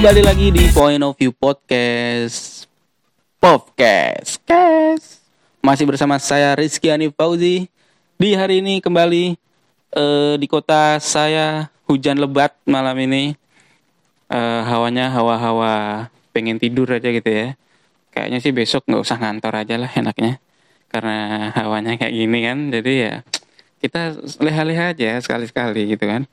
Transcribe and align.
Kembali 0.00 0.24
lagi 0.24 0.48
di 0.48 0.64
Point 0.72 1.04
of 1.04 1.12
View 1.20 1.28
Podcast. 1.28 2.64
Podcast. 3.36 4.40
Kes. 4.48 5.20
Masih 5.60 5.84
bersama 5.84 6.16
saya 6.16 6.56
Rizky 6.56 6.88
Anif 6.88 7.12
Fauzi. 7.12 7.68
Di 8.16 8.32
hari 8.32 8.64
ini 8.64 8.80
kembali 8.80 9.36
eh, 9.92 10.34
Di 10.40 10.46
kota 10.48 10.96
saya 11.04 11.68
Hujan 11.84 12.16
lebat 12.16 12.56
malam 12.64 12.96
ini. 12.96 13.36
Eh, 14.32 14.62
Hawanya 14.64 15.12
hawa-hawa 15.12 16.08
Pengen 16.32 16.56
tidur 16.56 16.88
aja 16.96 17.12
gitu 17.12 17.28
ya. 17.28 17.60
Kayaknya 18.08 18.38
sih 18.40 18.56
besok 18.56 18.88
nggak 18.88 19.04
usah 19.04 19.20
ngantor 19.20 19.52
aja 19.52 19.76
lah 19.76 19.92
enaknya. 19.92 20.40
Karena 20.88 21.52
hawanya 21.60 22.00
kayak 22.00 22.16
gini 22.16 22.38
kan 22.40 22.72
Jadi 22.72 22.92
ya 23.04 23.14
kita 23.84 24.16
leha-leha 24.40 24.96
aja 24.96 25.20
sekali-sekali 25.20 25.92
gitu 25.92 26.08
kan. 26.08 26.24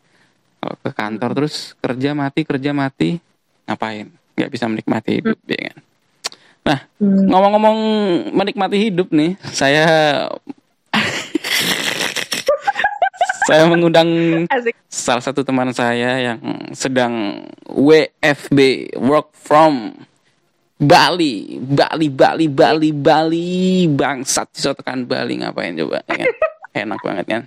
Kalau 0.64 0.76
ke 0.80 0.90
kantor 0.96 1.32
terus 1.36 1.76
kerja 1.84 2.16
mati 2.16 2.48
kerja 2.48 2.72
mati 2.72 3.27
ngapain 3.68 4.08
nggak 4.34 4.50
bisa 4.50 4.66
menikmati 4.66 5.20
hidup 5.20 5.38
ya 5.46 5.60
kan 5.70 5.78
nah 6.64 6.80
Hmm. 6.98 7.30
ngomong-ngomong 7.30 7.80
menikmati 8.34 8.90
hidup 8.90 9.14
nih 9.14 9.38
saya 9.54 9.86
saya 13.48 13.64
mengundang 13.64 14.10
Asik. 14.50 14.76
salah 14.90 15.24
satu 15.24 15.46
teman 15.46 15.72
saya 15.72 16.34
yang 16.34 16.40
sedang 16.74 17.46
WFB 17.64 18.60
work 19.00 19.32
from 19.32 19.96
Bali 20.76 21.56
Bali 21.58 22.08
Bali 22.12 22.46
Bali 22.52 22.90
Bali 22.92 23.48
bangsat 23.88 24.52
disotokan 24.52 25.08
Bali 25.08 25.40
ngapain 25.40 25.78
coba 25.78 26.04
ya 26.12 26.16
kan? 26.18 26.28
enak 26.84 27.00
banget 27.00 27.26
kan 27.26 27.42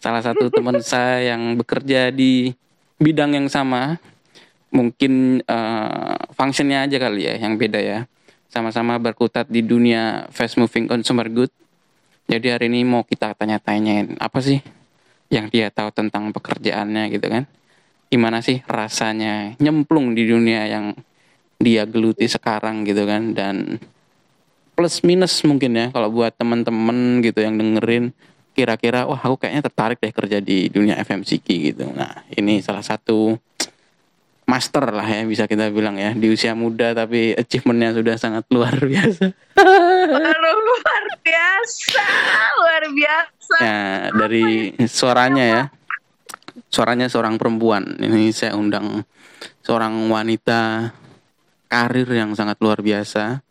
salah 0.00 0.22
satu 0.24 0.48
teman 0.48 0.80
saya 0.80 1.36
yang 1.36 1.54
bekerja 1.54 2.08
di 2.08 2.56
bidang 2.96 3.36
yang 3.36 3.46
sama 3.52 4.00
mungkin 4.74 5.40
eh, 5.46 6.18
functionnya 6.34 6.84
aja 6.84 6.98
kali 6.98 7.30
ya 7.30 7.34
yang 7.38 7.54
beda 7.54 7.78
ya. 7.78 7.98
Sama-sama 8.50 8.98
berkutat 8.98 9.46
di 9.46 9.62
dunia 9.62 10.26
fast 10.34 10.58
moving 10.58 10.90
consumer 10.90 11.30
good. 11.30 11.50
Jadi 12.26 12.50
hari 12.50 12.66
ini 12.70 12.82
mau 12.82 13.06
kita 13.06 13.34
tanya-tanyain 13.38 14.18
apa 14.18 14.38
sih 14.42 14.58
yang 15.30 15.50
dia 15.50 15.70
tahu 15.70 15.94
tentang 15.94 16.34
pekerjaannya 16.34 17.10
gitu 17.14 17.26
kan? 17.30 17.44
Gimana 18.10 18.42
sih 18.42 18.62
rasanya 18.66 19.58
nyemplung 19.58 20.14
di 20.14 20.26
dunia 20.26 20.66
yang 20.70 20.94
dia 21.58 21.86
geluti 21.86 22.26
sekarang 22.30 22.86
gitu 22.86 23.06
kan? 23.06 23.34
Dan 23.34 23.78
plus 24.74 25.02
minus 25.06 25.42
mungkin 25.46 25.74
ya 25.74 25.86
kalau 25.94 26.10
buat 26.10 26.34
temen-temen 26.34 27.22
gitu 27.22 27.42
yang 27.42 27.54
dengerin 27.54 28.10
kira-kira 28.54 29.06
wah 29.06 29.18
aku 29.18 29.42
kayaknya 29.42 29.66
tertarik 29.66 29.98
deh 29.98 30.14
kerja 30.14 30.38
di 30.38 30.70
dunia 30.70 30.94
FMCG 31.02 31.74
gitu. 31.74 31.90
Nah 31.90 32.22
ini 32.38 32.62
salah 32.62 32.86
satu 32.86 33.34
master 34.44 34.92
lah 34.92 35.04
ya 35.08 35.24
bisa 35.24 35.48
kita 35.48 35.72
bilang 35.72 35.96
ya. 35.96 36.12
Di 36.12 36.28
usia 36.28 36.52
muda 36.52 36.92
tapi 36.92 37.32
achievementnya 37.34 37.96
sudah 37.96 38.14
sangat 38.20 38.44
luar 38.52 38.76
biasa. 38.92 39.32
Luar 39.54 41.04
biasa, 41.24 42.06
luar 42.60 42.84
biasa. 42.92 43.56
ya 43.60 43.78
dari 44.12 44.72
suaranya 44.84 45.44
ya. 45.44 45.62
Suaranya 46.70 47.10
seorang 47.10 47.34
perempuan. 47.40 47.98
Ini 47.98 48.30
saya 48.30 48.54
undang 48.54 49.02
seorang 49.66 49.94
wanita 50.06 50.92
karir 51.66 52.06
yang 52.14 52.36
sangat 52.38 52.60
luar 52.62 52.78
biasa. 52.84 53.42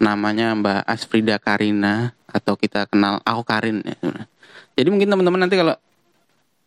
Namanya 0.00 0.56
Mbak 0.56 0.82
Asfrida 0.88 1.36
Karina 1.36 2.16
atau 2.26 2.56
kita 2.56 2.88
kenal 2.88 3.20
Aku 3.22 3.44
Karin 3.44 3.84
ya. 3.84 3.98
Jadi 4.74 4.88
mungkin 4.88 5.12
teman-teman 5.12 5.44
nanti 5.44 5.60
kalau 5.60 5.76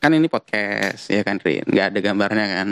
kan 0.03 0.11
ini 0.11 0.27
podcast 0.27 1.07
ya 1.07 1.23
kan 1.23 1.39
Rin, 1.39 1.63
nggak 1.63 1.95
ada 1.95 1.99
gambarnya 2.03 2.45
kan. 2.45 2.69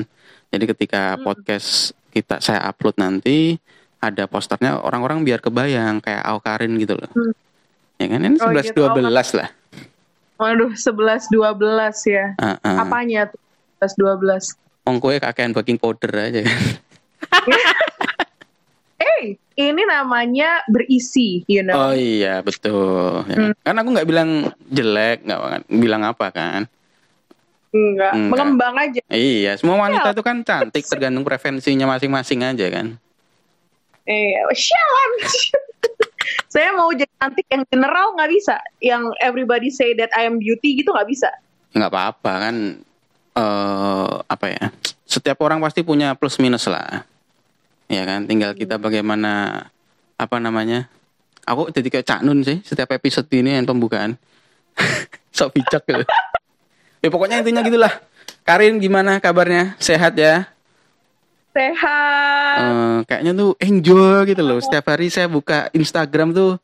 Jadi 0.51 0.63
ketika 0.67 1.15
Hmm. 1.15 1.23
podcast 1.23 1.95
kita 2.11 2.43
saya 2.43 2.59
upload 2.67 2.99
nanti 2.99 3.55
ada 3.97 4.27
posternya 4.27 4.83
orang-orang 4.83 5.23
biar 5.23 5.39
kebayang 5.39 6.03
kayak 6.03 6.21
Aku 6.27 6.39
Karin 6.43 6.75
gitu 6.75 6.99
loh. 6.99 7.07
Hmm. 7.15 7.31
Ya 7.95 8.05
kan 8.09 8.19
ini 8.19 8.35
Oh, 8.35 8.51
11 8.51 8.73
gitu. 8.73 8.81
12 8.83 9.31
lah. 9.37 9.49
Waduh, 10.35 10.73
11 10.73 11.29
12 11.29 11.95
ya. 12.03 12.33
Uh, 12.35 12.57
uh. 12.65 12.77
Apanya 12.81 13.29
tuh? 13.29 13.39
11 13.79 13.95
12. 13.95 14.43
Wong 14.83 14.97
kowe 14.97 15.13
kakean 15.13 15.53
baking 15.53 15.77
powder 15.77 16.11
aja 16.11 16.41
kan. 16.43 16.61
Hey, 19.01 19.33
ini 19.57 19.81
namanya 19.81 20.61
berisi, 20.69 21.41
you 21.49 21.65
know. 21.65 21.89
Oh 21.89 21.93
iya 21.93 22.45
betul. 22.45 23.25
Ya. 23.25 23.49
Hmm. 23.49 23.53
Kan 23.57 23.75
aku 23.81 23.89
nggak 23.97 24.05
bilang 24.05 24.29
jelek, 24.69 25.25
nggak 25.25 25.41
bilang 25.73 26.05
apa 26.05 26.29
kan. 26.29 26.69
Enggak, 27.71 28.11
Enggak. 28.11 28.31
mengembang 28.35 28.75
aja. 28.75 29.01
Iya, 29.07 29.55
semua 29.55 29.79
wanita 29.79 30.11
itu 30.11 30.23
kan 30.23 30.43
cantik 30.43 30.83
tergantung 30.83 31.23
preferensinya 31.23 31.87
masing-masing 31.95 32.43
aja 32.43 32.67
kan. 32.67 32.99
Iya, 34.03 34.43
sialan. 34.51 35.11
Saya 36.53 36.75
mau 36.75 36.91
jadi 36.91 37.07
cantik 37.15 37.47
yang 37.47 37.63
general 37.71 38.11
nggak 38.19 38.31
bisa, 38.31 38.59
yang 38.83 39.07
everybody 39.23 39.71
say 39.71 39.95
that 39.95 40.11
I 40.11 40.27
am 40.27 40.35
beauty 40.35 40.83
gitu 40.83 40.91
nggak 40.91 41.07
bisa. 41.07 41.31
Nggak 41.71 41.91
apa-apa 41.91 42.33
kan. 42.47 42.55
eh 43.31 44.13
apa 44.27 44.45
ya? 44.51 44.75
Setiap 45.07 45.39
orang 45.39 45.63
pasti 45.63 45.87
punya 45.87 46.11
plus 46.19 46.35
minus 46.43 46.67
lah. 46.67 47.07
Ya 47.87 48.03
kan, 48.03 48.27
tinggal 48.27 48.51
kita 48.51 48.75
bagaimana 48.75 49.63
apa 50.19 50.37
namanya? 50.43 50.91
Aku 51.47 51.71
jadi 51.71 51.87
kayak 51.87 52.07
Cak 52.11 52.21
Nun 52.27 52.43
sih 52.43 52.59
setiap 52.67 52.91
episode 52.91 53.31
ini 53.31 53.55
yang 53.55 53.63
pembukaan. 53.63 54.19
Sok 55.35 55.55
bijak 55.55 55.87
gitu. 55.87 56.03
Ya 57.01 57.09
pokoknya 57.09 57.41
intinya 57.41 57.65
gitulah. 57.65 57.93
Karin 58.45 58.77
gimana 58.77 59.17
kabarnya? 59.17 59.73
Sehat 59.81 60.13
ya? 60.13 60.45
Sehat. 61.51 62.57
Eh, 62.61 62.99
kayaknya 63.09 63.31
tuh 63.35 63.51
enjoy 63.57 64.29
gitu 64.29 64.41
loh. 64.45 64.61
Setiap 64.61 64.85
hari 64.93 65.09
saya 65.09 65.25
buka 65.27 65.67
Instagram 65.73 66.31
tuh 66.31 66.61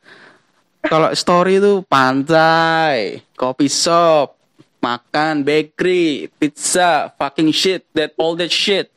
kalau 0.86 1.12
story 1.18 1.60
tuh 1.60 1.84
pantai, 1.84 3.20
kopi 3.36 3.68
shop, 3.68 4.38
makan, 4.80 5.44
bakery, 5.44 6.32
pizza, 6.40 7.12
fucking 7.18 7.52
shit, 7.52 7.84
that 7.98 8.14
all 8.16 8.38
that 8.38 8.54
shit. 8.54 8.88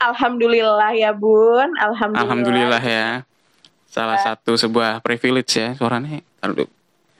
Alhamdulillah 0.00 0.96
ya 0.96 1.12
Bun, 1.12 1.76
alhamdulillah. 1.76 2.24
Alhamdulillah 2.24 2.82
ya. 2.82 3.08
Salah 3.90 4.18
satu 4.22 4.56
sebuah 4.56 5.04
privilege 5.04 5.54
ya 5.54 5.76
suaranya. 5.76 6.24
Aduh. 6.40 6.66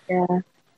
Ya. 0.08 0.24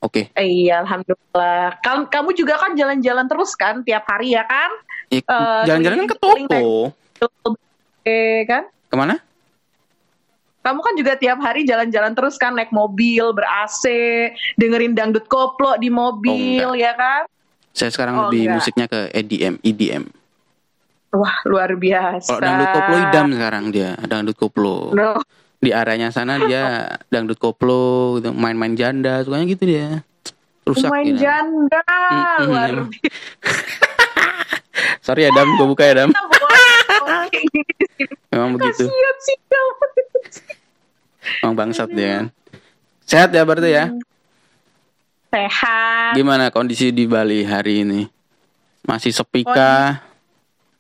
Oke. 0.02 0.34
Iya, 0.34 0.82
alhamdulillah. 0.82 1.78
Kamu, 1.78 2.10
kamu 2.10 2.28
juga 2.34 2.58
kan 2.58 2.74
jalan-jalan 2.74 3.30
terus 3.30 3.54
kan 3.54 3.86
tiap 3.86 4.02
hari 4.04 4.34
ya 4.34 4.42
kan? 4.42 4.70
Ya, 5.08 5.22
Eh, 5.22 5.62
Jalan-jalan 5.62 5.96
kan 6.02 6.08
ke 6.10 6.16
toko. 6.18 6.64
Eh 8.02 8.42
kan? 8.44 8.66
Ke 8.90 8.96
mana? 8.98 9.22
Kamu 10.62 10.78
kan 10.78 10.94
juga 10.94 11.14
tiap 11.14 11.38
hari 11.38 11.62
jalan-jalan 11.62 12.14
terus 12.14 12.34
kan 12.34 12.54
naik 12.54 12.70
mobil 12.70 13.30
ber 13.30 13.46
AC, 13.46 13.82
dengerin 14.54 14.94
dangdut 14.94 15.26
koplo 15.26 15.74
di 15.74 15.90
mobil 15.90 16.66
Oh, 16.66 16.74
ya 16.74 16.94
kan? 16.94 17.26
Saya 17.70 17.90
sekarang 17.90 18.14
Oh, 18.14 18.22
lebih 18.26 18.46
enggak. 18.46 18.54
musiknya 18.58 18.86
ke 18.86 19.00
EDM, 19.12 19.54
EDM. 19.60 20.04
Wah, 21.12 21.34
luar 21.44 21.74
biasa. 21.74 22.26
Kalau 22.26 22.40
dangdut 22.40 22.68
koplo 22.70 22.96
idam 22.96 23.26
sekarang 23.30 23.64
dia, 23.70 23.90
dangdut 24.02 24.36
koplo. 24.36 24.76
No. 24.94 25.18
Di 25.62 25.70
areanya 25.70 26.10
sana 26.10 26.42
dia 26.42 26.90
dangdut 27.12 27.38
koplo 27.38 28.18
gitu, 28.18 28.34
main-main 28.34 28.74
janda 28.74 29.22
sukanya 29.22 29.46
gitu 29.46 29.62
dia. 29.62 30.02
Rusak 30.62 30.90
Main 30.90 31.14
gitu. 31.14 31.26
janda, 31.26 31.82
Mm-mm, 31.86 32.46
luar 32.50 32.66
emang. 32.70 32.90
biasa. 33.42 33.62
sorry 35.02 35.26
ya 35.26 35.30
dam 35.34 35.46
gue 35.54 35.66
buka 35.66 35.82
ya 35.86 35.94
dam. 36.02 36.10
Oke, 37.02 37.40
memang 38.34 38.58
begitu. 38.58 38.86
Memang 41.42 41.54
bangsat 41.54 41.90
dia 41.90 42.08
kan. 42.14 42.26
Sehat 43.06 43.30
ya 43.34 43.42
berarti 43.42 43.70
ya? 43.74 43.86
Sehat. 45.32 46.12
gimana 46.14 46.52
kondisi 46.52 46.92
di 46.92 47.08
Bali 47.08 47.42
hari 47.42 47.82
ini? 47.82 48.04
Masih 48.84 49.10
sepi 49.10 49.42
kah 49.42 49.98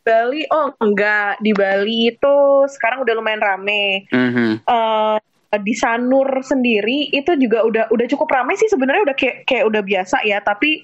Bali, 0.02 0.42
oh 0.50 0.74
enggak 0.78 1.38
di 1.38 1.54
Bali 1.54 2.10
itu 2.10 2.36
sekarang 2.66 3.02
udah 3.02 3.14
lumayan 3.14 3.38
rame. 3.38 4.06
Mhm. 4.10 4.66
eh 4.66 5.18
di 5.52 5.74
Sanur 5.76 6.40
sendiri 6.40 7.12
itu 7.12 7.36
juga 7.36 7.60
udah 7.60 7.84
udah 7.88 8.06
cukup 8.08 8.24
ramai 8.32 8.56
sih 8.56 8.66
sebenarnya 8.66 9.04
udah 9.04 9.12
kayak 9.12 9.44
kayak 9.44 9.68
udah 9.68 9.84
biasa 9.84 10.24
ya 10.24 10.40
tapi 10.40 10.80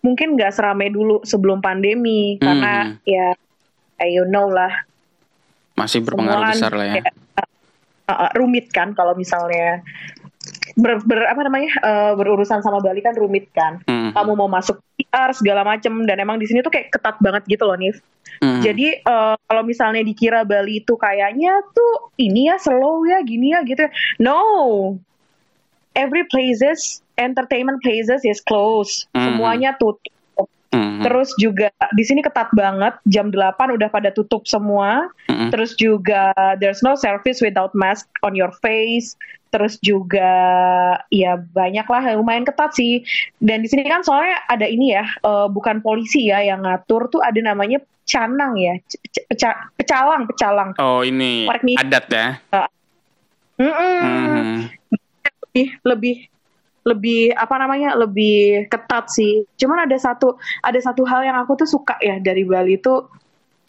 mungkin 0.00 0.36
nggak 0.36 0.52
seramai 0.52 0.88
dulu 0.88 1.24
sebelum 1.24 1.58
pandemi 1.58 2.36
karena 2.36 3.00
Mhm. 3.00 3.08
ya 3.08 3.32
eh, 3.96 4.10
you 4.12 4.28
know 4.28 4.44
lah 4.46 4.68
masih 5.72 6.04
berpengaruh 6.04 6.36
semua 6.36 6.52
kan 6.52 6.56
besar 6.60 6.72
lah 6.76 6.86
ya 6.86 6.94
uh, 7.00 8.12
uh, 8.12 8.30
rumit 8.36 8.68
kan 8.68 8.92
kalau 8.92 9.16
misalnya 9.16 9.80
ber, 10.76 11.00
ber- 11.00 11.24
apa 11.24 11.40
namanya 11.40 11.72
eh, 11.80 12.12
berurusan 12.12 12.60
sama 12.60 12.84
Bali 12.84 13.00
kan 13.00 13.16
rumit 13.16 13.48
kan 13.50 13.80
Mhm. 13.84 14.12
kamu 14.12 14.32
mau 14.36 14.52
masuk 14.52 14.84
PR 15.10 15.30
segala 15.34 15.66
macem 15.66 16.06
dan 16.06 16.16
emang 16.22 16.38
di 16.38 16.46
sini 16.46 16.62
tuh 16.62 16.70
kayak 16.70 16.94
ketat 16.94 17.18
banget 17.18 17.42
gitu 17.50 17.66
loh 17.66 17.74
Nif 17.74 17.98
Mhm. 18.40 18.62
jadi 18.64 18.88
eh, 19.04 19.36
kalau 19.36 19.62
misalnya 19.66 20.00
dikira 20.00 20.46
Bali 20.48 20.80
itu 20.80 20.96
kayaknya 20.96 21.60
tuh 21.76 22.14
ini 22.16 22.48
ya 22.48 22.56
slow 22.56 23.04
ya 23.04 23.20
gini 23.20 23.52
ya 23.52 23.60
gitu. 23.66 23.84
ya. 23.84 23.90
No, 24.16 24.40
every 25.92 26.24
places 26.30 27.04
entertainment 27.20 27.84
places 27.84 28.24
is 28.24 28.40
closed. 28.40 29.10
Mhm. 29.12 29.24
Semuanya 29.36 29.70
tutup. 29.76 30.00
Mhm. 30.40 30.48
Mhm. 30.70 31.02
Terus 31.02 31.28
juga 31.36 31.68
di 31.92 32.04
sini 32.06 32.22
ketat 32.22 32.54
banget, 32.54 32.96
jam 33.10 33.28
8 33.28 33.74
udah 33.74 33.90
pada 33.90 34.08
tutup 34.14 34.46
semua. 34.46 35.10
Mhm. 35.26 35.50
Terus 35.52 35.74
juga 35.76 36.32
there's 36.62 36.80
no 36.80 36.94
service 36.96 37.42
without 37.42 37.74
mask 37.76 38.06
on 38.22 38.32
your 38.38 38.54
face. 38.62 39.18
Terus 39.50 39.82
juga 39.82 40.30
ya 41.10 41.34
banyak 41.34 41.82
lah 41.82 42.02
lumayan 42.14 42.46
ketat 42.46 42.70
sih. 42.70 43.02
Dan 43.42 43.66
di 43.66 43.68
sini 43.68 43.82
kan 43.82 44.06
soalnya 44.06 44.38
ada 44.46 44.62
ini 44.64 44.94
ya, 44.94 45.02
eh, 45.04 45.46
bukan 45.50 45.82
polisi 45.82 46.30
ya 46.30 46.38
yang 46.38 46.62
ngatur 46.62 47.10
tuh 47.10 47.18
ada 47.18 47.36
namanya 47.42 47.82
canang 48.06 48.54
ya, 48.58 48.78
C- 48.86 49.02
c- 49.06 49.26
peca- 49.26 49.70
pecalang, 49.74 50.26
pecalang. 50.26 50.70
Oh 50.78 51.02
ini 51.02 51.46
nih. 51.46 51.76
adat 51.78 52.04
ya. 52.10 52.26
Mm-mm. 53.60 54.00
Mhm. 54.00 54.56
lebih 55.50 55.66
lebih 55.84 56.16
lebih 56.80 57.20
apa 57.36 57.54
namanya 57.60 57.92
lebih 57.98 58.70
ketat 58.72 59.10
sih. 59.12 59.44
Cuman 59.58 59.84
ada 59.84 59.96
satu 60.00 60.38
ada 60.64 60.78
satu 60.80 61.04
hal 61.04 61.26
yang 61.26 61.36
aku 61.42 61.58
tuh 61.60 61.68
suka 61.68 61.98
ya 62.00 62.16
dari 62.22 62.46
Bali 62.46 62.80
itu 62.80 63.04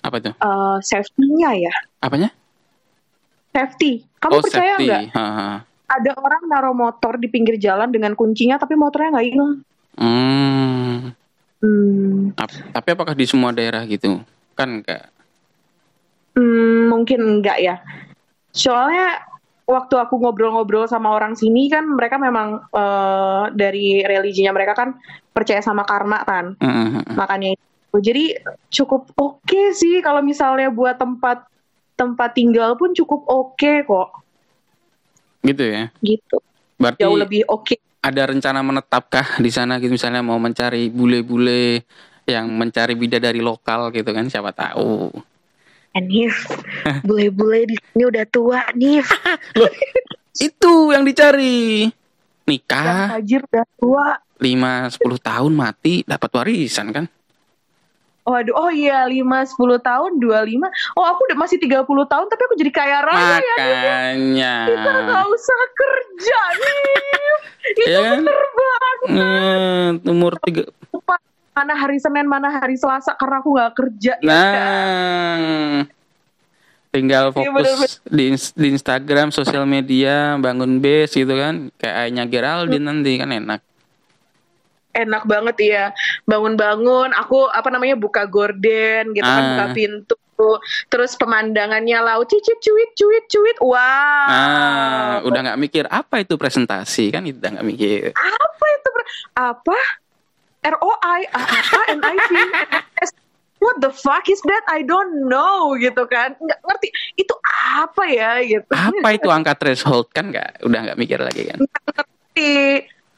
Apa 0.01 0.17
tuh? 0.17 0.33
eh, 0.33 0.77
safety-nya 0.81 1.51
ya. 1.57 1.73
Apanya? 1.99 2.29
Safety. 3.51 4.07
Kamu 4.17 4.39
oh 4.39 4.41
percaya 4.41 4.73
nggak? 4.79 5.03
Ada 5.91 6.15
orang 6.15 6.47
naruh 6.47 6.71
motor 6.71 7.19
di 7.19 7.27
pinggir 7.27 7.59
jalan 7.59 7.91
dengan 7.91 8.15
kuncinya 8.15 8.55
tapi 8.55 8.79
motornya 8.79 9.19
nggak 9.19 9.27
hilang. 9.27 9.53
Hmm. 9.99 11.11
Hmm, 11.61 12.33
Ap- 12.39 12.73
Tapi 12.73 12.87
apakah 12.95 13.13
di 13.13 13.27
semua 13.29 13.51
daerah 13.53 13.83
gitu? 13.85 14.23
Kan 14.55 14.81
enggak. 14.81 15.11
hmm, 16.33 16.89
mungkin 16.89 17.19
enggak 17.21 17.59
ya. 17.59 17.75
Soalnya 18.49 19.19
waktu 19.67 19.95
aku 19.99 20.19
ngobrol-ngobrol 20.19 20.89
sama 20.89 21.13
orang 21.13 21.37
sini 21.37 21.69
kan 21.69 21.85
mereka 21.85 22.17
memang 22.17 22.65
eh, 22.65 23.43
dari 23.53 24.01
religinya 24.01 24.55
mereka 24.55 24.73
kan 24.73 24.95
percaya 25.35 25.61
sama 25.61 25.83
karma 25.85 26.23
kan. 26.25 26.55
Mhm. 26.57 27.13
makanya 27.13 27.53
itu. 27.53 27.97
Jadi 27.99 28.23
cukup 28.71 29.11
oke 29.19 29.75
sih 29.75 29.99
kalau 29.99 30.23
misalnya 30.23 30.71
buat 30.71 30.95
tempat 30.95 31.43
tempat 31.93 32.33
tinggal 32.33 32.73
pun 32.79 32.95
cukup 32.95 33.27
oke 33.27 33.71
kok 33.85 34.20
Gitu 35.41 35.63
ya. 35.65 35.89
gitu. 36.05 36.37
Berarti 36.77 37.01
Jauh 37.01 37.17
lebih 37.17 37.41
oke. 37.49 37.77
ada 38.01 38.29
rencana 38.29 38.65
menetapkah 38.65 39.37
di 39.37 39.49
sana 39.53 39.77
gitu 39.77 39.93
misalnya 39.93 40.25
mau 40.25 40.41
mencari 40.41 40.89
bule-bule 40.89 41.85
yang 42.25 42.49
mencari 42.49 42.97
bidadari 42.97 43.41
lokal 43.41 43.93
gitu 43.93 44.09
kan 44.09 44.25
siapa 44.29 44.49
tahu. 44.53 45.13
Nif, 45.99 46.47
bule-bule 47.07 47.67
di 47.67 47.75
sini 47.75 48.03
udah 48.07 48.25
tua, 48.29 48.63
Nif. 48.73 49.05
Itu 50.47 50.95
yang 50.95 51.03
dicari. 51.03 51.91
Yang 51.91 51.99
Nikah 52.47 53.15
Fajir 53.19 53.41
udah 53.45 53.65
tua. 53.77 54.07
5 54.41 54.97
10 54.97 55.21
tahun 55.21 55.53
mati 55.53 56.01
dapat 56.01 56.29
warisan 56.33 56.89
kan? 56.89 57.05
Waduh, 58.31 58.55
oh 58.55 58.71
iya 58.71 59.03
5 59.03 59.19
10 59.43 59.59
tahun 59.81 60.11
25. 60.15 60.63
Oh, 60.95 61.03
aku 61.03 61.27
udah 61.27 61.37
masih 61.37 61.59
30 61.59 61.83
tahun 61.83 62.25
tapi 62.25 62.41
aku 62.41 62.55
jadi 62.55 62.71
kaya 62.71 62.97
raya 63.03 63.35
ya. 63.37 63.55
Makanya. 63.59 64.55
Kita 64.71 64.89
nggak 65.03 65.23
usah 65.27 65.61
kerja. 65.73 66.39
Itu 67.61 67.79
Iya 67.83 67.99
kan? 67.99 68.11
bener 68.17 68.39
banget. 68.55 68.97
Eh, 69.11 69.87
umur 70.07 70.33
tiga 70.39 70.63
Mana 71.51 71.75
hari 71.75 71.99
Senin, 71.99 72.25
mana 72.25 72.47
hari 72.49 72.79
Selasa 72.79 73.11
karena 73.13 73.43
aku 73.43 73.51
nggak 73.51 73.73
kerja. 73.75 74.13
ya 74.15 74.23
kan? 74.23 74.39
Nah, 74.55 75.83
tinggal 76.89 77.25
Iya, 77.27 77.35
fokus 77.35 77.51
bener-bener. 77.51 77.91
di, 78.07 78.23
ins- 78.31 78.55
di 78.55 78.67
Instagram, 78.71 79.27
sosial 79.29 79.67
media, 79.67 80.39
bangun 80.39 80.79
base 80.79 81.11
gitu 81.13 81.35
kan. 81.35 81.67
Kayak 81.75 81.95
ayahnya 81.97 82.23
Geraldine 82.25 82.85
nanti 82.87 83.11
kan 83.15 83.29
enak. 83.29 83.59
Enak 84.91 85.23
banget 85.25 85.57
ya 85.59 85.85
bangun-bangun 86.23 87.11
aku 87.11 87.47
apa 87.47 87.67
namanya 87.71 87.95
buka 87.95 88.27
gorden 88.27 89.11
gitu 89.11 89.25
kan 89.25 89.41
Ah. 89.41 89.47
buka 89.55 89.65
pintu. 89.73 90.15
Terus 90.89 91.13
pemandangannya 91.21 92.01
laut 92.01 92.25
cicit 92.25 92.57
cuit 92.57 92.89
cuit 92.97 93.29
cuit 93.29 93.57
wow. 93.61 93.77
Ah, 94.25 95.13
udah 95.21 95.39
nggak 95.45 95.59
mikir 95.61 95.85
apa 95.85 96.25
itu 96.25 96.33
presentasi? 96.33 97.13
Kan 97.13 97.29
udah 97.29 97.61
nggak 97.61 97.67
mikir. 97.67 98.09
apa 98.17 98.65
itu 98.73 98.89
apa? 99.37 99.77
R 100.61 100.75
O 100.81 100.91
I 100.97 101.21
A 101.29 101.41
apa 101.45 101.79
N 101.93 102.01
I 102.01 102.17
V 102.17 102.33
S 103.05 103.13
what 103.61 103.77
the 103.85 103.93
fuck 103.93 104.25
is 104.25 104.41
that? 104.49 104.65
I 104.65 104.81
don't 104.81 105.29
know 105.29 105.77
gitu 105.77 106.09
kan. 106.09 106.33
Nggak 106.41 106.59
ngerti 106.65 106.89
itu 107.21 107.33
apa 107.77 108.03
ya 108.09 108.41
gitu. 108.41 108.73
Apa 108.73 109.07
itu 109.13 109.29
angka 109.29 109.53
threshold? 109.53 110.09
Kan 110.09 110.33
nggak 110.33 110.65
udah 110.65 110.79
nggak 110.89 110.97
mikir 110.97 111.21
lagi 111.21 111.53
kan. 111.53 111.61
ngerti 111.61 112.53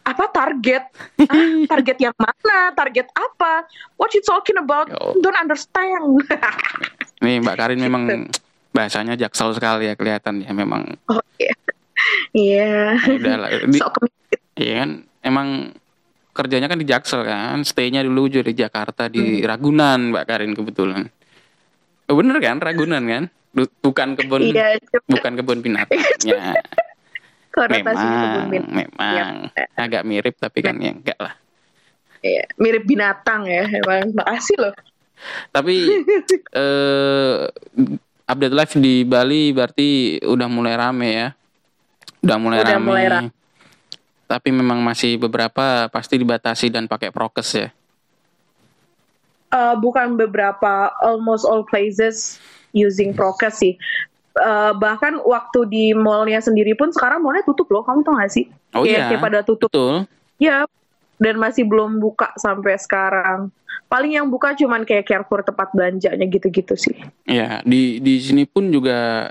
apa 0.03 0.27
target 0.27 0.83
Ah, 1.23 1.63
target 1.65 1.97
yang 1.97 2.11
mana 2.13 2.71
target 2.71 3.07
apa 3.09 3.63
what 3.95 4.11
you 4.11 4.19
talking 4.19 4.55
about 4.55 4.91
don't 5.17 5.35
understand 5.35 6.03
Nih 7.23 7.39
Mbak 7.39 7.55
Karin 7.55 7.79
memang 7.79 8.27
bahasanya 8.69 9.15
jaksel 9.15 9.53
sekali 9.53 9.87
ya 9.87 9.95
kelihatan 9.95 10.43
ya 10.43 10.51
memang. 10.51 10.99
Oh 11.07 11.23
iya. 11.37 11.55
Iya. 12.33 12.73
Ya 12.99 13.13
udahlah. 13.15 13.49
Di- 13.63 13.79
Sok 13.79 13.91
kemikir. 13.95 14.37
Iya 14.53 14.73
kan 14.75 14.89
emang 15.21 15.47
kerjanya 16.33 16.65
kan 16.65 16.75
di 16.75 16.83
Jaksel 16.83 17.21
kan, 17.23 17.61
stay-nya 17.61 18.01
dulu 18.01 18.25
juga 18.25 18.49
di 18.49 18.57
Jakarta 18.57 19.05
di 19.05 19.39
Ragunan 19.39 20.09
Mbak 20.09 20.25
Karin 20.25 20.51
kebetulan. 20.51 21.05
Oh, 22.09 22.17
bener 22.17 22.41
kan 22.41 22.57
Ragunan 22.57 23.03
kan? 23.05 23.23
Bukan 23.53 24.17
kebun 24.17 24.41
Iya, 24.41 24.81
cuma 24.83 25.05
bukan 25.13 25.31
kebun 25.37 25.59
binatangnya. 25.65 26.57
Konotasinya 27.53 28.17
kebun 28.17 28.43
memang 28.49 28.49
bin- 28.49 28.71
memang 28.73 29.33
agak 29.77 30.03
mirip 30.03 30.35
tapi 30.41 30.59
kan 30.65 30.75
ya 30.81 30.91
enggak 30.91 31.19
lah. 31.21 31.33
Iya, 32.23 32.43
mirip 32.57 32.83
binatang 32.87 33.45
ya. 33.45 33.67
Emang 33.69 34.09
makasih 34.15 34.57
loh. 34.57 34.73
Tapi 35.53 35.75
eh 36.59 37.37
update 38.25 38.55
live 38.55 38.73
di 38.81 38.95
Bali 39.05 39.53
berarti 39.53 40.17
udah 40.23 40.47
mulai 40.49 40.73
rame 40.73 41.09
ya. 41.13 41.27
Udah 42.23 42.37
mulai 42.41 42.59
Udah 42.63 42.75
rame. 42.79 42.87
mulai 42.87 43.05
rame. 43.05 43.29
Tapi 44.25 44.49
memang 44.49 44.81
masih 44.81 45.21
beberapa 45.21 45.91
pasti 45.93 46.17
dibatasi 46.17 46.73
dan 46.73 46.89
pakai 46.89 47.13
prokes 47.13 47.49
ya. 47.53 47.69
Eh, 49.53 49.75
bukan 49.77 50.17
beberapa 50.17 50.89
almost 51.05 51.45
all 51.45 51.61
places 51.61 52.41
using 52.73 53.13
prokes 53.13 53.61
sih. 53.61 53.77
Eh, 54.33 54.71
bahkan 54.81 55.21
waktu 55.21 55.59
di 55.69 55.85
mallnya 55.93 56.41
sendiri 56.41 56.73
pun 56.73 56.89
sekarang 56.89 57.21
mallnya 57.21 57.45
tutup 57.45 57.69
loh. 57.69 57.85
Kamu 57.85 58.01
tau 58.01 58.17
gak 58.17 58.33
sih? 58.33 58.49
Oh 58.73 58.81
Kayak- 58.81 58.89
iya. 58.89 59.05
kayak 59.13 59.21
pada 59.21 59.39
tutup. 59.45 59.69
Betul. 59.69 60.09
Ya, 60.41 60.65
dan 61.21 61.37
masih 61.37 61.69
belum 61.69 62.01
buka 62.01 62.33
sampai 62.41 62.73
sekarang. 62.81 63.53
Paling 63.85 64.17
yang 64.17 64.25
buka 64.25 64.57
cuman 64.57 64.89
kayak 64.89 65.05
Carrefour 65.05 65.45
tempat 65.45 65.69
belanjanya 65.69 66.25
gitu-gitu 66.25 66.73
sih. 66.73 66.97
Ya, 67.29 67.61
di 67.61 68.01
di 68.01 68.17
sini 68.17 68.49
pun 68.49 68.73
juga 68.73 69.29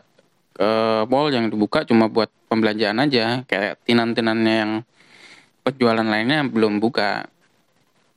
eh, 0.54 1.02
mall 1.10 1.34
yang 1.34 1.50
dibuka 1.50 1.82
cuma 1.82 2.06
buat 2.06 2.30
pembelanjaan 2.46 3.02
aja, 3.02 3.42
kayak 3.42 3.82
tinan-tinannya 3.82 4.54
yang 4.54 4.72
penjualan 5.66 6.06
lainnya 6.06 6.46
belum 6.46 6.78
buka. 6.78 7.26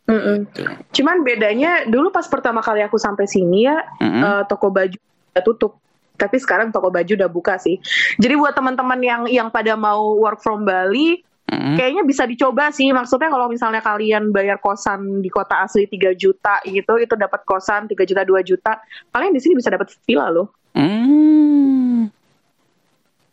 Mm-mm. 0.06 0.46
Gitu. 0.54 0.70
Cuman 1.02 1.26
bedanya 1.26 1.90
dulu 1.90 2.14
pas 2.14 2.30
pertama 2.30 2.62
kali 2.62 2.86
aku 2.86 3.02
sampai 3.02 3.26
sini 3.26 3.66
ya 3.66 3.82
Mm-mm. 3.98 4.22
eh, 4.22 4.44
toko 4.46 4.70
baju 4.70 4.98
tutup. 5.42 5.82
Tapi 6.16 6.40
sekarang 6.40 6.72
toko 6.72 6.90
baju 6.90 7.12
udah 7.16 7.30
buka 7.30 7.60
sih. 7.60 7.78
Jadi 8.18 8.34
buat 8.36 8.56
teman-teman 8.56 9.00
yang 9.04 9.22
yang 9.28 9.48
pada 9.52 9.76
mau 9.76 10.16
work 10.16 10.40
from 10.40 10.64
Bali, 10.64 11.20
Mm-mm. 11.46 11.76
kayaknya 11.78 12.02
bisa 12.02 12.26
dicoba 12.26 12.72
sih. 12.72 12.90
Maksudnya 12.90 13.30
kalau 13.30 13.52
misalnya 13.52 13.84
kalian 13.84 14.32
bayar 14.32 14.58
kosan 14.58 15.22
di 15.22 15.30
kota 15.30 15.62
asli 15.62 15.86
3 15.86 16.16
juta 16.16 16.64
gitu, 16.66 16.98
itu 16.98 17.14
dapat 17.14 17.44
kosan 17.44 17.86
3 17.86 17.94
juta 18.02 18.24
2 18.24 18.42
juta. 18.42 18.82
Kalian 19.12 19.36
di 19.36 19.42
sini 19.44 19.54
bisa 19.60 19.70
dapat 19.70 19.94
villa 20.04 20.32
loh. 20.32 20.52
Hmm. 20.74 22.10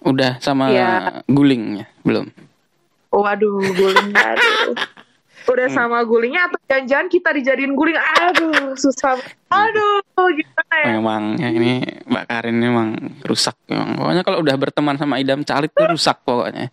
Udah 0.03 0.43
sama 0.43 0.71
Ya. 0.75 1.23
gulingnya 1.31 1.87
belum? 2.03 2.27
Waduh, 3.13 3.61
guling 3.77 4.11
aduh. 4.13 4.75
Udah 5.43 5.69
sama 5.69 6.01
gulingnya 6.07 6.49
atau 6.49 6.59
jangan-jangan 6.71 7.07
kita 7.11 7.29
dijadiin 7.35 7.75
guling. 7.75 7.99
Aduh, 7.99 8.79
susah. 8.79 9.19
Aduh, 9.51 10.01
gimana 10.17 10.75
ya? 10.81 10.87
Memang 10.97 11.23
ya 11.37 11.49
ini 11.53 11.83
Mbak 12.07 12.25
Karin 12.31 12.57
memang 12.57 12.89
rusak 13.27 13.57
memang. 13.67 13.99
Pokoknya 13.99 14.23
kalau 14.25 14.39
udah 14.41 14.57
berteman 14.57 14.97
sama 14.97 15.19
Idam 15.19 15.43
Calit 15.43 15.75
tuh 15.75 15.87
rusak 15.91 16.23
pokoknya. 16.25 16.71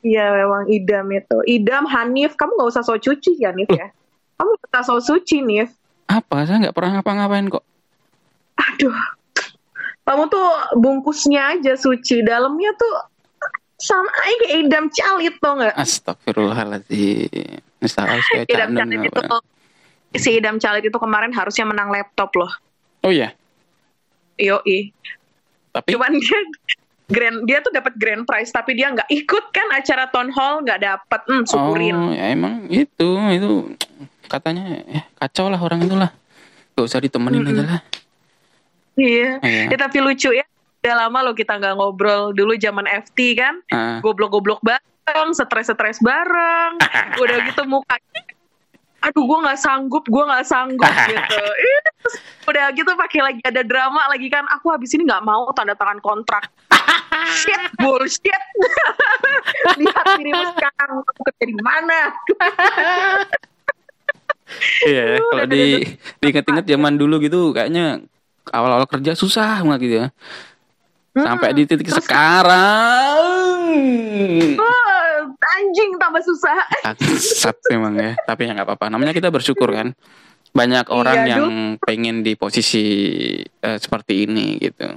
Iya 0.00 0.32
memang 0.32 0.68
idam 0.72 1.08
itu. 1.12 1.38
Idam 1.44 1.84
Hanif, 1.88 2.36
kamu 2.36 2.56
nggak 2.56 2.70
usah 2.72 2.84
so 2.84 2.96
cuci 2.96 3.36
ya 3.36 3.52
Nif 3.52 3.68
ya. 3.68 3.92
Kamu 4.40 4.56
kita 4.64 4.80
so 4.84 4.96
suci 5.00 5.44
Nif. 5.44 5.72
Apa? 6.08 6.48
Saya 6.48 6.68
nggak 6.68 6.76
pernah 6.76 7.00
ngapa-ngapain 7.00 7.48
kok. 7.52 7.64
Aduh. 8.56 8.96
Kamu 10.00 10.26
tuh 10.26 10.48
bungkusnya 10.80 11.54
aja 11.54 11.78
suci, 11.78 12.24
dalamnya 12.26 12.74
tuh 12.74 12.94
sama 13.80 14.12
aja 14.12 14.34
kayak 14.44 14.54
idam 14.68 14.84
calit 14.92 15.34
tuh 15.40 15.52
nggak? 15.56 15.74
Astagfirullahaladzim. 15.74 17.58
Saya 17.80 18.44
Idam 18.44 18.76
calit 18.76 19.00
itu 19.08 19.20
apa? 19.24 19.40
si 20.10 20.28
idam 20.36 20.58
calit 20.58 20.84
itu 20.84 20.98
kemarin 20.98 21.32
harusnya 21.32 21.64
menang 21.64 21.88
laptop 21.88 22.34
loh. 22.36 22.52
Oh 23.06 23.10
iya. 23.14 23.32
Yoi. 24.36 24.92
Tapi 25.70 25.88
Cuman 25.94 26.12
dia 26.18 26.38
grand 27.10 27.38
dia 27.46 27.58
tuh 27.62 27.72
dapat 27.72 27.94
grand 27.96 28.22
prize 28.26 28.50
tapi 28.50 28.74
dia 28.74 28.90
nggak 28.90 29.06
ikut 29.06 29.44
kan 29.54 29.66
acara 29.72 30.10
town 30.10 30.28
hall 30.34 30.60
nggak 30.66 30.82
dapat. 30.82 31.20
Hmm, 31.30 31.46
syukurin. 31.46 31.94
Oh, 31.96 32.12
ya 32.12 32.24
emang 32.34 32.66
itu 32.68 33.08
itu 33.32 33.50
katanya 34.26 34.82
ya 34.86 35.02
kacau 35.18 35.48
lah 35.48 35.58
orang 35.58 35.82
itu 35.82 35.96
lah 35.98 36.10
gak 36.78 36.86
usah 36.86 37.02
ditemenin 37.02 37.50
aja 37.50 37.64
lah 37.66 37.82
Iya. 39.00 39.40
Iya. 39.40 39.64
Ya, 39.72 39.76
tapi 39.80 40.02
lucu 40.02 40.28
ya. 40.34 40.44
Udah 40.80 40.94
lama 41.06 41.18
lo 41.28 41.32
kita 41.36 41.60
nggak 41.60 41.76
ngobrol 41.76 42.32
dulu 42.32 42.56
zaman 42.56 42.88
FT 42.88 43.36
kan. 43.36 43.60
Ah. 43.68 44.00
Goblok-goblok 44.00 44.64
bareng, 44.64 45.36
stres-stres 45.36 46.00
bareng. 46.00 46.80
Udah 47.20 47.36
gitu 47.44 47.62
muka 47.68 48.00
aduh 49.00 49.24
gue 49.24 49.38
nggak 49.48 49.60
sanggup 49.60 50.04
gue 50.04 50.24
nggak 50.28 50.44
sanggup 50.44 50.92
gitu 51.08 51.44
udah 52.52 52.64
gitu 52.76 52.90
pakai 52.92 53.20
lagi 53.24 53.40
ada 53.48 53.64
drama 53.64 54.04
lagi 54.12 54.28
kan 54.28 54.44
aku 54.52 54.68
habis 54.76 54.92
ini 54.92 55.08
nggak 55.08 55.24
mau 55.24 55.48
tanda 55.56 55.72
tangan 55.72 56.04
kontrak 56.04 56.52
shit 57.32 57.60
bullshit 57.80 58.42
lihat 59.80 60.04
dirimu 60.20 60.44
sekarang 60.52 61.00
aku 61.00 61.20
kerja 61.32 61.44
di 61.48 61.56
mana 61.64 62.00
Iya, 64.82 65.22
kalau 65.22 65.46
di 65.46 65.86
diinget-inget 66.18 66.66
zaman 66.74 66.98
dulu 66.98 67.22
gitu 67.22 67.54
kayaknya 67.54 68.02
awal-awal 68.50 68.82
kerja 68.90 69.14
susah 69.14 69.62
banget 69.62 69.80
gitu 69.86 69.94
ya. 69.94 70.06
Sampai 71.10 71.50
di 71.58 71.66
titik 71.66 71.90
sekarang. 71.90 73.18
Wah, 74.54 75.18
anjing 75.58 75.90
tambah 75.98 76.22
susah 76.22 76.58
Bangsat 76.86 77.56
memang 77.70 77.94
ya, 77.98 78.12
tapi 78.22 78.46
ya 78.46 78.54
nggak 78.54 78.68
apa-apa. 78.70 78.86
Namanya 78.94 79.10
kita 79.10 79.30
bersyukur 79.30 79.74
kan. 79.74 79.94
Banyak 80.50 80.90
orang 80.90 81.18
Iya, 81.26 81.38
yang 81.38 81.78
pengen 81.78 82.26
di 82.26 82.34
posisi 82.34 82.82
eh, 83.42 83.78
seperti 83.78 84.26
ini 84.26 84.58
gitu. 84.58 84.90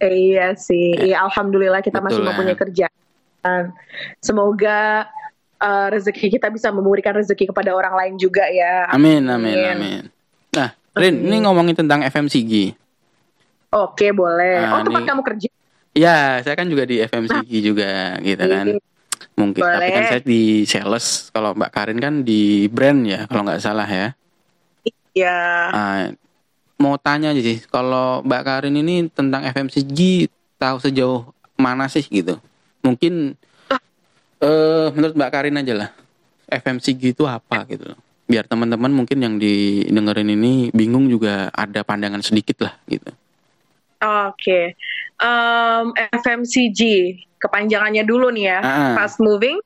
Eh, 0.00 0.12
iya 0.32 0.52
sih, 0.52 0.92
iya 1.00 1.24
alhamdulillah 1.24 1.80
kita 1.80 2.04
masih 2.04 2.20
Betul, 2.20 2.28
mempunyai 2.28 2.52
ya. 2.52 2.60
kerjaan. 2.60 3.62
Semoga 4.20 5.08
uh, 5.60 5.86
rezeki 5.88 6.36
kita 6.36 6.52
bisa 6.52 6.68
memberikan 6.68 7.16
rezeki 7.16 7.48
kepada 7.52 7.72
orang 7.72 7.96
lain 7.96 8.14
juga 8.20 8.44
ya. 8.52 8.92
Amin, 8.92 9.24
amin, 9.24 9.56
amin. 9.56 10.02
Nah, 10.52 10.76
Rin, 10.92 11.24
ini 11.24 11.40
ngomongin 11.42 11.74
tentang 11.74 12.04
FMCG. 12.04 12.76
Oke 13.74 14.14
boleh. 14.14 14.62
Nah, 14.62 14.78
oh 14.78 14.80
tempat 14.86 15.02
nih. 15.02 15.08
kamu 15.10 15.22
kerja? 15.26 15.48
Ya, 15.94 16.18
saya 16.42 16.54
kan 16.54 16.66
juga 16.70 16.86
di 16.86 17.02
FMCG 17.02 17.50
juga 17.62 18.18
gitu 18.22 18.44
kan. 18.46 18.66
Mungkin 19.34 19.62
tapi 19.62 19.90
kan 19.90 20.02
Boleh. 20.06 20.10
saya 20.10 20.22
di 20.22 20.62
sales. 20.62 21.30
Kalau 21.34 21.58
Mbak 21.58 21.70
Karin 21.74 21.98
kan 21.98 22.14
di 22.22 22.70
brand 22.70 23.02
ya, 23.02 23.26
kalau 23.26 23.46
nggak 23.46 23.62
salah 23.62 23.86
ya. 23.86 24.14
Ya. 25.14 25.38
Ah, 25.70 26.10
mau 26.78 26.98
tanya 26.98 27.30
aja 27.30 27.42
sih, 27.42 27.62
kalau 27.70 28.22
Mbak 28.26 28.42
Karin 28.42 28.74
ini 28.78 29.06
tentang 29.10 29.46
FMCG 29.46 30.30
tahu 30.58 30.76
sejauh 30.82 31.30
mana 31.58 31.86
sih 31.86 32.02
gitu? 32.06 32.38
Mungkin 32.82 33.38
eh 34.42 34.86
menurut 34.94 35.14
Mbak 35.14 35.30
Karin 35.30 35.58
aja 35.62 35.74
lah, 35.74 35.90
FMCG 36.50 37.14
itu 37.14 37.24
apa 37.26 37.62
gitu 37.70 37.94
loh. 37.94 37.98
Biar 38.26 38.46
teman-teman 38.50 38.90
mungkin 38.90 39.18
yang 39.22 39.38
didengerin 39.38 40.34
ini 40.34 40.74
bingung 40.74 41.06
juga 41.06 41.50
ada 41.54 41.86
pandangan 41.86 42.22
sedikit 42.22 42.66
lah 42.66 42.74
gitu. 42.90 43.14
Oke. 44.04 44.76
Em, 45.16 45.84
FMCG 46.12 46.80
kepanjangannya 47.40 48.04
dulu 48.04 48.28
nih 48.28 48.44
ya. 48.48 48.58
Ah. 48.60 48.92
Fast 48.96 49.20
moving 49.20 49.60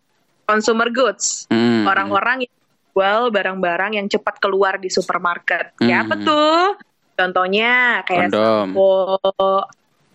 consumer 0.45 0.88
goods. 0.88 1.47
Hmm. 1.50 1.85
Orang-orang 1.85 2.47
yang 2.47 2.54
jual 2.95 3.21
barang-barang 3.30 3.92
yang 3.95 4.07
cepat 4.07 4.38
keluar 4.38 4.78
di 4.78 4.88
supermarket. 4.88 5.75
Ya 5.83 6.02
Hmm. 6.02 6.04
apa 6.07 6.14
tuh? 6.18 6.59
Contohnya 7.14 8.02
kayak 8.07 8.30
Kondom. 8.30 8.66
sampo, 8.75 8.95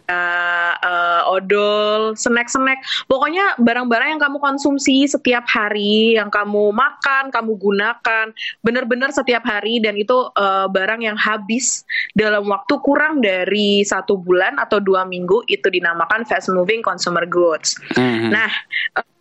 uh, 0.09 0.73
uh, 0.79 1.21
odol, 1.31 2.17
snack-snack. 2.17 2.81
Pokoknya 3.07 3.55
barang-barang 3.59 4.17
yang 4.17 4.21
kamu 4.21 4.37
konsumsi 4.39 5.07
setiap 5.07 5.47
hari, 5.47 6.17
yang 6.19 6.27
kamu 6.27 6.73
makan, 6.75 7.31
kamu 7.31 7.55
gunakan, 7.59 8.25
benar-benar 8.65 9.13
setiap 9.15 9.43
hari 9.45 9.79
dan 9.79 9.95
itu 9.95 10.29
uh, 10.35 10.67
barang 10.67 11.03
yang 11.03 11.15
habis 11.19 11.87
dalam 12.17 12.47
waktu 12.49 12.75
kurang 12.83 13.23
dari 13.23 13.85
satu 13.85 14.19
bulan 14.19 14.59
atau 14.59 14.79
dua 14.83 15.07
minggu 15.07 15.45
itu 15.47 15.67
dinamakan 15.69 16.27
fast 16.27 16.51
moving 16.51 16.83
consumer 16.83 17.23
goods. 17.27 17.75
Hmm. 17.95 18.31
Nah, 18.31 18.51
eh, 18.99 19.12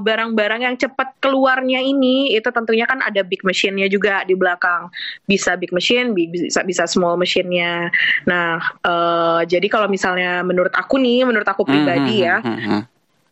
barang-barang 0.00 0.60
yang 0.64 0.76
cepat 0.76 1.16
keluarnya 1.18 1.80
ini 1.80 2.32
itu 2.32 2.48
tentunya 2.50 2.84
kan 2.84 3.00
ada 3.00 3.22
big 3.22 3.40
machine-nya 3.42 3.88
juga 3.88 4.22
di 4.24 4.34
belakang. 4.36 4.88
Bisa 5.24 5.54
big 5.56 5.70
machine, 5.70 6.12
bi- 6.12 6.30
bisa 6.30 6.60
bisa 6.62 6.84
small 6.84 7.16
machine-nya. 7.16 7.88
Nah, 8.26 8.58
eh, 8.60 9.40
jadi 9.48 9.66
kalau 9.68 9.86
misalnya 9.86 10.40
menurut 10.42 10.72
aku 10.74 10.96
nih, 10.98 11.24
menurut 11.24 11.46
aku 11.46 11.62
pribadi 11.64 12.22
Hmm, 12.22 12.26
ya, 12.28 12.36
hmm, 12.40 12.56
hmm, 12.56 12.68
hmm. 12.68 12.82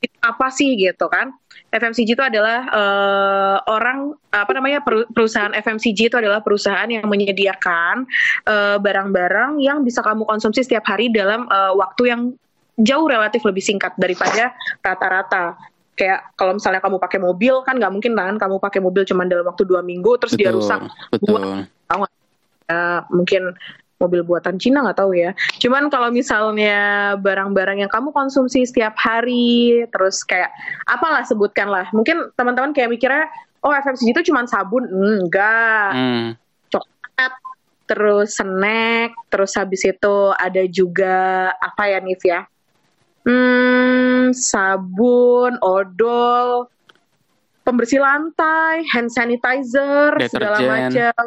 itu 0.03 0.19
apa 0.19 0.47
sih 0.51 0.75
gitu 0.75 1.07
kan? 1.07 1.31
FMCG 1.73 2.19
itu 2.19 2.25
adalah 2.25 2.69
eh, 2.69 3.57
orang 3.71 4.13
apa 4.29 4.51
namanya 4.53 4.85
peru- 4.85 5.09
perusahaan 5.09 5.53
FMCG 5.53 6.13
itu 6.13 6.17
adalah 6.21 6.45
perusahaan 6.45 6.89
yang 6.89 7.09
menyediakan 7.09 8.05
eh, 8.45 8.77
barang-barang 8.77 9.63
yang 9.63 9.81
bisa 9.81 10.05
kamu 10.05 10.29
konsumsi 10.29 10.65
setiap 10.65 10.85
hari 10.85 11.09
dalam 11.09 11.49
eh, 11.49 11.73
waktu 11.77 12.03
yang 12.13 12.21
jauh 12.77 13.05
relatif 13.05 13.45
lebih 13.45 13.61
singkat 13.61 13.93
daripada 14.01 14.57
rata-rata. 14.81 15.57
Kayak 15.93 16.33
kalau 16.41 16.57
misalnya 16.57 16.81
kamu 16.81 16.97
pakai 16.97 17.21
mobil 17.21 17.55
kan 17.69 17.77
nggak 17.77 17.93
mungkin 17.93 18.17
kan 18.17 18.41
kamu 18.41 18.57
pakai 18.57 18.81
mobil 18.81 19.05
cuma 19.05 19.29
dalam 19.29 19.45
waktu 19.45 19.69
dua 19.69 19.85
minggu 19.85 20.17
terus 20.17 20.33
dia 20.41 20.49
Betul, 20.49 20.65
rusak 20.65 20.81
betul. 21.13 21.69
ya, 22.73 23.05
mungkin 23.13 23.53
mobil 24.03 24.27
buatan 24.27 24.59
Cina 24.59 24.83
nggak 24.83 24.99
tahu 24.99 25.15
ya. 25.15 25.31
Cuman 25.63 25.87
kalau 25.87 26.11
misalnya 26.11 27.15
barang-barang 27.23 27.87
yang 27.87 27.91
kamu 27.93 28.11
konsumsi 28.11 28.67
setiap 28.67 28.99
hari, 28.99 29.87
terus 29.95 30.27
kayak 30.27 30.51
apalah 30.91 31.23
sebutkan 31.23 31.71
lah. 31.71 31.87
Mungkin 31.95 32.35
teman-teman 32.35 32.75
kayak 32.75 32.91
mikirnya, 32.91 33.31
oh 33.63 33.71
FMCG 33.71 34.11
itu 34.11 34.35
cuma 34.35 34.43
sabun, 34.51 34.91
enggak. 34.91 35.95
Hmm. 35.95 36.27
Coklat, 36.67 37.33
terus 37.87 38.29
snack, 38.35 39.15
terus 39.31 39.55
habis 39.55 39.87
itu 39.87 40.17
ada 40.35 40.67
juga 40.67 41.51
apa 41.63 41.87
ya 41.87 42.03
Nif 42.03 42.27
ya? 42.27 42.43
Hmm, 43.23 44.35
sabun, 44.35 45.55
odol, 45.63 46.67
pembersih 47.63 48.03
lantai, 48.03 48.83
hand 48.91 49.11
sanitizer, 49.15 50.19
segala 50.27 50.59
Deterjen. 50.59 50.69
macam. 50.69 51.25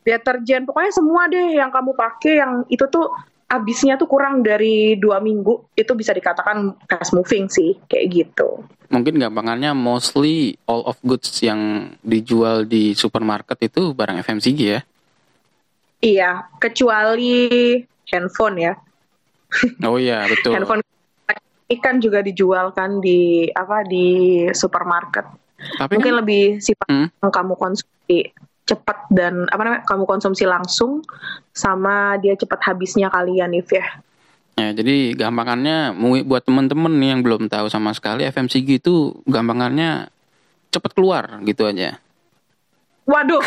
Deterjen, 0.00 0.62
pokoknya 0.66 0.92
semua 0.96 1.22
deh 1.30 1.60
yang 1.60 1.70
kamu 1.70 1.92
pakai 1.94 2.40
yang 2.40 2.52
itu 2.66 2.82
tuh 2.88 3.12
habisnya 3.50 3.98
tuh 3.98 4.06
kurang 4.06 4.46
dari 4.46 4.94
dua 4.94 5.18
minggu 5.18 5.74
itu 5.74 5.92
bisa 5.98 6.14
dikatakan 6.14 6.70
fast 6.86 7.10
moving 7.12 7.50
sih 7.50 7.76
kayak 7.90 8.06
gitu. 8.10 8.64
Mungkin 8.90 9.18
gampangannya 9.18 9.74
mostly 9.74 10.54
all 10.66 10.86
of 10.86 10.98
goods 11.02 11.30
yang 11.42 11.92
dijual 12.02 12.66
di 12.66 12.94
supermarket 12.94 13.58
itu 13.70 13.90
barang 13.94 14.22
FMCG 14.22 14.60
ya. 14.62 14.80
Iya, 16.00 16.30
kecuali 16.56 17.76
handphone 18.08 18.56
ya. 18.56 18.72
Oh 19.84 19.98
iya, 20.00 20.24
betul. 20.30 20.52
Handphone 20.56 20.80
ini 21.70 21.78
kan 21.78 22.02
juga 22.02 22.18
dijual 22.18 22.74
kan 22.74 22.98
di 22.98 23.46
apa 23.54 23.86
di 23.86 24.42
supermarket. 24.50 25.22
Tapi 25.78 25.94
Mungkin 25.94 26.14
kan, 26.18 26.20
lebih 26.26 26.44
sifat 26.58 26.88
Hmm. 26.90 27.06
yang 27.22 27.30
kamu 27.30 27.54
konsumsi 27.54 28.34
cepat 28.66 29.06
dan 29.14 29.46
apa 29.46 29.62
namanya 29.62 29.82
kamu 29.86 30.02
konsumsi 30.02 30.50
langsung 30.50 31.06
sama 31.54 32.18
dia 32.18 32.34
cepat 32.34 32.58
habisnya 32.66 33.06
kalian 33.06 33.54
If 33.54 33.70
ya. 33.70 33.86
ya, 34.58 34.74
jadi 34.74 35.14
gampangannya 35.14 35.94
buat 36.26 36.42
temen-temen 36.42 36.90
nih 36.98 37.08
yang 37.14 37.20
belum 37.22 37.46
tahu 37.46 37.70
sama 37.70 37.94
sekali 37.94 38.26
FMCG 38.26 38.82
itu 38.82 39.14
gampangannya 39.26 40.10
cepet 40.70 40.90
keluar 40.94 41.38
gitu 41.46 41.70
aja. 41.70 42.02
Waduh. 43.06 43.42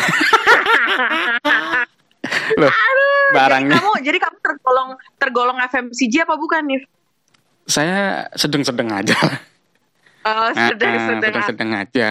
Loh, 2.60 2.72
Jadi 2.72 3.36
barangnya 3.36 3.76
kamu 3.80 3.92
jadi 4.00 4.18
kamu 4.20 4.36
tergolong 4.40 4.90
tergolong 5.20 5.58
FMCG 5.60 6.24
apa 6.24 6.40
bukan 6.40 6.64
nih? 6.64 6.80
Saya 7.64 7.98
sedang-sedang 8.32 8.88
aja. 8.90 9.16
Oh, 10.24 10.48
sedang 10.52 10.54
Ah, 10.54 10.56
ah, 10.56 10.68
sedang 10.72 10.92
sedang-sedang 11.20 11.70
aja. 11.74 12.08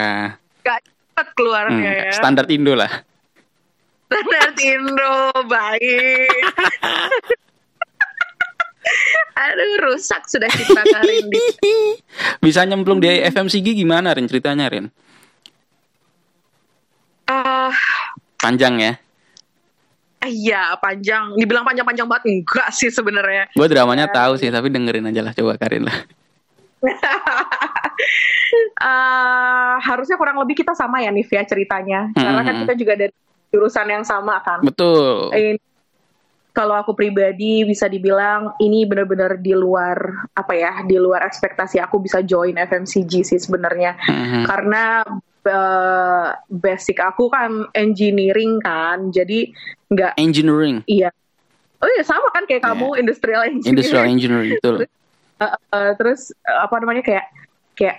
gak 0.62 0.80
cepat 0.80 1.26
keluarnya 1.34 1.90
Hmm, 1.90 2.00
ya. 2.06 2.12
standar 2.12 2.46
Indo 2.48 2.72
lah. 2.72 2.90
Standar 4.06 4.50
Indo 4.56 5.14
baik. 5.44 6.30
Aduh 9.34 9.72
rusak 9.82 10.22
sudah 10.24 10.46
cipta 10.46 10.84
Karin 10.84 11.26
di 11.26 11.40
Bisa 12.44 12.62
nyemplung 12.62 13.00
di 13.00 13.10
FMCG 13.10 13.74
gimana 13.74 14.14
Rin 14.14 14.24
ceritanya 14.24 14.70
Rin? 14.70 14.86
Ah, 17.24 17.72
Panjang 18.38 18.78
ya. 18.78 18.92
Iya 20.26 20.76
panjang. 20.78 21.36
Dibilang 21.38 21.64
panjang-panjang 21.64 22.06
banget 22.08 22.24
enggak 22.30 22.68
sih 22.72 22.90
sebenarnya. 22.90 23.48
Gue 23.52 23.66
dramanya 23.70 24.08
tahu 24.10 24.36
sih, 24.36 24.48
tapi 24.48 24.68
dengerin 24.68 25.08
aja 25.08 25.20
lah 25.22 25.32
coba 25.32 25.56
Karin 25.56 25.86
lah. 25.86 25.96
Eh, 28.54 29.74
harusnya 29.82 30.14
kurang 30.14 30.38
lebih 30.38 30.54
kita 30.62 30.76
sama 30.76 31.02
ya 31.02 31.10
Nif 31.10 31.26
ya 31.32 31.42
ceritanya. 31.42 32.10
Karena 32.14 32.42
kan 32.44 32.54
Hmm. 32.54 32.62
kita 32.66 32.74
juga 32.78 32.94
dari 32.94 33.14
jurusan 33.50 33.86
yang 33.88 34.04
sama 34.06 34.38
kan. 34.44 34.62
Betul. 34.62 35.30
Ini- 35.32 35.62
kalau 36.54 36.78
aku 36.78 36.94
pribadi 36.94 37.66
bisa 37.66 37.90
dibilang 37.90 38.54
ini 38.62 38.86
benar-benar 38.86 39.42
di 39.42 39.50
luar 39.58 40.30
apa 40.38 40.54
ya, 40.54 40.86
di 40.86 40.94
luar 40.94 41.26
ekspektasi 41.26 41.82
aku 41.82 41.98
bisa 41.98 42.22
join 42.22 42.54
FMCG 42.54 43.26
sih 43.26 43.40
sebenarnya. 43.42 43.98
Mhm. 44.06 44.42
Karena 44.46 45.02
eh, 45.44 46.28
basic 46.48 46.98
aku 46.98 47.28
kan 47.28 47.68
engineering 47.76 48.58
kan, 48.60 49.12
jadi 49.12 49.52
nggak 49.92 50.16
Engineering, 50.16 50.80
iya. 50.88 51.12
Oh 51.78 51.88
iya 51.92 52.00
sama 52.00 52.32
kan 52.32 52.48
kayak 52.48 52.64
Iya. 52.64 52.68
kamu 52.72 52.88
industrial 52.96 53.42
engineering. 53.44 53.72
industrial 53.76 54.04
engineering 54.08 54.52
betul. 54.56 54.76
Eh, 55.44 55.92
terus 56.00 56.32
eh, 56.32 56.58
apa 56.64 56.74
namanya 56.80 57.04
kayak 57.04 57.26
kayak 57.76 57.96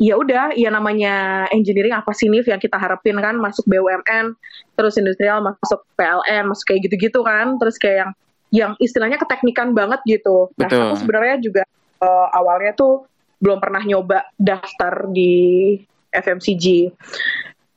ya 0.00 0.16
udah 0.16 0.56
ya 0.56 0.70
namanya 0.72 1.44
engineering 1.52 1.92
apa 1.92 2.14
sih 2.16 2.30
nih 2.32 2.40
yang 2.48 2.56
kita 2.56 2.80
harapin 2.80 3.20
kan 3.20 3.36
masuk 3.36 3.68
BUMN 3.68 4.32
terus 4.72 4.96
industrial 4.96 5.44
masuk 5.44 5.84
PLN 5.98 6.48
masuk 6.48 6.64
kayak 6.72 6.88
gitu-gitu 6.88 7.20
kan 7.20 7.60
terus 7.60 7.76
kayak 7.76 7.96
yang 8.06 8.10
yang 8.50 8.72
istilahnya 8.80 9.20
keteknikan 9.20 9.76
banget 9.76 10.00
gitu 10.08 10.48
nah 10.56 10.70
aku 10.72 10.96
sebenarnya 11.04 11.36
juga 11.44 11.62
eh, 12.00 12.28
awalnya 12.32 12.72
tuh 12.72 13.04
belum 13.40 13.60
pernah 13.60 13.82
nyoba 13.84 14.24
daftar 14.40 15.08
di 15.12 15.76
FMCG 16.10 16.90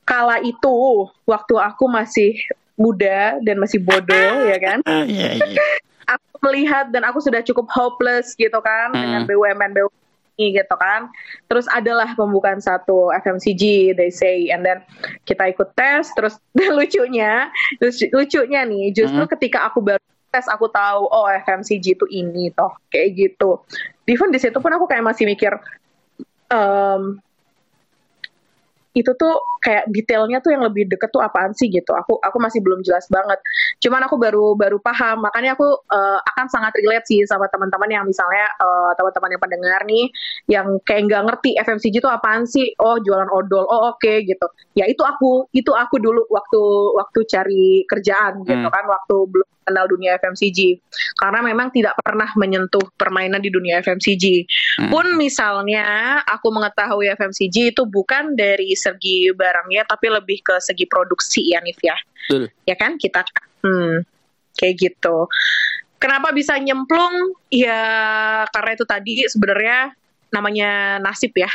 kala 0.04 0.44
itu 0.44 0.76
waktu 1.24 1.56
aku 1.56 1.88
masih 1.88 2.36
muda 2.74 3.40
dan 3.40 3.56
masih 3.56 3.80
bodoh 3.80 4.34
ya 4.44 4.58
kan 4.58 4.80
Ah, 4.84 5.06
iya, 5.06 5.38
iya. 5.38 5.62
aku 6.04 6.38
melihat 6.44 6.90
dan 6.90 7.06
aku 7.06 7.22
sudah 7.22 7.40
cukup 7.40 7.70
hopeless 7.72 8.36
gitu 8.36 8.60
kan 8.60 8.92
Hmm. 8.92 9.00
dengan 9.00 9.22
BUMN 9.24 9.72
BUMN 9.72 10.02
gitu 10.34 10.76
kan. 10.76 11.14
Terus 11.46 11.70
adalah 11.70 12.18
pembukaan 12.18 12.58
satu 12.58 13.14
FMCG 13.14 13.94
they 13.94 14.10
say 14.10 14.50
and 14.50 14.66
then 14.66 14.82
kita 15.24 15.46
ikut 15.48 15.72
tes 15.72 16.10
terus 16.18 16.36
dan 16.58 16.74
lucunya 16.74 17.48
terus 17.78 18.02
lucunya 18.10 18.66
nih 18.66 18.90
justru 18.92 19.22
Hmm. 19.22 19.30
ketika 19.30 19.70
aku 19.70 19.80
baru 19.80 20.02
tes 20.28 20.50
aku 20.50 20.66
tahu 20.68 21.06
oh 21.06 21.30
FMCG 21.30 21.86
itu 21.94 22.06
ini 22.10 22.50
toh 22.50 22.74
kayak 22.90 23.14
gitu. 23.14 23.62
Even 24.04 24.34
di 24.34 24.42
situ 24.42 24.58
pun 24.58 24.74
aku 24.74 24.84
kayak 24.84 25.06
masih 25.06 25.30
mikir 25.30 25.54
em, 26.50 27.22
itu 28.94 29.12
tuh 29.18 29.34
kayak 29.60 29.90
detailnya 29.90 30.38
tuh 30.40 30.54
yang 30.54 30.62
lebih 30.62 30.86
deket 30.86 31.10
tuh 31.10 31.22
apaan 31.22 31.52
sih 31.58 31.70
gitu. 31.70 31.92
Aku 31.98 32.22
aku 32.22 32.38
masih 32.38 32.62
belum 32.62 32.86
jelas 32.86 33.10
banget. 33.10 33.42
Cuman 33.82 34.06
aku 34.06 34.16
baru 34.22 34.54
baru 34.54 34.78
paham. 34.78 35.26
Makanya 35.26 35.58
aku 35.58 35.66
eh, 35.90 36.20
akan 36.22 36.46
sangat 36.50 36.78
relate 36.78 37.10
sih 37.10 37.26
sama 37.26 37.50
teman-teman 37.50 37.90
yang 37.90 38.06
misalnya 38.06 38.46
eh, 38.54 38.92
teman-teman 38.98 39.30
yang 39.34 39.42
pendengar 39.42 39.82
nih 39.90 40.06
yang 40.46 40.68
kayak 40.86 41.10
nggak 41.10 41.24
ngerti 41.26 41.50
FMCG 41.58 41.96
itu 42.06 42.10
apaan 42.10 42.46
sih? 42.46 42.70
Oh 42.78 43.02
jualan 43.02 43.30
odol. 43.34 43.66
Oh 43.66 43.94
oke 43.94 44.14
gitu. 44.24 44.48
Ya 44.78 44.86
itu 44.86 45.02
aku 45.02 45.50
itu 45.52 45.74
aku 45.74 45.98
dulu 45.98 46.30
waktu 46.30 46.62
waktu 46.98 47.20
cari 47.26 47.66
kerjaan 47.90 48.46
gitu 48.46 48.54
Hmm. 48.64 48.70
kan 48.72 48.86
waktu 48.86 49.16
belum 49.28 49.48
kenal 49.64 49.88
dunia 49.88 50.20
FMCG 50.20 50.84
karena 51.16 51.40
memang 51.40 51.72
tidak 51.72 51.96
pernah 52.04 52.28
menyentuh 52.36 52.84
permainan 53.00 53.40
di 53.40 53.48
dunia 53.48 53.80
FMCG 53.80 54.46
Hmm. 54.74 54.92
pun 54.92 55.06
misalnya 55.16 56.20
aku 56.28 56.52
mengetahui 56.52 57.08
FMCG 57.16 57.72
itu 57.72 57.84
bukan 57.88 58.36
dari 58.36 58.76
segi 58.84 59.32
barangnya 59.32 59.88
tapi 59.88 60.12
lebih 60.12 60.44
ke 60.44 60.60
segi 60.60 60.84
produksi 60.84 61.56
ya 61.56 61.64
Nif 61.64 61.80
ya 61.80 61.96
Betul. 62.28 62.52
ya 62.68 62.76
kan 62.76 63.00
kita 63.00 63.24
hmm, 63.64 64.04
kayak 64.60 64.76
gitu 64.76 65.32
kenapa 66.04 66.36
bisa 66.36 66.60
nyemplung 66.60 67.40
ya 67.48 67.80
karena 68.52 68.72
itu 68.76 68.84
tadi 68.84 69.24
sebenarnya 69.32 69.96
namanya 70.36 71.00
nasib 71.00 71.32
ya 71.38 71.48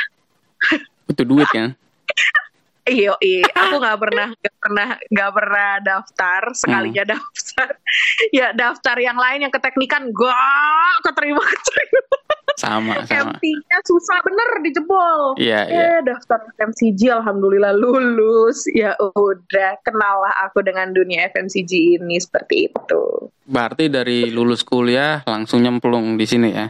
Itu 1.09 1.23
duit 1.25 1.47
kan. 1.53 1.73
Iya, 2.89 3.13
iya. 3.21 3.45
aku 3.53 3.77
nggak 3.77 3.99
pernah 4.01 4.27
nggak 4.33 4.55
pernah 4.57 4.87
nggak 5.13 5.31
pernah 5.37 5.69
daftar 5.77 6.41
sekalinya 6.57 7.03
Hmm. 7.05 7.13
daftar. 7.13 7.69
Ya 8.37 8.47
daftar 8.49 8.97
yang 8.97 9.13
lain 9.13 9.45
yang 9.45 9.53
keteknikan 9.53 10.09
gak 10.09 10.95
keterima 11.05 11.39
keterima. 11.39 12.01
Sama, 12.57 13.03
sama. 13.09 13.37
MT-nya 13.37 13.77
susah 13.85 14.17
bener 14.25 14.49
dijebol. 14.65 15.37
Iya, 15.37 15.59
iya. 15.69 15.81
Eh 15.83 15.99
daftar 16.07 16.39
FMCG 16.57 17.11
alhamdulillah 17.13 17.75
lulus. 17.75 18.65
Ya 18.71 18.97
udah 18.97 19.77
kenal 19.85 20.25
lah 20.25 20.49
aku 20.49 20.65
dengan 20.65 20.89
dunia 20.89 21.29
FMCG 21.29 22.01
ini 22.01 22.17
seperti 22.17 22.71
itu. 22.71 23.03
Berarti 23.45 23.91
dari 23.91 24.31
lulus 24.33 24.65
kuliah 24.65 25.21
langsung 25.27 25.61
nyemplung 25.61 26.17
di 26.17 26.25
sini 26.25 26.49
ya. 26.49 26.67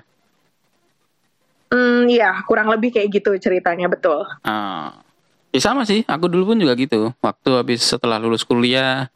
Hmm, 1.69 2.09
ya 2.09 2.41
kurang 2.49 2.73
lebih 2.73 2.89
kayak 2.89 3.21
gitu 3.21 3.37
ceritanya 3.37 3.85
betul. 3.85 4.25
Ah. 4.41 5.05
Ya 5.49 5.61
sama 5.65 5.81
sih, 5.81 6.05
aku 6.05 6.29
dulu 6.29 6.53
pun 6.53 6.61
juga 6.61 6.77
gitu. 6.77 7.09
Waktu 7.25 7.49
habis 7.57 7.81
setelah 7.81 8.21
lulus 8.21 8.45
kuliah, 8.45 9.09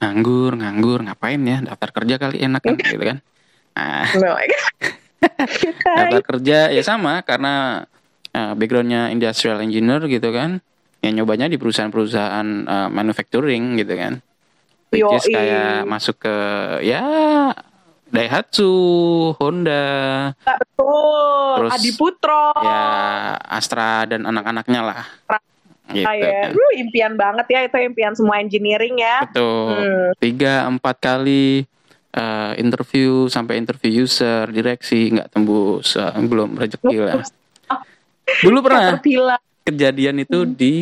nganggur, 0.00 0.56
nganggur, 0.56 1.04
ngapain 1.04 1.36
ya? 1.44 1.60
Daftar 1.60 1.92
kerja 1.92 2.16
kali 2.16 2.40
enak 2.40 2.64
kan, 2.64 2.80
gitu 2.80 3.04
kan. 3.04 3.20
Nah, 3.76 4.08
Oh 4.16 4.38
daftar 5.98 6.22
kerja 6.22 6.58
ya 6.70 6.82
sama 6.82 7.20
karena 7.26 7.84
eh, 8.32 8.52
backgroundnya 8.56 9.10
industrial 9.10 9.60
engineer 9.60 10.04
gitu 10.08 10.30
kan. 10.30 10.60
Ya 11.04 11.12
nyobanya 11.12 11.52
di 11.52 11.60
perusahaan-perusahaan 11.60 12.48
eh, 12.64 12.88
manufacturing 12.88 13.76
gitu 13.80 13.94
kan. 13.94 14.12
Which 14.94 15.10
is 15.18 15.26
kayak 15.26 15.90
masuk 15.90 16.22
ke 16.22 16.36
ya 16.86 17.02
Daihatsu, 18.14 18.70
Honda, 19.42 20.30
Betul. 20.38 21.54
Terus, 21.58 21.70
Adi 21.74 21.90
Putro. 21.98 22.54
ya 22.62 22.82
Astra 23.42 24.06
dan 24.06 24.22
anak-anaknya 24.22 24.80
lah. 24.86 25.02
Gitu. 25.90 26.06
Ah, 26.06 26.14
ya. 26.14 26.46
kan. 26.46 26.54
Lu 26.54 26.66
impian 26.78 27.12
banget 27.18 27.46
ya 27.50 27.60
itu 27.66 27.76
impian 27.82 28.14
semua 28.14 28.38
engineering 28.38 29.02
ya. 29.02 29.26
Betul. 29.26 29.82
Hmm. 29.82 30.08
Tiga 30.22 30.62
empat 30.70 30.96
kali 31.02 31.66
eh, 32.14 32.52
interview 32.56 33.26
sampai 33.26 33.58
interview 33.58 34.06
user 34.06 34.46
direksi 34.46 35.10
nggak 35.10 35.34
tembus 35.34 35.98
eh, 35.98 36.14
belum 36.16 36.54
rezeki 36.54 36.96
lah. 36.96 37.26
Dulu 38.40 38.58
pernah 38.62 38.96
kejadian 39.60 40.22
itu 40.22 40.38
Hmm. 40.42 40.54
di 40.54 40.74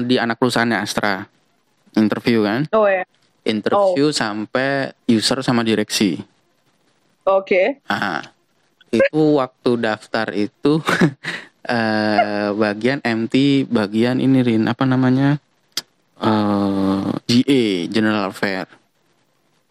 di 0.00 0.16
anak 0.16 0.38
perusahaannya 0.38 0.78
Astra 0.78 1.26
interview 1.98 2.46
kan 2.46 2.62
Oh 2.70 2.86
ya. 2.86 3.02
interview 3.42 4.14
sampai 4.14 4.94
user 5.06 5.42
sama 5.42 5.66
direksi. 5.66 6.22
Oke. 7.26 7.82
Ah, 7.90 8.22
itu 8.88 9.38
waktu 9.38 9.70
daftar 9.76 10.30
itu 10.30 10.78
eh 11.66 12.48
bagian 12.54 13.02
MT 13.02 13.66
bagian 13.66 14.18
ini 14.18 14.40
Rin 14.40 14.64
apa 14.66 14.86
namanya 14.86 15.42
eh 16.22 17.04
GA 17.26 17.62
General 17.90 18.30
Affair. 18.30 18.70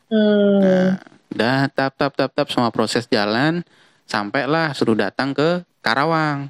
Hmm. 0.09 0.97
Udah 1.29 1.69
tap 1.69 1.93
tap 1.93 2.13
tap 2.17 2.31
tap 2.33 2.47
semua 2.49 2.73
proses 2.73 3.05
jalan 3.05 3.61
sampailah 4.09 4.73
suruh 4.73 4.97
datang 4.97 5.31
ke 5.37 5.61
Karawang. 5.85 6.49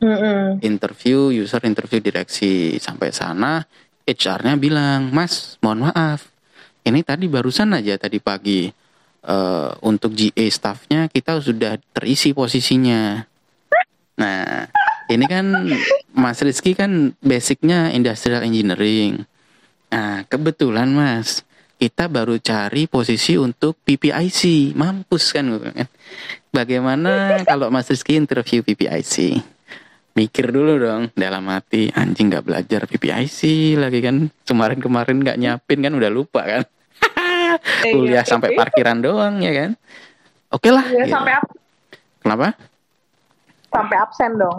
Mm-mm. 0.00 0.64
interview 0.64 1.28
user 1.28 1.60
interview 1.68 2.00
direksi. 2.00 2.80
Sampai 2.80 3.12
sana 3.12 3.68
HR-nya 4.08 4.56
bilang 4.56 5.12
Mas 5.12 5.60
mohon 5.60 5.92
maaf. 5.92 6.32
Ini 6.80 7.04
tadi 7.04 7.28
barusan 7.28 7.76
aja 7.76 8.00
tadi 8.00 8.16
pagi 8.16 8.72
eh, 9.28 9.70
untuk 9.84 10.16
GA 10.16 10.46
staffnya 10.48 11.06
kita 11.12 11.44
sudah 11.44 11.76
terisi 11.92 12.32
posisinya. 12.32 13.20
Nah 14.16 14.72
ini 15.12 15.24
kan 15.28 15.44
Mas 16.16 16.40
Rizky 16.40 16.72
kan 16.72 17.12
basicnya 17.20 17.92
industrial 17.92 18.40
engineering. 18.40 19.28
Nah 19.92 20.24
kebetulan 20.32 20.88
Mas 20.88 21.44
kita 21.80 22.06
baru 22.06 22.36
cari 22.36 22.84
posisi 22.84 23.34
untuk 23.34 23.80
PPIC 23.80 24.40
mampus 24.74 25.32
kan 25.32 25.48
gue 25.48 25.60
kan. 25.64 25.88
bagaimana 26.50 27.40
kalau 27.42 27.72
Mas 27.72 27.88
Rizky 27.88 28.14
interview 28.14 28.60
PPIC 28.60 29.40
mikir 30.12 30.50
dulu 30.50 30.76
dong 30.76 31.02
dalam 31.14 31.48
hati 31.48 31.88
anjing 31.90 32.28
nggak 32.28 32.44
belajar 32.44 32.84
PPIC 32.84 33.40
lagi 33.74 33.98
kan 33.98 34.16
kemarin-kemarin 34.44 35.16
nggak 35.18 35.38
nyiapin 35.38 35.80
kan 35.80 35.92
udah 35.92 36.10
lupa 36.10 36.44
kan 36.44 36.62
Eh, 37.80 37.92
kuliah 37.96 38.20
iya, 38.20 38.28
sampai 38.28 38.52
parkiran 38.52 39.00
doang 39.00 39.40
ya 39.40 39.52
kan 39.56 39.70
oke 40.52 40.68
lah 40.68 40.84
Iya, 40.84 41.02
gitu. 41.02 41.14
sampai 41.16 41.32
ab- 41.32 41.54
kenapa 42.20 42.46
sampai 43.70 43.96
absen 43.96 44.30
dong. 44.34 44.58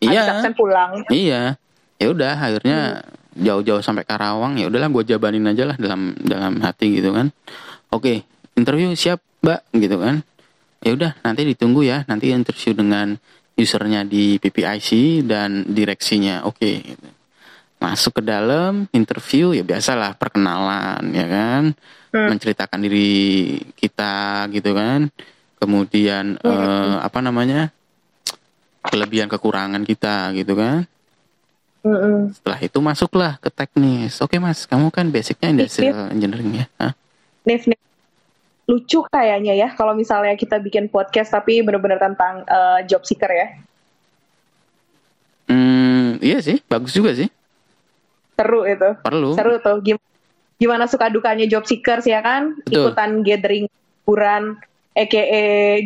Iya 0.00 0.20
absen 0.32 0.52
pulang. 0.52 1.04
iya 1.08 1.54
ya 1.94 2.06
udah 2.08 2.34
akhirnya 2.34 2.78
Hmm. 2.98 3.27
Jauh-jauh 3.38 3.80
sampai 3.80 4.02
Karawang 4.02 4.58
ya 4.58 4.66
udahlah 4.66 4.90
gue 4.90 5.02
jabanin 5.08 5.46
aja 5.46 5.70
lah 5.70 5.76
dalam 5.78 6.12
dalam 6.18 6.58
hati 6.60 6.98
gitu 6.98 7.14
kan 7.14 7.30
oke 7.94 8.22
interview 8.58 8.90
siap 8.92 9.22
mbak 9.40 9.62
gitu 9.72 9.96
kan 9.96 10.20
ya 10.82 10.94
udah 10.94 11.12
nanti 11.22 11.46
ditunggu 11.46 11.86
ya 11.86 12.02
nanti 12.10 12.30
interview 12.34 12.74
dengan 12.74 13.14
usernya 13.58 14.06
di 14.06 14.38
PPIC 14.38 15.22
dan 15.26 15.66
direksinya 15.66 16.46
oke 16.46 16.70
gitu. 16.82 17.08
masuk 17.78 18.18
ke 18.18 18.22
dalam 18.26 18.86
interview 18.90 19.54
ya 19.54 19.62
biasalah 19.62 20.18
perkenalan 20.18 21.02
ya 21.14 21.26
kan 21.26 21.64
Hmm. 22.08 22.32
menceritakan 22.32 22.80
diri 22.80 23.60
kita 23.76 24.48
gitu 24.48 24.72
kan 24.72 25.12
kemudian 25.60 26.40
Hmm. 26.40 26.48
eh, 26.48 26.96
apa 27.04 27.20
namanya 27.20 27.68
kelebihan 28.80 29.28
kekurangan 29.28 29.84
kita 29.84 30.32
gitu 30.32 30.56
kan 30.56 30.88
Mm-mm. 31.86 32.34
setelah 32.34 32.58
itu 32.58 32.78
masuklah 32.82 33.32
ke 33.38 33.48
teknis 33.48 34.18
oke 34.18 34.34
mas 34.42 34.66
kamu 34.66 34.90
kan 34.90 35.06
basicnya 35.08 35.48
industrial 35.54 36.10
engineering 36.10 36.64
ya 36.64 36.66
Hah? 36.78 36.92
Nif, 37.46 37.64
Nif. 37.64 37.80
Lucu 38.68 39.00
kayaknya 39.08 39.56
ya 39.56 39.72
kalau 39.72 39.96
misalnya 39.96 40.36
kita 40.36 40.60
bikin 40.60 40.92
podcast 40.92 41.32
tapi 41.32 41.64
bener-bener 41.64 41.96
tentang 41.96 42.44
eh, 42.44 42.84
job 42.84 43.00
seeker 43.00 43.32
ya. 43.32 43.48
iya 46.18 46.38
sih, 46.42 46.58
bagus 46.66 46.92
juga 46.92 47.14
sih. 47.14 47.30
Seru 48.38 48.66
itu. 48.66 48.90
Perlu. 49.02 49.34
Seru 49.34 49.58
tuh. 49.62 49.78
Gim- 49.82 50.06
Gimana 50.58 50.90
suka 50.90 51.06
dukanya 51.06 51.46
job 51.46 51.62
seekers 51.62 52.02
ya 52.02 52.18
kan? 52.18 52.58
Betul. 52.66 52.90
Ikutan 52.90 53.22
gathering 53.22 53.64
hiburan, 53.70 54.58
aka 54.90 55.22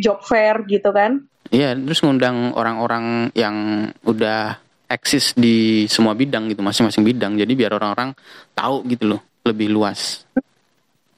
job 0.00 0.24
fair 0.24 0.64
gitu 0.64 0.88
kan? 0.96 1.28
Iya, 1.52 1.76
terus 1.76 2.00
ngundang 2.00 2.56
orang-orang 2.56 3.28
yang 3.36 3.56
udah 4.08 4.56
eksis 4.92 5.32
di 5.32 5.88
semua 5.88 6.12
bidang 6.12 6.52
gitu, 6.52 6.60
masing-masing 6.60 7.00
bidang. 7.00 7.32
Jadi 7.40 7.52
biar 7.56 7.72
orang-orang 7.72 8.12
tahu 8.52 8.84
gitu 8.92 9.16
loh, 9.16 9.20
lebih 9.48 9.72
luas. 9.72 10.28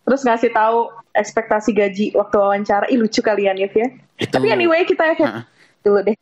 Terus 0.05 0.21
ngasih 0.23 0.53
tahu 0.55 0.93
ekspektasi 1.11 1.71
gaji 1.75 2.07
waktu 2.15 2.37
wawancara. 2.37 2.87
Ih 2.93 2.99
lucu 3.01 3.19
kalian 3.25 3.59
ya, 3.59 3.69
ya. 3.73 3.89
Itu. 4.21 4.31
Tapi 4.31 4.47
anyway 4.53 4.87
kita 4.87 5.17
Heeh. 5.17 5.43
dulu 5.83 6.01
deh. 6.05 6.17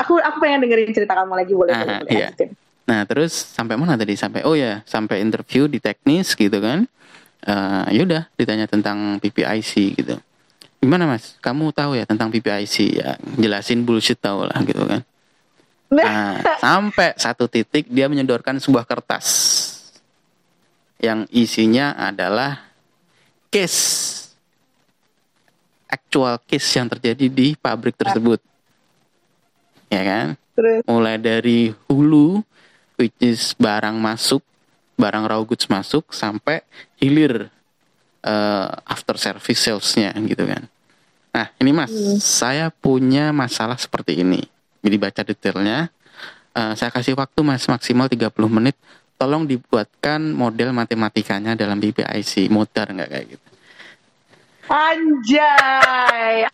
Aku 0.00 0.18
aku 0.18 0.36
pengen 0.40 0.66
dengerin 0.66 0.90
cerita 0.90 1.14
kamu 1.14 1.36
lagi 1.36 1.52
boleh. 1.52 1.72
Ah, 1.72 1.80
boleh, 1.84 1.96
boleh, 2.02 2.10
iya. 2.10 2.28
lanjutin. 2.32 2.50
Nah, 2.86 3.02
terus 3.02 3.32
sampai 3.34 3.74
mana 3.74 3.98
tadi? 3.98 4.14
Sampai 4.14 4.46
oh 4.46 4.54
ya, 4.54 4.80
sampai 4.86 5.20
interview 5.20 5.66
di 5.68 5.78
teknis 5.78 6.32
gitu 6.32 6.58
kan. 6.58 6.88
Eh 7.46 7.86
yaudah 8.00 8.26
ditanya 8.34 8.66
tentang 8.66 9.20
PPIC 9.20 9.72
gitu. 10.00 10.16
Gimana 10.80 11.04
Mas? 11.06 11.36
Kamu 11.42 11.70
tahu 11.76 11.98
ya 11.98 12.08
tentang 12.08 12.32
PPIC 12.32 12.76
ya? 12.98 13.20
Jelasin 13.36 13.84
bullshit 13.84 14.16
tau 14.16 14.48
lah 14.48 14.56
gitu 14.64 14.82
kan. 14.86 15.04
Nah, 15.86 16.42
sampai 16.58 17.14
satu 17.14 17.46
titik 17.46 17.86
dia 17.86 18.10
menyodorkan 18.10 18.58
sebuah 18.58 18.82
kertas 18.82 19.26
yang 20.98 21.28
isinya 21.30 21.94
adalah 21.94 22.58
case 23.46 24.12
actual 25.86 26.42
case 26.42 26.66
yang 26.74 26.90
terjadi 26.90 27.30
di 27.30 27.54
pabrik 27.54 27.94
tersebut. 27.94 28.42
Ya 29.86 30.02
kan? 30.02 30.26
Terus? 30.58 30.82
Mulai 30.90 31.22
dari 31.22 31.70
hulu 31.86 32.42
which 32.98 33.14
is 33.22 33.54
barang 33.54 33.94
masuk 33.94 34.42
barang 34.98 35.24
raw 35.28 35.38
goods 35.46 35.70
masuk 35.70 36.10
sampai 36.10 36.66
hilir 36.98 37.46
eh, 38.26 38.68
after 38.90 39.14
service 39.14 39.62
salesnya 39.62 40.10
gitu 40.26 40.42
kan? 40.42 40.66
Nah 41.30 41.46
ini 41.62 41.70
mas 41.70 41.92
saya 42.18 42.74
punya 42.74 43.30
masalah 43.30 43.78
seperti 43.78 44.26
ini 44.26 44.55
jadi 44.86 44.96
baca 45.02 45.22
detailnya 45.26 45.90
Eh, 46.56 46.72
saya 46.72 46.88
kasih 46.88 47.12
waktu 47.20 47.44
mas 47.44 47.68
maksimal 47.68 48.08
30 48.08 48.32
menit 48.48 48.80
tolong 49.20 49.44
dibuatkan 49.44 50.32
model 50.32 50.72
matematikanya 50.72 51.52
dalam 51.52 51.76
BPIC 51.76 52.48
modar 52.48 52.88
nggak 52.88 53.10
kayak 53.12 53.26
gitu 53.36 53.46
anjay. 54.72 56.48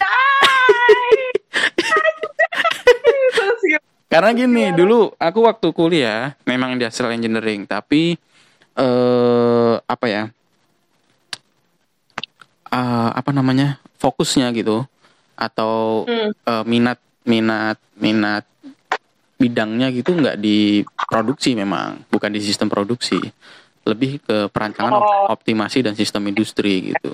Anjay. 0.00 1.12
Gitu. 2.96 3.78
Karena 4.12 4.30
gini, 4.32 4.72
dulu 4.72 5.12
aku 5.20 5.38
waktu 5.44 5.68
kuliah 5.76 6.32
memang 6.48 6.80
industrial 6.80 7.12
engineering, 7.12 7.68
tapi 7.68 8.16
eh 8.74 9.74
apa 9.84 10.06
ya? 10.08 10.32
eh, 12.72 13.10
apa 13.12 13.30
namanya? 13.30 13.76
fokusnya 14.00 14.48
gitu 14.56 14.88
atau 15.36 16.04
Hmm. 16.08 16.32
eh, 16.32 16.64
minat 16.64 16.96
minat 17.24 17.76
minat 17.96 18.44
bidangnya 19.34 19.90
gitu 19.90 20.14
nggak 20.14 20.38
di 20.38 20.80
produksi 21.04 21.52
memang, 21.52 22.04
bukan 22.08 22.30
di 22.30 22.40
sistem 22.40 22.68
produksi. 22.68 23.18
Lebih 23.84 24.24
ke 24.24 24.36
perancangan 24.48 24.92
Oh. 24.96 25.28
optimasi 25.28 25.84
dan 25.84 25.92
sistem 25.92 26.24
industri 26.24 26.94
gitu. 26.94 27.12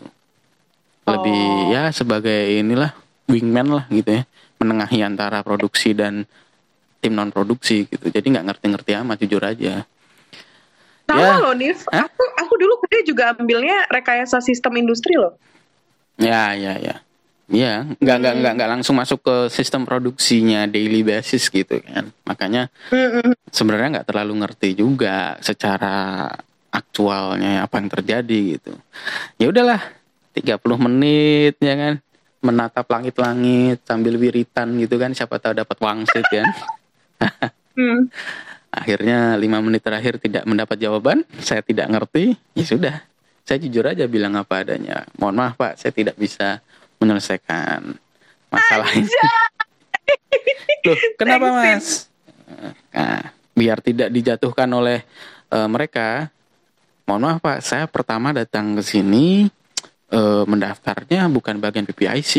Lebih 1.09 1.43
Oh. 1.67 1.73
ya 1.73 1.91
sebagai 1.91 2.61
inilah 2.61 2.95
wingman 3.27 3.71
lah 3.71 3.85
gitu 3.91 4.21
ya, 4.21 4.23
menengahi 4.59 5.03
antara 5.03 5.43
produksi 5.43 5.91
dan 5.91 6.23
tim 7.01 7.17
non 7.17 7.33
produksi 7.33 7.89
gitu 7.89 8.13
jadi 8.13 8.21
nggak 8.23 8.47
ngerti-ngerti 8.53 8.93
amat 9.01 9.17
jujur 9.19 9.41
aja 9.41 9.89
Sama 11.09 11.17
Ya. 11.19 11.43
loh, 11.43 11.57
Nif. 11.57 11.89
Hah? 11.91 12.07
Aku 12.07 12.23
aku 12.39 12.55
dulu 12.55 12.79
kuliah 12.79 13.03
juga 13.03 13.25
ambilnya 13.35 13.89
rekayasa 13.91 14.39
sistem 14.39 14.79
industri 14.79 15.19
loh. 15.19 15.35
ya 16.15 16.53
ya 16.53 16.77
ya 16.77 17.01
ya 17.51 17.83
nggak 17.83 18.17
nggak 18.23 18.35
nggak 18.41 18.53
nggak 18.57 18.71
langsung 18.79 18.95
masuk 18.95 19.21
ke 19.27 19.37
sistem 19.51 19.83
produksinya 19.83 20.71
daily 20.71 21.03
basis 21.03 21.51
gitu 21.51 21.83
kan 21.83 22.09
makanya 22.23 22.71
Mm-mm. 22.95 23.35
sebenarnya 23.51 24.01
nggak 24.01 24.09
terlalu 24.09 24.47
ngerti 24.47 24.79
juga 24.79 25.35
secara 25.43 26.31
aktualnya 26.71 27.67
apa 27.67 27.83
yang 27.83 27.91
terjadi 27.91 28.41
gitu 28.57 28.73
ya 29.37 29.51
udahlah 29.51 29.83
30 30.33 30.57
menit 30.87 31.59
ya 31.59 31.75
kan 31.75 31.95
menatap 32.41 32.87
langit-langit 32.87 33.83
sambil 33.85 34.15
wiritan 34.17 34.73
gitu 34.79 34.97
kan 34.97 35.11
siapa 35.11 35.43
tahu 35.43 35.59
dapat 35.59 35.77
wangsit 35.83 36.25
kan 36.31 36.49
Hmm. 37.77 38.09
Akhirnya 38.71 39.35
lima 39.35 39.59
menit 39.59 39.83
terakhir 39.83 40.23
tidak 40.23 40.47
mendapat 40.47 40.79
jawaban, 40.79 41.27
saya 41.43 41.59
tidak 41.59 41.91
ngerti, 41.91 42.39
ya 42.55 42.63
sudah. 42.63 42.97
Saya 43.43 43.59
jujur 43.67 43.83
aja 43.83 44.07
bilang 44.07 44.39
apa 44.39 44.63
adanya. 44.63 45.11
Mohon 45.19 45.35
maaf 45.43 45.55
Pak, 45.59 45.75
saya 45.75 45.91
tidak 45.91 46.15
bisa 46.15 46.63
menyelesaikan 47.01 47.97
masalah 48.53 48.89
ini. 48.95 49.09
Loh, 50.87 50.99
kenapa 51.17 51.47
Mas? 51.51 52.07
Nah, 52.93 53.33
biar 53.57 53.81
tidak 53.81 54.09
dijatuhkan 54.13 54.69
oleh 54.71 55.03
eh, 55.51 55.69
mereka, 55.69 56.29
mohon 57.09 57.27
maaf 57.27 57.41
Pak, 57.41 57.59
saya 57.65 57.85
pertama 57.89 58.31
datang 58.31 58.79
ke 58.79 58.83
sini 58.85 59.49
eh, 60.13 60.45
mendaftarnya 60.47 61.27
bukan 61.33 61.59
bagian 61.59 61.89
PPIC, 61.89 62.33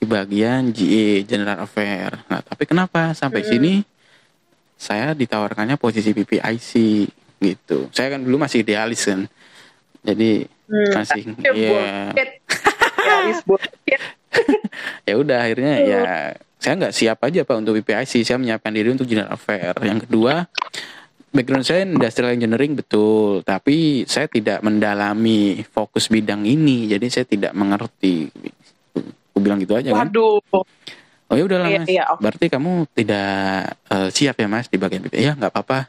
di 0.00 0.04
bagian 0.08 0.72
GA 0.72 1.06
General 1.28 1.58
Affair. 1.60 2.24
Nah, 2.32 2.40
tapi 2.40 2.64
kenapa 2.64 3.12
sampai 3.12 3.44
sini 3.44 3.84
saya 4.80 5.12
ditawarkannya 5.12 5.76
posisi 5.76 6.16
PPIC 6.16 6.72
gitu. 7.36 7.92
Saya 7.92 8.16
kan 8.16 8.24
dulu 8.24 8.40
masih 8.40 8.64
idealis 8.64 9.04
kan. 9.04 9.28
Jadi 10.00 10.48
Hmm. 10.70 10.92
masih 10.94 11.22
Ya, 11.46 11.50
ya 15.08 15.14
udah 15.18 15.38
akhirnya 15.42 15.74
ya 15.82 16.02
saya 16.60 16.76
nggak 16.76 16.94
siap 16.94 17.18
aja 17.24 17.40
Pak 17.42 17.56
untuk 17.56 17.80
PPIC. 17.80 18.20
Saya 18.22 18.36
menyiapkan 18.36 18.70
diri 18.70 18.92
untuk 18.92 19.08
General 19.08 19.32
Affair. 19.32 19.72
Yang 19.80 20.06
kedua 20.06 20.44
background 21.30 21.64
saya 21.64 21.86
industrial 21.86 22.36
engineering 22.36 22.74
betul, 22.76 23.40
tapi 23.46 24.04
saya 24.04 24.26
tidak 24.26 24.60
mendalami 24.60 25.64
fokus 25.64 26.12
bidang 26.12 26.44
ini. 26.44 26.84
Jadi 26.90 27.06
saya 27.08 27.24
tidak 27.24 27.56
mengerti. 27.56 28.28
Aku 29.32 29.38
bilang 29.40 29.56
gitu 29.62 29.72
aja 29.72 29.96
kan. 29.96 30.12
Waduh. 30.12 30.42
Oh 31.30 31.38
ya 31.38 31.46
udahlah 31.46 31.70
Iya, 31.70 31.80
mas. 31.80 31.88
iya. 31.88 32.04
Berarti 32.18 32.46
kamu 32.52 32.70
tidak 32.92 33.30
eh, 33.88 34.08
siap 34.12 34.36
ya 34.36 34.46
mas 34.50 34.66
di 34.68 34.76
bagian 34.76 35.00
BP? 35.06 35.16
Ya 35.16 35.32
nggak 35.32 35.54
apa-apa. 35.54 35.88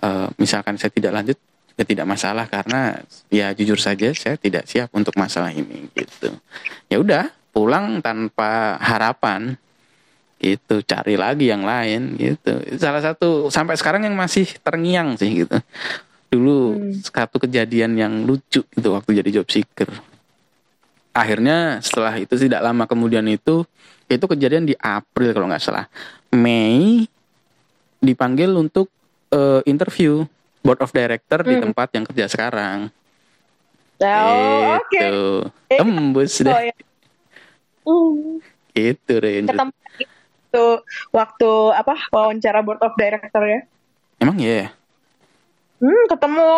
Eh, 0.00 0.28
misalkan 0.40 0.74
saya 0.80 0.90
tidak 0.90 1.12
lanjut, 1.12 1.38
ya 1.80 1.84
tidak 1.88 2.04
masalah 2.04 2.44
karena 2.44 3.00
ya 3.32 3.56
jujur 3.56 3.80
saja 3.80 4.12
saya 4.12 4.36
tidak 4.36 4.68
siap 4.68 4.92
untuk 4.92 5.16
masalah 5.16 5.48
ini 5.48 5.88
gitu. 5.96 6.36
Ya 6.92 7.00
udah 7.00 7.32
pulang 7.56 8.04
tanpa 8.04 8.76
harapan 8.76 9.56
gitu. 10.36 10.84
Cari 10.84 11.16
lagi 11.16 11.48
yang 11.48 11.64
lain 11.64 12.20
gitu. 12.20 12.60
Salah 12.76 13.00
satu 13.00 13.48
sampai 13.48 13.80
sekarang 13.80 14.04
yang 14.04 14.12
masih 14.12 14.44
terngiang 14.60 15.16
sih 15.16 15.48
gitu. 15.48 15.56
Dulu 16.28 16.76
Hmm. 16.76 17.00
satu 17.00 17.40
kejadian 17.40 17.96
yang 17.96 18.12
lucu 18.28 18.60
gitu 18.60 18.88
waktu 18.92 19.24
jadi 19.24 19.40
job 19.40 19.48
seeker. 19.48 19.88
Akhirnya 21.16 21.80
setelah 21.80 22.12
itu 22.20 22.36
tidak 22.36 22.60
lama 22.60 22.84
kemudian 22.84 23.24
itu 23.24 23.64
itu 24.04 24.24
kejadian 24.28 24.68
di 24.68 24.76
April 24.76 25.32
kalau 25.32 25.48
nggak 25.48 25.64
salah. 25.64 25.88
Mei 26.36 27.08
dipanggil 28.04 28.52
untuk 28.52 28.92
eh, 29.32 29.64
interview 29.64 30.28
board 30.60 30.80
of 30.80 30.90
director 30.90 31.40
di 31.40 31.54
Hmm. 31.56 31.64
tempat 31.64 31.88
yang 31.92 32.04
kerja 32.04 32.26
sekarang 32.26 32.78
Oh, 34.00 34.76
oke. 34.76 34.96
itu 34.96 35.12
tembus 35.68 36.40
deh 36.40 36.48
Oh, 36.48 36.62
ya. 36.62 36.76
Hmm. 37.82 38.40
itu 38.72 39.12
Ren. 39.14 39.44
Ketemu 39.44 39.72
itu 40.00 40.66
waktu 41.10 41.50
apa 41.70 41.94
wawancara 42.08 42.60
board 42.60 42.80
of 42.80 42.92
director 42.94 43.42
ya? 43.42 43.60
emang 44.18 44.36
ya 44.36 44.72
Hmm, 45.80 46.04
ketemu 46.06 46.48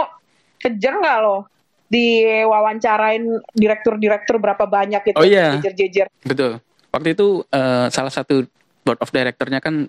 kejar 0.59 0.99
nggak 0.99 1.19
lo? 1.23 1.47
Di 1.87 2.25
wawancarain 2.43 3.23
direktur-direktur 3.55 4.43
berapa 4.43 4.67
banyak 4.67 4.99
gitu? 5.07 5.15
Oh, 5.15 5.23
iya. 5.23 5.63
Jejer-jejer. 5.63 6.11
betul 6.23 6.59
waktu 6.91 7.15
itu 7.15 7.47
eh, 7.49 7.87
salah 7.89 8.11
satu 8.11 8.43
board 8.83 8.99
of 8.99 9.11
directornya 9.11 9.59
kan 9.59 9.87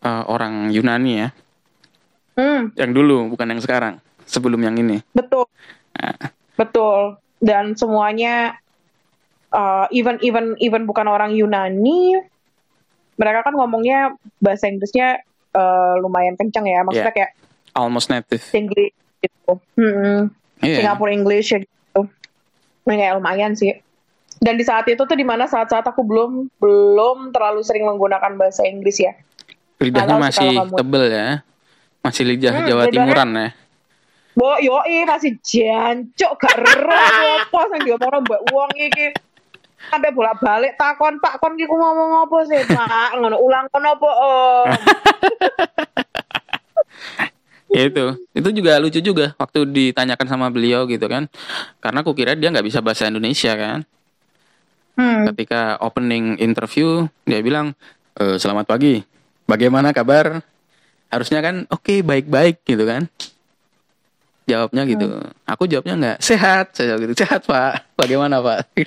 eh, 0.00 0.24
orang 0.26 0.70
Yunani 0.70 1.12
ya 1.18 1.28
Hmm, 2.38 2.70
yang 2.78 2.90
dulu 2.94 3.32
bukan 3.34 3.50
yang 3.50 3.60
sekarang 3.60 3.94
sebelum 4.24 4.62
yang 4.62 4.78
ini 4.78 5.02
betul. 5.10 5.46
Nah, 5.98 6.16
Betul. 6.60 7.16
Dan 7.40 7.72
semuanya 7.72 8.60
uh, 9.48 9.88
even 9.88 10.20
even 10.20 10.60
even 10.60 10.84
bukan 10.84 11.08
orang 11.08 11.32
Yunani, 11.32 12.20
mereka 13.16 13.48
kan 13.48 13.56
ngomongnya 13.56 14.12
bahasa 14.44 14.68
Inggrisnya 14.68 15.24
uh, 15.56 15.96
lumayan 15.96 16.36
kenceng 16.36 16.68
ya. 16.68 16.84
Maksudnya 16.84 17.16
kayak 17.16 17.32
almost 17.72 18.12
native 18.12 18.44
English 18.52 18.92
gitu. 19.24 19.56
Hmm, 19.80 20.28
Iya. 20.60 20.84
Singapore 20.84 21.16
English 21.16 21.56
ya 21.56 21.64
gitu. 21.64 22.00
Nah, 22.84 22.94
kayak 23.00 23.16
lumayan 23.16 23.56
sih. 23.56 23.80
Dan 24.40 24.60
di 24.60 24.64
saat 24.64 24.84
itu 24.88 25.00
tuh 25.00 25.16
di 25.16 25.24
mana 25.24 25.48
saat-saat 25.48 25.84
aku 25.84 26.04
belum 26.04 26.48
belum 26.60 27.32
terlalu 27.32 27.60
sering 27.64 27.88
menggunakan 27.88 28.36
bahasa 28.36 28.68
Inggris 28.68 29.00
ya. 29.00 29.16
Lidahnya 29.80 30.20
masih 30.20 30.60
kamu. 30.60 30.76
tebel 30.76 31.02
ya. 31.08 31.28
Masih 32.00 32.24
lidah 32.24 32.52
Hmm, 32.54 32.66
Jawa 32.66 32.82
lidahnya- 32.84 32.92
Timuran 32.94 33.30
ya. 33.32 33.48
Bo 34.30 34.56
yoi 34.56 35.04
masih 35.04 35.36
jancuk 35.42 36.32
gak 36.38 36.54
roh 36.56 36.86
apa 37.42 37.60
sing 37.68 37.80
diomongno 37.82 38.18
mbak 38.22 38.40
wong 38.48 38.70
iki. 38.74 39.10
Sampai 39.80 40.12
bolak-balik 40.12 40.76
takon 40.76 41.18
Pak 41.18 41.40
kon 41.40 41.56
iki 41.56 41.66
ngomong 41.66 42.24
apa 42.24 42.38
sih 42.44 42.62
Pak 42.64 43.16
ngono 43.16 43.36
ulang 43.36 43.66
kon 43.68 43.82
apa 43.82 44.08
Om? 44.08 44.66
Ya 47.70 47.86
itu, 47.86 48.02
itu 48.34 48.48
juga 48.50 48.82
lucu 48.82 48.98
juga 48.98 49.30
waktu 49.38 49.62
ditanyakan 49.62 50.26
sama 50.26 50.50
beliau 50.50 50.90
gitu 50.90 51.06
kan. 51.06 51.30
Karena 51.78 52.02
aku 52.02 52.18
kira 52.18 52.34
dia 52.34 52.50
nggak 52.50 52.66
bisa 52.66 52.82
bahasa 52.82 53.06
Indonesia 53.06 53.54
kan. 53.54 53.86
Hmm. 54.98 55.22
Ketika 55.30 55.78
opening 55.78 56.34
interview 56.36 57.06
dia 57.22 57.38
bilang 57.38 57.78
"Eh, 58.18 58.36
selamat 58.36 58.66
pagi, 58.66 59.06
bagaimana 59.46 59.94
kabar? 59.94 60.42
Harusnya 61.10 61.42
kan 61.42 61.66
oke 61.68 62.06
baik-baik 62.06 62.62
gitu 62.64 62.86
kan. 62.86 63.10
Jawabnya 64.46 64.82
gitu. 64.86 65.06
Aku 65.46 65.66
jawabnya 65.66 65.94
nggak 65.98 66.18
sehat, 66.22 66.74
saya 66.74 66.94
jawab 66.94 67.10
gitu 67.10 67.14
sehat 67.22 67.46
pak. 67.46 67.86
Bagaimana 68.00 68.40
pak? 68.40 68.66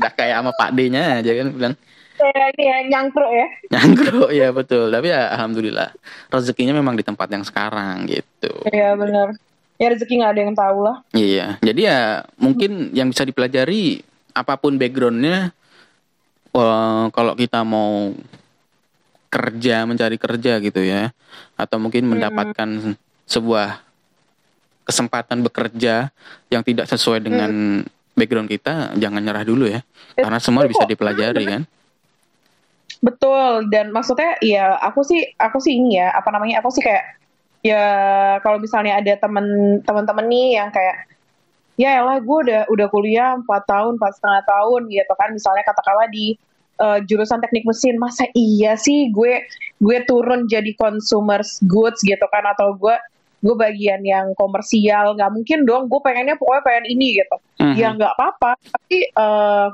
Udah 0.00 0.12
kayak 0.16 0.40
sama 0.40 0.52
Pak 0.56 0.72
D-nya 0.72 1.20
aja 1.20 1.32
kan 1.36 1.48
bilang 1.52 1.74
Ya, 2.20 2.52
ini 2.52 2.64
ya 2.68 2.76
nyangkruk 2.84 3.32
ya. 3.32 3.46
nyangkruk 3.72 4.30
ya 4.32 4.48
betul. 4.52 4.92
Tapi 4.92 5.06
ya 5.08 5.32
alhamdulillah 5.32 5.88
rezekinya 6.28 6.76
memang 6.76 6.96
di 6.96 7.04
tempat 7.04 7.28
yang 7.32 7.44
sekarang 7.44 8.04
gitu. 8.04 8.52
Iya 8.68 8.92
benar. 8.92 9.32
Ya 9.80 9.88
rezeki 9.88 10.20
nggak 10.20 10.32
ada 10.36 10.40
yang 10.44 10.52
tahu 10.52 10.78
lah. 10.84 10.96
Iya, 11.16 11.56
jadi 11.64 11.80
ya 11.80 12.00
mungkin 12.36 12.92
yang 12.92 13.08
bisa 13.08 13.24
dipelajari 13.24 14.04
apa 14.36 14.60
pun 14.60 14.76
backgroundnya, 14.76 15.56
eh, 16.52 17.04
kalau 17.16 17.32
kita 17.32 17.64
mau 17.64 18.12
kerja 19.30 19.86
mencari 19.86 20.18
kerja 20.18 20.58
gitu 20.58 20.82
ya, 20.82 21.14
atau 21.54 21.78
mungkin 21.78 22.10
mendapatkan 22.10 22.98
sebuah 23.30 23.78
kesempatan 24.82 25.46
bekerja 25.46 26.10
yang 26.50 26.66
tidak 26.66 26.90
sesuai 26.90 27.22
dengan 27.22 27.80
background 28.18 28.50
kita, 28.50 28.90
jangan 28.98 29.22
nyerah 29.22 29.46
dulu 29.46 29.70
ya, 29.70 29.86
karena 30.18 30.42
semua 30.42 30.66
bisa 30.66 30.82
dipelajari 30.82 31.46
kan. 31.46 31.62
Betul 33.00 33.70
dan 33.72 33.94
maksudnya 33.94 34.36
ya 34.44 34.76
aku 34.76 35.00
sih 35.06 35.24
aku 35.40 35.56
sih 35.56 35.78
ini 35.78 35.96
ya 35.96 36.12
apa 36.12 36.28
namanya 36.34 36.60
aku 36.60 36.68
sih 36.68 36.84
kayak 36.84 37.16
ya 37.64 37.84
kalau 38.44 38.60
misalnya 38.60 39.00
ada 39.00 39.16
temen 39.16 39.80
teman-teman 39.86 40.28
nih 40.28 40.60
yang 40.60 40.68
kayak 40.68 41.08
ya 41.80 42.04
elah 42.04 42.20
gue 42.20 42.38
udah 42.44 42.68
udah 42.68 42.86
kuliah 42.92 43.40
4 43.40 43.46
tahun 43.46 43.96
empat 43.96 44.12
setengah 44.20 44.42
tahun 44.44 44.92
gitu 44.92 45.12
kan. 45.16 45.32
Misalnya 45.32 45.64
katakanlah 45.64 46.12
di 46.12 46.36
eh, 46.80 46.98
jurusan 47.04 47.38
teknik 47.38 47.62
mesin 47.62 47.96
masa 47.96 48.24
iya 48.32 48.74
sih 48.74 49.12
gue 49.12 49.44
gue 49.76 49.98
turun 50.04 50.44
jadi 50.44 50.72
consumer 50.74 51.40
goods 51.62 52.00
gitu 52.00 52.24
kan 52.26 52.44
atau 52.48 52.72
gue 52.74 52.96
gue 53.40 53.54
bagian 53.54 54.00
yang 54.00 54.32
komersial 54.34 55.12
nggak 55.14 55.32
mungkin 55.32 55.64
dong 55.64 55.88
gue 55.88 56.00
pengennya 56.00 56.36
pokoknya 56.36 56.62
pengen 56.62 56.84
ini 56.88 57.20
gitu 57.20 57.36
Mhm. 57.60 57.74
ya 57.76 57.88
nggak 57.92 58.12
apa-apa 58.14 58.50
tapi 58.56 58.98
eh, 59.06 59.68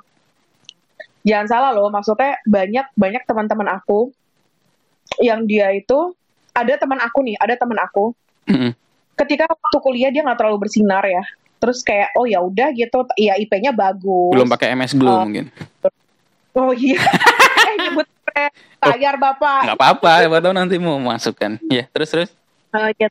jangan 1.23 1.47
salah 1.47 1.71
loh 1.71 1.89
maksudnya 1.89 2.39
banyak 2.45 2.87
banyak 2.95 3.23
teman-teman 3.23 3.67
aku 3.73 4.15
yang 5.19 5.43
dia 5.45 5.71
itu 5.71 6.15
ada 6.53 6.75
teman 6.77 6.99
aku 6.99 7.23
nih 7.23 7.35
ada 7.37 7.55
teman 7.55 7.79
aku 7.79 8.15
Mhm. 8.47 8.71
ketika 9.17 9.51
waktu 9.51 9.79
kuliah 9.81 10.11
dia 10.11 10.23
nggak 10.23 10.39
terlalu 10.39 10.63
bersinar 10.63 11.03
ya 11.03 11.23
terus 11.57 11.83
kayak 11.83 12.15
oh 12.15 12.23
ya 12.23 12.39
udah 12.39 12.71
gitu 12.71 13.03
ya 13.17 13.35
IP-nya 13.35 13.73
bagus 13.73 14.31
Belum 14.31 14.47
pakai 14.47 14.77
MS 14.77 14.93
Glow 14.95 15.11
Oh. 15.11 15.25
mungkin. 15.27 15.51
Oh 16.57 16.73
iya 16.73 16.99
eh 17.69 17.75
nyebut 17.79 18.07
bayar 18.79 19.15
bapak 19.17 19.61
Nggak 19.65 19.79
apa-apa, 19.79 20.13
siapa 20.21 20.39
tahu 20.39 20.53
nanti 20.53 20.77
mau 20.77 20.97
masukkan. 20.97 21.57
Ya, 21.67 21.89
terus 21.89 22.09
terus. 22.09 22.31
Eh, 22.71 22.91
ya, 22.99 23.09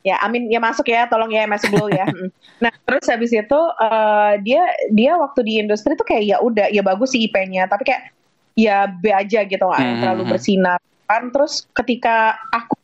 ya 0.00 0.16
amin 0.20 0.48
ya 0.48 0.56
masuk 0.56 0.88
ya 0.88 1.04
tolong 1.04 1.28
ya 1.28 1.44
masuk 1.44 1.68
dulu 1.70 1.88
ya 1.90 2.08
Mm. 2.10 2.28
nah 2.58 2.72
terus 2.84 3.04
habis 3.04 3.32
itu 3.32 3.60
eh, 3.76 4.32
dia 4.40 4.60
dia 4.88 5.12
waktu 5.16 5.40
di 5.42 5.52
industri 5.58 5.92
tuh 5.92 6.04
kayak 6.04 6.24
ya 6.24 6.36
udah 6.40 6.68
ya 6.68 6.80
bagus 6.80 7.12
sih 7.12 7.24
IP-nya 7.24 7.64
tapi 7.64 7.84
kayak 7.84 8.12
ya 8.52 8.84
B 8.84 9.08
aja 9.08 9.44
gitu 9.44 9.60
nggak 9.60 9.80
Mhm. 9.80 10.00
terlalu 10.00 10.22
bersinar 10.28 10.76
kan 11.04 11.28
terus 11.28 11.64
ketika 11.72 12.36
aku 12.48 12.76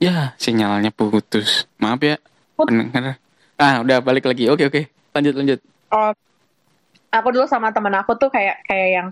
Ya, 0.00 0.32
sinyalnya 0.40 0.88
putus. 0.90 1.68
Maaf 1.76 2.00
ya. 2.00 2.16
Pendengar. 2.56 3.20
Ah, 3.60 3.84
udah 3.84 4.00
balik 4.00 4.24
lagi. 4.24 4.48
Oke, 4.48 4.64
oke. 4.64 4.88
Lanjut, 5.12 5.34
lanjut. 5.36 5.58
oh, 5.90 6.10
aku 7.10 7.28
dulu 7.28 7.44
sama 7.44 7.68
temen 7.70 7.92
aku 7.92 8.14
tuh 8.14 8.30
kayak 8.30 8.62
kayak 8.64 8.88
yang 8.94 9.08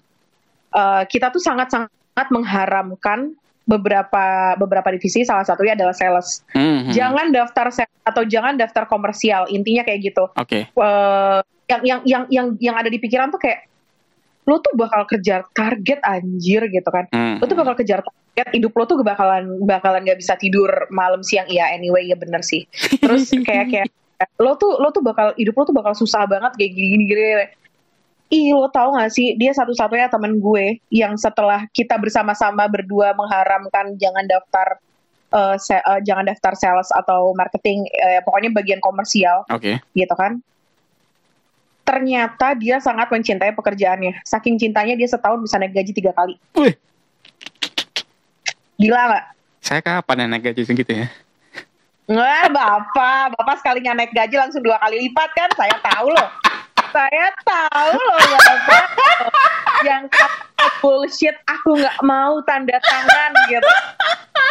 eh, 0.70 1.02
kita 1.04 1.28
tuh 1.28 1.42
sangat 1.42 1.68
sangat 1.68 2.28
mengharamkan 2.30 3.34
beberapa 3.68 4.24
beberapa 4.56 4.88
divisi 4.88 5.26
salah 5.26 5.44
satunya 5.44 5.76
adalah 5.76 5.92
sales 5.92 6.40
Hmm, 6.48 6.88
hmm. 6.88 6.94
jangan 6.94 7.28
daftar 7.28 7.68
sales 7.68 7.92
atau 8.00 8.24
jangan 8.24 8.56
daftar 8.56 8.86
komersial 8.86 9.44
intinya 9.50 9.84
kayak 9.84 10.00
gitu 10.06 10.24
Oke. 10.32 10.70
eh, 10.70 11.38
yang 11.68 11.82
yang 11.84 12.00
yang 12.06 12.22
yang 12.30 12.46
yang 12.56 12.74
ada 12.74 12.88
di 12.88 12.96
pikiran 12.96 13.28
tuh 13.28 13.36
kayak 13.36 13.68
lo 14.46 14.56
tuh 14.58 14.72
bakal 14.72 15.04
kejar 15.04 15.44
target 15.52 16.00
anjir 16.00 16.64
gitu 16.64 16.88
kan 16.88 17.04
Hmm. 17.12 17.36
lo 17.36 17.44
tuh 17.44 17.58
bakal 17.58 17.74
kejar 17.74 18.00
target 18.00 18.48
hidup 18.54 18.72
lo 18.72 18.86
tuh 18.86 19.02
bakalan 19.02 19.44
bakalan 19.60 20.00
nggak 20.00 20.16
bisa 20.16 20.38
tidur 20.38 20.70
malam 20.88 21.20
siang 21.20 21.44
iya 21.44 21.68
anyway 21.68 22.06
ya 22.06 22.16
bener 22.16 22.40
sih 22.40 22.64
terus 23.02 23.28
kayak 23.42 23.66
kayak 23.68 23.86
lo 24.38 24.58
tuh 24.58 24.82
lo 24.82 24.90
tuh 24.90 25.02
bakal 25.02 25.30
hidup 25.38 25.54
lo 25.54 25.62
tuh 25.62 25.76
bakal 25.76 25.94
susah 25.94 26.26
banget 26.26 26.50
kayak 26.58 26.72
gini 26.74 26.86
gini, 26.90 27.04
gini. 27.06 27.22
Ih 28.28 28.52
lo 28.52 28.68
tau 28.68 28.92
gak 28.92 29.08
sih 29.14 29.38
dia 29.38 29.54
satu-satunya 29.54 30.10
temen 30.10 30.42
gue 30.42 30.82
yang 30.90 31.14
setelah 31.16 31.64
kita 31.70 31.96
bersama-sama 31.96 32.66
berdua 32.66 33.14
mengharamkan 33.16 33.96
jangan 33.96 34.26
daftar 34.26 34.82
se- 35.56 35.80
eh, 35.80 36.00
jangan 36.04 36.28
daftar 36.28 36.52
sales 36.58 36.90
atau 36.92 37.32
marketing 37.32 37.88
eh, 37.88 38.20
pokoknya 38.26 38.52
bagian 38.52 38.80
komersial 38.82 39.46
Oke. 39.48 39.80
gitu 39.94 40.14
kan. 40.18 40.42
Ternyata 41.88 42.52
dia 42.52 42.84
sangat 42.84 43.08
mencintai 43.08 43.56
pekerjaannya. 43.56 44.20
Saking 44.20 44.60
cintanya 44.60 44.92
dia 44.92 45.08
setahun 45.08 45.40
bisa 45.40 45.56
naik 45.56 45.72
gaji 45.72 45.92
tiga 45.96 46.12
kali. 46.12 46.36
Wih, 46.52 46.76
Gila 48.76 49.00
nggak? 49.08 49.24
saya 49.64 49.80
kapan 49.80 50.28
naik 50.28 50.52
gaji 50.52 50.68
segitu 50.68 50.92
ya? 51.04 51.06
Nggak, 52.08 52.56
bapak, 52.56 53.36
bapak 53.36 53.60
sekalinya 53.60 53.92
naik 53.92 54.16
gaji 54.16 54.40
langsung 54.40 54.64
dua 54.64 54.80
kali 54.80 54.96
lipat 54.96 55.28
kan? 55.36 55.52
Saya 55.52 55.76
tahu 55.76 56.08
loh. 56.08 56.28
Saya 56.88 57.28
tahu 57.44 58.00
loh 58.00 58.18
bapak. 58.32 58.84
Yang 59.84 60.04
kata 60.16 60.66
bullshit, 60.80 61.36
aku 61.44 61.76
nggak 61.76 62.00
mau 62.00 62.40
tanda 62.48 62.80
tangan 62.80 63.30
gitu. 63.52 63.68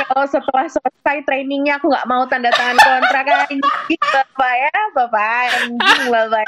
Kalau 0.06 0.26
setelah 0.30 0.70
selesai 0.70 1.26
trainingnya 1.26 1.82
aku 1.82 1.90
nggak 1.90 2.06
mau 2.06 2.30
tanda 2.30 2.54
tangan 2.54 2.78
kontrak 2.78 3.26
anjing 3.26 3.58
bapak 4.06 4.54
ya, 4.54 4.78
bapak 4.94 5.44
anjing 5.58 6.02
bapak. 6.14 6.46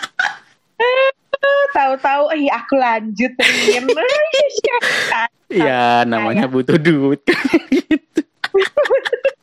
Tahu-tahu, 1.73 2.37
ih 2.37 2.53
aku 2.53 2.77
lanjut 2.77 3.33
Rin. 3.33 3.83
Ya, 5.49 6.05
namanya 6.05 6.45
butuh 6.45 6.77
duit. 6.77 7.25
gitu. 7.73 8.21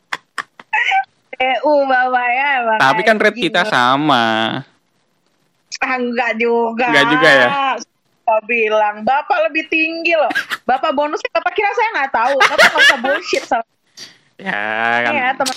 EU 1.36 1.74
bapak 1.84 2.28
ya. 2.32 2.50
Bapak 2.64 2.80
Tapi 2.80 3.00
kan 3.04 3.16
rate 3.20 3.38
kita 3.38 3.62
sama. 3.68 4.24
Ah, 5.82 5.94
enggak 6.00 6.32
juga. 6.40 6.88
Enggak 6.88 7.06
juga 7.12 7.28
ya? 7.28 7.48
Bapak 8.26 8.40
bilang, 8.50 8.96
Bapak 9.06 9.38
lebih 9.50 9.70
tinggi 9.70 10.16
loh. 10.18 10.32
Bapak 10.66 10.90
bonusnya 10.96 11.30
Bapak 11.30 11.52
kira 11.54 11.70
saya 11.76 11.88
nggak 12.00 12.10
tahu. 12.10 12.34
Bapak 12.42 12.66
nggak 12.66 12.82
usah 12.90 12.98
bullshit 12.98 13.44
sama 13.46 13.66
Ya, 14.36 14.52
kan. 15.08 15.12
ya 15.16 15.28
teman. 15.32 15.56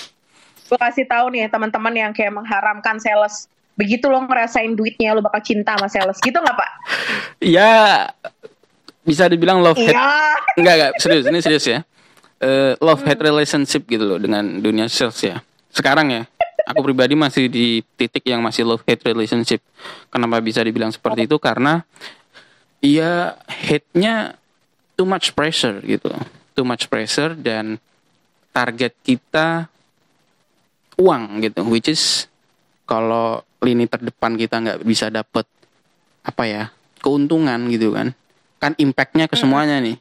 Gue 0.70 0.78
kasih 0.78 1.04
tahu 1.04 1.26
nih 1.34 1.50
teman-teman 1.50 1.92
yang 1.92 2.12
kayak 2.14 2.32
mengharamkan 2.32 2.96
sales. 3.02 3.50
Begitu 3.74 4.06
lo 4.08 4.22
ngerasain 4.24 4.72
duitnya 4.72 5.12
lo 5.12 5.20
bakal 5.20 5.42
cinta 5.42 5.74
sama 5.76 5.90
sales. 5.90 6.16
Gitu 6.22 6.36
nggak 6.38 6.56
Pak? 6.56 6.70
Ya, 7.42 8.06
bisa 9.04 9.26
dibilang 9.26 9.60
love 9.60 9.76
hate. 9.76 9.92
Iya. 9.92 10.06
Enggak, 10.56 10.74
enggak, 10.78 10.92
serius, 11.02 11.24
ini 11.26 11.38
serius 11.42 11.64
ya. 11.66 11.78
Eh, 12.40 12.72
love 12.80 13.02
hate 13.04 13.20
relationship 13.20 13.84
gitu 13.84 14.04
loh 14.06 14.18
dengan 14.22 14.46
dunia 14.62 14.86
sales 14.86 15.18
ya. 15.20 15.42
Sekarang 15.70 16.10
ya, 16.10 16.22
aku 16.66 16.82
pribadi 16.86 17.14
masih 17.14 17.46
di 17.46 17.82
titik 17.96 18.26
yang 18.26 18.42
masih 18.42 18.66
love 18.66 18.82
hate 18.86 19.02
relationship. 19.06 19.62
Kenapa 20.10 20.42
bisa 20.42 20.62
dibilang 20.62 20.90
seperti 20.90 21.26
itu? 21.30 21.38
Karena 21.38 21.82
ya 22.82 23.38
hate-nya 23.46 24.34
too 24.98 25.06
much 25.06 25.32
pressure 25.32 25.78
gitu. 25.82 26.10
Too 26.54 26.66
much 26.66 26.90
pressure 26.90 27.32
dan 27.38 27.78
target 28.50 28.92
kita 29.06 29.70
uang 30.98 31.40
gitu, 31.46 31.64
which 31.70 31.88
is 31.88 32.26
kalau 32.84 33.40
lini 33.62 33.86
terdepan 33.86 34.34
kita 34.34 34.58
nggak 34.58 34.80
bisa 34.82 35.08
dapet 35.08 35.46
apa 36.26 36.44
ya 36.44 36.64
keuntungan 37.00 37.70
gitu 37.72 37.96
kan, 37.96 38.12
kan 38.60 38.76
impactnya 38.76 39.24
ke 39.24 39.38
semuanya 39.38 39.80
nih 39.80 39.96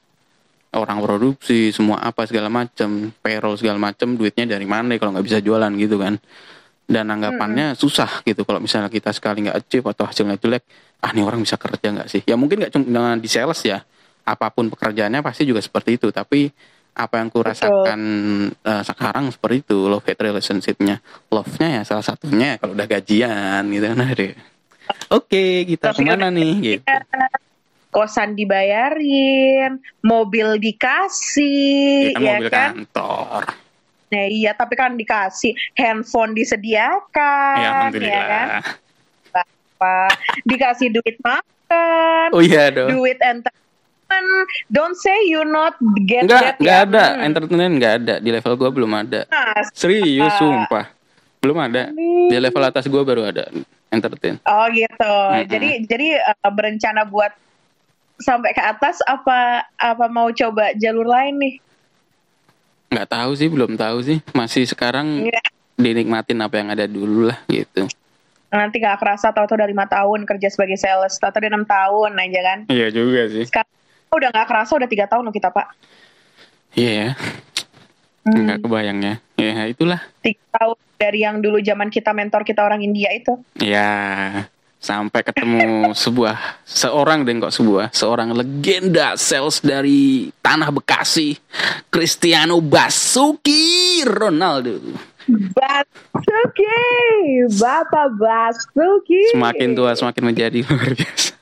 orang 0.75 1.01
produksi 1.01 1.73
semua 1.73 2.01
apa 2.01 2.29
segala 2.29 2.51
macam 2.51 3.09
payroll 3.23 3.57
segala 3.57 3.81
macam 3.81 4.13
duitnya 4.13 4.45
dari 4.45 4.69
mana 4.69 4.93
kalau 5.01 5.17
nggak 5.17 5.25
bisa 5.25 5.39
jualan 5.41 5.71
gitu 5.77 5.97
kan. 5.97 6.17
Dan 6.89 7.05
anggapannya 7.13 7.77
susah 7.77 8.25
gitu 8.25 8.41
kalau 8.45 8.57
misalnya 8.57 8.89
kita 8.89 9.13
sekali 9.13 9.45
nggak 9.45 9.57
achieve 9.61 9.85
atau 9.85 10.09
hasilnya 10.09 10.41
jelek 10.41 10.65
ah 11.05 11.13
nih 11.13 11.21
orang 11.21 11.45
bisa 11.45 11.57
kerja 11.57 11.87
nggak 11.93 12.09
sih? 12.09 12.21
Ya 12.25 12.33
mungkin 12.33 12.65
nggak 12.65 12.73
cuma 12.73 13.13
di 13.17 13.29
sales 13.29 13.61
ya 13.61 13.85
apa 14.25 14.49
pun 14.49 14.69
pekerjaannya 14.73 15.21
pasti 15.21 15.45
juga 15.45 15.61
seperti 15.61 16.01
itu. 16.01 16.09
Tapi 16.09 16.49
apa 16.99 17.21
yang 17.21 17.29
ku 17.29 17.45
rasakan 17.45 18.01
uh, 18.65 18.83
sekarang 18.83 19.29
seperti 19.29 19.61
itu 19.61 19.77
love 19.85 20.05
hate 20.05 20.21
relationshipnya. 20.21 20.97
Love-nya 21.29 21.79
ya 21.79 21.81
salah 21.85 22.05
satunya 22.05 22.57
kalau 22.57 22.73
udah 22.73 22.89
gajian 22.89 23.69
gitu 23.69 23.85
deh 23.93 24.33
oke 25.13 25.43
kita 25.69 25.93
Tapi 25.93 26.03
ke 26.03 26.09
mana 26.09 26.27
nih 26.33 26.51
gitu 26.75 26.85
kosan 27.89 28.37
dibayarin, 28.37 29.81
mobil 30.01 30.61
dikasih, 30.61 32.13
kita 32.13 32.21
ya 32.21 32.35
mobil 32.37 32.49
kan? 32.49 32.69
kantor 32.73 33.43
Nah 34.09 34.25
iya, 34.25 34.57
tapi 34.57 34.73
kan 34.73 34.97
dikasih 34.97 35.53
handphone 35.77 36.33
disediakan, 36.33 37.93
ya 37.93 38.01
ya 38.01 38.21
kan? 38.25 38.47
Pak, 39.79 40.11
dikasih 40.43 40.91
duit 40.91 41.15
makan, 41.23 42.33
oh 42.35 42.41
iya 42.41 42.67
dong 42.73 42.89
duit 42.89 43.15
entertainment. 43.21 43.55
Don't 44.67 44.97
say 44.97 45.13
you 45.29 45.45
not 45.45 45.77
get 46.09 46.25
Enggak, 46.25 46.41
that 46.41 46.55
enggak 46.57 46.79
ya. 46.81 46.85
ada. 46.89 47.05
Hmm. 47.13 47.27
Entertainment 47.29 47.73
enggak 47.77 47.93
ada. 48.01 48.15
Di 48.17 48.29
level 48.33 48.53
gua 48.57 48.69
belum 48.73 48.91
ada. 48.91 49.21
Nah, 49.29 49.61
Serius, 49.69 50.33
Ah. 50.33 50.37
sumpah. 50.41 50.85
Belum 51.39 51.61
ada. 51.61 51.93
Di 51.93 52.35
level 52.35 52.63
atas 52.65 52.89
gua 52.89 53.05
baru 53.05 53.29
ada 53.29 53.53
entertain. 53.93 54.41
Oh 54.49 54.65
gitu. 54.73 55.13
Mm-mm. 55.29 55.45
Jadi 55.45 55.69
jadi 55.85 56.07
uh, 56.25 56.49
berencana 56.49 57.05
buat 57.05 57.29
sampai 58.19 58.51
ke 58.51 58.61
atas 58.61 58.99
apa 59.03 59.63
apa 59.73 60.05
mau 60.07 60.29
coba 60.29 60.75
jalur 60.75 61.07
lain 61.07 61.35
nih? 61.39 61.55
Nggak 62.89 63.09
tahu 63.09 63.31
sih, 63.33 63.47
belum 63.47 63.75
tahu 63.75 63.97
sih. 64.01 64.17
Masih 64.31 64.65
sekarang 64.65 65.25
Iya. 65.25 65.41
dinikmatin 65.75 66.39
apa 66.39 66.55
yang 66.57 66.69
ada 66.69 66.85
dulu 66.85 67.29
lah 67.29 67.39
gitu. 67.47 67.87
Nanti 68.49 68.81
gak 68.81 68.97
kerasa 68.97 69.29
tahu-tahu 69.29 69.61
dari 69.61 69.71
lima 69.71 69.85
tahun 69.85 70.25
kerja 70.25 70.49
sebagai 70.49 70.73
sales, 70.73 71.15
tahu-tahu 71.15 71.45
udah 71.45 71.51
enam 71.53 71.65
tahun 71.69 72.11
aja 72.17 72.39
kan. 72.41 72.59
Iya 72.65 72.89
juga 72.89 73.29
sih. 73.29 73.45
Sekarang 73.45 73.69
udah 74.09 74.29
gak 74.33 74.47
kerasa 74.49 74.71
udah 74.73 74.89
tiga 74.89 75.05
tahun 75.05 75.29
loh 75.29 75.31
kita 75.31 75.53
pak. 75.53 75.69
Iya 76.73 76.91
ya. 76.91 77.09
Hmm, 78.25 78.45
Nggak 78.49 78.59
kebayang 78.65 78.99
ya. 78.99 79.13
Ya 79.37 79.63
itulah. 79.69 80.01
tiga 80.19 80.41
tahun 80.51 80.77
dari 80.97 81.19
yang 81.21 81.39
dulu 81.39 81.61
zaman 81.61 81.87
kita 81.87 82.09
mentor 82.11 82.41
kita 82.41 82.65
orang 82.65 82.81
India 82.81 83.13
itu. 83.13 83.37
Ya 83.61 83.87
sampai 84.79 85.21
ketemu 85.21 85.91
sebuah 85.91 86.63
seorang 86.63 87.27
dan 87.27 87.43
kok 87.43 87.51
sebuah 87.51 87.91
seorang 87.91 88.31
legenda 88.31 89.13
sales 89.13 89.59
dari 89.59 90.31
tanah 90.39 90.71
Bekasi 90.71 91.35
Cristiano 91.87 92.63
Basuki 92.63 93.99
Ronaldo 94.01 94.79
Basuki, 95.29 96.79
Bapak 97.53 98.15
Basuki. 98.15 99.35
semakin 99.35 99.75
tua 99.75 99.91
semakin 99.93 100.23
menjadi 100.25 100.59
luar 100.65 100.95
biasa 100.95 101.35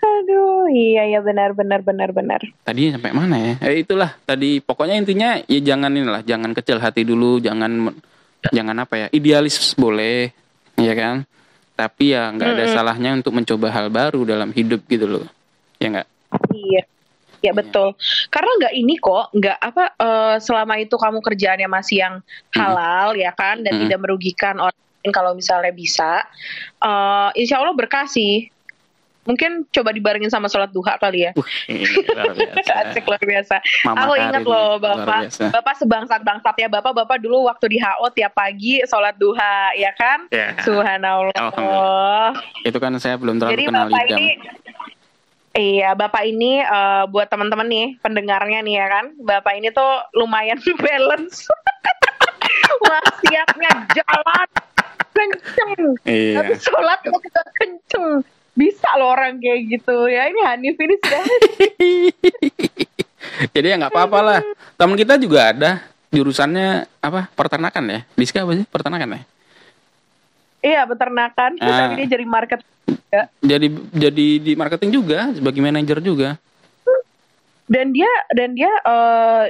Aduh, 0.00 0.66
iya 0.68 1.06
ya 1.06 1.20
benar 1.20 1.52
benar 1.52 1.80
benar 1.80 2.10
benar. 2.10 2.40
tadi 2.64 2.90
sampai 2.90 3.12
mana 3.12 3.36
ya 3.36 3.54
eh, 3.62 3.84
itulah 3.84 4.16
tadi 4.24 4.58
pokoknya 4.58 4.96
intinya 4.96 5.36
ya 5.44 5.60
jangan 5.60 5.92
inilah 5.92 6.24
jangan 6.24 6.50
kecil 6.52 6.80
hati 6.80 7.04
dulu 7.04 7.38
jangan 7.38 7.92
jangan 8.48 8.76
apa 8.80 8.94
ya 8.96 9.06
idealis 9.12 9.76
boleh 9.76 10.32
ya 10.80 10.94
kan 10.96 11.28
tapi 11.76 12.16
ya 12.16 12.32
nggak 12.32 12.48
ada 12.56 12.64
Mm-mm. 12.64 12.76
salahnya 12.76 13.10
untuk 13.16 13.32
mencoba 13.36 13.68
hal 13.68 13.92
baru 13.92 14.24
dalam 14.24 14.48
hidup 14.52 14.80
gitu 14.88 15.04
loh 15.04 15.26
ya 15.76 15.92
nggak 15.92 16.08
Iya. 16.54 16.82
Ya 17.40 17.56
betul. 17.56 17.96
Karena 18.28 18.52
nggak 18.60 18.74
ini 18.76 19.00
kok, 19.00 19.32
nggak 19.32 19.58
apa 19.58 19.84
eh, 19.96 20.36
selama 20.44 20.76
itu 20.76 20.92
kamu 21.00 21.24
kerjaannya 21.24 21.68
masih 21.72 21.96
yang 22.04 22.14
halal 22.52 23.16
ya 23.16 23.32
kan 23.32 23.64
dan 23.64 23.80
Mm-mm. 23.80 23.82
tidak 23.88 23.98
merugikan 24.04 24.60
orang 24.60 24.76
lain 24.76 25.10
kalau 25.10 25.32
misalnya 25.32 25.72
bisa. 25.72 26.20
eh 26.84 27.30
insya 27.40 27.58
Allah 27.64 27.72
berkah 27.72 28.04
sih. 28.04 28.52
Mungkin 29.30 29.70
coba 29.70 29.94
dibarengin 29.94 30.26
sama 30.26 30.50
sholat 30.50 30.74
duha 30.74 30.98
kali 30.98 31.30
ya. 31.30 31.32
uh, 31.38 32.34
luar 32.34 32.34
biasa 32.34 32.72
Asik 32.90 33.06
luar 33.06 33.22
biasa. 33.22 33.62
Mama 33.86 34.02
Aku 34.02 34.12
ingat 34.18 34.42
loh 34.42 34.82
bapak, 34.82 35.30
bapak 35.38 35.74
sebangsat 35.78 36.26
bangsatnya 36.26 36.66
bapak, 36.66 36.90
bapak 36.98 37.22
dulu 37.22 37.46
waktu 37.46 37.70
di 37.70 37.78
HO 37.78 38.10
tiap 38.10 38.34
pagi 38.34 38.82
sholat 38.82 39.14
duha, 39.22 39.70
ya 39.78 39.94
kan? 39.94 40.26
Ya. 40.34 40.58
Subhanallah. 40.66 41.30
Alhamdulillah. 41.38 42.34
itu 42.66 42.78
kan 42.82 42.90
saya 42.98 43.14
belum 43.14 43.38
terlalu 43.38 43.54
Jadi 43.54 43.64
kenal 43.70 43.86
bapak 43.86 44.02
idam 44.02 44.18
ini, 44.18 44.28
iya 45.54 45.90
bapak 45.94 46.22
ini 46.26 46.52
eh, 46.66 47.04
buat 47.06 47.30
teman-teman 47.30 47.66
nih 47.70 47.86
pendengarnya 48.02 48.58
nih 48.66 48.74
ya 48.82 48.86
kan, 48.90 49.04
bapak 49.22 49.52
ini 49.62 49.70
tuh 49.70 49.92
lumayan 50.18 50.58
balance. 50.82 51.46
Wasiatnya 52.86 53.70
jalan 53.94 54.48
kenceng, 55.10 55.82
iya 56.06 56.42
tapi 56.42 56.54
sholat 56.58 56.98
kok 57.02 57.20
kita 57.22 57.42
kenceng. 57.58 58.26
Bisa 58.60 58.92
loh 58.94 59.08
orang 59.08 59.40
kayak 59.40 59.60
gitu 59.70 60.06
ya. 60.06 60.28
Ini 60.28 60.40
Hanif 60.44 60.76
ini 60.76 60.94
sudah 60.98 61.22
jadi 63.50 63.66
ya 63.66 63.74
nggak 63.76 63.90
apa-apa 63.90 64.18
lah 64.20 64.40
teman 64.74 64.94
kita 64.94 65.16
juga 65.16 65.48
ada 65.48 65.70
jurusannya 66.10 66.86
apa 66.98 67.30
peternakan 67.30 67.84
ya 67.86 68.00
Diska 68.12 68.42
apa 68.42 68.52
sih 68.54 68.66
peternakan 68.66 69.10
ya 69.10 69.20
iya 70.60 70.80
peternakan, 70.84 71.56
Ah. 71.56 71.88
tapi 71.88 71.92
dia 71.96 72.06
jadi 72.10 72.24
market. 72.26 72.60
juga. 72.82 73.20
jadi 73.40 73.66
jadi 73.94 74.26
di 74.36 74.52
marketing 74.54 74.90
juga 74.92 75.18
sebagai 75.32 75.58
manajer 75.58 75.98
juga 76.00 76.36
Dan 77.64 77.94
dia 77.94 78.10
dan 78.30 78.52
dia 78.52 78.68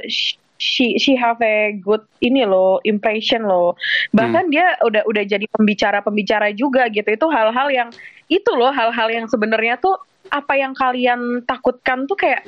sh- 0.05 0.37
she 0.55 0.95
she 0.95 1.15
have 1.15 1.41
a 1.41 1.73
good 1.73 2.03
ini 2.19 2.45
loh 2.45 2.77
impression 2.83 3.41
loh. 3.41 3.73
Bahkan 4.13 4.45
Hmm. 4.45 4.53
dia 4.53 4.65
udah 4.79 5.01
udah 5.03 5.23
jadi 5.25 5.45
pembicara-pembicara 5.49 6.53
juga 6.53 6.85
gitu. 6.87 7.07
Itu 7.07 7.27
hal-hal 7.27 7.67
yang 7.67 7.89
itu 8.31 8.51
loh 8.55 8.71
hal-hal 8.71 9.11
yang 9.11 9.27
sebenarnya 9.27 9.75
tuh 9.75 9.99
apa 10.31 10.55
yang 10.55 10.71
kalian 10.71 11.43
takutkan 11.43 12.07
tuh 12.07 12.15
kayak 12.15 12.47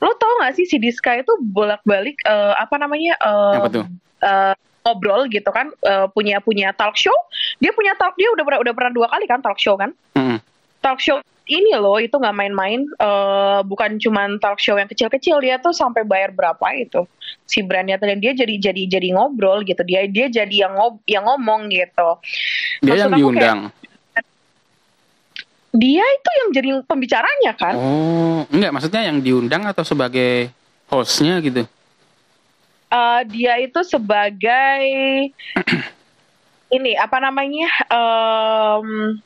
lo 0.00 0.12
tau 0.16 0.32
gak 0.40 0.56
sih 0.56 0.64
si 0.64 0.80
Diska 0.80 1.20
itu 1.20 1.36
bolak-balik 1.40 2.16
eh, 2.24 2.54
apa 2.56 2.80
namanya 2.80 3.16
eh, 3.20 3.56
Apa 3.60 3.68
tuh? 3.68 3.84
eh, 4.24 4.54
ngobrol 4.88 5.28
gitu 5.28 5.52
kan 5.52 5.68
eh, 5.84 6.08
punya 6.16 6.40
punya 6.40 6.72
talk 6.72 6.96
show. 6.96 7.12
Dia 7.60 7.76
punya 7.76 7.92
talk 8.00 8.16
dia 8.16 8.32
udah 8.32 8.44
pernah 8.44 8.60
udah 8.64 8.72
pernah 8.72 8.92
dua 8.92 9.06
kali 9.12 9.28
kan 9.28 9.44
talk 9.44 9.60
show 9.60 9.76
kan? 9.76 9.92
Mm-mm. 10.16 10.40
talk 10.80 11.00
show 11.02 11.20
ini 11.46 11.78
loh 11.78 11.98
itu 12.00 12.16
nggak 12.16 12.36
main-main 12.36 12.84
eh, 12.88 13.60
bukan 13.68 14.00
cuman 14.00 14.40
talk 14.40 14.60
show 14.60 14.80
yang 14.80 14.88
kecil-kecil 14.88 15.40
dia 15.44 15.60
tuh 15.60 15.76
sampai 15.76 16.04
bayar 16.08 16.32
berapa 16.32 16.64
itu 16.76 17.04
si 17.44 17.60
brandnya 17.64 18.00
dan 18.00 18.20
dia 18.20 18.32
jadi 18.32 18.56
jadi 18.72 19.00
jadi 19.00 19.08
ngobrol 19.12 19.60
gitu. 19.64 19.80
Dia 19.84 20.08
dia 20.08 20.28
jadi 20.32 20.68
yang 20.68 20.72
ngob 20.76 21.04
yang 21.08 21.24
ngomong 21.28 21.68
gitu. 21.72 22.08
Dia 22.84 22.96
Maksud 22.96 23.00
yang 23.00 23.12
diundang 23.16 23.60
dia 25.76 26.04
itu 26.04 26.30
yang 26.42 26.48
jadi 26.52 26.68
pembicaranya 26.84 27.52
kan? 27.54 27.74
Oh 27.76 28.40
enggak 28.48 28.72
maksudnya 28.72 29.02
yang 29.06 29.20
diundang 29.20 29.62
atau 29.68 29.84
sebagai 29.84 30.50
hostnya 30.88 31.38
gitu? 31.44 31.68
Eh, 32.86 33.20
dia 33.30 33.60
itu 33.60 33.80
sebagai 33.84 34.80
ini 36.76 36.92
apa 36.96 37.18
namanya 37.20 37.68
em, 37.92 39.20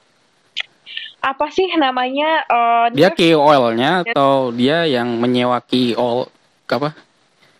apa 1.20 1.46
sih 1.52 1.68
namanya 1.78 2.44
eh, 2.48 2.86
dia 2.96 3.10
KOL-nya 3.12 4.10
atau 4.10 4.50
dia 4.50 4.84
yang 4.88 5.20
menyewa 5.20 5.62
KOL 5.62 6.26
apa? 6.70 6.94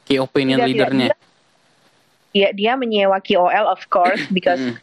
Key 0.07 0.19
opinion 0.19 0.67
leadernya? 0.67 1.15
dia 2.31 2.55
dia 2.55 2.79
menyewa 2.79 3.19
KOL 3.19 3.67
of 3.67 3.83
course 3.91 4.23
because 4.37 4.59
Mm. 4.61 4.77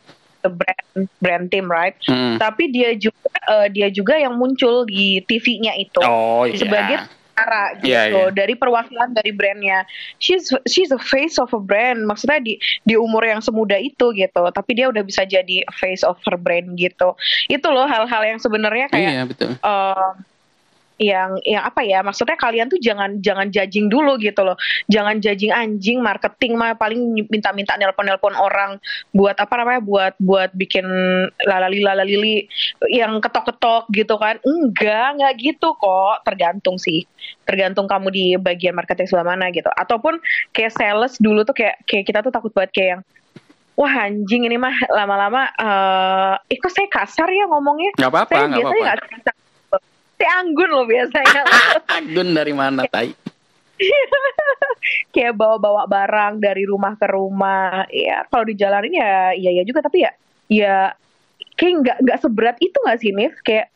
The 0.47 0.51
brand 0.51 1.07
brand 1.19 1.45
team 1.51 1.67
right? 1.67 1.99
Mm. 2.07 2.39
tapi 2.39 2.71
dia 2.71 2.95
juga 2.95 3.27
eh, 3.51 3.67
dia 3.75 3.87
juga 3.91 4.15
yang 4.15 4.39
muncul 4.39 4.87
di 4.87 5.19
TV-nya 5.27 5.75
itu. 5.75 5.99
Oh 6.07 6.47
iya. 6.47 6.55
Sebagai 6.55 6.97
cara 7.37 7.63
gitu. 7.77 7.85
Iya, 7.93 8.01
iya. 8.09 8.25
dari 8.33 8.53
perwakilan 8.57 9.13
dari 9.13 9.31
brandnya. 9.35 9.85
She's 10.17 10.49
she's 10.65 10.89
a 10.89 10.97
face 10.97 11.37
of 11.37 11.53
a 11.53 11.61
brand. 11.61 12.09
Maksudnya 12.09 12.41
di 12.41 12.57
di 12.81 12.97
umur 12.97 13.21
yang 13.21 13.45
semuda 13.45 13.77
itu 13.77 14.09
gitu. 14.17 14.41
Tapi 14.49 14.71
dia 14.73 14.89
udah 14.89 15.05
bisa 15.05 15.21
jadi 15.27 15.61
face 15.77 16.01
of 16.01 16.17
her 16.25 16.39
brand 16.39 16.73
gitu. 16.79 17.13
Itu 17.45 17.67
loh 17.69 17.85
hal-hal 17.85 18.23
yang 18.25 18.39
sebenarnya 18.41 18.89
kayak 18.89 19.11
iya 19.13 19.23
betul. 19.29 19.53
eh, 19.53 20.09
yang 20.97 21.37
yang 21.45 21.61
apa 21.61 21.85
ya 21.85 22.01
maksudnya 22.01 22.33
kalian 22.37 22.69
tuh 22.73 22.81
jangan 22.81 23.21
jangan 23.21 23.53
judging 23.53 23.87
dulu 23.87 24.17
gitu 24.17 24.41
loh. 24.41 24.57
Jangan 24.89 25.21
judging 25.21 25.53
anjing 25.53 26.01
marketing 26.01 26.57
mah 26.57 26.73
paling 26.73 27.13
minta-minta 27.29 27.77
nelpon-nelpon 27.77 28.33
orang 28.33 28.81
buat 29.13 29.37
apa 29.37 29.53
namanya 29.61 29.81
buat 29.85 30.13
buat 30.17 30.49
bikin 30.57 30.85
lalali 31.45 31.85
lalali 31.85 32.49
yang 32.89 33.21
ketok-ketok 33.21 33.89
gitu 33.93 34.17
kan. 34.17 34.41
Enggak 34.41 35.17
enggak 35.17 35.33
gitu 35.37 35.77
kok. 35.77 36.25
Tergantung 36.25 36.81
sih. 36.81 37.05
Tergantung 37.45 37.85
kamu 37.85 38.07
di 38.09 38.25
bagian 38.41 38.73
marketing 38.73 39.05
sebelah 39.05 39.37
mana 39.37 39.53
gitu. 39.53 39.69
Ataupun 39.77 40.17
kayak 40.51 40.73
sales 40.73 41.21
dulu 41.21 41.45
tuh 41.45 41.53
kayak 41.53 41.77
kayak 41.85 42.05
kita 42.09 42.19
tuh 42.25 42.33
takut 42.33 42.49
banget 42.51 42.71
kayak 42.73 42.89
yang 42.97 43.01
wah 43.77 43.93
anjing 44.09 44.49
ini 44.49 44.57
mah 44.57 44.73
lama-lama 44.89 45.53
eh 45.53 46.33
eh, 46.49 46.57
kok 46.57 46.73
saya 46.73 46.89
kasar 46.89 47.29
ya 47.29 47.45
ngomongnya? 47.45 47.93
Nggak 47.93 48.09
apa-apa 48.09 48.33
saya 48.33 48.47
biasanya 48.49 48.65
apa-apa. 48.65 49.05
nggak 49.05 49.21
bisa. 49.21 49.46
Saya 50.17 50.31
anggun 50.41 50.69
loh 50.73 50.85
biasanya. 50.89 51.41
Agun 52.01 52.33
dari 52.33 52.53
mana 52.53 52.89
tai? 52.89 53.13
Kayak 55.13 55.37
bawa-bawa 55.37 55.85
barang 55.85 56.41
dari 56.41 56.65
rumah 56.65 56.97
ke 56.97 57.05
rumah. 57.05 57.85
Ya 57.93 58.25
kalau 58.25 58.49
dijalanin 58.49 58.97
ya 58.97 59.37
iya 59.37 59.61
ya 59.61 59.63
juga. 59.63 59.85
Tapi 59.85 60.01
ya 60.01 60.11
ya 60.49 60.75
kayak 61.53 61.73
nggak 61.85 61.97
nggak 62.01 62.19
seberat 62.21 62.57
itu 62.61 62.77
nggak 62.77 62.99
sih 63.01 63.11
Nif 63.13 63.33
kayak 63.45 63.69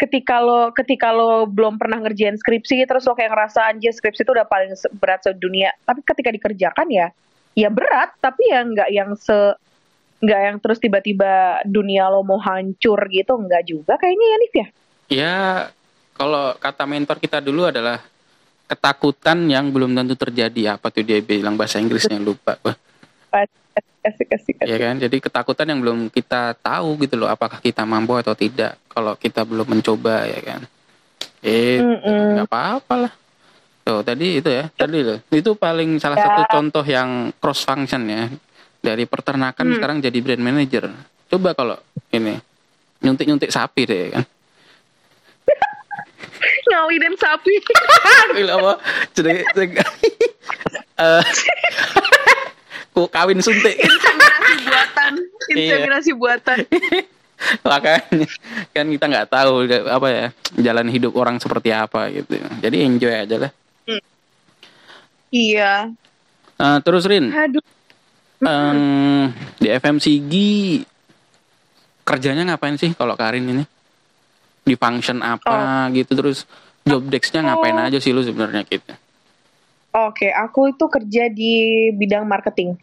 ketika 0.00 0.40
lo 0.40 0.72
ketika 0.72 1.12
lo 1.12 1.44
belum 1.44 1.76
pernah 1.76 2.00
ngerjain 2.00 2.38
skripsi 2.40 2.88
terus 2.88 3.04
lo 3.04 3.12
kayak 3.12 3.30
ngerasa 3.30 3.68
anjir 3.68 3.92
skripsi 3.92 4.26
itu 4.26 4.32
udah 4.34 4.46
paling 4.50 4.74
berat 4.98 5.22
sedunia. 5.22 5.70
Tapi 5.86 6.02
ketika 6.02 6.34
dikerjakan 6.34 6.90
ya 6.90 7.14
ya 7.54 7.70
berat. 7.70 8.18
Tapi 8.18 8.50
ya 8.50 8.66
nggak 8.66 8.90
yang 8.90 9.14
se 9.14 9.54
nggak 10.20 10.40
yang 10.50 10.56
terus 10.58 10.82
tiba-tiba 10.82 11.62
dunia 11.64 12.10
lo 12.10 12.26
mau 12.26 12.36
hancur 12.42 12.98
gitu 13.08 13.40
nggak 13.40 13.64
juga 13.64 13.96
kayaknya 13.96 14.26
ya 14.26 14.36
Nif 14.36 14.54
ya 14.58 14.68
Ya, 15.10 15.66
kalau 16.14 16.54
kata 16.54 16.86
mentor 16.86 17.18
kita 17.18 17.42
dulu 17.42 17.66
adalah 17.66 17.98
ketakutan 18.70 19.50
yang 19.50 19.74
belum 19.74 19.90
tentu 19.90 20.14
terjadi. 20.14 20.78
Apa 20.78 20.94
tuh 20.94 21.02
dia 21.02 21.18
bilang 21.18 21.58
bahasa 21.58 21.82
Inggrisnya 21.82 22.22
lupa. 22.22 22.54
Wah, 22.62 22.78
kasih 23.34 23.90
kasih 24.00 24.24
kasih 24.30 24.52
ya 24.62 24.76
kan? 24.78 24.94
Jadi 25.02 25.16
ketakutan 25.18 25.66
yang 25.66 25.82
belum 25.82 25.98
kita 26.14 26.54
tahu 26.62 26.94
gitu 27.02 27.18
loh, 27.18 27.26
apakah 27.26 27.58
kita 27.58 27.82
mampu 27.82 28.14
atau 28.22 28.38
tidak. 28.38 28.78
Kalau 28.86 29.18
kita 29.18 29.42
belum 29.42 29.66
mencoba 29.66 30.30
ya 30.30 30.40
kan. 30.46 30.60
Eh, 31.42 31.82
nggak 31.82 32.46
apa-apa 32.46 32.94
lah. 33.08 33.12
Tuh, 33.82 34.06
tadi 34.06 34.38
itu 34.38 34.46
ya, 34.46 34.70
tadi 34.70 35.02
loh. 35.02 35.18
Itu 35.32 35.58
paling 35.58 35.98
salah 35.98 36.20
Ya. 36.20 36.24
satu 36.30 36.42
contoh 36.54 36.84
yang 36.86 37.34
cross 37.42 37.66
function 37.66 38.06
ya. 38.06 38.30
Dari 38.78 39.04
peternakan 39.10 39.66
Hmm. 39.66 39.74
sekarang 39.74 39.96
jadi 39.98 40.18
brand 40.22 40.38
manager. 40.44 40.86
Coba 41.26 41.58
kalau 41.58 41.76
ini 42.14 42.38
nyuntik-nyuntik 43.02 43.50
sapi 43.50 43.90
deh 43.90 43.98
ya 44.06 44.08
kan. 44.20 44.24
Ngawinin 46.66 47.14
sapi 47.16 47.54
Gila 48.34 48.54
apa? 48.56 48.72
Jadi 49.12 49.44
eh 51.00 51.22
ku 52.90 53.06
kawin 53.06 53.38
suntik. 53.40 53.78
inseminasi 53.78 54.52
buatan 54.66 55.12
Iya. 55.50 55.56
inseminasi 55.56 56.10
buatan 56.14 56.58
Makanya 57.64 58.04
kan 58.76 58.84
kita 58.84 59.04
nggak 59.08 59.28
tahu 59.32 59.64
apa 59.88 60.06
ya 60.12 60.26
jalan 60.60 60.92
hidup 60.92 61.16
orang 61.16 61.40
seperti 61.40 61.72
apa 61.72 62.12
gitu. 62.12 62.36
Jadi 62.60 62.76
enjoy 62.84 63.14
aja 63.16 63.36
lah. 63.48 63.52
iya 65.30 65.88
Eh, 66.60 66.78
terus 66.84 67.08
Rin, 67.08 67.32
aduh 67.32 67.64
em, 68.44 69.32
di 69.56 69.72
FMCG 69.72 70.34
kerjanya 72.04 72.52
ngapain 72.52 72.76
sih 72.76 72.92
kalau 72.92 73.16
Karin 73.16 73.48
ini? 73.48 73.64
Di 74.70 74.78
function 74.78 75.18
apa 75.18 75.90
gitu 75.90 76.14
terus 76.14 76.46
job 76.86 77.02
desk-nya 77.04 77.42
ngapain 77.42 77.74
Oh. 77.74 77.86
aja 77.90 77.98
sih 77.98 78.14
lu 78.14 78.22
sebenarnya 78.22 78.62
gitu? 78.64 78.94
Oke, 79.90 80.30
aku 80.30 80.70
itu 80.70 80.86
kerja 80.86 81.26
di 81.26 81.54
bidang 81.90 82.22
marketing. 82.22 82.78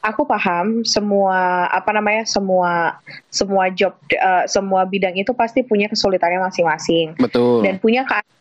Aku 0.00 0.24
paham 0.24 0.80
semua 0.80 1.68
apa 1.68 1.92
namanya 1.92 2.24
semua 2.24 2.96
semua 3.28 3.68
job 3.68 3.92
eh, 4.08 4.48
semua 4.48 4.88
bidang 4.88 5.12
itu 5.12 5.36
pasti 5.36 5.60
punya 5.60 5.92
kesulitannya 5.92 6.40
masing-masing 6.40 7.20
Betul. 7.20 7.60
dan 7.60 7.76
punya 7.76 8.08
keahlian 8.08 8.40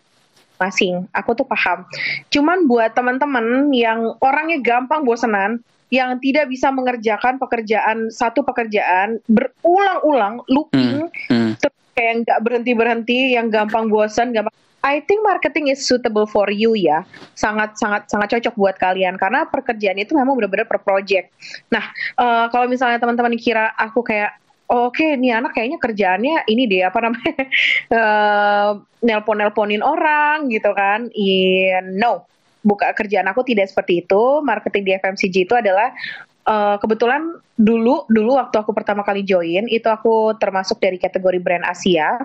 masing. 0.55 0.95
Aku 1.11 1.35
tuh 1.35 1.43
paham. 1.43 1.83
Cuman 2.31 2.63
buat 2.63 2.95
teman-teman 2.95 3.67
yang 3.75 4.15
orangnya 4.23 4.63
gampang 4.63 5.03
bosenan, 5.03 5.59
yang 5.91 6.15
tidak 6.23 6.47
bisa 6.47 6.71
mengerjakan 6.71 7.35
pekerjaan 7.35 8.07
satu 8.07 8.41
pekerjaan 8.41 9.19
berulang-ulang, 9.27 10.39
looping, 10.47 11.11
Hmm. 11.27 11.59
terus 11.59 11.75
kayak 11.95 12.27
nggak 12.27 12.39
berhenti 12.43 12.71
berhenti, 12.75 13.19
yang 13.33 13.47
gampang 13.47 13.87
bosan, 13.87 14.35
gampang. 14.35 14.51
I 14.85 15.01
think 15.01 15.25
marketing 15.25 15.73
is 15.73 15.81
suitable 15.81 16.29
for 16.29 16.45
you 16.53 16.77
ya, 16.77 17.01
sangat 17.33 17.73
sangat 17.81 18.05
sangat 18.05 18.37
cocok 18.37 18.53
buat 18.53 18.75
kalian 18.77 19.17
karena 19.17 19.49
pekerjaan 19.49 19.97
itu 19.97 20.13
memang 20.13 20.37
benar-benar 20.37 20.69
per 20.69 20.77
project. 20.85 21.33
Nah, 21.73 21.89
eh, 22.21 22.45
kalau 22.53 22.69
misalnya 22.69 23.01
teman-teman 23.01 23.33
kira 23.33 23.73
aku 23.73 24.05
kayak 24.05 24.37
oh, 24.69 24.93
oke 24.93 25.01
nih 25.01 25.41
anak 25.41 25.57
kayaknya 25.57 25.81
kerjaannya 25.81 26.35
ini 26.45 26.69
deh 26.69 26.85
apa 26.85 26.99
namanya 27.01 27.33
eh, 27.97 28.69
nelpon-nelponin 29.01 29.81
orang 29.81 30.53
gitu 30.53 30.69
kan, 30.77 31.09
iya 31.17 31.81
no, 31.81 32.29
buka 32.61 32.93
kerjaan 32.93 33.25
aku 33.25 33.41
tidak 33.41 33.73
seperti 33.73 34.05
itu. 34.05 34.45
Marketing 34.45 34.85
di 34.85 34.91
FMCG 35.01 35.49
itu 35.49 35.53
adalah 35.57 35.89
eh, 36.45 36.75
kebetulan 36.79 37.21
dulu 37.55 38.05
dulu 38.07 38.35
waktu 38.37 38.55
aku 38.61 38.71
pertama 38.75 39.01
kali 39.01 39.23
join 39.23 39.65
itu 39.71 39.87
aku 39.87 40.35
termasuk 40.37 40.77
dari 40.79 40.99
kategori 40.99 41.39
brand 41.39 41.65
Asia 41.65 42.19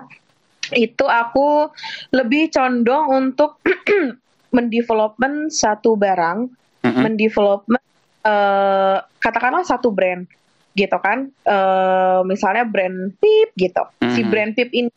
itu 0.71 1.03
aku 1.03 1.67
lebih 2.15 2.47
condong 2.53 3.11
untuk 3.11 3.59
mendevelopment 4.55 5.51
satu 5.51 5.95
barang, 5.95 6.47
Mm-mm. 6.85 7.01
mendevelopment 7.01 7.83
eh, 8.23 8.97
katakanlah 9.17 9.65
satu 9.65 9.91
brand 9.91 10.27
gitu 10.71 10.97
kan, 11.03 11.27
Eh, 11.43 12.19
misalnya 12.23 12.63
brand 12.63 13.11
Pip 13.19 13.51
gitu, 13.57 13.83
si 14.15 14.23
Mhm. 14.23 14.29
brand 14.31 14.51
Pip 14.55 14.69
ini 14.71 14.91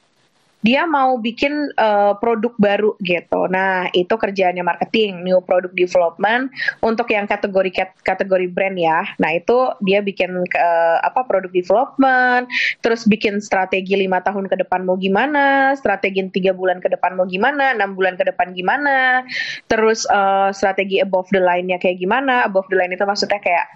dia 0.65 0.89
mau 0.89 1.21
bikin 1.21 1.69
eh, 1.77 2.13
produk 2.19 2.57
baru 2.57 2.97
gitu. 3.05 3.47
Nah, 3.53 3.93
itu 3.93 4.17
kerjaannya 4.17 4.65
marketing, 4.65 5.21
new 5.21 5.45
product 5.45 5.77
development 5.77 6.49
untuk 6.81 7.13
yang 7.13 7.29
kategori 7.29 7.71
kat- 7.71 8.01
kategori 8.01 8.49
brand 8.49 8.81
ya. 8.81 9.05
Nah, 9.21 9.37
itu 9.37 9.77
dia 9.85 10.01
bikin 10.01 10.33
eh, 10.57 10.99
apa 11.05 11.29
produk 11.29 11.53
development, 11.53 12.49
terus 12.81 13.05
bikin 13.05 13.45
strategi 13.45 13.93
lima 13.95 14.25
tahun 14.25 14.49
ke 14.49 14.65
depan 14.65 14.89
mau 14.89 14.97
gimana, 14.97 15.77
strategi 15.77 16.25
tiga 16.33 16.57
bulan 16.57 16.81
ke 16.81 16.89
depan 16.89 17.13
mau 17.13 17.29
gimana, 17.29 17.77
enam 17.77 17.93
bulan 17.93 18.17
ke 18.17 18.25
depan 18.25 18.57
gimana, 18.57 19.21
terus 19.69 20.09
eh, 20.09 20.51
strategi 20.57 21.05
above 21.05 21.29
the 21.29 21.45
line-nya 21.45 21.77
kayak 21.77 22.01
gimana. 22.01 22.49
Above 22.49 22.67
the 22.73 22.77
line 22.81 22.97
itu 22.97 23.05
maksudnya 23.05 23.37
kayak 23.37 23.69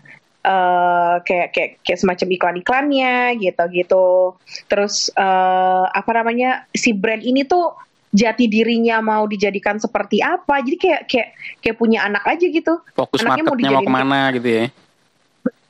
eh, 0.42 1.16
kayak 1.22 1.48
kayak 1.54 1.70
kayak 1.82 1.98
semacam 1.98 2.28
iklan-iklannya 2.34 3.16
gitu-gitu. 3.42 4.38
Terus 4.70 5.10
eh, 5.12 5.84
apa 5.88 6.10
namanya 6.14 6.66
si 6.74 6.94
brand 6.94 7.22
ini 7.22 7.44
tuh 7.44 7.74
jati 8.08 8.48
dirinya 8.48 9.04
mau 9.04 9.28
dijadikan 9.28 9.76
seperti 9.76 10.24
apa. 10.24 10.64
Jadi 10.64 10.76
kayak 10.76 11.02
kayak 11.08 11.28
kayak 11.60 11.76
punya 11.76 12.04
anak 12.04 12.24
aja 12.24 12.46
gitu. 12.48 12.80
Fokus 12.96 13.20
Anaknya 13.24 13.44
mau 13.44 13.52
marketnya 13.54 13.70
mau 13.72 13.82
ke 13.84 13.92
mana 13.92 14.20
gitu 14.32 14.48
ya? 14.48 14.64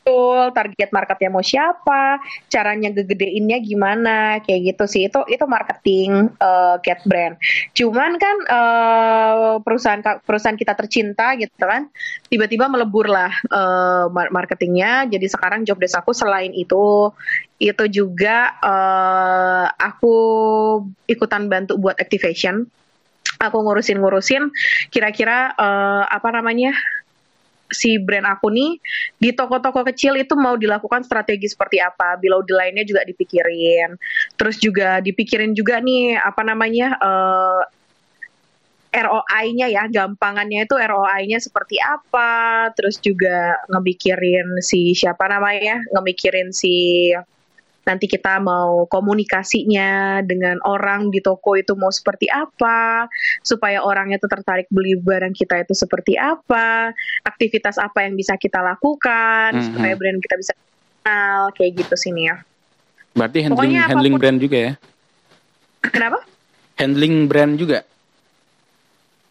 Betul, 0.09 0.57
target 0.57 0.89
marketnya 0.89 1.29
mau 1.29 1.45
siapa, 1.45 2.17
caranya 2.49 2.89
ngegedeinnya 2.89 3.61
gimana, 3.61 4.41
kayak 4.41 4.73
gitu 4.73 4.85
sih. 4.89 5.05
Itu 5.05 5.21
itu 5.29 5.45
marketing 5.45 6.33
eh, 6.33 6.77
cat 6.81 7.05
brand. 7.05 7.37
Cuman 7.77 8.17
kan 8.17 8.37
eh, 8.49 9.55
perusahaan 9.61 10.01
perusahaan 10.25 10.57
kita 10.57 10.73
tercinta 10.81 11.37
gitu 11.37 11.53
kan, 11.61 11.93
tiba-tiba 12.33 12.73
melebur 12.73 13.05
lah 13.05 13.29
eh, 13.53 14.09
mar- 14.09 14.33
marketingnya. 14.33 15.13
Jadi 15.13 15.29
sekarang 15.29 15.69
job 15.69 15.77
desk 15.77 16.01
aku 16.01 16.17
selain 16.17 16.57
itu 16.57 17.13
itu 17.61 17.85
juga 17.93 18.57
eh, 18.65 19.67
aku 19.77 20.17
ikutan 21.05 21.53
bantu 21.53 21.77
buat 21.77 22.01
activation. 22.01 22.65
Aku 23.45 23.61
ngurusin-ngurusin 23.61 24.49
kira-kira 24.89 25.53
eh, 25.53 26.05
apa 26.09 26.33
namanya 26.33 26.73
si 27.69 28.01
brand 28.01 28.25
aku 28.25 28.49
nih 28.49 28.81
di 29.21 29.31
toko-toko 29.37 29.85
kecil 29.87 30.16
itu 30.16 30.33
mau 30.35 30.57
dilakukan 30.57 31.05
strategi 31.05 31.49
seperti 31.49 31.79
apa, 31.81 32.16
below 32.16 32.41
the 32.45 32.57
line-nya 32.57 32.85
juga 32.89 33.05
dipikirin. 33.05 33.97
Terus 34.35 34.57
juga 34.61 34.99
dipikirin 35.05 35.53
juga 35.53 35.81
nih 35.81 36.16
apa 36.16 36.43
namanya 36.45 36.97
eh, 36.97 37.62
ROI-nya 38.89 39.69
ya, 39.69 39.85
gampangannya 39.85 40.64
itu 40.64 40.75
ROI-nya 40.75 41.39
seperti 41.45 41.77
apa, 41.77 42.73
terus 42.73 42.97
juga 43.05 43.61
ngemikirin 43.69 44.64
si 44.64 44.97
siapa 44.97 45.29
namanya, 45.29 45.85
ngemikirin 45.93 46.51
si 46.57 47.12
nanti 47.89 48.05
kita 48.05 48.36
mau 48.36 48.84
komunikasinya 48.84 50.20
dengan 50.20 50.61
orang 50.68 51.09
di 51.09 51.24
toko 51.24 51.57
itu 51.57 51.72
mau 51.72 51.89
seperti 51.89 52.28
apa, 52.28 53.09
supaya 53.41 53.80
orangnya 53.80 54.20
tuh 54.20 54.28
tertarik 54.28 54.68
beli 54.68 54.93
barang 55.01 55.32
kita 55.32 55.64
itu 55.64 55.72
seperti 55.72 56.20
apa, 56.20 56.93
aktivitas 57.24 57.80
apa 57.80 58.05
yang 58.05 58.12
bisa 58.12 58.36
kita 58.36 58.61
lakukan, 58.61 59.57
Mhm. 59.57 59.64
supaya 59.72 59.95
brand 59.97 60.20
kita 60.20 60.36
bisa 60.36 60.53
kenal, 60.53 61.41
kayak 61.57 61.72
gitu 61.80 61.95
sini 61.97 62.28
ya. 62.28 62.36
Berarti 63.16 63.39
handling 63.41 63.57
Pokoknya 63.57 63.80
apapun- 63.80 63.91
handling 63.97 64.14
brand 64.20 64.39
juga 64.39 64.59
ya? 64.61 64.72
Kenapa? 65.80 66.18
Handling 66.76 67.14
brand 67.24 67.53
juga. 67.57 67.78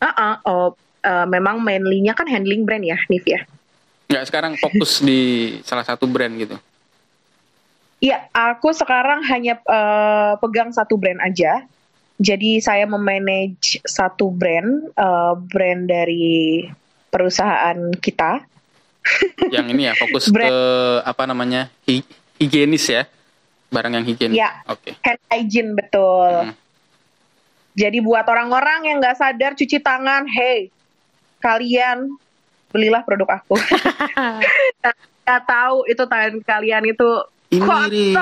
Uh-uh, 0.01 0.33
oh, 0.49 0.69
eh, 1.05 1.25
memang 1.29 1.61
mainly-nya 1.61 2.17
kan 2.17 2.25
handling 2.25 2.65
brand 2.65 2.81
ya, 2.81 2.97
Nif 3.05 3.21
ya. 3.29 3.45
Nggak 4.09 4.25
sekarang 4.33 4.53
fokus 4.57 5.05
di 5.05 5.53
salah 5.61 5.85
satu 5.85 6.09
brand 6.09 6.33
gitu. 6.41 6.57
Iya, 7.97 8.29
aku 8.29 8.69
sekarang 8.77 9.25
hanya 9.25 9.57
eh, 9.57 10.33
pegang 10.37 10.69
satu 10.69 10.97
brand 11.01 11.17
aja. 11.21 11.65
Jadi 12.17 12.61
saya 12.61 12.85
memanage 12.89 13.81
satu 13.85 14.29
brand, 14.29 14.89
eh, 14.93 15.33
brand 15.37 15.81
dari 15.89 16.65
perusahaan 17.09 17.77
kita. 17.97 18.45
Yang 19.55 19.65
ini 19.73 19.81
ya 19.87 19.93
fokus 19.95 20.27
Brand. 20.27 20.51
ke 20.51 20.59
apa 21.07 21.23
namanya 21.23 21.71
hi- 21.87 22.03
higienis 22.37 22.91
ya, 22.91 23.07
barang 23.71 23.95
yang 23.95 24.05
higienis. 24.05 24.35
Iya. 24.35 24.51
Oke. 24.67 24.99
Hand 24.99 25.21
hygiene 25.31 25.71
betul. 25.73 26.51
Hmm. 26.51 26.53
Jadi 27.77 28.03
buat 28.03 28.27
orang-orang 28.27 28.91
yang 28.91 28.97
nggak 28.99 29.15
sadar 29.15 29.55
cuci 29.55 29.79
tangan, 29.79 30.27
hey, 30.27 30.67
kalian 31.39 32.19
belilah 32.73 33.01
produk 33.07 33.39
aku. 33.39 33.55
Gak 35.27 35.43
tahu 35.43 35.87
itu 35.87 36.03
tangan 36.07 36.39
kalian 36.43 36.83
itu 36.87 37.07
Ini, 37.47 37.63
Rin. 37.63 38.15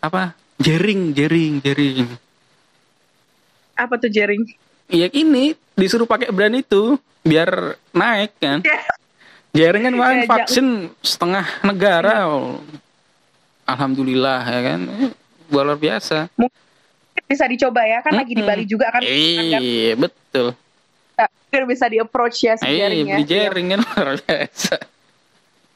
Apa? 0.00 0.36
Jering, 0.56 1.16
jering, 1.16 1.58
jering. 1.58 2.06
Apa 3.74 3.96
tuh 3.96 4.06
jaring? 4.06 4.44
Iya 4.86 5.08
ini 5.10 5.56
disuruh 5.72 6.04
pakai 6.04 6.28
brand 6.28 6.54
itu 6.54 6.94
biar 7.24 7.48
naik 7.90 8.36
kan. 8.36 8.60
Jering 9.50 9.82
kan 9.82 9.94
Ya, 9.94 10.28
vaksin 10.28 10.66
setengah 11.00 11.46
negara. 11.64 12.28
oh. 12.28 12.60
Alhamdulillah 13.64 14.44
ya 14.44 14.60
kan. 14.62 14.80
Luar 15.48 15.74
biasa. 15.74 16.28
Bisa 17.24 17.48
dicoba 17.48 17.80
ya, 17.82 18.04
kan 18.04 18.12
lagi 18.12 18.36
di. 18.36 18.44
Bali 18.44 18.68
juga 18.68 18.92
kan. 18.92 19.00
Iya, 19.00 19.96
betul. 19.96 20.52
mungkin 21.54 21.70
bisa 21.70 21.86
di 21.86 22.02
approach 22.02 22.42
ya 22.42 22.58
si 22.58 22.66
Iya, 22.66 22.90
jaringnya. 22.90 23.14
beli 23.14 23.24
jering 23.24 23.66
kan 23.70 23.80
luar 23.80 24.08
biasa. 24.20 24.74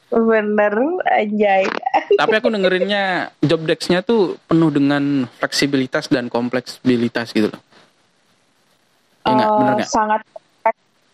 Bener, 0.09 0.73
anjay. 1.05 1.69
Tapi 2.21 2.33
aku 2.41 2.49
dengerinnya 2.49 3.29
job 3.45 3.61
desk-nya 3.63 4.01
tuh 4.01 4.41
penuh 4.49 4.73
dengan 4.73 5.29
fleksibilitas 5.37 6.09
dan 6.09 6.27
kompleksibilitas 6.33 7.29
gitu 7.29 7.53
loh. 7.53 7.61
Bener 9.29 9.45
Eh, 9.45 9.75
nggak? 9.77 9.89
sangat 9.89 10.21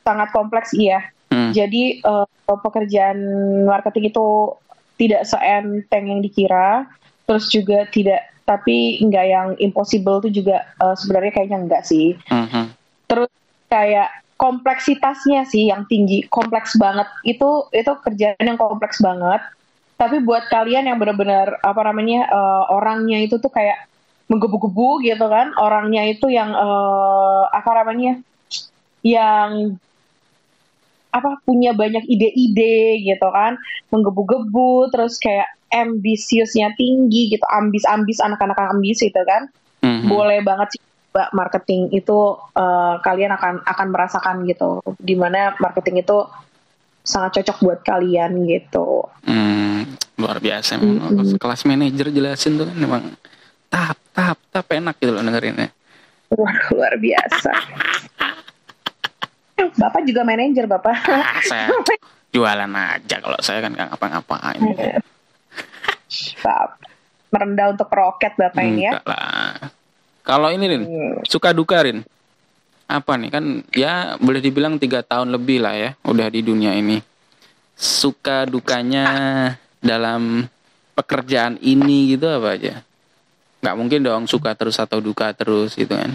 sangat 0.08 0.30
kompleks 0.32 0.72
iya. 0.72 1.12
Hmm. 1.28 1.52
Jadi 1.52 2.00
eh, 2.00 2.28
pekerjaan 2.48 3.20
marketing 3.68 4.16
itu 4.16 4.56
tidak 4.96 5.28
seenteng 5.28 6.08
yang 6.08 6.22
dikira, 6.24 6.88
terus 7.28 7.52
juga 7.52 7.84
tidak 7.92 8.32
tapi 8.46 9.02
nggak 9.02 9.26
yang 9.28 9.48
impossible 9.60 10.24
tuh 10.24 10.32
juga 10.32 10.64
eh, 10.80 10.96
sebenarnya 10.96 11.32
kayaknya 11.36 11.60
enggak 11.68 11.84
sih. 11.84 12.16
Mhm. 12.32 12.72
Terus 13.12 13.32
kayak 13.68 14.24
kompleksitasnya 14.36 15.48
sih 15.48 15.72
yang 15.72 15.88
tinggi, 15.88 16.28
kompleks 16.28 16.76
banget. 16.76 17.08
Itu 17.24 17.72
itu 17.72 17.92
kerjaan 18.04 18.44
yang 18.44 18.60
kompleks 18.60 19.00
banget. 19.00 19.42
Tapi 19.96 20.20
buat 20.20 20.52
kalian 20.52 20.92
yang 20.92 21.00
benar-benar 21.00 21.64
apa 21.64 21.82
namanya 21.88 22.28
eh, 22.28 22.64
orangnya 22.72 23.24
itu 23.24 23.40
tuh 23.40 23.52
kayak 23.52 23.88
menggebu-gebu 24.28 25.06
gitu 25.06 25.26
kan, 25.32 25.56
orangnya 25.56 26.04
itu 26.10 26.28
yang 26.28 26.52
eh, 26.52 27.44
apa 27.48 27.72
namanya 27.84 28.20
yang 29.06 29.80
apa 31.16 31.40
punya 31.48 31.72
banyak 31.72 32.04
ide-ide 32.12 33.00
gitu 33.08 33.28
kan, 33.32 33.56
menggebu-gebu 33.88 34.92
terus 34.92 35.16
kayak 35.16 35.48
ambisiusnya 35.72 36.76
tinggi 36.76 37.32
gitu, 37.32 37.46
ambis-ambis 37.48 38.20
anak-anak 38.20 38.60
ambis 38.60 39.00
gitu 39.00 39.22
kan 39.24 39.48
Mhm. 39.86 40.10
boleh 40.10 40.40
banget 40.42 40.76
sih 40.76 40.82
Mbak 41.16 41.32
marketing 41.32 41.96
itu 41.96 42.20
eh, 42.60 42.96
kalian 43.00 43.32
akan 43.40 43.64
akan 43.64 43.88
merasakan 43.88 44.44
gitu 44.44 44.84
di 45.00 45.16
mana 45.16 45.56
marketing 45.64 46.04
itu 46.04 46.28
sangat 47.08 47.40
cocok 47.40 47.58
buat 47.64 47.80
kalian 47.88 48.44
gitu 48.44 49.08
Hmm, 49.24 49.96
luar 50.20 50.44
biasa 50.44 50.76
emang. 50.76 51.16
Mm-mm. 51.16 51.40
Kelas 51.40 51.64
manajer 51.64 52.12
jelasin 52.12 52.60
tuh 52.60 52.68
kan 52.68 52.76
emang 52.76 53.04
tap 53.72 53.96
tap 54.12 54.36
tap 54.52 54.68
enak 54.68 55.00
gitu 55.00 55.16
loh 55.16 55.24
dengerinnya. 55.24 55.72
Wah, 56.36 56.56
luar 56.76 57.00
biasa 57.00 57.54
Bapak 59.80 60.04
juga 60.04 60.28
manajer 60.28 60.68
Bapak 60.68 61.00
Ah, 61.08 61.40
saya 61.48 61.72
jualan 62.36 62.68
aja 62.76 63.16
kalau 63.24 63.40
saya 63.40 63.64
kan 63.64 63.72
nggak 63.72 63.88
ngapa-ngapain. 63.96 64.60
Merendah 67.32 67.72
untuk 67.72 67.88
roket 67.88 68.36
Bapak 68.36 68.64
ini 68.68 68.92
ya 68.92 69.00
lah. 69.08 69.85
Kalau 70.26 70.50
ini 70.50 70.66
Rin, 70.66 70.84
Hmm. 70.84 71.16
suka 71.24 71.54
duka 71.54 71.80
Rin. 71.80 72.02
Apa 72.86 73.14
nih 73.14 73.30
kan 73.30 73.44
ya 73.72 74.18
boleh 74.18 74.38
dibilang 74.40 74.78
tiga 74.78 75.02
tahun 75.02 75.30
lebih 75.32 75.58
lah 75.58 75.74
ya 75.74 75.90
udah 76.02 76.28
di 76.28 76.42
dunia 76.42 76.74
ini. 76.74 77.02
Suka 77.74 78.46
dukanya 78.46 79.06
dalam 79.80 80.46
pekerjaan 80.94 81.58
ini 81.60 82.12
gitu 82.12 82.26
apa 82.26 82.58
aja? 82.58 82.82
Nggak 83.60 83.76
mungkin 83.76 84.00
dong 84.02 84.24
suka 84.26 84.54
terus 84.54 84.78
atau 84.78 84.98
duka 84.98 85.30
terus 85.32 85.74
gitu 85.74 85.94
kan. 85.94 86.14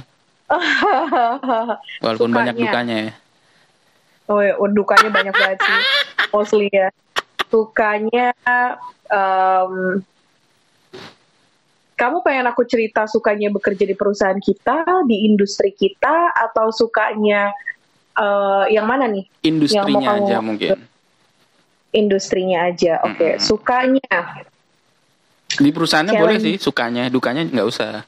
Walaupun 2.03 2.31
banyak 2.31 2.55
Sukanya. 2.55 2.67
dukanya 2.67 2.97
ya. 3.01 3.13
Oh, 4.27 4.39
ya, 4.39 4.55
oh, 4.57 4.71
dukanya 4.71 5.11
banyak 5.11 5.35
banget 5.35 5.59
sih. 5.59 5.79
Mostly 6.31 6.71
ya. 6.71 6.95
Sukanya, 7.51 8.31
em, 9.11 9.75
kamu 12.01 12.25
pengen 12.25 12.49
aku 12.49 12.65
cerita 12.65 13.05
sukanya 13.05 13.53
bekerja 13.53 13.85
di 13.85 13.93
perusahaan 13.93 14.41
kita, 14.41 15.05
di 15.05 15.29
industri 15.29 15.69
kita, 15.71 16.33
atau 16.33 16.73
sukanya 16.73 17.53
eh, 18.11 18.65
yang 18.73 18.89
mana 18.89 19.05
nih? 19.05 19.29
Industrinya 19.45 19.85
kamu- 20.11 20.25
aja 20.25 20.37
mungkin. 20.41 20.69
Industrinya 21.93 22.59
aja. 22.65 23.05
Oke, 23.05 23.37
Mm-mm. 23.37 23.43
sukanya. 23.43 24.17
Di 25.51 25.69
perusahaannya 25.69 26.15
boleh 26.15 26.39
Challenge. 26.39 26.57
sih, 26.57 26.63
sukanya, 26.63 27.03
dukanya 27.07 27.43
nggak 27.45 27.69
usah. 27.69 28.07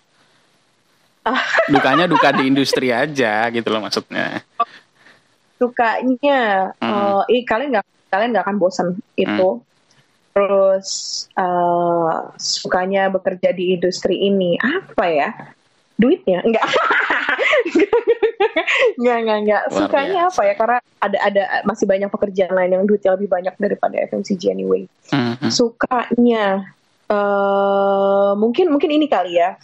Ah. 1.23 1.43
Dukanya 1.69 2.07
duka 2.07 2.33
di 2.33 2.47
industri 2.47 2.91
aja 2.91 3.47
gitu 3.49 3.69
loh 3.69 3.79
maksudnya. 3.79 4.43
Sukanya, 5.57 6.71
Mm. 6.77 6.91
eh, 7.29 7.39
ih, 7.39 7.43
kalian 7.45 7.69
nggak 7.71 7.87
kalian 8.09 8.31
nggak 8.33 8.45
akan 8.45 8.57
bosan 8.59 8.87
itu. 9.15 9.63
Terus 10.33 10.89
eh, 11.37 12.17
sukanya 12.41 13.13
bekerja 13.13 13.53
di 13.53 13.77
industri 13.77 14.17
ini 14.17 14.57
apa 14.57 15.05
ya? 15.09 15.29
Duitnya? 16.01 16.41
Enggak. 16.43 16.67
Enggak, 18.99 19.17
enggak, 19.23 19.39
enggak. 19.45 19.63
Sukanya 19.71 20.21
apa 20.29 20.43
ya? 20.45 20.55
Karena 20.55 20.79
ada 21.03 21.19
ada 21.19 21.43
masih 21.67 21.87
banyak 21.87 22.11
pekerjaan 22.11 22.55
lain 22.55 22.75
yang 22.75 22.85
duitnya 22.87 23.15
lebih 23.15 23.29
banyak 23.31 23.55
daripada 23.59 23.97
FMCG 24.11 24.43
anyway. 24.53 24.87
Mhm. 25.11 25.49
Sukanya 25.51 26.75
eh 27.13 28.33
mungkin 28.39 28.73
mungkin 28.73 28.91
ini 28.93 29.07
kali 29.07 29.39
ya. 29.39 29.59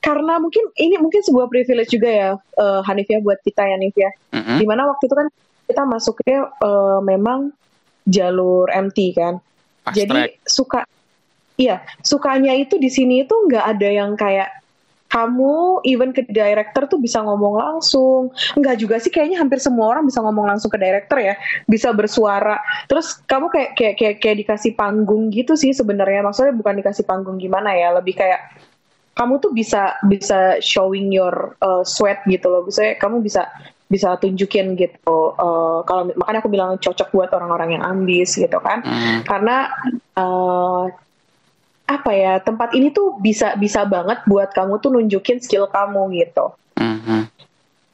Karena 0.00 0.38
mungkin 0.38 0.70
ini 0.78 0.96
mungkin 1.02 1.20
sebuah 1.24 1.50
privilege 1.50 1.90
juga 1.90 2.10
ya 2.10 2.30
eh, 2.36 2.80
Hanif 2.86 3.08
ya 3.10 3.18
buat 3.20 3.40
kita 3.42 3.62
ya 3.64 3.74
Hanif 3.76 3.94
ya. 3.96 4.10
Mhm. 4.32 4.56
Di 4.60 4.66
mana 4.68 4.88
waktu 4.88 5.04
itu 5.08 5.16
kan 5.16 5.28
kita 5.66 5.82
masuknya 5.84 6.38
eh, 6.62 7.00
memang 7.02 7.52
jalur 8.06 8.70
MT 8.70 8.98
kan. 9.12 9.42
Fast 9.82 9.96
Jadi 9.98 10.18
track. 10.18 10.32
suka, 10.46 10.80
iya 11.58 11.82
sukanya 12.02 12.54
itu 12.54 12.78
di 12.78 12.90
sini 12.90 13.26
itu 13.26 13.34
nggak 13.34 13.64
ada 13.76 13.88
yang 13.90 14.14
kayak 14.14 14.50
kamu 15.06 15.80
even 15.86 16.10
ke 16.10 16.26
director 16.26 16.90
tuh 16.90 16.98
bisa 16.98 17.22
ngomong 17.22 17.54
langsung. 17.56 18.34
Enggak 18.58 18.82
juga 18.82 18.98
sih 18.98 19.10
kayaknya 19.10 19.38
hampir 19.38 19.62
semua 19.62 19.94
orang 19.94 20.04
bisa 20.06 20.18
ngomong 20.18 20.50
langsung 20.50 20.70
ke 20.70 20.78
director 20.78 21.18
ya, 21.22 21.38
bisa 21.70 21.94
bersuara. 21.94 22.58
Terus 22.90 23.22
kamu 23.24 23.46
kayak 23.48 23.70
kayak 23.78 23.94
kayak, 23.96 24.16
kayak 24.18 24.36
dikasih 24.42 24.72
panggung 24.74 25.30
gitu 25.30 25.54
sih 25.54 25.70
sebenarnya. 25.70 26.26
Maksudnya 26.26 26.54
bukan 26.54 26.74
dikasih 26.82 27.06
panggung 27.06 27.38
gimana 27.38 27.72
ya, 27.72 27.94
lebih 27.94 28.18
kayak 28.18 28.60
kamu 29.16 29.40
tuh 29.40 29.54
bisa 29.54 29.96
bisa 30.04 30.60
showing 30.60 31.08
your 31.14 31.54
uh, 31.62 31.86
sweat 31.86 32.20
gitu 32.26 32.50
loh. 32.50 32.66
Bisa 32.66 32.98
kamu 32.98 33.22
bisa 33.22 33.46
bisa 33.86 34.18
tunjukin 34.18 34.74
gitu. 34.74 35.18
Uh, 35.38 35.86
kalau 35.86 36.10
makanya 36.18 36.42
aku 36.42 36.50
bilang 36.50 36.74
cocok 36.74 37.08
buat 37.14 37.30
orang-orang 37.30 37.78
yang 37.78 37.84
ambis 37.86 38.34
gitu 38.34 38.58
kan 38.58 38.82
Mhm. 38.82 39.22
karena 39.22 39.70
eh, 40.18 40.84
apa 41.86 42.10
ya 42.10 42.42
tempat 42.42 42.74
ini 42.74 42.90
tuh 42.90 43.14
bisa 43.22 43.54
bisa 43.54 43.86
banget 43.86 44.26
buat 44.26 44.50
kamu 44.50 44.82
tuh 44.82 44.90
nunjukin 44.90 45.38
skill 45.38 45.70
kamu 45.70 46.18
gitu 46.18 46.50
Mhm. 46.74 47.30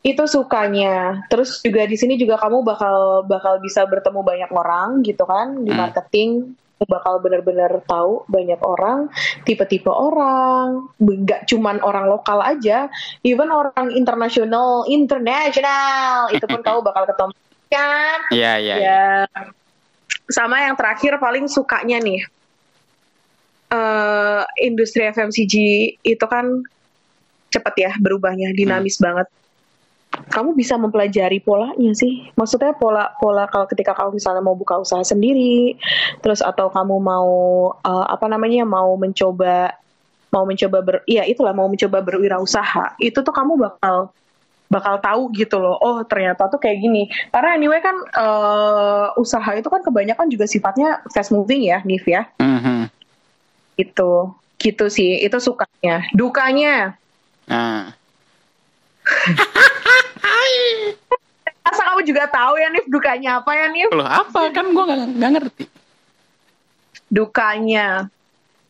itu 0.00 0.24
sukanya 0.24 1.28
terus 1.28 1.60
juga 1.60 1.84
di 1.84 2.00
sini 2.00 2.16
juga 2.16 2.40
kamu 2.40 2.64
bakal 2.64 3.28
bakal 3.28 3.60
bisa 3.60 3.84
bertemu 3.84 4.24
banyak 4.24 4.50
orang 4.50 5.04
gitu 5.04 5.28
kan 5.28 5.60
di 5.60 5.70
Hmm. 5.70 5.78
marketing 5.78 6.56
bakal 6.88 7.18
benar-benar 7.22 7.82
tahu 7.84 8.26
banyak 8.28 8.60
orang 8.62 9.10
tipe-tipe 9.46 9.90
orang 9.90 10.88
nggak 10.98 11.46
cuman 11.50 11.82
orang 11.82 12.08
lokal 12.08 12.42
aja 12.42 12.90
even 13.26 13.50
orang 13.50 13.94
internasional 13.94 14.86
internasional 14.88 16.30
itu 16.30 16.44
pun 16.46 16.60
kamu 16.66 16.80
bakal 16.84 17.04
ketemu 17.08 17.32
kan 17.72 18.18
Iya, 18.28 18.52
iya. 18.60 18.74
iya. 18.76 18.76
ya 18.78 19.04
sama 20.28 20.64
yang 20.64 20.76
terakhir 20.76 21.16
paling 21.18 21.48
sukanya 21.48 21.98
nih 22.00 22.20
eh 23.72 24.42
industri 24.60 25.08
FMCG 25.08 25.54
itu 26.04 26.24
kan 26.28 26.60
cepet 27.52 27.74
ya 27.76 27.92
berubahnya 28.00 28.52
dinamis 28.52 29.00
banget 29.00 29.28
kamu 30.12 30.52
bisa 30.52 30.76
mempelajari 30.76 31.40
polanya 31.40 31.92
sih. 31.96 32.28
Maksudnya 32.36 32.76
pola 32.76 33.16
pola 33.16 33.48
kalau 33.48 33.64
ketika 33.68 33.96
kamu 33.96 34.20
misalnya 34.20 34.44
mau 34.44 34.56
buka 34.56 34.80
usaha 34.80 35.00
sendiri 35.00 35.76
terus 36.20 36.44
atau 36.44 36.68
kamu 36.68 37.00
mau 37.00 37.32
eh, 37.80 38.06
apa 38.08 38.26
namanya 38.28 38.68
mau 38.68 38.92
mencoba 39.00 39.72
mau 40.32 40.44
mencoba 40.48 40.78
ber 40.80 40.96
iya 41.04 41.28
itulah 41.28 41.52
mau 41.52 41.68
mencoba 41.68 42.00
berwirausaha 42.00 42.96
itu 43.00 43.20
tuh 43.20 43.34
kamu 43.34 43.60
bakal 43.60 44.12
bakal 44.72 44.96
tahu 45.04 45.28
gitu 45.36 45.60
loh 45.60 45.76
oh 45.76 46.00
ternyata 46.04 46.48
tuh 46.48 46.60
kayak 46.60 46.80
gini. 46.80 47.08
Karena 47.32 47.56
anyway 47.56 47.80
kan 47.80 47.96
eh, 47.96 49.06
usaha 49.16 49.52
itu 49.56 49.68
kan 49.72 49.80
kebanyakan 49.80 50.28
juga 50.28 50.44
sifatnya 50.44 51.00
fast 51.08 51.32
moving 51.32 51.64
ya 51.64 51.80
Nif 51.84 52.04
ya. 52.04 52.28
Mhm. 52.40 52.88
itu 53.72 54.28
gitu 54.60 54.92
sih 54.92 55.24
itu 55.24 55.40
sukanya. 55.40 56.04
Dukanya. 56.12 56.92
Nah, 57.48 57.96
kamu 61.92 62.00
juga 62.08 62.24
tahu 62.26 62.56
ya 62.56 62.68
Nif 62.72 62.86
dukanya 62.88 63.30
apa 63.44 63.52
ya 63.52 63.66
Nif? 63.68 63.90
Loh 63.92 64.08
apa 64.08 64.48
kan 64.48 64.66
gue 64.72 64.84
nggak 64.84 65.00
nggak 65.20 65.30
ngerti. 65.36 65.64
Dukanya, 67.12 68.08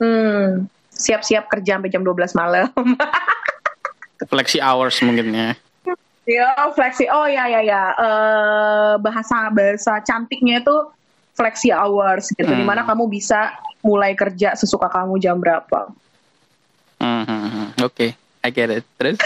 hmm, 0.03 0.67
siap-siap 0.91 1.47
kerja 1.47 1.79
sampai 1.79 1.89
jam 1.95 2.03
12 2.03 2.35
malam. 2.35 2.67
Flexi 4.31 4.59
hours 4.59 4.99
mungkin 5.07 5.31
ya. 5.35 5.51
Ya, 6.23 6.55
flexi. 6.79 7.11
Oh 7.11 7.27
ya 7.27 7.51
ya 7.51 7.59
ya. 7.67 7.83
Eh, 7.99 8.95
bahasa 9.03 9.51
bahasa 9.51 9.99
cantiknya 10.07 10.63
itu 10.63 10.77
flexi 11.35 11.75
hours 11.75 12.31
gitu. 12.31 12.47
Hmm. 12.47 12.63
Di 12.63 12.65
mana 12.67 12.87
kamu 12.87 13.11
bisa 13.11 13.51
mulai 13.83 14.15
kerja 14.15 14.55
sesuka 14.55 14.87
kamu 14.87 15.19
jam 15.19 15.43
berapa. 15.43 15.91
Hmm, 17.03 17.27
hmm, 17.27 17.49
hmm. 17.51 17.67
Oke, 17.83 18.15
I 18.47 18.51
get 18.55 18.71
it. 18.71 18.87
Terus? 18.95 19.19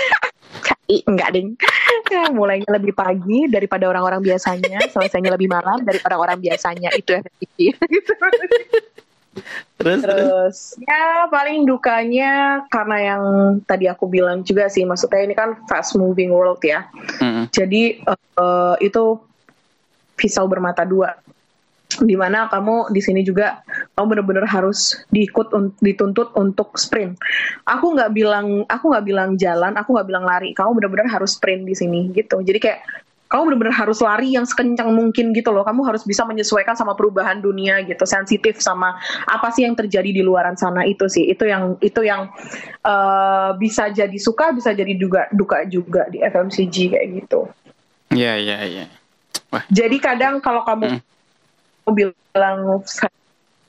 Enggak 1.13 1.37
ding. 1.37 1.61
Ya, 2.07 2.31
mulainya 2.31 2.71
lebih 2.71 2.95
pagi 2.95 3.51
daripada 3.51 3.91
orang-orang 3.91 4.23
biasanya, 4.23 4.79
selesainya 4.91 5.35
lebih 5.35 5.51
malam 5.51 5.83
daripada 5.83 6.17
orang 6.17 6.39
biasanya. 6.39 6.95
Itu 6.95 7.15
efektif. 7.19 7.75
Gitu. 7.77 8.13
Terus? 9.77 10.01
Terus? 10.01 10.01
Terus 10.01 10.59
ya 10.81 11.29
paling 11.29 11.69
dukanya 11.69 12.65
karena 12.73 12.97
yang 12.97 13.23
tadi 13.69 13.85
aku 13.85 14.09
bilang 14.09 14.41
juga 14.41 14.67
sih, 14.73 14.89
maksudnya 14.89 15.21
ini 15.29 15.35
kan 15.37 15.61
fast 15.69 15.93
moving 15.95 16.33
world 16.33 16.61
ya. 16.65 16.89
Hmm, 17.21 17.45
Jadi 17.53 18.01
eh, 18.01 18.75
itu 18.81 19.05
pisau 20.17 20.49
bermata 20.49 20.89
dua. 20.89 21.13
Di 21.87 22.19
mana 22.19 22.51
kamu 22.51 22.91
di 22.91 23.01
sini 23.01 23.23
juga 23.23 23.63
kamu 23.95 24.07
benar-benar 24.19 24.47
harus 24.51 24.99
diikut 25.09 25.55
un- 25.55 25.73
dituntut 25.79 26.35
untuk 26.35 26.75
sprint. 26.77 27.17
Aku 27.65 27.95
nggak 27.95 28.11
bilang 28.13 28.67
aku 28.67 28.91
nggak 28.91 29.07
bilang 29.07 29.31
jalan, 29.39 29.73
aku 29.79 29.95
nggak 29.95 30.09
bilang 30.11 30.25
lari. 30.27 30.51
Kamu 30.53 30.77
benar-benar 30.77 31.09
harus 31.09 31.39
sprint 31.39 31.65
di 31.65 31.79
sini 31.79 32.11
gitu. 32.13 32.43
Jadi 32.43 32.59
kayak 32.59 32.81
kamu 33.27 33.43
benar-benar 33.51 33.75
harus 33.75 33.99
lari 34.07 34.39
yang 34.39 34.47
sekencang 34.47 34.87
mungkin 34.95 35.35
gitu 35.35 35.51
loh. 35.51 35.67
Kamu 35.67 35.83
harus 35.83 36.07
bisa 36.07 36.23
menyesuaikan 36.23 36.79
sama 36.79 36.95
perubahan 36.95 37.43
dunia 37.43 37.83
gitu, 37.83 38.07
sensitif 38.07 38.63
sama 38.63 38.99
apa 39.27 39.51
sih 39.51 39.67
yang 39.67 39.75
terjadi 39.75 40.15
di 40.15 40.23
luaran 40.23 40.55
sana 40.55 40.87
itu 40.87 41.11
sih. 41.11 41.27
Itu 41.27 41.43
yang 41.43 41.75
itu 41.83 42.07
yang 42.07 42.31
eh, 42.87 43.51
bisa 43.59 43.91
jadi 43.91 44.15
suka, 44.15 44.55
bisa 44.55 44.71
jadi 44.75 44.95
juga 44.95 45.27
duka 45.35 45.67
juga 45.67 46.07
di 46.07 46.23
FMCG 46.23 46.95
kayak 46.95 47.07
gitu. 47.25 47.51
Iya, 48.15 48.39
iya, 48.39 48.59
iya. 48.63 48.87
Jadi 49.71 49.97
kadang 49.99 50.39
kalau 50.39 50.63
kamu 50.63 50.87
Hmm. 50.87 51.01
Bilang 51.93 52.83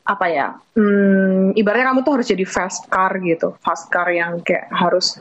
apa 0.07 0.25
ya, 0.31 0.47
hmm, 0.73 1.51
ibaratnya 1.59 1.91
kamu 1.91 1.99
tuh 2.07 2.13
harus 2.15 2.31
jadi 2.31 2.45
fast 2.47 2.87
car 2.87 3.19
gitu, 3.19 3.59
fast 3.59 3.91
car 3.91 4.07
yang 4.07 4.39
kayak 4.39 4.71
harus 4.71 5.19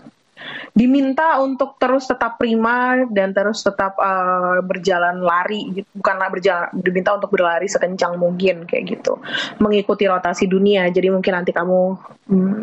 diminta 0.76 1.40
untuk 1.40 1.80
terus 1.80 2.06
tetap 2.06 2.36
prima 2.36 3.02
dan 3.10 3.32
terus 3.34 3.64
tetap 3.64 3.98
eh, 3.98 4.60
berjalan 4.62 5.18
lari 5.24 5.74
gitu. 5.74 5.88
Bukanlah 5.98 6.28
berjalan 6.30 6.68
diminta 6.78 7.16
untuk 7.16 7.32
berlari 7.34 7.66
sekencang 7.66 8.14
mungkin 8.20 8.68
kayak 8.68 8.84
gitu. 8.94 9.18
Mengikuti 9.58 10.06
rotasi 10.06 10.46
dunia. 10.46 10.86
Jadi 10.92 11.08
mungkin 11.10 11.32
nanti 11.34 11.50
kamu 11.50 11.80
hmm, 12.30 12.60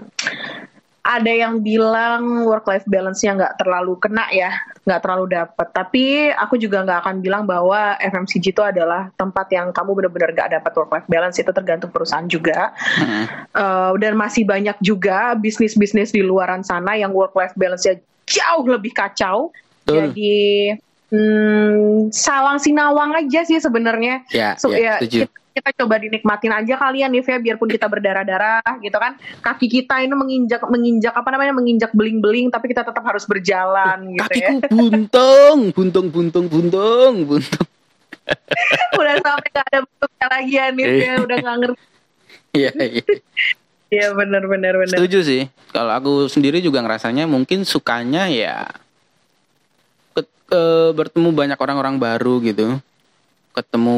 ada 1.04 1.28
yang 1.36 1.60
bilang 1.60 2.48
work 2.48 2.64
life 2.64 2.88
balance-nya 2.88 3.36
nggak 3.36 3.60
terlalu 3.60 4.00
kena 4.00 4.24
ya, 4.32 4.56
nggak 4.88 5.04
terlalu 5.04 5.36
dapat. 5.36 5.68
Tapi 5.76 6.32
aku 6.32 6.56
juga 6.56 6.88
nggak 6.88 7.00
akan 7.04 7.16
bilang 7.20 7.44
bahwa 7.44 8.00
FMCG 8.00 8.56
itu 8.56 8.64
adalah 8.64 9.12
tempat 9.20 9.52
yang 9.52 9.76
kamu 9.76 10.00
benar-benar 10.00 10.32
nggak 10.32 10.52
dapat 10.56 10.72
work 10.80 10.92
life 10.96 11.08
balance 11.12 11.36
itu 11.36 11.52
tergantung 11.52 11.92
perusahaan 11.92 12.24
juga. 12.32 12.72
Hmm. 12.96 13.28
Eh, 13.52 13.92
dan 14.00 14.16
masih 14.16 14.48
banyak 14.48 14.80
juga 14.80 15.36
bisnis-bisnis 15.36 16.16
di 16.16 16.24
luaran 16.24 16.64
sana 16.64 16.96
yang 16.96 17.12
work 17.12 17.36
life 17.36 17.52
balance-nya 17.60 18.00
jauh 18.24 18.64
lebih 18.64 18.96
kacau. 18.96 19.52
Betul. 19.84 20.08
Jadi 20.08 20.40
hmm, 21.12 22.16
salang 22.16 22.64
sinawang 22.64 23.12
aja 23.20 23.44
sih 23.44 23.60
sebenarnya. 23.60 24.24
Ya, 24.32 24.56
So, 24.56 24.72
ya, 24.72 24.80
ya, 24.80 24.94
setuju. 25.04 25.28
kita, 25.28 25.43
kita 25.54 25.70
coba 25.78 26.02
dinikmatin 26.02 26.50
aja 26.50 26.74
kalian 26.76 27.14
nih 27.14 27.22
ya 27.22 27.38
biarpun 27.38 27.70
kita 27.70 27.86
berdarah-darah 27.86 28.66
gitu 28.82 28.98
kan 28.98 29.14
kaki 29.40 29.70
kita 29.70 30.02
ini 30.02 30.12
menginjak 30.12 30.66
menginjak 30.66 31.14
apa 31.14 31.30
namanya 31.30 31.54
menginjak 31.54 31.94
beling-beling 31.94 32.50
tapi 32.50 32.68
kita 32.68 32.82
tetap 32.82 33.06
harus 33.06 33.22
berjalan 33.24 34.18
gitu 34.18 34.34
ya 34.34 34.50
Kakiku 34.50 34.54
buntung, 34.74 35.58
buntung, 35.72 36.06
buntung, 36.10 36.46
buntung, 36.50 37.14
buntung. 37.24 37.68
udah 39.00 39.16
sampai 39.20 39.48
gak 39.52 39.66
ada 39.68 39.80
bentuknya 39.84 40.26
lagi 40.28 40.54
ya 40.54 40.66
nih 40.70 40.86
Iya. 40.86 40.96
ya 40.98 41.14
udah 41.22 41.38
nggak 41.38 41.56
ngerti 41.60 41.82
Iya, 42.54 42.70
iya. 42.78 43.04
ya 43.90 44.08
benar 44.14 44.46
benar 44.46 44.74
benar 44.78 44.94
Setuju 44.94 45.20
sih. 45.22 45.42
Kalau 45.70 45.90
aku 45.90 46.14
sendiri 46.26 46.62
juga 46.62 46.82
ngerasanya 46.82 47.26
mungkin 47.26 47.62
sukanya 47.62 48.26
ya 48.26 48.70
ke- 50.14 50.30
ke- 50.46 50.94
bertemu 50.94 51.30
banyak 51.30 51.58
orang-orang 51.58 51.98
baru 51.98 52.38
gitu. 52.42 52.78
Ketemu 53.54 53.98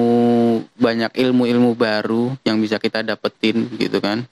banyak 0.76 1.16
ilmu-ilmu 1.16 1.80
baru 1.80 2.36
yang 2.44 2.60
bisa 2.60 2.76
kita 2.76 3.00
dapetin 3.02 3.72
gitu 3.80 4.04
kan. 4.04 4.28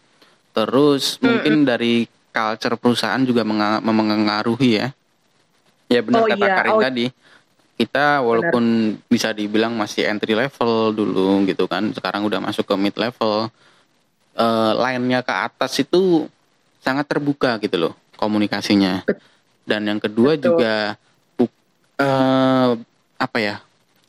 Terus 0.52 1.18
mungkin 1.24 1.64
dari 1.64 2.06
culture 2.30 2.76
perusahaan 2.76 3.24
juga 3.24 3.48
menga- 3.48 3.80
mengaruhi 3.80 4.84
ya. 4.84 4.88
Ya 5.88 6.04
benar 6.04 6.26
Oh 6.26 6.28
kata 6.28 6.46
iya, 6.46 6.56
Karin 6.60 6.76
oh. 6.76 6.84
tadi. 6.84 7.06
Kita 7.74 8.22
walaupun 8.22 8.64
bisa 9.10 9.34
dibilang 9.34 9.74
masih 9.74 10.06
entry 10.06 10.36
level 10.36 10.94
dulu 10.94 11.42
gitu 11.48 11.66
kan. 11.66 11.90
Sekarang 11.96 12.28
udah 12.28 12.44
masuk 12.44 12.68
ke 12.68 12.76
mid 12.76 12.96
level 13.00 13.48
eh 14.34 14.72
line-nya 14.76 15.22
ke 15.22 15.30
atas 15.30 15.78
itu 15.78 16.26
sangat 16.82 17.06
terbuka 17.06 17.62
gitu 17.62 17.78
loh 17.78 17.94
komunikasinya. 18.18 19.06
Dan 19.64 19.88
yang 19.88 20.00
kedua 20.02 20.36
Betul. 20.36 20.58
juga 20.58 20.74
bu- 21.38 21.54
eh 22.02 22.70
apa 23.18 23.38
ya? 23.40 23.56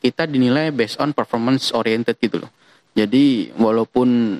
Kita 0.05 0.29
dinilai 0.29 0.69
based 0.69 1.01
on 1.01 1.17
performance 1.17 1.73
oriented 1.73 2.13
gitu 2.21 2.45
loh. 2.45 2.51
Jadi 2.93 3.49
walaupun 3.57 4.37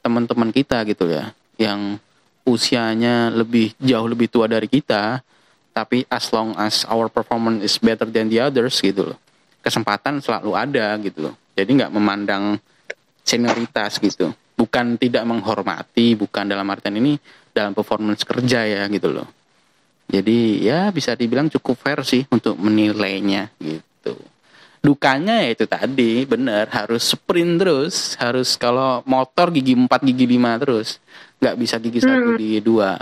teman-teman 0.00 0.48
kita 0.56 0.80
gitu 0.88 1.04
ya 1.04 1.36
yang 1.60 2.00
usianya 2.48 3.28
lebih 3.28 3.76
jauh 3.76 4.08
lebih 4.08 4.32
tua 4.32 4.48
dari 4.48 4.72
kita, 4.72 5.20
tapi 5.76 6.08
as 6.08 6.32
long 6.32 6.56
as 6.56 6.88
our 6.88 7.12
performance 7.12 7.60
is 7.60 7.76
better 7.76 8.08
than 8.08 8.32
the 8.32 8.40
others 8.40 8.80
gitu 8.80 9.12
loh. 9.12 9.18
Kesempatan 9.60 10.24
selalu 10.24 10.56
ada 10.56 10.96
gitu 11.04 11.28
loh. 11.28 11.34
Jadi 11.52 11.76
nggak 11.76 11.92
memandang 11.92 12.56
senioritas 13.20 14.00
gitu. 14.00 14.32
Bukan 14.56 14.96
tidak 14.96 15.28
menghormati, 15.28 16.16
bukan 16.16 16.48
dalam 16.48 16.64
artian 16.72 16.96
ini 16.96 17.20
dalam 17.52 17.76
performance 17.76 18.24
kerja 18.24 18.64
ya 18.64 18.88
gitu 18.88 19.12
loh. 19.12 19.28
Jadi 20.08 20.64
ya 20.64 20.88
bisa 20.94 21.12
dibilang 21.12 21.52
cukup 21.52 21.76
fair 21.76 22.00
sih 22.08 22.24
untuk 22.32 22.56
menilainya 22.56 23.52
gitu. 23.60 24.16
Dukanya 24.84 25.42
ya 25.42 25.50
itu 25.56 25.64
tadi 25.66 26.22
bener 26.28 26.70
harus 26.70 27.10
sprint 27.10 27.58
terus, 27.58 28.14
harus 28.20 28.54
kalau 28.54 29.02
motor 29.08 29.50
gigi 29.50 29.74
4 29.74 29.88
gigi 30.06 30.26
5 30.36 30.62
terus, 30.62 30.88
nggak 31.42 31.56
bisa 31.58 31.74
gigi 31.82 32.00
satu 32.00 32.38
gigi 32.38 32.60
dua. 32.62 32.94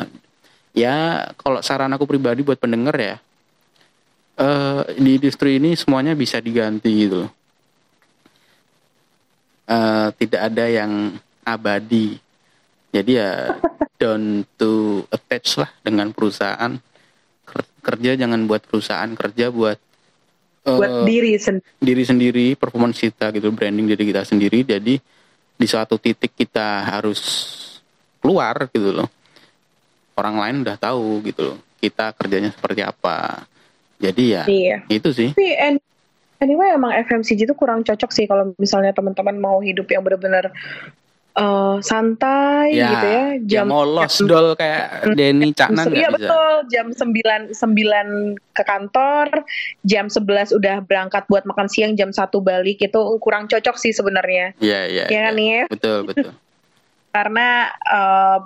Ya 0.72 1.28
kalau 1.38 1.60
saran 1.60 1.92
aku 1.92 2.08
pribadi 2.08 2.40
buat 2.40 2.56
pendengar 2.58 2.96
ya, 2.96 3.16
eh 4.40 4.82
di 4.96 5.20
industri 5.20 5.60
ini 5.60 5.76
semuanya 5.76 6.16
bisa 6.16 6.40
diganti 6.40 6.90
gitu. 7.06 7.28
Eh, 9.64 10.08
tidak 10.20 10.40
ada 10.52 10.64
yang 10.68 11.16
abadi. 11.44 12.16
Jadi 12.92 13.12
ya 13.16 13.56
don't 14.00 14.44
to 14.60 15.04
attach 15.08 15.56
lah 15.60 15.70
dengan 15.80 16.12
perusahaan. 16.12 16.76
Ker- 17.44 17.72
Kerja 17.84 18.16
jangan 18.16 18.48
buat 18.48 18.64
perusahaan, 18.64 19.08
kerja 19.12 19.52
buat 19.52 19.76
eh, 20.64 20.76
buat 20.76 21.06
diri 21.06 21.36
sendiri 21.36 21.72
diri 21.84 22.04
sendiri, 22.04 22.46
performance 22.56 22.98
kita 22.98 23.28
gitu, 23.36 23.52
branding 23.52 23.84
diri 23.84 24.04
kita 24.08 24.24
sendiri. 24.24 24.64
Jadi 24.64 24.96
di 25.54 25.66
suatu 25.68 26.00
titik 26.00 26.34
kita 26.34 26.82
harus 26.82 27.20
keluar 28.18 28.66
gitu 28.72 28.90
loh. 28.90 29.08
Orang 30.16 30.40
lain 30.40 30.64
udah 30.64 30.76
tahu 30.80 31.20
gitu 31.28 31.54
loh. 31.54 31.58
Kita 31.78 32.16
kerjanya 32.16 32.50
seperti 32.50 32.80
apa. 32.80 33.44
Jadi 34.00 34.24
ya 34.34 34.42
iya 34.50 34.76
itu 34.90 35.08
sih. 35.14 35.30
tapi 35.32 35.54
an- 35.54 35.82
anyway 36.42 36.74
emang 36.74 36.92
FMCG 37.06 37.46
itu 37.46 37.54
kurang 37.54 37.86
cocok 37.86 38.10
sih 38.10 38.26
kalau 38.26 38.52
misalnya 38.58 38.90
teman-teman 38.90 39.38
mau 39.38 39.62
hidup 39.62 39.86
yang 39.88 40.02
benar-benar 40.02 40.50
eh, 41.34 41.76
santai 41.82 42.74
Ya, 42.74 42.90
gitu 42.90 43.06
ya 43.06 43.24
ya 43.44 43.62
mau 43.66 43.82
los 43.82 44.16
dol 44.24 44.54
kayak 44.54 45.14
Denny 45.14 45.50
Caknan 45.52 45.90
Iya 45.90 46.08
betul, 46.10 46.54
jam 46.70 46.86
9 46.94 47.52
9 47.52 48.54
ke 48.54 48.62
kantor, 48.62 49.28
jam 49.82 50.06
11 50.06 50.54
udah 50.54 50.76
berangkat 50.86 51.26
buat 51.26 51.44
makan 51.44 51.66
siang, 51.66 51.92
jam 51.98 52.14
1 52.14 52.30
balik 52.40 52.78
itu 52.80 53.00
kurang 53.18 53.50
cocok 53.50 53.76
sih 53.76 53.90
sebenarnya. 53.90 54.54
Iya 54.62 54.80
iya. 54.86 55.04
Ya 55.10 55.20
kan, 55.28 55.34
iya. 55.36 55.66
Nif? 55.66 55.66
Betul 55.74 55.98
betul. 56.08 56.30
Karena 57.14 57.70
eh 57.70 58.38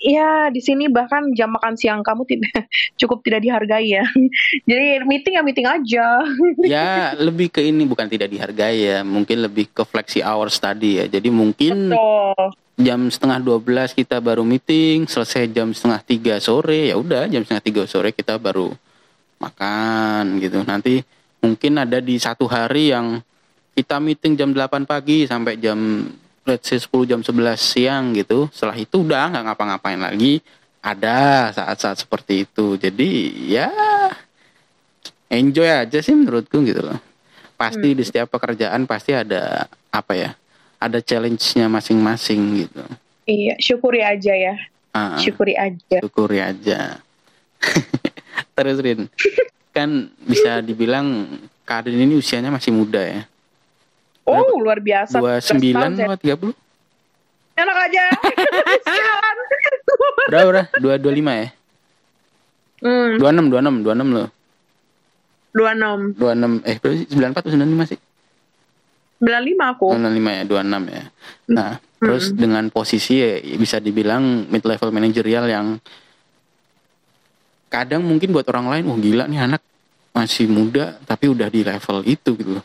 ya 0.00 0.48
di 0.48 0.64
sini 0.64 0.88
bahkan 0.88 1.30
jam 1.36 1.52
makan 1.52 1.76
siang 1.76 2.00
kamu 2.00 2.24
tidak 2.24 2.66
cukup 3.00 3.20
tidak 3.20 3.44
dihargai 3.44 4.00
ya. 4.00 4.04
Jadi 4.70 5.04
meeting 5.04 5.34
ya 5.36 5.42
meeting 5.44 5.68
aja. 5.68 6.24
ya 6.74 7.14
lebih 7.20 7.52
ke 7.52 7.60
ini 7.60 7.84
bukan 7.84 8.08
tidak 8.08 8.32
dihargai 8.32 8.78
ya 8.80 8.98
mungkin 9.04 9.44
lebih 9.44 9.70
ke 9.70 9.84
flexi 9.84 10.24
hours 10.24 10.56
tadi 10.56 11.02
ya 11.02 11.04
jadi 11.10 11.28
mungkin 11.28 11.92
Betul. 11.92 12.44
jam 12.80 13.00
setengah 13.12 13.38
12 13.60 13.98
kita 13.98 14.22
baru 14.22 14.46
meeting 14.46 15.04
selesai 15.04 15.50
jam 15.52 15.74
setengah 15.76 16.00
tiga 16.00 16.34
sore 16.40 16.88
ya 16.88 16.96
udah 16.96 17.28
jam 17.28 17.44
setengah 17.44 17.64
tiga 17.64 17.82
sore 17.84 18.16
kita 18.16 18.40
baru 18.40 18.72
makan 19.40 20.40
gitu 20.40 20.64
nanti 20.64 21.04
mungkin 21.40 21.80
ada 21.80 21.98
di 22.00 22.16
satu 22.20 22.44
hari 22.48 22.92
yang 22.92 23.20
kita 23.72 23.96
meeting 23.96 24.36
jam 24.36 24.50
8 24.52 24.84
pagi 24.84 25.24
sampai 25.24 25.56
jam 25.56 26.04
let's 26.50 26.66
say 26.66 26.82
10 26.82 27.06
jam 27.06 27.20
11 27.22 27.54
siang 27.54 28.10
gitu. 28.12 28.50
Setelah 28.50 28.74
itu 28.74 29.06
udah 29.06 29.30
nggak 29.30 29.44
ngapa-ngapain 29.46 30.00
lagi. 30.02 30.42
Ada 30.82 31.54
saat-saat 31.54 32.02
seperti 32.02 32.48
itu. 32.48 32.74
Jadi 32.74 33.30
ya 33.46 33.70
enjoy 35.30 35.70
aja 35.70 35.98
sih 36.02 36.16
menurutku 36.18 36.58
gitu 36.66 36.82
loh. 36.82 36.98
Pasti 37.54 37.94
di 37.94 38.02
setiap 38.02 38.32
pekerjaan 38.34 38.88
pasti 38.88 39.14
ada 39.14 39.68
apa 39.92 40.12
ya 40.16 40.30
ada 40.80 40.98
challenge-nya 40.98 41.68
masing-masing 41.68 42.66
gitu. 42.66 42.82
Iya, 43.28 43.54
syukuri 43.60 44.00
aja 44.02 44.32
ya. 44.32 44.54
Ah, 44.90 45.14
Syukuri 45.22 45.54
aja. 45.54 46.02
syukuri 46.02 46.42
aja. 46.42 46.98
Terus 48.58 48.76
Rin 48.82 49.06
kan 49.70 50.10
bisa 50.26 50.58
dibilang 50.58 51.30
Karin 51.62 51.94
ini 51.94 52.18
usianya 52.18 52.50
masih 52.50 52.74
muda 52.74 52.98
ya 52.98 53.22
Oh, 54.32 54.58
luar 54.58 54.78
biasa. 54.78 55.16
29 55.18 55.74
Belas 55.74 55.90
tahun, 55.92 55.92
atau 56.06 56.18
30 56.18 56.50
saya- 56.50 56.68
Enak 57.60 57.76
aja. 57.82 58.04
Sialan. 58.88 59.36
berapa 60.30 60.46
berapa? 60.48 60.74
dua 60.78 60.94
dua 60.96 61.12
lima 61.12 61.32
ya? 61.34 61.48
Hmm, 62.80 63.20
dua 63.20 63.28
enam 63.30 63.46
dua 63.46 63.60
enam 63.60 63.74
dua 63.80 63.92
enam 63.92 64.08
loh. 64.10 64.28
26. 65.52 66.14
dua 66.14 66.30
enam 66.32 66.52
eh 66.62 66.78
berapa 66.78 66.94
sih? 66.94 67.06
sembilan 67.06 67.30
empat 67.30 67.42
sembilan 67.44 67.68
lima 67.68 67.84
sih? 67.84 67.98
95 69.20 69.26
aku. 69.68 69.86
sembilan 69.92 70.14
lima 70.14 70.30
ya 70.32 70.42
dua 70.46 70.60
enam 70.62 70.82
ya. 70.86 71.04
Nah 71.50 71.70
terus 72.00 72.32
dengan 72.32 72.64
posisi 72.70 73.20
ya, 73.20 73.36
bisa 73.54 73.76
dibilang 73.76 74.48
mid 74.48 74.64
level 74.64 74.88
managerial 74.88 75.44
yang 75.44 75.76
kadang 77.68 78.00
mungkin 78.00 78.32
buat 78.32 78.48
orang 78.48 78.66
lain 78.72 78.84
wah 78.88 78.96
gila 78.96 79.24
nih 79.26 79.40
anak 79.44 79.62
masih 80.10 80.48
muda 80.48 80.98
tapi 81.04 81.28
udah 81.28 81.46
di 81.46 81.60
level 81.62 82.02
itu 82.02 82.30
gitu 82.34 82.50
loh 82.56 82.64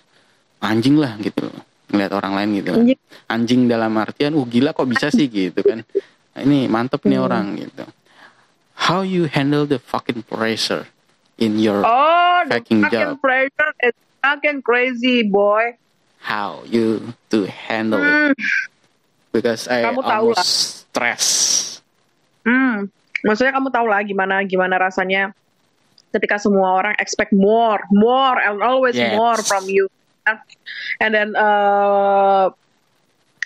anjing 0.65 0.97
lah 0.97 1.13
gitu 1.17 1.45
loh 1.45 1.59
ngeliat 1.85 2.11
orang 2.11 2.33
lain 2.33 2.49
gitu 2.59 2.69
loh. 2.73 2.83
Anjing. 3.25 3.61
dalam 3.65 3.93
artian 3.95 4.33
uh 4.33 4.45
gila 4.45 4.71
kok 4.71 4.85
bisa 4.85 5.07
sih 5.09 5.25
gitu 5.25 5.61
kan 5.61 5.85
Nah, 6.35 6.43
ini 6.43 6.67
mantep 6.67 6.99
nih 7.07 7.15
Hmm. 7.15 7.27
orang 7.27 7.45
gitu 7.55 7.85
how 8.75 8.99
you 8.99 9.23
handle 9.25 9.63
the 9.63 9.79
fucking 9.79 10.19
pressure 10.21 10.83
in 11.37 11.55
your 11.55 11.79
Oh, 11.79 12.43
the 12.43 12.59
Fucking 12.59 12.83
fucking 12.83 13.15
job. 13.15 13.23
pressure 13.23 13.71
is 13.81 13.95
fucking 14.19 14.59
crazy, 14.59 15.23
boy. 15.23 15.79
how 16.19 16.65
you 16.65 17.13
to 17.29 17.45
handle 17.47 18.01
it 18.01 18.11
Hmm, 18.11 18.31
because 19.31 19.69
I 19.69 19.85
Kamu 19.85 20.01
tahu 20.01 20.33
almost 20.33 20.89
stress 20.89 21.25
hmm. 22.43 22.89
Maksudnya 23.21 23.53
kamu 23.53 23.69
tahu 23.69 23.85
lah 23.85 24.01
gimana 24.01 24.43
gimana 24.43 24.75
rasanya 24.75 25.33
ketika 26.11 26.37
semua 26.37 26.77
orang 26.77 26.93
expect 26.95 27.31
more, 27.31 27.81
more, 27.89 28.37
and 28.37 28.61
always 28.61 28.93
Yes. 28.93 29.11
more 29.13 29.35
from 29.39 29.65
you. 29.65 29.89
And 30.99 31.11
then 31.13 31.29
uh, 31.37 32.49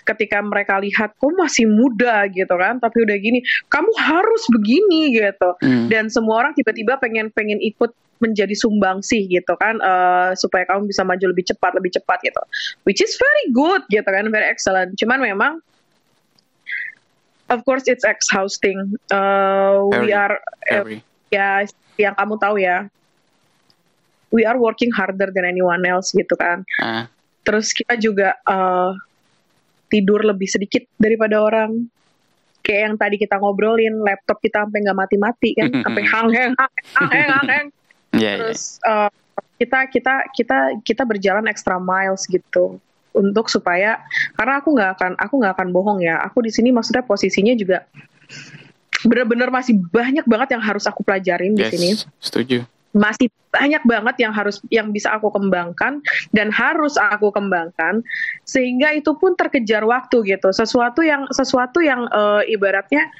ketika 0.08 0.40
mereka 0.40 0.80
lihat 0.80 1.14
kok 1.14 1.32
masih 1.36 1.68
muda? 1.68 2.26
gitu 2.32 2.50
kan, 2.56 2.80
tapi 2.80 3.04
udah 3.04 3.16
gini, 3.20 3.44
kamu 3.68 3.92
harus 4.00 4.42
begini 4.50 5.14
gitu. 5.14 5.50
Hmm. 5.60 5.86
dan 5.92 6.08
semua 6.08 6.40
orang 6.46 6.52
tiba-tiba 6.56 6.96
pengen 6.96 7.28
pengen 7.30 7.60
ikut 7.60 7.92
menjadi 8.20 8.52
sumbangsih 8.52 9.32
gitu 9.32 9.56
kan 9.56 9.80
eh, 9.80 10.36
supaya 10.36 10.68
kamu 10.68 10.92
bisa 10.92 11.02
maju 11.02 11.24
lebih 11.32 11.44
cepat 11.50 11.72
lebih 11.72 11.96
cepat 11.96 12.20
gitu. 12.20 12.42
Which 12.84 13.00
is 13.00 13.16
very 13.16 13.44
good 13.56 13.82
gitu 13.88 14.04
kan 14.04 14.28
very 14.28 14.44
excellent. 14.44 14.94
Cuman 15.00 15.24
memang 15.24 15.64
of 17.48 17.64
course 17.64 17.88
it's 17.88 18.04
exhausting. 18.04 19.00
Uh, 19.08 19.88
we 20.04 20.12
are 20.12 20.36
eh, 20.68 20.84
very 20.84 20.98
ya 21.32 21.64
yang 21.96 22.14
kamu 22.18 22.34
tahu 22.36 22.60
ya 22.60 22.92
we 24.30 24.46
are 24.46 24.56
working 24.56 24.90
harder 24.94 25.30
than 25.30 25.46
anyone 25.46 25.82
else 25.86 26.14
gitu 26.14 26.34
kan. 26.38 26.62
Ah. 26.82 27.06
Terus 27.42 27.74
kita 27.74 27.98
juga 27.98 28.38
eh, 28.38 28.90
tidur 29.90 30.22
lebih 30.22 30.46
sedikit 30.46 30.86
daripada 30.96 31.42
orang. 31.42 31.86
Kayak 32.60 32.80
yang 32.92 32.96
tadi 33.00 33.16
kita 33.16 33.40
ngobrolin 33.40 34.04
laptop 34.04 34.38
kita 34.38 34.68
sampai 34.68 34.84
nggak 34.84 34.98
mati-mati 34.98 35.56
kan 35.56 35.80
sampai 35.80 36.02
hang 36.04 36.28
hang 36.28 36.52
hang 36.60 36.72
hang 36.92 37.08
hang 37.08 37.28
hang, 37.32 37.46
hang. 37.48 37.66
ya 38.20 38.20
ya 38.20 38.32
terus 38.36 38.76
eh, 38.84 39.10
kita 39.56 39.78
kita 39.88 40.14
kita 40.36 40.58
kita 40.84 41.02
berjalan 41.08 41.48
extra 41.48 41.80
miles 41.80 42.28
gitu. 42.28 42.76
Untuk 43.10 43.50
supaya 43.50 43.98
karena 44.38 44.62
aku 44.62 44.70
nggak 44.70 44.90
akan 44.94 45.12
aku 45.18 45.34
nggak 45.40 45.54
akan 45.56 45.68
bohong 45.72 45.98
ya. 46.04 46.20
Aku 46.30 46.44
di 46.44 46.52
sini 46.52 46.70
maksudnya 46.70 47.02
posisinya 47.02 47.56
juga 47.56 47.88
bener-bener 49.00 49.48
masih 49.48 49.80
banyak 49.80 50.28
banget 50.28 50.48
yang 50.56 50.62
harus 50.62 50.84
aku 50.84 51.00
pelajarin 51.00 51.56
di 51.56 51.64
yes 51.64 51.72
sini. 51.72 51.88
setuju 52.20 52.58
masih 52.90 53.30
banyak 53.50 53.82
banget 53.82 54.16
yang 54.22 54.32
harus 54.34 54.62
yang 54.70 54.90
bisa 54.94 55.10
aku 55.14 55.30
kembangkan 55.30 56.02
dan 56.30 56.50
harus 56.54 56.94
aku 56.98 57.34
kembangkan 57.34 58.02
sehingga 58.46 58.94
itu 58.94 59.14
pun 59.18 59.34
terkejar 59.34 59.82
waktu 59.86 60.22
gitu. 60.26 60.50
Sesuatu 60.54 61.02
yang 61.02 61.26
sesuatu 61.30 61.82
yang 61.82 62.06
eh, 62.10 62.54
ibaratnya 62.54 63.10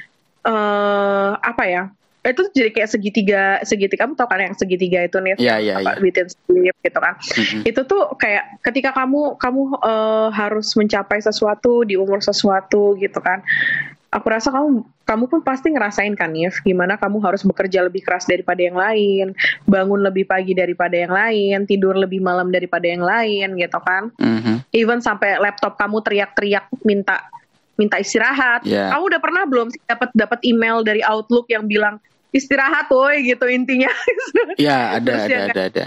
eh 0.41 1.33
apa 1.37 1.65
ya 1.69 1.85
itu 2.21 2.53
jadi 2.53 2.69
kayak 2.69 2.91
segitiga 2.93 3.43
segitiga 3.65 4.05
kamu 4.05 4.13
tau 4.13 4.29
kan 4.29 4.45
yang 4.45 4.53
segitiga 4.53 5.01
itu 5.09 5.17
nih 5.25 5.41
ya 5.41 5.57
ya 5.57 5.81
apa 5.81 5.97
ya 5.97 6.05
within 6.05 6.29
sleep 6.29 6.77
gitu 6.85 6.99
kan. 7.01 7.17
Mhm. 7.17 7.61
itu 7.65 7.81
tuh 7.89 8.13
kayak 8.21 8.61
ketika 8.61 8.93
kamu 8.93 9.41
kamu 9.41 9.63
eh, 9.81 10.29
harus 10.37 10.77
mencapai 10.77 11.25
sesuatu 11.25 11.89
di 11.89 11.97
umur 11.97 12.21
sesuatu 12.21 12.93
gitu 13.01 13.17
kan 13.25 13.41
aku 14.11 14.27
rasa 14.27 14.51
kamu 14.51 14.83
kamu 15.07 15.25
pun 15.31 15.41
pasti 15.43 15.71
ngerasain 15.71 16.15
kan 16.19 16.35
Yves 16.35 16.59
gimana 16.67 16.99
kamu 16.99 17.23
harus 17.23 17.47
bekerja 17.47 17.87
lebih 17.87 18.03
keras 18.03 18.27
daripada 18.27 18.59
yang 18.59 18.75
lain 18.75 19.35
bangun 19.71 20.03
lebih 20.03 20.27
pagi 20.27 20.51
daripada 20.51 20.99
yang 20.99 21.15
lain 21.15 21.59
tidur 21.67 21.95
lebih 21.95 22.19
malam 22.19 22.51
daripada 22.51 22.91
yang 22.91 23.07
lain 23.07 23.55
gitu 23.55 23.79
kan? 23.81 24.11
Mhm. 24.19 24.67
even 24.75 24.99
sampai 24.99 25.39
laptop 25.39 25.79
kamu 25.79 26.03
teriak-teriak 26.03 26.67
minta 26.83 27.31
minta 27.79 27.97
istirahat. 27.97 28.67
Ya. 28.67 28.93
kamu 28.93 29.17
udah 29.17 29.21
pernah 29.23 29.43
belum 29.49 29.73
sih 29.73 29.81
dapat 29.89 30.11
dapat 30.13 30.39
email 30.45 30.85
dari 30.85 31.01
Outlook 31.07 31.49
yang 31.49 31.65
bilang 31.65 31.97
istirahat 32.35 32.91
woi 32.91 33.25
gitu 33.25 33.47
intinya. 33.47 33.91
Ya 34.61 35.01
ada 35.01 35.07
Terus 35.07 35.25
ada 35.25 35.33
yang 35.33 35.49
ada 35.49 35.63
ada. 35.73 35.87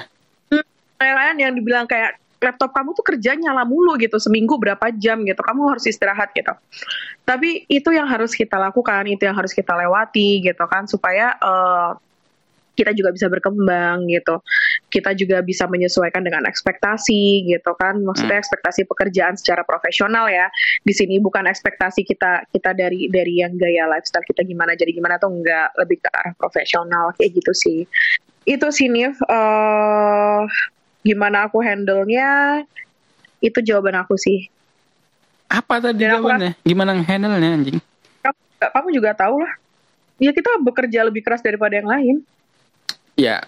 Kayak 0.98 1.16
kan 1.20 1.36
yang 1.36 1.54
dibilang 1.54 1.86
kayak 1.86 2.23
laptop 2.44 2.76
kamu 2.76 2.92
tuh 2.92 3.06
kerja 3.08 3.40
nyala 3.40 3.64
mulu 3.64 3.96
gitu 3.96 4.20
seminggu 4.20 4.60
berapa 4.60 4.92
jam 5.00 5.24
gitu 5.24 5.40
kamu 5.40 5.72
harus 5.72 5.88
istirahat 5.88 6.36
gitu. 6.36 6.52
Tapi 7.24 7.64
itu 7.72 7.90
yang 7.96 8.06
harus 8.12 8.36
kita 8.36 8.60
lakukan 8.60 9.08
itu 9.08 9.24
yang 9.24 9.34
harus 9.40 9.56
kita 9.56 9.72
lewati 9.72 10.44
gitu 10.44 10.64
kan 10.68 10.84
supaya 10.84 11.40
eh, 11.40 11.92
kita 12.74 12.92
juga 12.94 13.14
bisa 13.14 13.30
berkembang 13.30 14.10
gitu. 14.10 14.42
Kita 14.90 15.14
juga 15.14 15.46
bisa 15.46 15.70
menyesuaikan 15.70 16.26
dengan 16.26 16.44
ekspektasi 16.50 17.48
gitu 17.48 17.72
kan 17.78 18.02
maksudnya 18.02 18.42
ekspektasi 18.42 18.90
pekerjaan 18.90 19.38
secara 19.38 19.62
profesional 19.62 20.28
ya. 20.30 20.50
Di 20.82 20.94
sini 20.94 21.22
bukan 21.22 21.46
ekspektasi 21.46 22.04
kita 22.04 22.50
kita 22.50 22.74
dari 22.74 23.08
dari 23.10 23.40
yang 23.42 23.56
gaya 23.56 23.86
lifestyle 23.88 24.26
kita 24.26 24.42
gimana 24.44 24.74
jadi 24.74 24.92
gimana 24.92 25.22
tuh 25.22 25.32
enggak 25.32 25.70
lebih 25.78 26.02
ke 26.02 26.10
arah 26.10 26.34
profesional 26.36 27.14
kayak 27.16 27.38
gitu 27.38 27.54
sih. 27.54 27.80
Itu 28.44 28.74
sih 28.76 28.92
Nif 28.92 29.16
eh 29.30 30.42
gimana 31.04 31.46
aku 31.46 31.60
handle-nya 31.60 32.64
itu 33.44 33.60
jawaban 33.60 34.00
aku 34.00 34.16
sih. 34.16 34.48
Apa 35.52 35.84
tadi 35.84 36.08
Dan 36.08 36.18
aku 36.18 36.32
jawabannya? 36.32 36.52
Gimana 36.64 36.92
handle 37.04 37.38
nya 37.38 37.50
anjing? 37.54 37.78
Kamu, 38.24 38.40
kamu 38.72 38.88
juga 38.96 39.12
tahu 39.14 39.44
lah. 39.44 39.54
Ya 40.18 40.32
kita 40.32 40.56
bekerja 40.64 41.04
lebih 41.04 41.22
keras 41.22 41.44
daripada 41.44 41.76
yang 41.76 41.92
lain. 41.92 42.16
Ya 43.20 43.44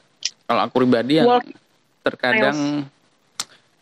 kalau 0.46 0.68
aku 0.68 0.84
pribadi 0.84 1.18
yang 1.24 1.26
Walk 1.32 1.48
terkadang 2.06 2.86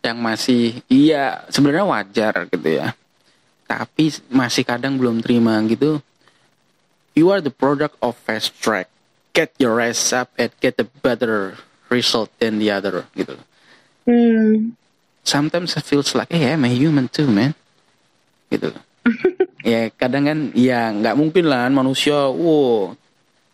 yang 0.05 0.17
masih 0.21 0.80
iya 0.88 1.43
sebenarnya 1.49 1.84
wajar 1.89 2.34
gitu 2.47 2.69
ya. 2.69 2.93
Tapi 3.65 4.13
masih 4.30 4.63
kadang 4.63 5.01
belum 5.01 5.26
terima 5.26 5.57
gitu. 5.65 5.97
You 7.17 7.34
are 7.34 7.41
the 7.41 7.51
product 7.51 7.97
of 8.05 8.13
fast 8.21 8.53
track. 8.61 8.88
Get 9.34 9.57
your 9.57 9.82
ass 9.82 10.13
up 10.13 10.30
and 10.38 10.53
get 10.61 10.78
a 10.78 10.86
better 11.01 11.57
result 11.89 12.30
than 12.38 12.61
the 12.61 12.69
other 12.69 13.09
gitu 13.17 13.34
hmm, 14.05 14.75
sometimes 15.23 15.75
it 15.75 15.85
feels 15.85 16.11
like 16.15 16.31
hey 16.31 16.53
I'm 16.53 16.65
a 16.65 16.71
human 16.71 17.07
too 17.07 17.27
man. 17.27 17.53
Gitu. 18.51 18.71
Ya 19.63 19.87
kadang 19.95 20.27
kan 20.27 20.39
ya 20.51 20.91
nggak 20.91 21.15
mungkin 21.15 21.47
lah 21.47 21.71
manusia 21.71 22.27
wow. 22.27 22.91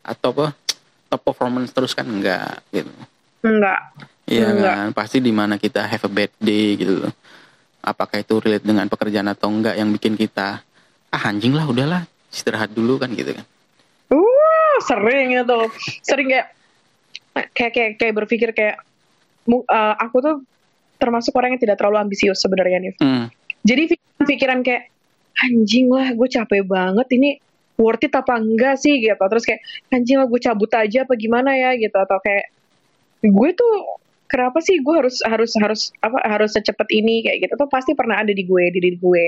Atau 0.01 0.33
apa 0.33 0.57
top 1.05 1.21
performance 1.21 1.69
terus 1.69 1.93
kan 1.93 2.09
enggak 2.09 2.65
gitu. 2.73 2.89
Enggak 3.45 3.93
Iya 4.29 4.49
kan, 4.61 4.85
pasti 4.93 5.17
di 5.17 5.33
mana 5.33 5.57
kita 5.57 5.81
have 5.89 6.05
a 6.05 6.11
bad 6.11 6.29
day 6.37 6.77
gitu. 6.77 7.01
Loh. 7.01 7.13
Apakah 7.81 8.21
itu 8.21 8.37
relate 8.37 8.61
dengan 8.61 8.85
pekerjaan 8.85 9.25
atau 9.33 9.49
enggak 9.49 9.73
yang 9.73 9.89
bikin 9.89 10.13
kita 10.13 10.61
ah 11.09 11.23
anjing 11.25 11.57
lah 11.57 11.65
udahlah 11.65 12.05
istirahat 12.29 12.69
dulu 12.69 13.01
kan 13.01 13.09
gitu 13.17 13.33
kan. 13.33 13.45
uh 14.13 14.77
sering 14.85 15.33
itu. 15.33 15.59
Sering 16.05 16.27
kayak 16.29 16.47
kayak 17.57 17.71
kayak, 17.73 17.91
kayak 17.97 18.13
berpikir 18.13 18.49
kayak 18.53 18.77
eh, 19.49 19.95
aku 19.97 20.17
tuh 20.21 20.35
termasuk 21.01 21.33
orang 21.33 21.55
yang 21.55 21.61
tidak 21.61 21.81
terlalu 21.81 22.05
ambisius 22.05 22.37
sebenarnya 22.43 22.77
nih 22.83 22.93
Hmm. 23.01 23.25
jadi 23.65 23.97
pikiran, 24.23 24.61
kayak 24.61 24.91
anjing 25.39 25.87
lah 25.87 26.11
gue 26.11 26.27
capek 26.27 26.63
banget 26.67 27.07
ini 27.15 27.39
worth 27.79 28.03
it 28.03 28.11
apa 28.11 28.35
enggak 28.37 28.75
sih? 28.75 28.99
Gitu. 28.99 29.15
Terus 29.15 29.43
kayak 29.47 29.61
anjing 29.95 30.19
lah 30.19 30.27
gue 30.27 30.39
cabut 30.43 30.67
aja 30.75 31.07
apa 31.07 31.15
gimana 31.15 31.55
ya? 31.55 31.79
Gitu. 31.79 31.95
Atau 31.95 32.19
kayak 32.19 32.51
gue 33.23 33.49
tuh 33.55 33.73
kenapa 34.27 34.59
sih 34.59 34.83
gue 34.83 34.95
harus 34.99 35.23
harus 35.23 35.55
harus 35.55 35.81
apa 36.03 36.19
harus 36.27 36.51
secepat 36.53 36.91
ini? 36.91 37.23
Kayak 37.23 37.47
gitu. 37.47 37.53
Tuh 37.55 37.71
pasti 37.71 37.95
pernah 37.95 38.19
ada 38.19 38.35
di 38.35 38.43
gue 38.43 38.63
di 38.75 38.83
diri 38.83 38.99
gue. 38.99 39.25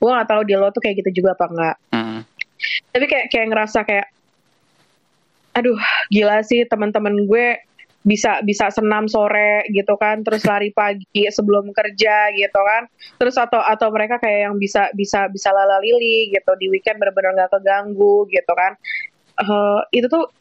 Gue 0.00 0.08
nggak 0.08 0.28
tahu 0.32 0.42
di 0.48 0.56
lo 0.56 0.72
tuh 0.72 0.80
kayak 0.80 1.04
gitu 1.04 1.22
juga 1.22 1.36
apa 1.36 1.46
enggak. 1.52 1.76
Hmm. 1.92 2.20
tapi 2.92 3.08
kayak 3.08 3.32
kayak 3.32 3.46
ngerasa 3.48 3.88
kayak 3.88 4.12
aduh 5.56 5.80
gila 6.12 6.44
sih 6.44 6.68
teman-teman 6.68 7.24
gue 7.24 7.56
bisa 8.00 8.40
bisa 8.40 8.72
senam 8.72 9.04
sore 9.12 9.68
gitu 9.68 9.92
kan 10.00 10.24
terus 10.24 10.40
lari 10.48 10.72
pagi 10.72 11.28
sebelum 11.28 11.68
kerja 11.72 12.32
gitu 12.32 12.60
kan. 12.60 12.88
Terus 13.20 13.36
atau 13.36 13.60
atau 13.60 13.92
mereka 13.92 14.16
kayak 14.16 14.50
yang 14.50 14.56
bisa 14.56 14.88
bisa 14.96 15.28
bisa 15.28 15.52
lala 15.52 15.76
lili 15.84 16.32
gitu 16.32 16.52
di 16.56 16.72
weekend 16.72 16.96
benar-benar 16.96 17.36
nggak 17.36 17.50
keganggu 17.60 18.24
gitu 18.32 18.52
kan. 18.56 18.72
Eh, 19.40 19.80
itu 20.00 20.08
tuh 20.08 20.32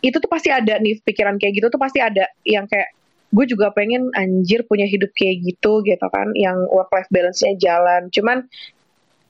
itu 0.00 0.16
tuh 0.16 0.30
pasti 0.30 0.48
ada 0.48 0.78
nih 0.80 1.02
pikiran 1.02 1.36
kayak 1.36 1.60
gitu 1.60 1.66
tuh 1.68 1.80
pasti 1.82 2.00
ada 2.00 2.30
yang 2.46 2.64
kayak 2.70 2.94
gue 3.30 3.46
juga 3.46 3.70
pengen 3.70 4.10
anjir 4.18 4.66
punya 4.66 4.90
hidup 4.90 5.14
kayak 5.14 5.38
gitu 5.46 5.86
gitu 5.86 6.06
kan 6.10 6.34
yang 6.34 6.66
work 6.70 6.90
life 6.94 7.10
balance-nya 7.10 7.58
jalan. 7.58 8.10
Cuman 8.10 8.46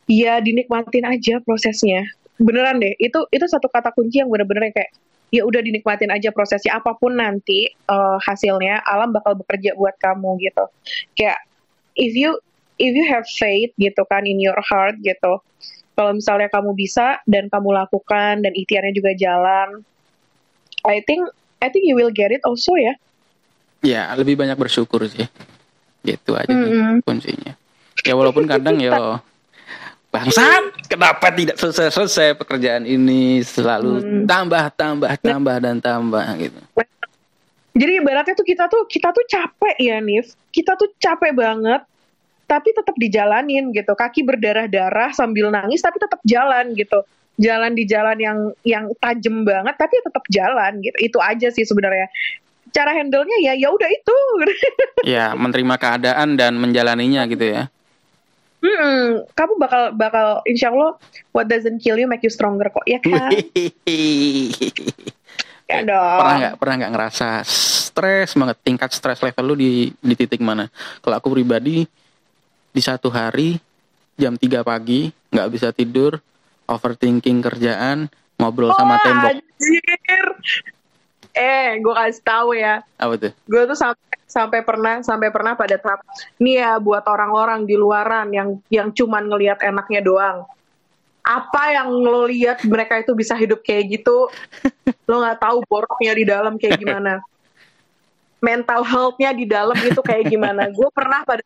ya 0.08 0.40
dinikmatin 0.40 1.08
aja 1.08 1.40
prosesnya. 1.40 2.04
Beneran 2.40 2.80
deh 2.80 2.96
itu 2.96 3.24
itu 3.32 3.44
satu 3.48 3.68
kata 3.68 3.92
kunci 3.92 4.20
yang 4.24 4.32
bener-bener 4.32 4.72
kayak 4.72 4.92
ya 5.30 5.46
udah 5.46 5.62
dinikmatin 5.62 6.10
aja 6.10 6.34
prosesnya 6.34 6.78
apa 6.78 6.94
pun 6.98 7.18
nanti 7.18 7.70
eh, 7.70 8.18
hasilnya 8.22 8.82
alam 8.82 9.14
bakal 9.14 9.38
bekerja 9.38 9.74
buat 9.78 9.94
kamu 9.98 10.38
gitu 10.42 10.64
kayak 11.14 11.38
if 11.94 12.14
you 12.14 12.34
if 12.78 12.92
you 12.94 13.06
have 13.06 13.26
faith 13.26 13.70
gitu 13.78 14.02
kan 14.10 14.26
in 14.26 14.42
your 14.42 14.58
heart 14.62 14.98
gitu 15.02 15.42
kalau 15.94 16.16
misalnya 16.16 16.48
kamu 16.50 16.74
bisa 16.74 17.20
dan 17.28 17.46
kamu 17.52 17.76
lakukan 17.76 18.42
dan 18.42 18.52
ikhtiarnya 18.54 18.92
juga 18.94 19.14
jalan 19.14 19.86
I 20.86 21.04
think 21.04 21.28
I 21.60 21.68
think 21.68 21.86
you 21.86 21.94
will 21.94 22.10
get 22.10 22.34
it 22.34 22.42
also 22.42 22.74
ya 22.74 22.98
Ya, 23.80 24.12
lebih 24.12 24.36
banyak 24.36 24.60
bersyukur 24.60 25.00
sih. 25.08 25.24
Gitu 26.04 26.30
aja 26.36 26.48
sih 26.48 26.72
Mm-mm. 26.72 27.00
kuncinya. 27.04 27.56
Ya 28.04 28.12
walaupun 28.16 28.48
kadang 28.48 28.80
ya 28.80 29.20
bangsat, 30.10 30.90
kenapa 30.90 31.30
tidak 31.30 31.56
selesai-selesai 31.56 32.34
pekerjaan 32.34 32.82
ini 32.82 33.46
selalu 33.46 34.02
Hmm. 34.02 34.24
tambah 34.26 34.64
tambah 34.74 35.10
tambah 35.22 35.56
dan 35.62 35.78
tambah 35.78 36.26
gitu. 36.36 36.60
Jadi 37.70 38.02
ibaratnya 38.02 38.34
tuh 38.34 38.42
kita 38.42 38.66
tuh 38.66 38.82
kita 38.90 39.14
tuh 39.14 39.22
capek 39.24 39.76
ya 39.78 40.02
Nif. 40.02 40.34
Kita 40.50 40.74
tuh 40.74 40.90
capek 40.98 41.30
banget 41.30 41.86
tapi 42.44 42.74
tetap 42.74 42.98
dijalanin 42.98 43.70
gitu. 43.70 43.94
Kaki 43.94 44.26
berdarah-darah 44.26 45.14
sambil 45.14 45.54
nangis 45.54 45.78
tapi 45.78 46.02
tetap 46.02 46.18
jalan 46.26 46.74
gitu. 46.74 47.06
Jalan 47.38 47.72
di 47.78 47.86
jalan 47.86 48.18
yang 48.18 48.38
yang 48.66 48.90
tajam 48.98 49.46
banget 49.46 49.78
tapi 49.78 50.02
tetap 50.02 50.26
jalan 50.26 50.82
gitu. 50.82 50.96
Itu 50.98 51.18
aja 51.22 51.48
sih 51.54 51.62
sebenarnya. 51.62 52.10
Cara 52.74 52.90
handle-nya 52.90 53.38
ya 53.46 53.52
ya 53.54 53.70
udah 53.70 53.88
itu. 53.88 54.18
Ya, 55.00 55.32
menerima 55.32 55.80
keadaan 55.80 56.36
dan 56.36 56.60
menjalaninya 56.60 57.24
gitu 57.24 57.48
ya. 57.48 57.72
Hmm, 58.60 59.24
kamu 59.32 59.52
bakal 59.56 59.82
bakal 59.96 60.44
insya 60.44 60.68
Allah 60.68 61.00
what 61.32 61.48
doesn't 61.48 61.80
kill 61.80 61.96
you 61.96 62.04
make 62.04 62.20
you 62.20 62.28
stronger 62.28 62.68
kok 62.68 62.84
ya 62.84 63.00
kan? 63.00 63.32
ya 65.70 65.86
dong. 65.86 66.18
pernah 66.20 66.36
nggak 66.36 66.54
pernah 66.60 66.74
nggak 66.84 66.92
ngerasa 66.92 67.28
stres 67.46 68.36
banget 68.36 68.56
tingkat 68.60 68.90
stres 68.92 69.24
level 69.24 69.52
lu 69.52 69.54
di 69.56 69.88
di 69.96 70.14
titik 70.18 70.44
mana 70.44 70.68
kalau 71.00 71.16
aku 71.16 71.32
pribadi 71.32 71.88
di 72.70 72.80
satu 72.82 73.08
hari 73.08 73.56
jam 74.20 74.36
3 74.36 74.60
pagi 74.60 75.08
nggak 75.32 75.48
bisa 75.48 75.72
tidur 75.72 76.20
overthinking 76.68 77.40
kerjaan 77.40 78.12
ngobrol 78.36 78.76
sama 78.76 78.98
Wah, 78.98 79.02
tembok 79.02 79.30
Anjir. 79.40 80.26
Eh, 81.30 81.78
gue 81.78 81.94
kasih 81.94 82.24
tahu 82.26 82.58
ya. 82.58 82.82
apa 82.98 83.14
tuh? 83.16 83.32
Gue 83.46 83.62
tuh 83.70 83.78
sampai 83.78 84.18
sampai 84.30 84.60
pernah 84.62 85.02
sampai 85.02 85.28
pernah 85.34 85.58
pada 85.58 85.74
tahap 85.74 86.06
nih 86.38 86.62
ya 86.62 86.78
buat 86.78 87.02
orang-orang 87.02 87.66
di 87.66 87.74
luaran 87.74 88.30
yang 88.30 88.62
yang 88.70 88.94
cuman 88.94 89.26
ngelihat 89.26 89.58
enaknya 89.62 90.00
doang. 90.02 90.46
Apa 91.20 91.76
yang 91.76 91.90
lo 91.90 92.26
lihat 92.30 92.62
mereka 92.66 92.98
itu 92.98 93.12
bisa 93.14 93.34
hidup 93.36 93.60
kayak 93.60 94.00
gitu? 94.00 94.30
Lo 95.10 95.20
nggak 95.20 95.38
tahu 95.42 95.60
boroknya 95.68 96.12
di 96.16 96.24
dalam 96.24 96.56
kayak 96.56 96.80
gimana. 96.80 97.20
Mental 98.40 98.80
health-nya 98.80 99.36
di 99.36 99.44
dalam 99.44 99.76
itu 99.84 100.00
kayak 100.00 100.32
gimana. 100.32 100.72
Gue 100.72 100.88
pernah 100.90 101.22
pada 101.28 101.44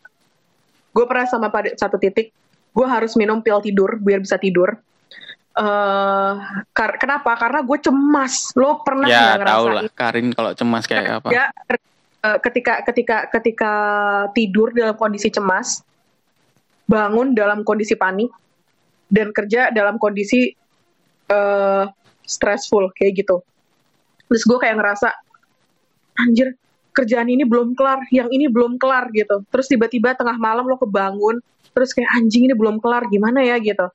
gue 0.95 1.05
pernah 1.11 1.27
sama 1.27 1.51
pada 1.51 1.75
satu 1.75 1.99
titik 1.99 2.31
gue 2.75 2.87
harus 2.87 3.15
minum 3.19 3.43
pil 3.43 3.59
tidur 3.63 3.99
biar 3.99 4.23
bisa 4.23 4.39
tidur 4.39 4.79
eh 5.55 6.33
kar- 6.75 6.99
kenapa? 6.99 7.31
Karena 7.39 7.63
gue 7.63 7.79
cemas. 7.79 8.51
Lo 8.59 8.83
pernah 8.83 9.07
ya 9.07 9.39
nggak 9.39 9.39
ngerasain? 9.47 9.75
lah 9.75 9.93
Karin 9.95 10.29
kalau 10.35 10.51
cemas 10.55 10.85
kayak 10.91 11.23
apa? 11.23 11.29
Ya 11.31 11.45
ketika 12.41 12.81
ketika 12.89 13.17
ketika 13.29 13.73
tidur 14.33 14.73
dalam 14.73 14.97
kondisi 14.97 15.29
cemas 15.29 15.85
bangun 16.89 17.37
dalam 17.37 17.61
kondisi 17.63 17.95
panik 17.95 18.33
dan 19.13 19.31
kerja 19.31 19.69
dalam 19.71 20.01
kondisi 20.01 20.53
eh 21.29 21.85
stressful 22.25 22.91
kayak 22.97 23.25
gitu. 23.25 23.45
Terus 24.27 24.43
gue 24.49 24.59
kayak 24.59 24.81
ngerasa 24.81 25.13
anjir 26.25 26.57
kerjaan 26.97 27.29
ini 27.29 27.45
belum 27.45 27.77
kelar 27.77 28.09
yang 28.11 28.33
ini 28.33 28.49
belum 28.49 28.81
kelar 28.81 29.13
gitu. 29.13 29.45
Terus 29.53 29.67
tiba-tiba 29.69 30.17
tengah 30.17 30.35
malam 30.41 30.65
lo 30.67 30.81
kebangun 30.81 31.39
terus 31.75 31.91
kayak 31.91 32.11
anjing 32.17 32.49
ini 32.49 32.55
belum 32.57 32.79
kelar 32.81 33.05
gimana 33.11 33.45
ya? 33.45 33.59
gitu 33.61 33.87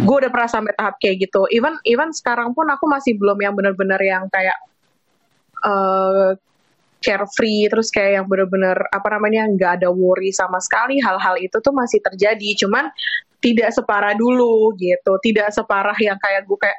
Gue 0.00 0.16
udah 0.24 0.32
pernah 0.32 0.48
sampai 0.48 0.72
tahap 0.72 0.96
kayak 0.96 1.28
gitu. 1.28 1.44
Even 1.52 1.76
even 1.84 2.08
sekarang 2.16 2.56
pun 2.56 2.64
aku 2.72 2.88
masih 2.88 3.20
belum 3.20 3.36
yang 3.36 3.52
benar-benar 3.52 4.00
yang 4.00 4.24
kayak 4.32 4.56
eh 5.60 6.32
carefree 6.98 7.70
terus 7.70 7.94
kayak 7.94 8.22
yang 8.22 8.26
benar-benar 8.26 8.74
apa 8.90 9.06
namanya 9.14 9.46
nggak 9.46 9.72
ada 9.82 9.88
worry 9.92 10.32
sama 10.32 10.58
sekali. 10.58 10.98
Hal-hal 10.98 11.36
itu 11.38 11.60
tuh 11.60 11.70
masih 11.70 12.02
terjadi 12.02 12.66
cuman 12.66 12.90
tidak 13.38 13.70
separah 13.70 14.16
dulu 14.18 14.74
gitu. 14.80 15.20
Tidak 15.20 15.52
separah 15.52 15.94
yang 16.00 16.18
kayak 16.18 16.48
gue 16.48 16.58
kayak 16.58 16.78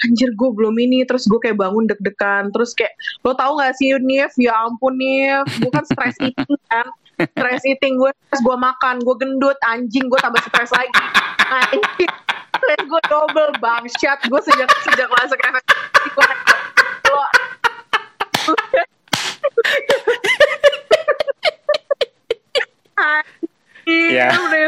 anjir 0.00 0.32
gue 0.32 0.50
belum 0.56 0.74
ini 0.80 1.04
terus 1.04 1.28
gue 1.28 1.38
kayak 1.38 1.60
bangun 1.60 1.86
deg-degan. 1.86 2.50
Terus 2.50 2.72
kayak 2.74 2.96
lo 3.22 3.36
tau 3.36 3.60
gak 3.60 3.76
sih 3.78 3.94
Nif? 4.00 4.32
Ya 4.40 4.56
ampun 4.64 4.96
Nif. 4.96 5.46
Gue 5.60 5.70
kan 5.70 5.84
stress 5.86 6.16
eating 6.18 6.56
kan. 6.66 6.88
Stress 7.20 7.62
eating 7.68 8.00
gue 8.00 8.10
terus 8.32 8.42
gue 8.42 8.56
makan 8.56 9.04
gue 9.04 9.16
gendut. 9.22 9.58
Anjing 9.62 10.08
gue 10.08 10.18
tambah 10.18 10.40
stres 10.50 10.72
lagi. 10.74 10.98
Anjing 11.46 12.29
stres 12.60 12.84
gue 12.84 13.02
double 13.08 13.52
bangsat. 13.58 14.18
Gue 14.28 14.40
sejak 14.44 14.68
sejak 14.84 15.08
masuk 15.08 15.38
FSC 15.40 15.72
gue 16.06 16.26
lo 17.10 17.24
Ya. 23.90 24.30
udah, 24.38 24.62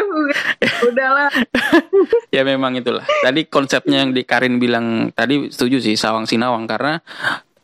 udahlah 0.83 1.31
ya 2.35 2.43
memang 2.43 2.75
itulah. 2.75 3.07
Tadi 3.23 3.47
konsepnya 3.47 4.03
yang 4.03 4.11
di 4.11 4.27
Karin 4.27 4.59
bilang 4.59 5.15
tadi 5.15 5.47
setuju 5.47 5.79
sih 5.79 5.95
sawang 5.95 6.27
sinawang. 6.27 6.67
Karena 6.67 6.99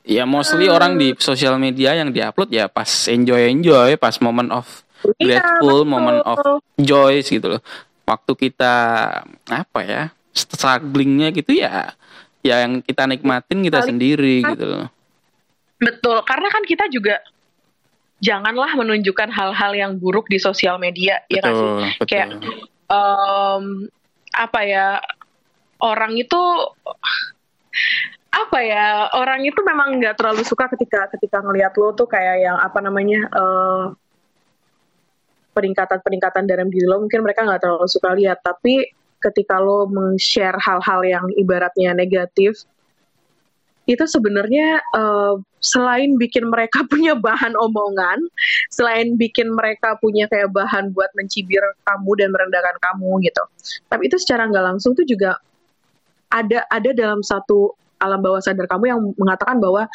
ya 0.06 0.22
mostly 0.22 0.70
orang 0.70 0.94
di 1.00 1.18
sosial 1.18 1.58
media 1.58 1.98
yang 1.98 2.14
diupload 2.14 2.52
ya 2.52 2.70
pas 2.70 2.86
enjoy 3.10 3.50
enjoy 3.50 3.98
pas 3.98 4.14
moment 4.22 4.52
of 4.54 4.66
Iya, 5.18 5.38
grateful 5.38 5.82
betul. 5.82 5.90
moment 5.90 6.20
of 6.22 6.38
joy 6.78 7.22
gitu 7.22 7.46
loh. 7.58 7.62
Waktu 8.06 8.32
kita 8.34 8.74
apa 9.46 9.80
ya 9.82 10.02
strugglingnya 10.38 11.34
gitu 11.34 11.58
ya 11.58 11.90
ya 12.46 12.62
yang 12.62 12.78
kita 12.80 13.04
nikmatin 13.10 13.66
kita 13.66 13.82
Paling- 13.82 13.90
sendiri 13.90 14.34
gitu. 14.46 14.66
Loh 14.66 14.88
Betul, 15.78 16.18
karena 16.26 16.48
kan 16.50 16.62
kita 16.66 16.90
juga 16.90 17.22
janganlah 18.18 18.74
menunjukkan 18.74 19.30
hal-hal 19.30 19.72
yang 19.78 19.92
buruk 19.94 20.26
di 20.26 20.42
sosial 20.42 20.74
media, 20.82 21.22
ya 21.30 21.38
kan 21.38 21.54
sih? 21.54 21.62
betul 21.62 21.78
betul. 21.86 22.06
Kayak 22.10 22.28
em, 22.90 23.64
apa 24.34 24.60
ya 24.66 24.86
orang 25.78 26.18
itu 26.18 26.42
apa 28.28 28.58
ya 28.60 29.08
orang 29.14 29.46
itu 29.46 29.62
memang 29.62 30.02
nggak 30.02 30.18
terlalu 30.18 30.42
suka 30.42 30.66
ketika 30.74 31.06
ketika 31.14 31.38
ngelihat 31.46 31.72
lo 31.78 31.94
tuh 31.94 32.10
kayak 32.10 32.42
yang 32.42 32.58
apa 32.58 32.78
namanya 32.82 33.30
eh, 33.30 33.84
peningkatan-peningkatan 35.54 36.46
dalam 36.46 36.70
diri 36.70 36.86
lo 36.90 36.98
mungkin 37.02 37.22
mereka 37.22 37.46
nggak 37.46 37.62
terlalu 37.62 37.86
suka 37.86 38.18
lihat. 38.18 38.42
Tapi 38.42 38.97
ketika 39.18 39.58
lo 39.58 39.90
meng-share 39.90 40.56
hal-hal 40.62 41.00
yang 41.02 41.26
ibaratnya 41.34 41.94
negatif 41.94 42.62
itu 43.88 44.04
sebenarnya 44.04 44.84
eh, 44.84 45.34
selain 45.64 46.20
bikin 46.20 46.52
mereka 46.52 46.84
punya 46.92 47.16
bahan 47.16 47.56
omongan, 47.56 48.20
selain 48.68 49.16
bikin 49.16 49.48
mereka 49.56 49.96
punya 49.98 50.28
kayak 50.28 50.52
bahan 50.52 50.92
buat 50.92 51.08
mencibir 51.16 51.64
kamu 51.88 52.10
dan 52.20 52.28
merendahkan 52.30 52.76
kamu 52.78 53.24
gitu. 53.24 53.42
Tapi 53.88 54.12
itu 54.12 54.20
secara 54.20 54.46
nggak 54.46 54.76
langsung 54.76 54.92
tuh 54.92 55.08
juga 55.08 55.40
ada 56.28 56.68
ada 56.68 56.92
dalam 56.92 57.24
satu 57.24 57.72
alam 57.98 58.20
bawah 58.20 58.38
sadar 58.38 58.68
kamu 58.68 58.84
yang 58.92 59.00
mengatakan 59.16 59.58
bahwa 59.58 59.88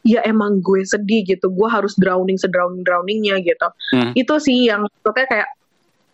ya 0.00 0.24
emang 0.24 0.64
gue 0.64 0.80
sedih 0.86 1.26
gitu, 1.28 1.50
gue 1.52 1.68
harus 1.68 1.92
drowning 1.98 2.38
sedrowning 2.38 2.86
drowningnya 2.86 3.42
gitu. 3.42 3.68
Hmm. 3.92 4.14
Itu 4.14 4.38
sih 4.38 4.70
yang 4.70 4.86
maksudnya 4.86 5.26
kayak 5.26 5.48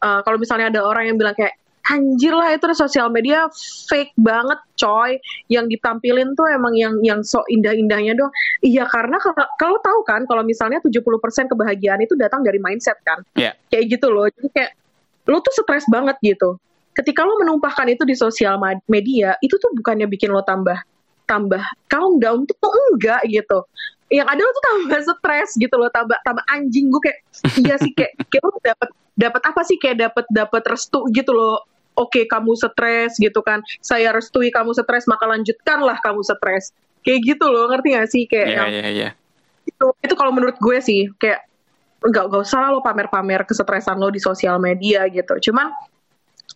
eh, 0.02 0.20
kalau 0.24 0.40
misalnya 0.40 0.72
ada 0.72 0.80
orang 0.88 1.12
yang 1.12 1.20
bilang 1.20 1.36
kayak 1.36 1.54
anjir 1.86 2.34
lah 2.34 2.50
itu 2.50 2.66
sosial 2.74 3.08
media 3.14 3.46
fake 3.86 4.12
banget 4.18 4.58
coy. 4.78 5.18
Yang 5.46 5.78
ditampilin 5.78 6.34
tuh 6.34 6.46
emang 6.50 6.74
yang 6.74 6.94
yang 7.02 7.20
so 7.22 7.42
indah-indahnya 7.46 8.18
dong 8.18 8.30
iya 8.62 8.84
karena 8.90 9.16
kalau 9.22 9.46
kalau 9.58 9.78
tahu 9.80 10.00
kan 10.02 10.22
kalau 10.26 10.42
misalnya 10.42 10.82
70% 10.82 10.98
kebahagiaan 11.52 12.02
itu 12.02 12.18
datang 12.18 12.42
dari 12.42 12.58
mindset 12.58 12.98
kan. 13.06 13.22
Iya. 13.38 13.54
kayak 13.70 13.84
gitu 13.98 14.06
loh. 14.10 14.26
Jadi 14.30 14.48
kayak 14.50 14.72
lo 15.26 15.38
tuh 15.42 15.54
stres 15.54 15.86
banget 15.90 16.16
gitu. 16.22 16.58
Ketika 16.96 17.26
lo 17.26 17.36
menumpahkan 17.36 17.92
itu 17.92 18.02
di 18.08 18.16
sosial 18.16 18.56
media 18.88 19.36
itu 19.44 19.54
tuh 19.60 19.70
bukannya 19.76 20.08
bikin 20.08 20.32
lo 20.32 20.40
tambah 20.42 20.80
tambah 21.26 21.60
calm 21.90 22.22
down 22.22 22.46
tuh 22.46 22.56
tuh 22.56 22.72
enggak 22.94 23.22
gitu. 23.28 23.62
Yang 24.06 24.28
ada 24.30 24.40
lo 24.40 24.50
tuh 24.54 24.64
tambah 24.64 25.00
stres 25.02 25.50
gitu 25.58 25.74
loh 25.76 25.90
tambah 25.90 26.18
tambah 26.22 26.44
anjing. 26.50 26.90
Gue 26.90 27.10
kayak 27.10 27.18
iya 27.62 27.74
sih 27.78 27.92
kayak 27.92 28.16
kayak 28.30 28.42
lo 28.42 28.58
dapat 28.62 28.88
dapat 29.18 29.42
apa 29.42 29.60
sih? 29.66 29.76
Kayak 29.76 30.10
dapat 30.10 30.24
dapat 30.30 30.62
restu 30.66 31.04
gitu 31.10 31.34
loh 31.34 31.75
oke 31.96 32.20
kamu 32.28 32.52
stres 32.54 33.16
gitu 33.16 33.40
kan. 33.40 33.64
Saya 33.80 34.12
restui 34.12 34.52
kamu 34.52 34.76
stres 34.76 35.08
maka 35.08 35.24
lanjutkanlah 35.26 35.98
kamu 36.04 36.20
stres. 36.22 36.70
Kayak 37.02 37.36
gitu 37.36 37.48
loh 37.48 37.72
ngerti 37.72 37.88
gak 37.96 38.08
sih? 38.12 38.22
Kayak 38.28 38.46
Iya 38.46 38.56
yang 38.56 38.68
iya 38.70 38.86
iya. 38.92 39.10
itu 39.66 39.86
itu 39.98 40.14
kalau 40.14 40.30
menurut 40.30 40.54
gue 40.62 40.78
sih 40.78 41.10
kayak 41.18 41.42
nggak 42.06 42.24
nggak 42.30 42.42
usah 42.46 42.70
lo 42.70 42.84
pamer-pamer 42.86 43.42
kesetresan 43.42 43.98
lo 43.98 44.12
di 44.14 44.22
sosial 44.22 44.62
media 44.62 45.08
gitu. 45.10 45.50
Cuman 45.50 45.74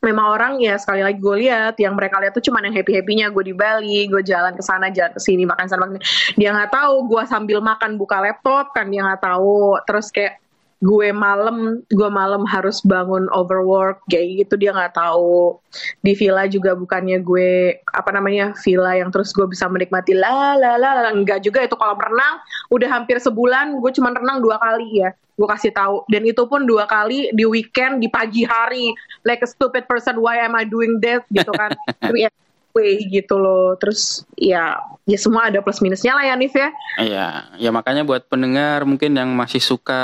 memang 0.00 0.26
orang 0.32 0.52
ya 0.62 0.78
sekali 0.80 1.04
lagi 1.04 1.18
gue 1.20 1.36
lihat 1.44 1.76
yang 1.76 1.92
mereka 1.92 2.16
lihat 2.22 2.32
tuh 2.32 2.40
cuman 2.40 2.70
yang 2.70 2.74
happy 2.78 2.96
happynya 2.96 3.26
gue 3.28 3.52
di 3.52 3.54
Bali 3.56 4.08
gue 4.08 4.22
jalan 4.24 4.56
ke 4.56 4.64
sana 4.64 4.88
jalan 4.88 5.12
ke 5.12 5.20
sini 5.20 5.44
makan 5.44 5.66
sana 5.68 5.84
makan 5.84 6.00
dia 6.40 6.56
nggak 6.56 6.72
tahu 6.72 7.04
gue 7.04 7.22
sambil 7.28 7.58
makan 7.60 8.00
buka 8.00 8.16
laptop 8.22 8.72
kan 8.72 8.86
dia 8.88 9.02
nggak 9.02 9.22
tahu. 9.26 9.76
Terus 9.84 10.08
kayak 10.14 10.38
gue 10.80 11.12
malam 11.12 11.84
gue 11.92 12.08
malam 12.08 12.48
harus 12.48 12.80
bangun 12.80 13.28
overwork 13.36 14.00
kayak 14.08 14.44
gitu 14.44 14.56
dia 14.56 14.72
nggak 14.72 14.96
tahu. 14.96 15.60
Di 16.00 16.16
villa 16.16 16.48
juga 16.48 16.72
bukannya 16.72 17.20
gue 17.20 17.78
apa 17.92 18.10
namanya 18.16 18.56
villa 18.64 18.96
yang 18.96 19.12
terus 19.12 19.36
gue 19.36 19.44
bisa 19.44 19.68
menikmati. 19.68 20.16
La 20.16 20.56
la 20.56 20.80
la 20.80 21.12
enggak 21.12 21.44
juga 21.44 21.60
itu 21.60 21.76
kolam 21.76 22.00
renang 22.00 22.40
udah 22.72 22.88
hampir 22.88 23.20
sebulan 23.20 23.76
gue 23.76 23.90
cuma 23.92 24.10
renang 24.16 24.40
dua 24.40 24.56
kali 24.56 25.04
ya 25.04 25.12
gue 25.12 25.48
kasih 25.48 25.72
tahu. 25.72 26.04
Dan 26.08 26.28
itu 26.28 26.44
pun 26.48 26.64
dua 26.68 26.84
kali 26.84 27.32
di 27.32 27.44
weekend 27.48 28.04
di 28.04 28.08
pagi 28.12 28.44
hari. 28.44 28.92
Like 29.24 29.44
a 29.44 29.48
stupid 29.48 29.84
person 29.84 30.20
why 30.20 30.40
am 30.40 30.56
I 30.56 30.64
doing 30.68 31.00
this? 31.00 31.24
Gitu 31.32 31.48
kan 31.52 31.76
way 32.74 33.02
gitu 33.08 33.36
loh. 33.36 33.74
Terus 33.76 34.24
ya 34.38 34.78
ya 35.10 35.18
semua 35.18 35.50
ada 35.50 35.58
plus 35.58 35.82
minusnya 35.82 36.14
lah 36.14 36.24
ya 36.26 36.34
Nif 36.38 36.54
ya. 36.54 36.70
Iya, 37.00 37.26
ya 37.58 37.70
makanya 37.74 38.06
buat 38.06 38.30
pendengar 38.30 38.86
mungkin 38.86 39.18
yang 39.18 39.34
masih 39.34 39.58
suka 39.58 40.02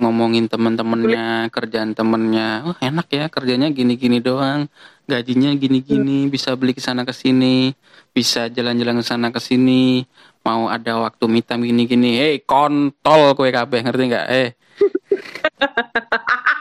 ngomongin 0.00 0.48
temen-temennya, 0.48 1.52
kerjaan 1.52 1.92
temennya, 1.92 2.64
oh 2.66 2.76
enak 2.80 3.06
ya 3.12 3.24
kerjanya 3.28 3.68
gini-gini 3.70 4.18
doang, 4.18 4.66
gajinya 5.06 5.52
gini-gini, 5.54 6.26
bisa 6.32 6.56
beli 6.56 6.72
ke 6.72 6.82
sana 6.82 7.04
ke 7.04 7.12
sini, 7.12 7.76
bisa 8.10 8.48
jalan-jalan 8.48 8.98
ke 8.98 9.04
sana 9.06 9.28
ke 9.30 9.38
sini, 9.38 10.02
mau 10.42 10.66
ada 10.72 10.98
waktu 10.98 11.24
me 11.28 11.40
time 11.44 11.68
gini-gini, 11.68 12.18
hei 12.18 12.34
kontol 12.42 13.36
kue 13.38 13.52
kabeh 13.52 13.84
ngerti 13.84 14.04
nggak? 14.10 14.26
Eh, 14.32 14.48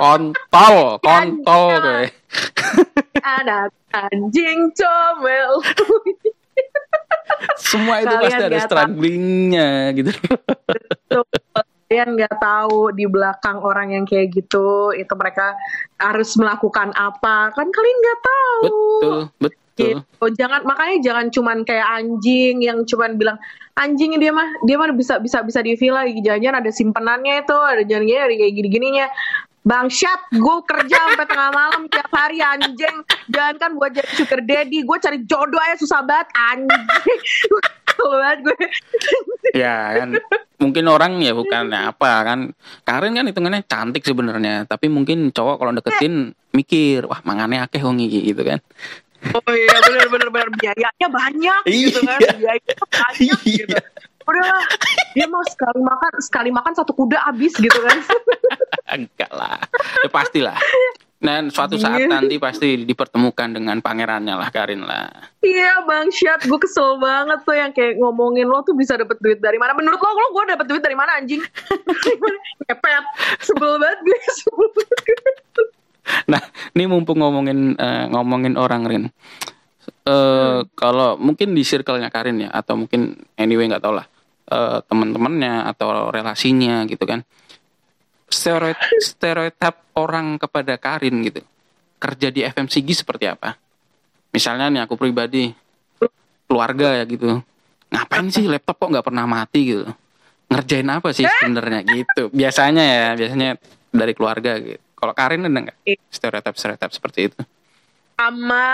kontol, 0.00 0.96
kontol 1.04 1.68
kue. 1.76 2.04
anak 3.20 3.70
anjing 3.92 4.72
comel. 4.72 5.60
Semua 7.60 8.00
itu 8.00 8.14
Kalian 8.16 8.24
pasti 8.24 8.44
ada 8.48 8.58
strugglingnya 8.64 9.70
gitu. 9.96 10.12
Kalian 11.90 12.08
nggak 12.16 12.36
tahu 12.38 12.94
di 12.94 13.04
belakang 13.04 13.58
orang 13.60 13.92
yang 13.92 14.04
kayak 14.06 14.30
gitu 14.32 14.94
itu 14.94 15.12
mereka 15.18 15.58
harus 16.00 16.32
melakukan 16.40 16.94
apa. 16.96 17.52
Kan 17.52 17.68
kalian 17.68 17.96
nggak 18.00 18.20
tahu. 18.24 18.62
Betul, 18.64 19.18
betul. 19.36 19.58
gitu. 19.76 20.24
Jangan 20.36 20.60
makanya 20.64 20.96
jangan 21.02 21.26
cuman 21.28 21.58
kayak 21.66 21.88
anjing 22.00 22.62
yang 22.62 22.84
cuman 22.86 23.16
bilang 23.16 23.38
anjing 23.80 24.12
dia 24.20 24.32
mah 24.34 24.48
dia 24.68 24.76
mah 24.76 24.92
bisa 24.92 25.16
bisa 25.22 25.40
bisa 25.40 25.64
di 25.64 25.72
villa 25.74 26.04
jangan 26.04 26.60
ada 26.60 26.70
simpenannya 26.70 27.40
itu 27.40 27.56
ada 27.56 27.82
jangan 27.86 28.04
gini 28.04 28.20
ada 28.20 28.34
kayak 28.36 28.52
gini 28.52 28.68
gininya 29.60 29.84
Bangsat, 29.84 30.20
gue 30.32 30.56
kerja 30.64 30.96
sampai 31.04 31.26
tengah 31.28 31.50
malam 31.52 31.82
tiap 31.92 32.08
hari 32.16 32.40
anjing. 32.40 32.96
Jangan 33.28 33.54
kan 33.60 33.70
buat 33.76 33.92
jadi 33.92 34.08
sugar 34.16 34.40
daddy, 34.40 34.82
gue 34.82 34.96
cari 34.96 35.18
jodoh 35.28 35.60
aja 35.60 35.76
susah 35.76 36.00
banget 36.00 36.28
anjing. 36.34 36.84
Banget 38.00 38.38
gue. 38.48 38.58
Ya 39.52 39.92
kan 40.00 40.16
mungkin 40.56 40.88
orang 40.88 41.20
ya 41.20 41.36
bukan 41.36 41.68
apa 41.72 42.24
kan 42.24 42.56
Karin 42.80 43.12
kan 43.12 43.28
hitungannya 43.28 43.60
cantik 43.68 44.04
sebenarnya 44.04 44.64
tapi 44.64 44.88
mungkin 44.88 45.28
cowok 45.32 45.56
kalau 45.60 45.72
deketin 45.76 46.32
mikir 46.56 47.04
wah 47.04 47.20
mangannya 47.28 47.60
akeh 47.60 47.80
wong 47.84 48.00
iki 48.00 48.32
gitu 48.32 48.44
kan 48.44 48.60
Oh 49.36 49.52
iya 49.52 49.76
bener 49.84 50.06
bener 50.08 50.28
bener 50.32 50.48
biayanya 50.56 51.08
banyak 51.12 51.62
gitu 51.68 52.00
kan 52.08 52.20
Iya. 52.24 52.32
biayanya 52.40 52.74
banyak 52.88 53.40
gitu. 53.44 53.76
Udah 54.30 54.62
dia 55.18 55.26
mau 55.26 55.42
sekali 55.42 55.80
makan 55.82 56.12
sekali 56.22 56.50
makan 56.54 56.72
satu 56.78 56.94
kuda 56.94 57.18
habis 57.26 57.58
gitu 57.58 57.78
kan. 57.82 57.98
enggak 58.94 59.30
lah 59.30 59.58
ya 60.02 60.10
pastilah 60.10 60.58
dan 61.20 61.52
suatu 61.52 61.76
saat 61.76 62.00
Iya. 62.00 62.08
nanti 62.08 62.40
pasti 62.40 62.80
dipertemukan 62.80 63.52
dengan 63.52 63.76
pangerannya 63.84 64.34
lah 64.40 64.48
Karin 64.48 64.82
lah 64.82 65.12
iya 65.44 65.84
bang 65.84 66.08
Syat 66.08 66.48
gue 66.48 66.58
kesel 66.58 66.96
banget 66.96 67.44
tuh 67.44 67.54
yang 67.54 67.70
kayak 67.76 68.00
ngomongin 68.00 68.48
lo 68.48 68.64
tuh 68.64 68.72
bisa 68.72 68.96
dapet 68.96 69.20
duit 69.20 69.38
dari 69.38 69.60
mana. 69.60 69.76
Menurut 69.76 70.00
lo 70.00 70.10
lo 70.10 70.26
gue 70.32 70.44
dapet 70.56 70.66
duit 70.66 70.82
dari 70.82 70.96
mana 70.96 71.20
anjing? 71.20 71.44
Ngepet. 72.66 73.04
Sebel 73.44 73.76
banget 73.76 74.00
gue. 74.00 74.18
Sebel 74.40 74.66
banget 74.74 75.36
nah 76.26 76.42
ini 76.74 76.84
mumpung 76.90 77.22
ngomongin 77.22 77.78
eh, 77.78 78.04
ngomongin 78.10 78.58
orang 78.58 78.82
Rin 78.88 79.04
eh 80.08 80.58
kalau 80.74 81.14
mungkin 81.20 81.54
di 81.54 81.62
circle-nya 81.62 82.10
Karin 82.10 82.40
ya 82.40 82.50
atau 82.50 82.74
mungkin 82.74 83.20
anyway 83.36 83.68
nggak 83.68 83.84
tau 83.84 83.94
lah 83.94 84.08
eh, 84.50 84.78
teman-temannya 84.84 85.70
atau 85.70 86.10
relasinya 86.10 86.84
gitu 86.90 87.06
kan. 87.06 87.22
Stereotip 88.30 88.98
stereotip 89.02 89.74
orang 89.98 90.38
kepada 90.38 90.78
Karin 90.78 91.22
gitu. 91.26 91.42
Kerja 92.00 92.28
di 92.30 92.46
FMCG 92.46 93.06
seperti 93.06 93.26
apa? 93.30 93.54
Misalnya 94.30 94.70
nih 94.70 94.82
aku 94.86 94.94
pribadi 94.94 95.50
keluarga 96.46 96.98
ya 96.98 97.04
gitu. 97.06 97.42
Ngapain 97.90 98.26
sih 98.30 98.46
laptop 98.46 98.78
kok 98.78 98.90
nggak 98.90 99.06
pernah 99.06 99.26
mati 99.26 99.60
gitu? 99.74 99.86
Ngerjain 100.50 100.90
apa 100.90 101.14
sih 101.14 101.26
sebenarnya 101.26 101.86
gitu? 101.86 102.30
Biasanya 102.30 102.82
ya 102.82 103.06
biasanya 103.14 103.48
dari 103.90 104.12
keluarga 104.14 104.58
gitu. 104.58 104.82
Kalau 104.98 105.14
Karin 105.16 105.46
ada 105.46 105.60
nggak? 105.70 105.78
Stereotip 106.10 106.54
stereotip 106.58 106.90
seperti 106.92 107.20
itu? 107.32 107.40
Sama 108.20 108.68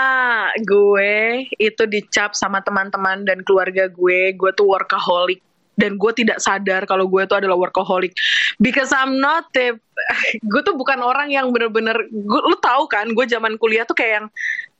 gue 0.59 1.47
itu 1.55 1.83
dicap 1.87 2.35
sama 2.35 2.59
teman-teman 2.59 3.23
dan 3.23 3.41
keluarga 3.47 3.87
gue. 3.87 4.35
Gue 4.35 4.51
tuh 4.51 4.67
workaholic 4.67 5.39
dan 5.77 5.95
gue 5.95 6.11
tidak 6.17 6.41
sadar 6.41 6.83
kalau 6.89 7.05
gue 7.05 7.23
tuh 7.29 7.37
adalah 7.37 7.55
workaholic. 7.55 8.11
Because 8.57 8.89
I'm 8.89 9.21
not 9.21 9.47
the 9.53 9.77
gue 10.51 10.61
tuh 10.65 10.73
bukan 10.73 10.99
orang 10.99 11.29
yang 11.29 11.53
bener-bener 11.53 12.09
gue 12.09 12.41
lu 12.43 12.57
tahu 12.59 12.89
kan 12.89 13.13
gue 13.13 13.25
zaman 13.29 13.55
kuliah 13.61 13.85
tuh 13.85 13.93
kayak 13.93 14.13
yang 14.21 14.27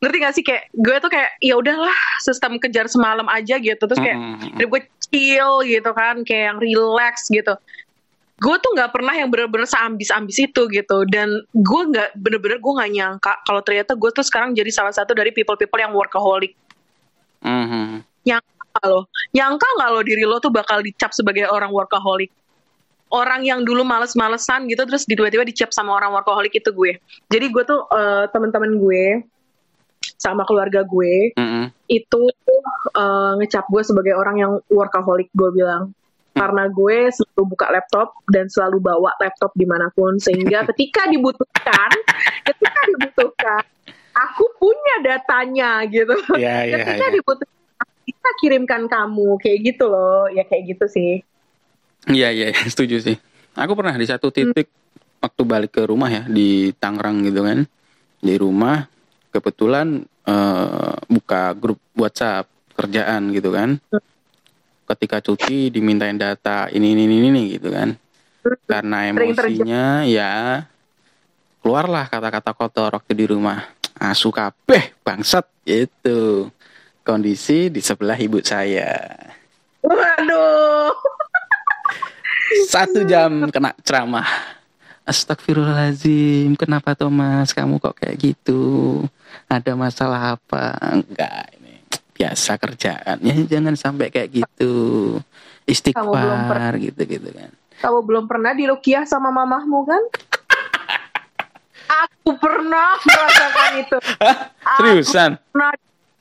ngerti 0.02 0.18
gak 0.18 0.34
sih? 0.34 0.44
Kayak 0.44 0.64
gue 0.74 0.96
tuh 0.98 1.10
kayak 1.14 1.30
ya 1.40 1.54
udahlah 1.56 1.98
sistem 2.26 2.58
kejar 2.58 2.90
semalam 2.90 3.30
aja 3.30 3.62
gitu. 3.62 3.80
Terus 3.80 4.02
kayak 4.02 4.18
jadi 4.58 4.68
gue 4.68 4.82
chill 5.08 5.54
gitu 5.64 5.90
kan 5.94 6.26
kayak 6.26 6.44
yang 6.54 6.58
relax 6.58 7.30
gitu. 7.30 7.54
Gue 8.38 8.54
tuh 8.62 8.70
nggak 8.78 8.94
pernah 8.94 9.18
yang 9.18 9.34
bener-bener 9.34 9.66
seambis-ambis 9.66 10.38
itu 10.38 10.70
gitu. 10.70 10.98
Dan 11.10 11.46
gue 11.54 11.82
nggak 11.94 12.18
bener-bener 12.18 12.58
gue 12.58 12.74
nggak 12.74 12.92
nyangka 12.94 13.34
kalau 13.46 13.62
ternyata 13.62 13.94
gue 13.94 14.10
tuh 14.14 14.26
sekarang 14.26 14.54
jadi 14.54 14.70
salah 14.74 14.94
satu 14.94 15.14
dari 15.14 15.30
people-people 15.30 15.78
yang 15.78 15.94
workaholic. 15.94 16.58
Mhm. 17.38 18.02
nyangka 18.26 18.57
nggak 18.78 18.86
lo 18.88 19.10
nyangka 19.34 19.68
nggak 19.76 19.90
lo 19.90 20.00
diri 20.06 20.24
lo 20.24 20.38
tuh 20.38 20.54
bakal 20.54 20.80
dicap 20.80 21.10
sebagai 21.12 21.50
orang 21.50 21.74
workaholic? 21.74 22.30
Orang 23.08 23.42
yang 23.42 23.64
dulu 23.64 23.82
males-malesan 23.82 24.68
gitu 24.68 24.84
terus 24.84 25.08
di- 25.08 25.16
tiba-tiba 25.16 25.42
dicap 25.42 25.72
sama 25.72 25.96
orang 25.96 26.12
workaholic 26.12 26.54
itu 26.54 26.70
gue. 26.70 27.00
Jadi 27.26 27.46
gue 27.48 27.64
tuh 27.64 27.88
eh, 27.88 28.28
teman-teman 28.30 28.76
gue 28.76 29.04
sama 30.20 30.44
keluarga 30.44 30.84
gue 30.84 31.32
Mhm. 31.34 31.72
itu 31.88 32.22
eh, 32.94 33.32
ngecap 33.40 33.66
gue 33.68 33.82
sebagai 33.82 34.14
orang 34.14 34.36
yang 34.38 34.52
workaholic 34.68 35.32
gue 35.32 35.50
bilang. 35.52 35.96
Karena 36.36 36.70
gue 36.70 37.10
selalu 37.10 37.44
buka 37.50 37.66
laptop 37.74 38.14
dan 38.30 38.46
selalu 38.46 38.78
bawa 38.78 39.10
laptop 39.18 39.56
di 39.58 39.66
mana 39.66 39.90
pun 39.90 40.20
sehingga 40.20 40.62
ketika 40.70 41.10
dibutuhkan 41.10 41.90
ketika 42.44 42.82
dibutuhkan 42.94 43.64
aku 44.14 44.46
punya 44.60 44.96
datanya 45.02 45.82
gitu. 45.88 46.14
Iya, 46.36 46.68
iya, 46.68 46.76
ketika 46.84 47.08
iya. 47.08 47.16
dibutuhkan 47.16 47.57
kita 48.08 48.30
kirimkan 48.40 48.88
kamu 48.88 49.36
kayak 49.44 49.76
gitu 49.76 49.92
loh 49.92 50.32
ya 50.32 50.48
kayak 50.48 50.72
gitu 50.72 50.88
sih 50.88 51.28
Iya 52.08 52.32
iya 52.32 52.48
setuju 52.72 53.04
sih. 53.04 53.18
Aku 53.58 53.76
pernah 53.76 53.96
di 54.00 54.08
satu 54.08 54.32
titik 54.32 54.72
waktu 55.20 55.42
balik 55.44 55.72
ke 55.76 55.84
rumah 55.84 56.08
ya 56.08 56.24
di 56.30 56.72
Tangerang 56.78 57.26
gitu 57.28 57.44
kan. 57.44 57.68
Di 58.24 58.36
rumah 58.40 58.88
kebetulan 59.34 60.08
eh, 60.24 60.96
buka 61.12 61.52
grup 61.58 61.82
WhatsApp 62.00 62.48
kerjaan 62.78 63.36
gitu 63.36 63.52
kan. 63.52 63.82
Ketika 64.88 65.20
cuti 65.20 65.68
dimintain 65.68 66.16
data 66.16 66.72
ini 66.72 66.96
ini 66.96 67.04
ini, 67.12 67.16
ini 67.28 67.44
gitu 67.60 67.76
kan. 67.76 67.92
Karena 68.64 69.12
emosinya 69.12 70.08
ya 70.08 70.64
keluarlah 71.60 72.08
kata-kata 72.08 72.56
kotor 72.56 72.92
waktu 72.96 73.14
di 73.14 73.28
rumah. 73.28 73.76
asu 73.98 74.30
kabeh 74.30 74.94
bangsat 75.02 75.50
itu 75.66 76.46
kondisi 77.08 77.72
di 77.72 77.80
sebelah 77.80 78.20
ibu 78.20 78.44
saya. 78.44 79.08
Waduh. 79.80 80.92
satu 82.68 83.08
jam 83.08 83.48
kena 83.48 83.72
ceramah. 83.88 84.28
Astagfirullahaladzim 85.08 86.60
Kenapa 86.60 86.92
Thomas 86.92 87.56
Kamu 87.56 87.80
kok 87.80 87.96
kayak 87.96 88.20
gitu? 88.20 89.00
Ada 89.48 89.72
masalah 89.72 90.36
apa? 90.36 90.76
Enggak 90.84 91.56
ini 91.56 91.80
Biasa 92.12 92.60
kerjaan 92.60 93.24
Ya 93.24 93.40
jangan 93.40 93.80
sampai 93.80 94.12
kayak 94.12 94.44
gitu. 94.44 94.76
Istighfar 95.64 96.76
gitu-gitu 96.76 97.32
kan. 97.32 97.56
Kamu 97.80 98.04
belum 98.04 98.28
pernah 98.28 98.52
dirukiah 98.52 99.08
sama 99.08 99.32
mamahmu 99.32 99.80
kan? 99.88 100.04
Aku 102.04 102.36
pernah 102.36 103.00
merasakan 103.00 103.72
itu. 103.80 103.98
Seriusan? 104.76 105.32
Pernah 105.56 105.72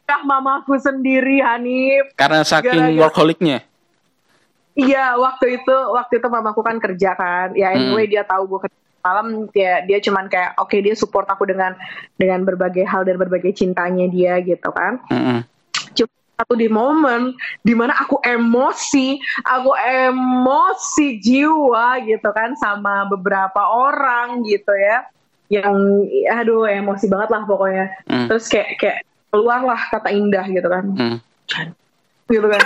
dirukiah 0.06 0.22
mamaku 0.22 0.78
sendiri, 0.78 1.42
Hanif. 1.42 2.14
Karena 2.14 2.46
saking 2.46 2.94
workaholicnya 2.94 3.66
Iya, 4.76 5.16
waktu 5.16 5.56
itu 5.56 5.72
waktu 5.72 6.20
itu 6.20 6.28
mamaku 6.28 6.60
kan 6.60 6.76
kerja 6.76 7.16
kan. 7.16 7.56
Ya 7.56 7.72
anyway 7.72 8.04
dia 8.04 8.28
tahu 8.28 8.44
gue 8.44 8.68
kerja 8.68 8.78
malam 9.00 9.48
dia 9.54 9.80
dia 9.88 10.02
cuman 10.04 10.28
kayak 10.28 10.58
oke 10.60 10.76
dia 10.82 10.92
support 10.92 11.24
aku 11.30 11.48
dengan 11.48 11.72
dengan 12.20 12.44
berbagai 12.44 12.84
hal 12.84 13.08
dan 13.08 13.16
berbagai 13.16 13.56
cintanya 13.56 14.04
dia 14.12 14.36
gitu 14.44 14.68
kan. 14.76 15.00
Mm-mm. 15.08 15.48
Cuma 15.96 16.12
satu 16.36 16.60
di 16.60 16.68
momen 16.68 17.32
di 17.64 17.72
mana 17.72 17.96
aku 17.96 18.20
emosi, 18.20 19.16
aku 19.48 19.72
emosi 19.80 21.24
jiwa 21.24 22.04
gitu 22.04 22.28
kan 22.36 22.52
sama 22.60 23.08
beberapa 23.08 23.64
orang 23.72 24.44
gitu 24.44 24.76
ya. 24.76 25.08
Yang 25.48 25.72
aduh 26.36 26.68
emosi 26.68 27.08
banget 27.08 27.32
lah 27.32 27.48
pokoknya. 27.48 27.86
Mm. 28.12 28.28
Terus 28.28 28.44
kayak 28.52 28.76
kayak 28.76 28.98
keluarlah 29.28 29.80
kata 29.88 30.10
indah 30.10 30.44
gitu 30.46 30.66
kan. 30.66 30.84
Mm. 30.88 31.18
gitu 32.26 32.46
kan. 32.46 32.62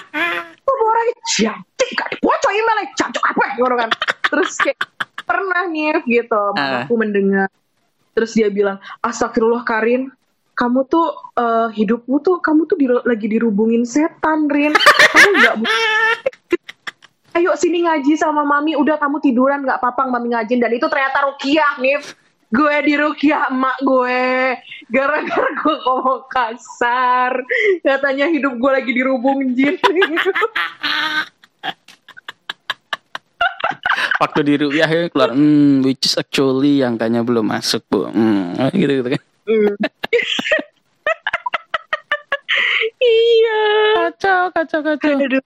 Tuh 0.64 0.74
orang 0.74 1.08
jantik 1.28 1.88
gak 1.92 2.08
dibocor 2.10 2.50
emailnya 2.50 2.84
jancok 2.94 3.24
apa? 3.26 3.44
Gitu 3.54 3.76
kan. 3.76 3.90
Terus 4.24 4.52
kayak 4.56 4.78
pernah 5.24 5.62
nih 5.66 6.00
gitu 6.04 6.42
Ah. 6.54 6.84
aku 6.84 6.94
mendengar. 6.94 7.48
Terus 8.14 8.32
dia 8.32 8.48
bilang 8.48 8.78
astagfirullah 9.00 9.62
Karin. 9.62 10.08
Kamu 10.54 10.86
tuh 10.86 11.06
eh, 11.34 11.68
hidupmu 11.74 12.16
tuh 12.20 12.38
kamu 12.38 12.64
tuh 12.64 12.76
di- 12.78 12.86
lagi 13.04 13.26
dirubungin 13.26 13.82
setan 13.82 14.46
Rin. 14.46 14.70
Kamu 14.72 15.28
nggak 15.34 15.54
bu- 15.58 15.66
ayo 17.36 17.50
sini 17.54 17.82
ngaji 17.82 18.14
sama 18.14 18.46
mami. 18.46 18.72
Udah 18.72 18.94
kamu 18.94 19.18
tiduran 19.18 19.66
nggak 19.66 19.82
apa-apa 19.82 20.06
mami 20.06 20.30
ngajin. 20.30 20.62
Dan 20.62 20.70
itu 20.70 20.86
ternyata 20.86 21.26
rukiah 21.26 21.74
nih 21.76 21.98
gue 22.54 22.74
di 22.86 22.94
rukiah 22.94 23.50
emak 23.50 23.78
gue. 23.82 24.22
Gara-gara 24.86 25.48
gue 25.58 25.76
ngomong 25.82 26.22
kasar. 26.30 27.32
Katanya 27.82 28.30
hidup 28.30 28.54
gue 28.54 28.70
lagi 28.70 28.90
dirubung 28.94 29.42
jin. 29.52 29.74
Waktu 34.14 34.40
di 34.46 34.54
rupiah 34.60 34.86
keluar 35.10 35.34
hmm, 35.34 35.82
Which 35.82 36.06
is 36.06 36.14
actually 36.14 36.78
yang 36.80 36.94
tanya 36.94 37.26
belum 37.26 37.50
masuk 37.50 37.82
bu. 37.90 38.06
Hmm, 38.08 38.54
Gitu-gitu 38.70 39.08
kan. 39.18 39.22
Hmm. 39.44 39.74
iya. 43.02 43.62
Kacau 44.08 44.42
kacau 44.54 44.80
kacau. 44.84 45.14
Aduh. 45.18 45.42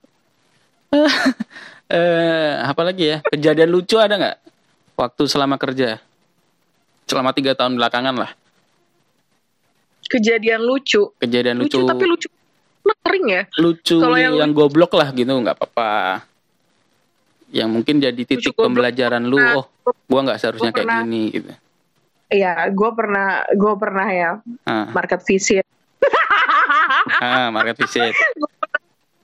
Eh, 1.89 2.51
Apa 2.61 2.81
lagi 2.85 3.09
ya? 3.09 3.17
Kejadian 3.25 3.69
lucu 3.73 3.97
ada 3.97 4.13
nggak? 4.17 4.37
Waktu 4.99 5.23
selama 5.25 5.55
kerja 5.55 5.97
Selama 7.09 7.33
tiga 7.33 7.57
tahun 7.57 7.73
belakangan 7.81 8.13
lah. 8.13 8.31
Kejadian 10.05 10.61
lucu. 10.61 11.09
Kejadian 11.17 11.57
lucu 11.57 11.81
lucu. 11.81 11.89
tapi 11.89 12.05
lucu 12.05 12.27
sering 13.05 13.25
ya? 13.29 13.43
Lucu 13.57 13.97
Kalau 13.97 14.17
yang, 14.17 14.33
yang 14.37 14.51
goblok 14.53 14.93
lah 14.93 15.09
gitu 15.13 15.29
nggak 15.29 15.57
apa-apa. 15.57 16.21
Yang 17.49 17.69
mungkin 17.73 17.95
jadi 17.97 18.21
titik 18.21 18.53
goblok 18.53 18.69
pembelajaran 18.69 19.25
lu 19.25 19.37
pernah. 19.37 19.57
oh 19.61 19.65
gua 20.05 20.19
nggak 20.29 20.37
seharusnya 20.37 20.69
Gua 20.69 20.77
kayak 20.77 20.87
pernah. 20.89 21.01
gini 21.05 21.23
gitu. 21.33 21.51
Iya, 22.29 22.53
gue 22.69 22.89
pernah, 22.93 23.41
gue 23.57 23.73
pernah 23.73 24.07
ya. 24.13 24.31
Ah, 24.61 24.85
market 24.93 25.25
visit. 25.25 25.65
ah 27.25 27.49
market 27.49 27.73
visit. 27.81 28.13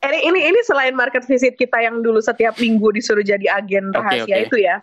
Ini, 0.06 0.22
ini, 0.22 0.40
ini 0.54 0.60
selain 0.62 0.94
market 0.94 1.26
visit 1.26 1.58
kita 1.58 1.82
yang 1.82 2.06
dulu 2.06 2.22
setiap 2.22 2.54
minggu 2.62 2.94
disuruh 2.94 3.26
jadi 3.26 3.50
agen 3.58 3.90
rahasia 3.90 4.38
oke. 4.38 4.46
itu 4.46 4.58
ya. 4.62 4.78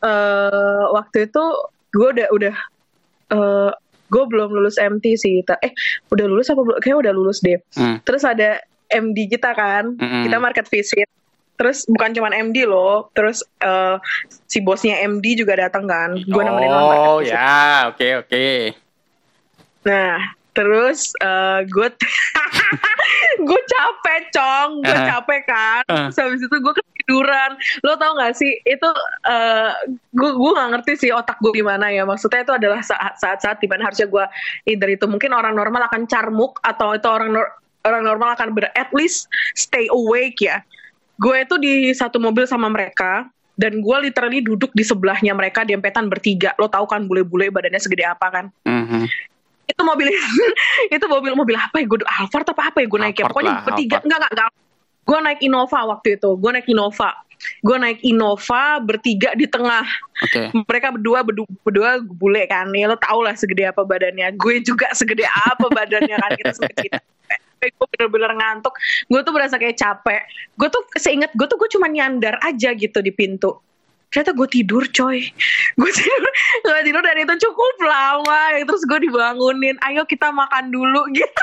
Eh 0.00 0.82
waktu 0.88 1.28
itu 1.28 1.44
gue 1.94 2.08
udah 2.10 2.28
udah 2.28 2.54
eh 3.30 3.70
gue 4.04 4.24
belum 4.26 4.52
lulus 4.52 4.76
MT 4.76 5.16
sih. 5.16 5.40
Ta- 5.42 5.58
Eh, 5.58 5.72
udah 6.10 6.26
lulus 6.28 6.46
apa 6.46 6.60
belum? 6.60 6.76
Kayaknya 6.78 6.98
udah 7.08 7.12
lulus 7.14 7.38
deh. 7.40 7.58
Hmm. 7.74 7.98
Terus 8.02 8.22
ada 8.22 8.60
MD 8.92 9.26
kita 9.26 9.56
kan, 9.56 9.96
Mm-mm. 9.96 10.22
kita 10.22 10.36
market 10.38 10.66
visit. 10.68 11.08
Terus 11.54 11.86
bukan 11.86 12.10
cuman 12.10 12.34
MD 12.34 12.66
loh, 12.66 13.10
terus 13.10 13.42
eh, 13.58 13.96
si 14.44 14.58
bosnya 14.58 14.98
MD 15.00 15.34
juga 15.34 15.54
datang 15.56 15.86
kan. 15.86 16.14
Gue 16.20 16.42
nemenin 16.42 16.68
orang 16.68 16.86
market 16.86 17.08
oh 17.08 17.20
ya 17.22 17.50
oke 17.88 18.08
oke 18.22 18.46
Nah, 19.84 20.16
terus 20.54 21.12
eh, 21.18 21.60
gue 21.66 21.88
gue 23.40 23.60
capek, 23.68 24.22
cong. 24.30 24.70
Gue 24.80 24.94
Ah. 24.94 25.06
capek 25.18 25.40
kan. 25.44 25.82
Terus 26.08 26.16
habis 26.16 26.40
itu 26.40 26.56
gue 26.56 26.74
ketiduran. 26.74 27.50
Lo 27.82 27.94
tau 27.94 28.14
gak 28.14 28.34
sih, 28.34 28.62
itu 28.62 28.88
eh, 29.24 29.70
gue 30.10 30.30
gue 30.32 30.50
gak 30.52 30.70
ngerti 30.72 30.92
sih 30.96 31.10
otak 31.10 31.36
gue 31.38 31.52
gimana 31.52 31.90
ya. 31.90 32.02
Maksudnya 32.02 32.42
itu 32.42 32.54
adalah 32.54 32.80
saat 32.80 33.18
saat-saat 33.18 33.58
di 33.58 33.66
mana 33.66 33.84
harusnya 33.84 34.06
gue 34.06 34.24
either 34.66 34.88
itu 34.88 35.04
mungkin 35.04 35.30
orang 35.30 35.52
normal 35.52 35.84
akan 35.84 36.06
carmuk 36.06 36.56
atau 36.62 36.94
itu 36.94 37.06
orang 37.06 37.30
nor- 37.30 37.52
orang 37.82 38.02
normal 38.02 38.32
akan 38.32 38.54
ber 38.54 38.72
at 38.72 38.88
least 38.90 39.26
stay 39.52 39.90
awake 39.90 40.40
ya. 40.40 40.64
Gue 41.16 41.42
itu 41.42 41.58
di 41.58 41.74
satu 41.90 42.16
mobil 42.16 42.42
sama 42.42 42.66
mereka 42.66 43.28
dan 43.54 43.78
gue 43.78 43.96
literally 44.00 44.42
duduk 44.42 44.74
di 44.74 44.82
sebelahnya 44.82 45.30
mereka 45.30 45.62
dempetan 45.62 46.08
bertiga. 46.08 46.56
Lo 46.56 46.66
tau 46.66 46.86
kan 46.86 47.04
bule-bule 47.04 47.50
badannya 47.50 47.78
segede 47.78 48.02
apa 48.02 48.26
kan? 48.30 48.44
Mhm. 48.64 49.06
Itu 49.64 49.82
mobil 49.82 50.08
itu 50.96 51.06
mobil 51.08 51.32
mobil 51.34 51.56
apa 51.56 51.76
ya? 51.80 51.84
Gue 51.88 51.98
Alphard 52.04 52.48
apa 52.48 52.62
apa 52.72 52.78
ya? 52.84 52.86
Gue 52.88 53.00
naik 53.00 53.16
ya? 53.20 53.24
Pokoknya 53.28 53.52
lah, 53.60 53.64
bertiga. 53.64 53.96
Enggak 54.04 54.18
enggak 54.20 54.32
enggak. 54.36 54.50
Gue 55.04 55.18
naik 55.20 55.40
Innova 55.44 55.80
waktu 55.88 56.08
itu. 56.16 56.30
Gue 56.40 56.50
naik 56.52 56.68
Innova. 56.68 57.10
Gue 57.60 57.76
naik 57.76 58.00
Innova 58.04 58.62
bertiga 58.80 59.30
di 59.36 59.46
tengah. 59.48 59.84
Oke. 60.24 60.42
Mereka 60.52 60.96
berdua 60.96 61.20
berdua, 61.24 61.46
berdua 61.64 61.90
bule 62.00 62.44
kan. 62.48 62.72
Ya 62.72 62.88
lo 62.88 62.96
tau 62.96 63.20
lah 63.20 63.36
segede 63.36 63.68
apa 63.68 63.84
badannya. 63.84 64.32
Gue 64.36 64.64
juga 64.64 64.88
segede 64.96 65.28
apa 65.28 65.68
badannya 65.68 66.16
kan. 66.16 66.30
Kita 66.36 66.52
sekecil 66.56 66.92
gue 67.64 67.86
bener-bener 67.96 68.36
ngantuk. 68.36 68.76
Gue 69.08 69.24
tuh 69.24 69.32
berasa 69.32 69.56
kayak 69.56 69.80
capek. 69.80 70.28
Gue 70.60 70.68
tuh 70.68 70.84
seingat 71.00 71.32
gue 71.32 71.46
tuh 71.48 71.56
gue 71.56 71.68
cuma 71.72 71.88
nyandar 71.88 72.36
aja 72.44 72.76
gitu 72.76 73.00
di 73.00 73.08
pintu 73.08 73.56
ternyata 74.12 74.32
gue 74.36 74.48
tidur 74.50 74.82
coy. 74.90 75.26
Gue 75.80 75.90
tidur 75.90 76.32
gue 76.64 76.80
tidur 76.86 77.02
dan 77.02 77.18
itu 77.18 77.34
cukup 77.50 77.74
lama. 77.82 78.54
Terus 78.62 78.82
gue 78.86 78.98
dibangunin 79.10 79.76
ayo 79.90 80.06
kita 80.06 80.30
makan 80.30 80.70
dulu 80.70 81.08
gitu. 81.16 81.42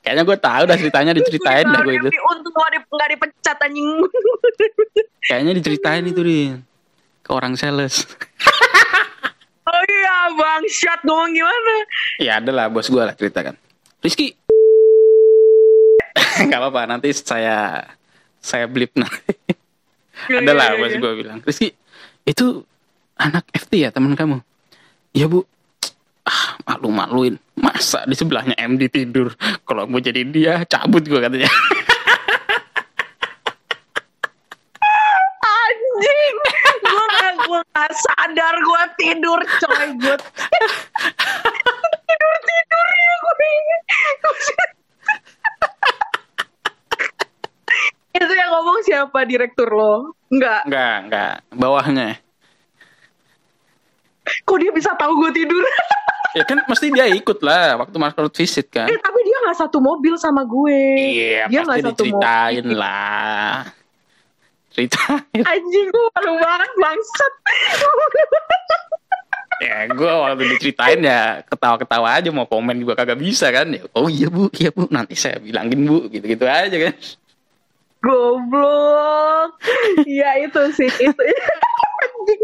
Kayaknya 0.00 0.22
gue 0.22 0.38
tahu 0.38 0.62
dah 0.70 0.76
ceritanya 0.78 1.12
diceritain 1.12 1.66
dah 1.68 1.82
gue 1.82 1.98
itu. 1.98 2.08
Untung 2.08 2.54
gak, 2.54 2.70
di, 2.72 2.78
nggak 2.80 3.08
dipecat 3.12 3.56
anjing. 3.60 3.90
Kayaknya 5.26 5.52
diceritain 5.58 6.04
itu 6.06 6.20
Rin 6.22 6.52
ke 7.26 7.30
orang 7.34 7.58
sales. 7.58 8.06
Oh 9.66 9.82
iya 9.90 10.30
bangsat. 10.30 11.02
Ngomong 11.02 11.34
gimana? 11.34 11.74
Ya 12.22 12.38
ada 12.38 12.54
lah 12.54 12.70
bos 12.70 12.86
gue 12.86 13.02
lah 13.02 13.12
ceritakan 13.18 13.58
Rizky. 13.98 14.38
Nggak 16.46 16.60
apa-apa 16.62 16.86
nanti 16.86 17.10
saya 17.10 17.82
saya 18.38 18.70
blip 18.70 18.94
nanti 18.94 19.34
ada 20.28 20.52
lah 20.52 20.66
Iya, 20.72 20.76
iya, 20.76 20.82
bos 20.82 20.92
iya. 20.92 21.00
gue 21.00 21.12
bilang. 21.16 21.38
Rizky 21.44 21.68
itu 22.26 22.46
anak 23.16 23.44
FT 23.52 23.72
ya 23.86 23.90
teman 23.92 24.16
kamu? 24.16 24.40
Iya 25.12 25.26
bu. 25.28 25.44
Ah 26.26 26.58
malu 26.66 26.90
maluin 26.90 27.38
masa 27.54 28.02
di 28.02 28.18
sebelahnya 28.18 28.58
MD 28.58 28.90
tidur? 28.90 29.30
Kalau 29.62 29.86
mau 29.86 30.02
jadi 30.02 30.26
dia 30.26 30.66
cabut 30.66 31.06
gue 31.06 31.20
katanya. 31.22 31.46
Anjing! 35.46 36.36
Gue 36.82 37.04
gak 37.14 37.34
gue 37.46 37.60
gak 37.70 37.92
sadar 37.94 38.54
gue 38.58 38.82
tidur 38.98 39.40
coy 39.42 39.86
gue 40.02 40.16
tidur 42.06 42.34
tidurnya 42.42 43.12
gue 43.22 43.34
itu 48.16 48.34
yang 48.34 48.50
ngomong 48.52 48.78
siapa? 48.82 49.18
Direktur 49.28 49.68
lo? 49.68 50.16
Enggak 50.32 50.66
enggak 50.66 50.96
enggak 51.08 51.34
bawahnya. 51.52 52.08
Kok 54.42 54.58
dia 54.58 54.70
bisa 54.74 54.90
tahu 54.98 55.22
gue 55.22 55.30
tidur? 55.44 55.62
Ya 56.34 56.44
kan 56.44 56.60
mesti 56.68 56.92
dia 56.92 57.06
ikut 57.08 57.38
lah 57.40 57.80
waktu 57.80 57.96
market 57.96 58.28
visit 58.36 58.66
kan. 58.68 58.90
Eh 58.90 58.98
tapi 59.00 59.18
dia 59.24 59.36
nggak 59.46 59.56
satu 59.56 59.78
mobil 59.80 60.18
sama 60.20 60.42
gue. 60.44 60.82
Iya 61.16 61.48
dia 61.48 61.60
pasti 61.64 61.82
satu 61.86 62.02
diceritain 62.04 62.66
mobil. 62.66 62.76
lah. 62.76 63.56
Ceritain. 64.74 65.42
Anjing 65.46 65.86
gue 65.88 66.06
malu 66.12 66.34
banget 66.36 66.72
bangsat. 66.76 67.32
Ya 69.56 69.88
gue 69.88 70.12
waktu 70.12 70.44
diceritain 70.52 71.00
ya 71.00 71.40
ketawa-ketawa 71.48 72.20
aja 72.20 72.28
mau 72.28 72.44
komen 72.44 72.76
juga 72.84 72.92
kagak 72.98 73.16
bisa 73.16 73.48
kan. 73.48 73.72
Ya 73.72 73.88
oh 73.96 74.10
iya 74.10 74.28
bu. 74.28 74.52
Iya 74.52 74.74
bu. 74.74 74.90
Nanti 74.92 75.16
saya 75.16 75.40
bilangin 75.40 75.88
bu. 75.88 76.10
Gitu-gitu 76.12 76.44
aja 76.44 76.76
kan 76.76 76.92
Goblok. 78.06 79.50
ya 80.06 80.38
itu 80.38 80.62
sih 80.78 80.86
itu. 80.86 81.22
anjing, 82.06 82.42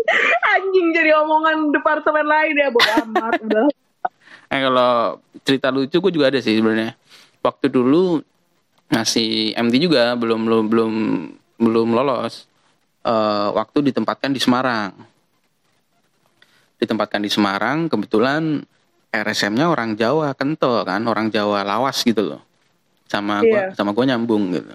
anjing 0.59 0.87
jadi 0.91 1.11
omongan 1.23 1.71
departemen 1.71 2.27
lain 2.27 2.55
ya 2.59 2.69
bodo 2.75 2.93
amat 3.07 3.35
udah. 3.47 3.67
Nah 4.53 4.59
kalau 4.59 4.93
cerita 5.47 5.71
lucu 5.71 5.97
gue 5.97 6.13
juga 6.13 6.29
ada 6.35 6.43
sih 6.43 6.59
sebenarnya. 6.59 6.99
Waktu 7.41 7.71
dulu 7.71 8.21
masih 8.93 9.57
MT 9.57 9.75
juga 9.81 10.13
belum 10.19 10.45
belum 10.45 10.65
belum 10.69 10.93
belum 11.63 11.89
lolos. 11.95 12.45
Eh, 13.03 13.49
waktu 13.55 13.91
ditempatkan 13.91 14.31
di 14.31 14.39
Semarang. 14.43 14.93
Ditempatkan 16.79 17.23
di 17.23 17.31
Semarang, 17.31 17.87
kebetulan 17.87 18.63
RSM-nya 19.13 19.71
orang 19.71 19.95
Jawa 19.95 20.35
kental 20.35 20.83
kan, 20.83 21.03
orang 21.07 21.31
Jawa 21.31 21.63
lawas 21.63 22.03
gitu 22.03 22.35
loh. 22.35 22.43
Sama 23.07 23.45
gua 23.45 23.71
Iya. 23.71 23.77
sama 23.77 23.93
gue 23.93 24.05
nyambung 24.09 24.51
gitu. 24.57 24.75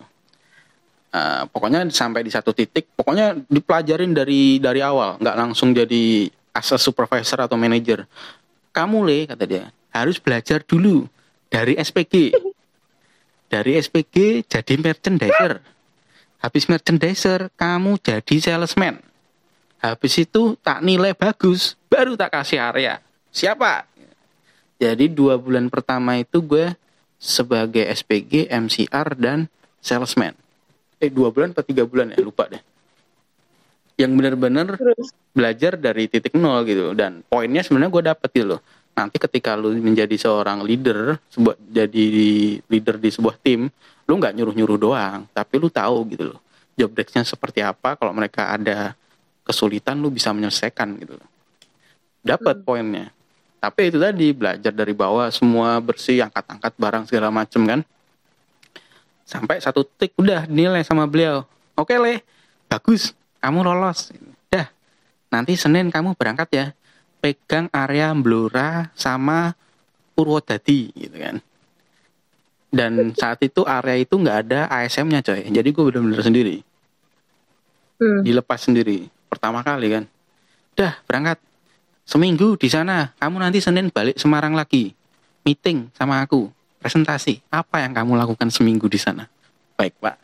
Eh, 1.18 1.44
pokoknya 1.50 1.90
sampai 1.90 2.22
di 2.22 2.30
satu 2.30 2.54
titik, 2.54 2.94
pokoknya 2.94 3.34
dipelajarin 3.50 4.14
dari 4.14 4.62
dari 4.62 4.86
awal, 4.86 5.18
nggak 5.18 5.38
langsung 5.38 5.74
jadi 5.74 6.30
as 6.54 6.70
a 6.70 6.78
supervisor 6.78 7.42
atau 7.42 7.58
manager. 7.58 8.06
Kamu 8.70 9.02
le 9.02 9.26
kata 9.26 9.46
dia 9.50 9.66
harus 9.90 10.22
belajar 10.22 10.62
dulu 10.62 11.10
dari 11.50 11.74
SPG. 11.74 12.38
Dari 13.50 13.72
SPG 13.80 14.46
jadi 14.46 14.74
merchandiser. 14.78 15.64
Habis 16.38 16.70
merchandiser, 16.70 17.50
kamu 17.58 17.98
jadi 17.98 18.36
salesman. 18.38 19.02
Habis 19.82 20.22
itu 20.22 20.54
tak 20.62 20.86
nilai 20.86 21.18
bagus, 21.18 21.74
baru 21.90 22.14
tak 22.14 22.38
kasih 22.38 22.62
area. 22.62 23.02
Siapa? 23.34 23.90
Jadi 24.78 25.10
dua 25.10 25.42
bulan 25.42 25.74
pertama 25.74 26.22
itu 26.22 26.46
gue 26.46 26.78
sebagai 27.18 27.90
SPG, 27.90 28.54
MCR, 28.54 29.18
dan 29.18 29.50
salesman. 29.82 30.38
Eh 30.98 31.14
dua 31.14 31.30
bulan 31.30 31.54
atau 31.54 31.62
tiga 31.62 31.86
bulan 31.86 32.14
ya, 32.14 32.20
lupa 32.22 32.50
deh. 32.50 32.62
Yang 33.98 34.12
benar-benar 34.14 34.68
belajar 35.34 35.74
dari 35.78 36.06
titik 36.10 36.38
nol 36.38 36.62
gitu. 36.66 36.94
Dan 36.94 37.26
poinnya 37.26 37.66
sebenarnya 37.66 37.92
gue 37.94 38.04
dapet 38.14 38.30
gitu 38.34 38.48
loh. 38.58 38.62
Nanti 38.98 39.22
ketika 39.22 39.54
lu 39.54 39.78
menjadi 39.78 40.18
seorang 40.18 40.66
leader 40.66 41.22
sebuah 41.30 41.58
jadi 41.70 42.06
leader 42.66 42.96
di 42.98 43.10
sebuah 43.14 43.38
tim 43.38 43.70
lu 44.08 44.14
nggak 44.18 44.34
nyuruh 44.38 44.54
nyuruh 44.58 44.78
doang. 44.78 45.26
Tapi 45.34 45.54
lu 45.62 45.70
tahu 45.70 45.98
gitu 46.14 46.34
loh 46.34 46.40
job 46.78 46.94
desk-nya 46.94 47.26
seperti 47.26 47.66
apa. 47.66 47.98
Kalau 47.98 48.14
mereka 48.14 48.54
ada 48.54 48.94
kesulitan 49.42 49.98
lu 49.98 50.14
bisa 50.14 50.30
menyelesaikan 50.30 50.94
gitu 51.02 51.18
loh. 51.18 51.30
Dapat 52.22 52.62
Hmm. 52.62 52.66
poinnya. 52.66 53.08
Tapi 53.58 53.90
itu 53.90 53.98
tadi 53.98 54.30
belajar 54.38 54.70
dari 54.70 54.94
bawah 54.94 55.34
semua 55.34 55.82
bersih 55.82 56.22
angkat-angkat 56.22 56.74
barang 56.78 57.04
segala 57.10 57.34
macem 57.34 57.66
kan 57.66 57.82
sampai 59.28 59.60
satu 59.60 59.84
titik 59.84 60.16
udah 60.16 60.48
nilai 60.48 60.88
sama 60.88 61.04
beliau. 61.04 61.44
Oke 61.76 62.00
le. 62.00 62.24
Bagus. 62.72 63.12
Kamu 63.44 63.62
lolos. 63.62 64.16
Dah 64.48 64.72
nanti 65.28 65.60
Senin 65.60 65.92
kamu 65.92 66.16
berangkat 66.16 66.50
ya. 66.56 66.66
Pegang 67.20 67.68
area 67.76 68.16
Blora 68.16 68.88
sama 68.96 69.52
Purwodadi 70.16 70.96
gitu 70.96 71.18
kan. 71.20 71.38
Dan 72.72 73.12
saat 73.14 73.44
itu 73.44 73.68
area 73.68 74.00
itu 74.00 74.16
nggak 74.16 74.38
ada 74.48 74.72
ASM-nya 74.72 75.20
coy. 75.22 75.44
Jadi 75.52 75.70
gue 75.76 75.84
bener-bener 75.84 76.24
sendiri. 76.24 76.58
Hmm. 77.98 78.22
dilepas 78.22 78.62
sendiri. 78.62 79.10
Pertama 79.26 79.66
kali 79.66 79.90
kan. 79.90 80.04
Dah 80.78 81.02
berangkat. 81.10 81.42
Seminggu 82.08 82.56
di 82.56 82.70
sana. 82.70 83.12
Kamu 83.18 83.42
nanti 83.42 83.60
Senin 83.60 83.90
balik 83.90 84.16
Semarang 84.22 84.54
lagi. 84.54 84.94
Meeting 85.44 85.90
sama 85.98 86.22
aku 86.22 86.54
presentasi. 86.88 87.44
Apa 87.52 87.84
yang 87.84 87.92
kamu 87.92 88.16
lakukan 88.16 88.48
seminggu 88.48 88.88
di 88.88 88.96
sana? 88.96 89.28
Baik 89.76 90.00
pak. 90.00 90.16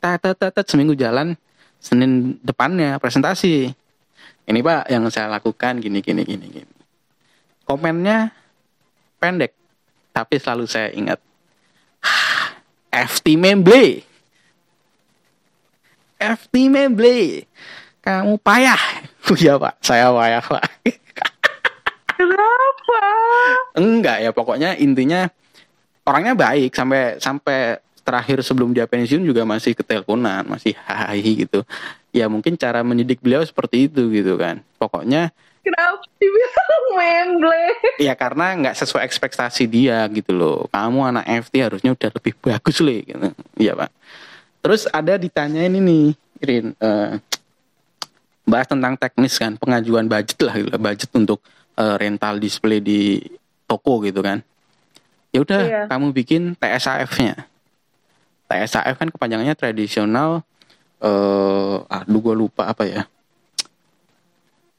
Tat 0.00 0.16
tat 0.24 0.36
tat, 0.40 0.52
tat, 0.56 0.64
seminggu 0.64 0.96
jalan 0.96 1.36
Senin 1.76 2.40
depannya 2.40 2.96
presentasi. 2.96 3.68
Ini 4.48 4.58
pak 4.64 4.88
yang 4.88 5.04
saya 5.12 5.28
lakukan 5.28 5.76
gini 5.76 6.00
gini 6.00 6.24
gini 6.24 6.46
gini. 6.48 6.74
Komennya 7.68 8.32
pendek 9.20 9.52
tapi 10.16 10.40
selalu 10.40 10.64
saya 10.64 10.88
ingat. 10.96 11.20
FT 13.12 13.36
Memble. 13.36 14.00
FT 16.16 16.54
Memble. 16.72 17.44
Kamu 18.00 18.40
payah. 18.40 18.80
Iya 19.36 19.58
pak. 19.58 19.82
Saya 19.82 20.14
payah 20.14 20.38
pak 20.40 20.64
Enggak 23.76 24.18
ya 24.24 24.30
pokoknya 24.32 24.76
intinya 24.78 25.28
orangnya 26.06 26.34
baik. 26.36 26.72
Sampai 26.72 27.20
sampai 27.20 27.80
terakhir 28.06 28.38
sebelum 28.46 28.70
dia 28.70 28.86
pensiun 28.86 29.26
juga 29.26 29.42
masih 29.42 29.74
keteleponan 29.74 30.46
masih 30.46 30.72
hai 30.86 31.20
gitu. 31.22 31.66
Ya 32.14 32.30
mungkin 32.30 32.54
cara 32.54 32.80
mendidik 32.86 33.20
beliau 33.20 33.42
seperti 33.42 33.90
itu 33.90 34.08
gitu 34.14 34.38
kan. 34.38 34.62
Pokoknya 34.78 35.34
Kenapa 35.66 35.98
dibilang 36.22 36.82
memble? 36.94 37.66
ya 37.98 38.14
karena 38.14 38.54
nggak 38.54 38.78
sesuai 38.78 39.02
ekspektasi 39.02 39.66
dia 39.66 40.06
gitu 40.14 40.30
loh. 40.30 40.70
Kamu 40.70 41.10
anak 41.10 41.26
FT 41.50 41.54
harusnya 41.58 41.90
udah 41.90 42.10
lebih 42.14 42.32
bagus 42.38 42.78
le 42.78 43.02
gitu. 43.02 43.28
Iya 43.58 43.74
pak. 43.74 43.90
Terus 44.62 44.86
ada 44.90 45.18
ditanyain 45.18 45.74
ini 45.74 46.14
Irin 46.38 46.70
eh, 46.78 47.18
bahas 48.46 48.70
tentang 48.70 48.94
teknis 48.94 49.34
kan 49.42 49.58
pengajuan 49.58 50.06
budget 50.06 50.38
lah 50.38 50.54
gitu, 50.54 50.78
budget 50.78 51.10
untuk 51.18 51.42
eh, 51.76 51.96
rental 51.96 52.36
display 52.36 52.80
di 52.80 53.20
toko 53.64 54.00
gitu 54.00 54.20
kan 54.20 54.40
ya 55.30 55.42
udah 55.42 55.60
Iya. 55.62 55.82
kamu 55.88 56.12
bikin 56.12 56.42
TSAF-nya 56.56 57.44
TSAF 58.46 58.96
kan 58.96 59.08
kepanjangannya 59.10 59.54
tradisional 59.54 60.40
eh 60.96 61.76
aduh 61.82 62.20
gue 62.22 62.34
lupa 62.34 62.72
apa 62.72 62.88
ya 62.88 63.04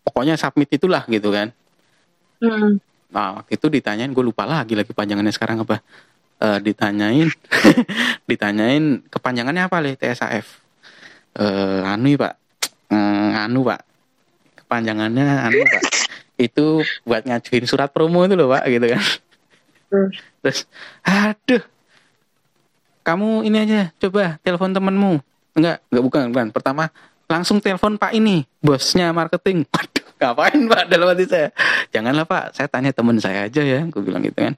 pokoknya 0.01 0.33
submit 0.35 0.71
itulah 0.71 1.05
gitu 1.05 1.29
kan 1.29 1.51
Hmm. 2.37 2.77
Nah, 3.09 3.41
waktu 3.41 3.57
itu 3.57 3.65
ditanyain, 3.65 4.13
gue 4.13 4.21
lupa 4.21 4.45
lagi 4.45 4.77
lagi 4.77 4.93
panjangannya 4.93 5.33
sekarang 5.33 5.65
apa. 5.65 5.81
Eh, 6.37 6.59
ditanyain, 6.61 7.33
ditanyain 8.29 9.01
kepanjangannya 9.09 9.65
apa 9.65 9.81
le 9.81 9.97
TSAF? 9.97 10.45
Eh, 11.33 11.81
anu 11.81 12.13
ya, 12.13 12.17
pak, 12.21 12.33
Eh, 12.93 13.31
anu 13.41 13.65
pak, 13.65 13.81
kepanjangannya 14.61 15.49
anu 15.49 15.65
pak. 15.65 15.83
Itu 16.37 16.85
buat 17.01 17.25
ngajuin 17.25 17.65
surat 17.65 17.89
promo 17.89 18.23
itu 18.23 18.37
loh 18.37 18.53
pak, 18.53 18.63
gitu 18.69 18.85
kan. 18.93 19.03
Hmm. 19.87 20.09
Terus, 20.45 20.59
aduh, 21.01 21.63
kamu 23.01 23.47
ini 23.47 23.57
aja, 23.63 23.81
coba 23.97 24.37
telepon 24.45 24.71
temenmu. 24.71 25.13
Enggak, 25.57 25.81
enggak 25.89 26.03
bukan, 26.05 26.21
bukan. 26.29 26.47
Pertama, 26.53 26.83
langsung 27.25 27.57
telepon 27.57 27.97
pak 27.97 28.13
ini, 28.13 28.45
bosnya 28.61 29.09
marketing. 29.09 29.65
Waduh, 29.73 30.05
ngapain 30.21 30.59
pak 30.69 30.83
dalam 30.91 31.07
hati 31.09 31.25
saya? 31.25 31.49
Janganlah 31.89 32.25
pak, 32.29 32.53
saya 32.53 32.67
tanya 32.69 32.91
teman 32.93 33.17
saya 33.17 33.49
aja 33.49 33.61
ya, 33.63 33.81
gue 33.87 34.01
bilang 34.03 34.21
gitu 34.21 34.37
kan. 34.37 34.53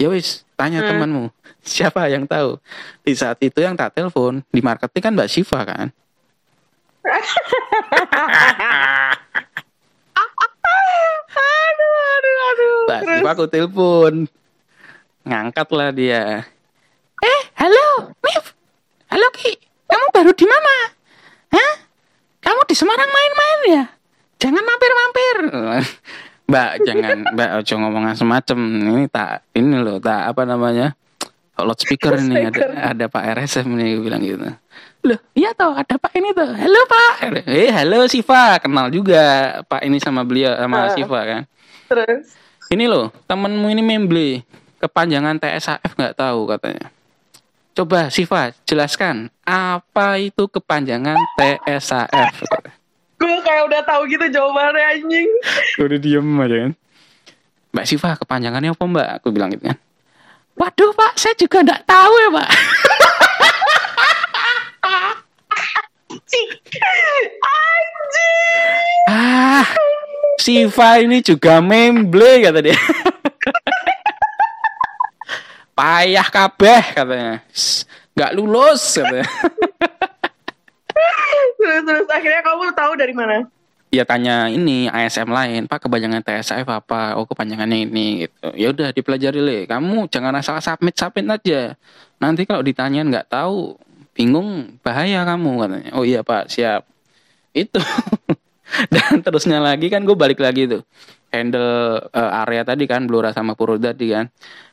Ya 0.00 0.08
wis, 0.08 0.46
tanya 0.56 0.80
Hmm. 0.84 0.96
temanmu. 0.96 1.24
Siapa 1.60 2.08
yang 2.08 2.24
tahu? 2.24 2.56
Di 3.04 3.12
saat 3.12 3.36
itu 3.44 3.60
yang 3.60 3.76
tak 3.76 3.92
telepon 3.92 4.40
di 4.48 4.64
marketing 4.64 5.02
kan 5.04 5.12
Mbak 5.12 5.28
Siva 5.28 5.60
kan. 5.68 5.92
aduh, 12.20 12.36
aduh. 12.52 12.76
Mbak 12.86 13.00
Terus, 13.00 13.32
aku 13.32 13.44
telepon. 13.48 14.14
Ngangkat 15.24 15.68
lah 15.72 15.88
dia. 15.92 16.22
Eh, 17.20 17.42
halo, 17.56 18.12
Mif. 18.20 18.44
Halo 19.10 19.26
Ki, 19.34 19.52
kamu 19.84 20.06
baru 20.14 20.32
di 20.32 20.46
mana? 20.46 20.74
Hah? 21.50 21.72
Kamu 22.40 22.60
di 22.64 22.74
Semarang 22.76 23.10
main-main 23.10 23.60
ya? 23.68 23.84
Jangan 24.40 24.62
mampir-mampir. 24.64 25.36
Mbak, 26.50 26.70
jangan, 26.82 27.18
Mbak, 27.36 27.50
ojo 27.62 27.74
ngomongan 27.78 28.14
semacam. 28.16 28.58
Ini 28.96 29.06
tak, 29.06 29.46
ini 29.54 29.76
loh, 29.78 30.02
tak 30.02 30.34
apa 30.34 30.42
namanya? 30.42 30.96
Loudspeaker 31.60 32.16
ini 32.16 32.48
ada, 32.48 32.96
ada 32.96 33.04
Pak 33.12 33.24
RSM 33.36 33.68
nih 33.76 34.00
bilang 34.00 34.24
gitu. 34.24 34.48
Loh, 35.04 35.20
iya 35.36 35.52
toh, 35.52 35.76
ada 35.76 36.00
Pak 36.00 36.16
ini 36.16 36.32
tuh. 36.32 36.48
Halo 36.48 36.80
Pak. 36.88 37.12
Eh, 37.44 37.68
halo 37.68 38.08
Siva, 38.08 38.56
kenal 38.56 38.88
juga 38.88 39.20
Pak 39.68 39.84
ini 39.84 40.00
sama 40.00 40.24
beliau 40.24 40.56
sama 40.56 40.88
Ah. 40.88 40.96
Siva 40.96 41.20
kan. 41.20 41.42
Terus. 41.90 42.38
Ini 42.70 42.86
loh, 42.86 43.10
temenmu 43.26 43.66
ini 43.66 43.82
memble. 43.82 44.46
Kepanjangan 44.78 45.36
TSAF 45.42 45.92
nggak 45.98 46.16
tahu 46.16 46.46
katanya. 46.48 46.88
Coba 47.74 48.08
Siva 48.08 48.54
jelaskan 48.64 49.28
apa 49.42 50.16
itu 50.22 50.46
kepanjangan 50.46 51.18
TSAF. 51.36 52.46
Gue 53.20 53.36
kayak 53.44 53.68
udah 53.68 53.82
tahu 53.84 54.08
gitu 54.08 54.24
jawabannya 54.32 54.80
anjing. 54.80 55.28
Udah 55.84 55.98
diem 56.00 56.24
aja 56.40 56.56
kan. 56.56 56.72
Mbak 57.70 57.86
Siva 57.86 58.10
kepanjangannya 58.16 58.72
apa 58.72 58.84
mbak? 58.88 59.08
Aku 59.20 59.28
bilang 59.28 59.52
gitu 59.52 59.68
kan. 59.68 59.76
Waduh 60.56 60.96
pak, 60.96 61.20
saya 61.20 61.36
juga 61.36 61.60
nggak 61.60 61.84
tahu 61.84 62.12
ya 62.16 62.28
pak. 62.32 62.48
Anjing. 64.80 66.48
Anjing. 67.60 68.98
Ah, 69.12 69.68
Siva 70.40 70.96
ini 71.04 71.20
juga 71.20 71.60
memble 71.60 72.40
kata 72.40 72.60
dia. 72.64 72.78
Payah 75.76 76.28
kabeh 76.32 76.82
katanya. 76.96 77.34
Nggak 78.16 78.32
lulus 78.32 78.82
katanya. 78.96 79.28
terus 81.60 81.80
terus 81.84 82.08
akhirnya 82.08 82.40
kamu 82.40 82.72
tahu 82.72 82.92
dari 82.96 83.12
mana? 83.12 83.44
ya 83.90 84.06
tanya 84.06 84.46
ini 84.46 84.86
ASM 84.86 85.26
lain 85.26 85.66
pak 85.66 85.82
kepanjangan 85.82 86.22
TSF 86.22 86.62
apa 86.62 87.18
oh 87.18 87.26
kepanjangannya 87.26 87.90
ini 87.90 88.06
gitu 88.26 88.54
ya 88.54 88.70
udah 88.70 88.94
dipelajari 88.94 89.42
le 89.42 89.58
kamu 89.66 90.06
jangan 90.06 90.30
asal 90.38 90.62
submit 90.62 90.94
submit 90.94 91.26
aja 91.26 91.74
nanti 92.22 92.46
kalau 92.46 92.62
ditanyain 92.62 93.10
nggak 93.10 93.26
tahu 93.26 93.74
bingung 94.14 94.78
bahaya 94.86 95.26
kamu 95.26 95.66
katanya 95.66 95.90
oh 95.98 96.06
iya 96.06 96.22
pak 96.22 96.46
siap 96.46 96.86
itu 97.50 97.82
dan 98.94 99.22
terusnya 99.24 99.58
lagi 99.58 99.90
kan 99.90 100.02
gue 100.06 100.16
balik 100.16 100.40
lagi 100.40 100.66
tuh. 100.66 100.82
Handle 101.30 102.02
eh, 102.10 102.40
area 102.46 102.62
tadi 102.66 102.84
kan 102.90 103.06
Blora 103.06 103.30
sama 103.30 103.54
Puro 103.54 103.78
tadi 103.78 104.10
kan. 104.10 104.26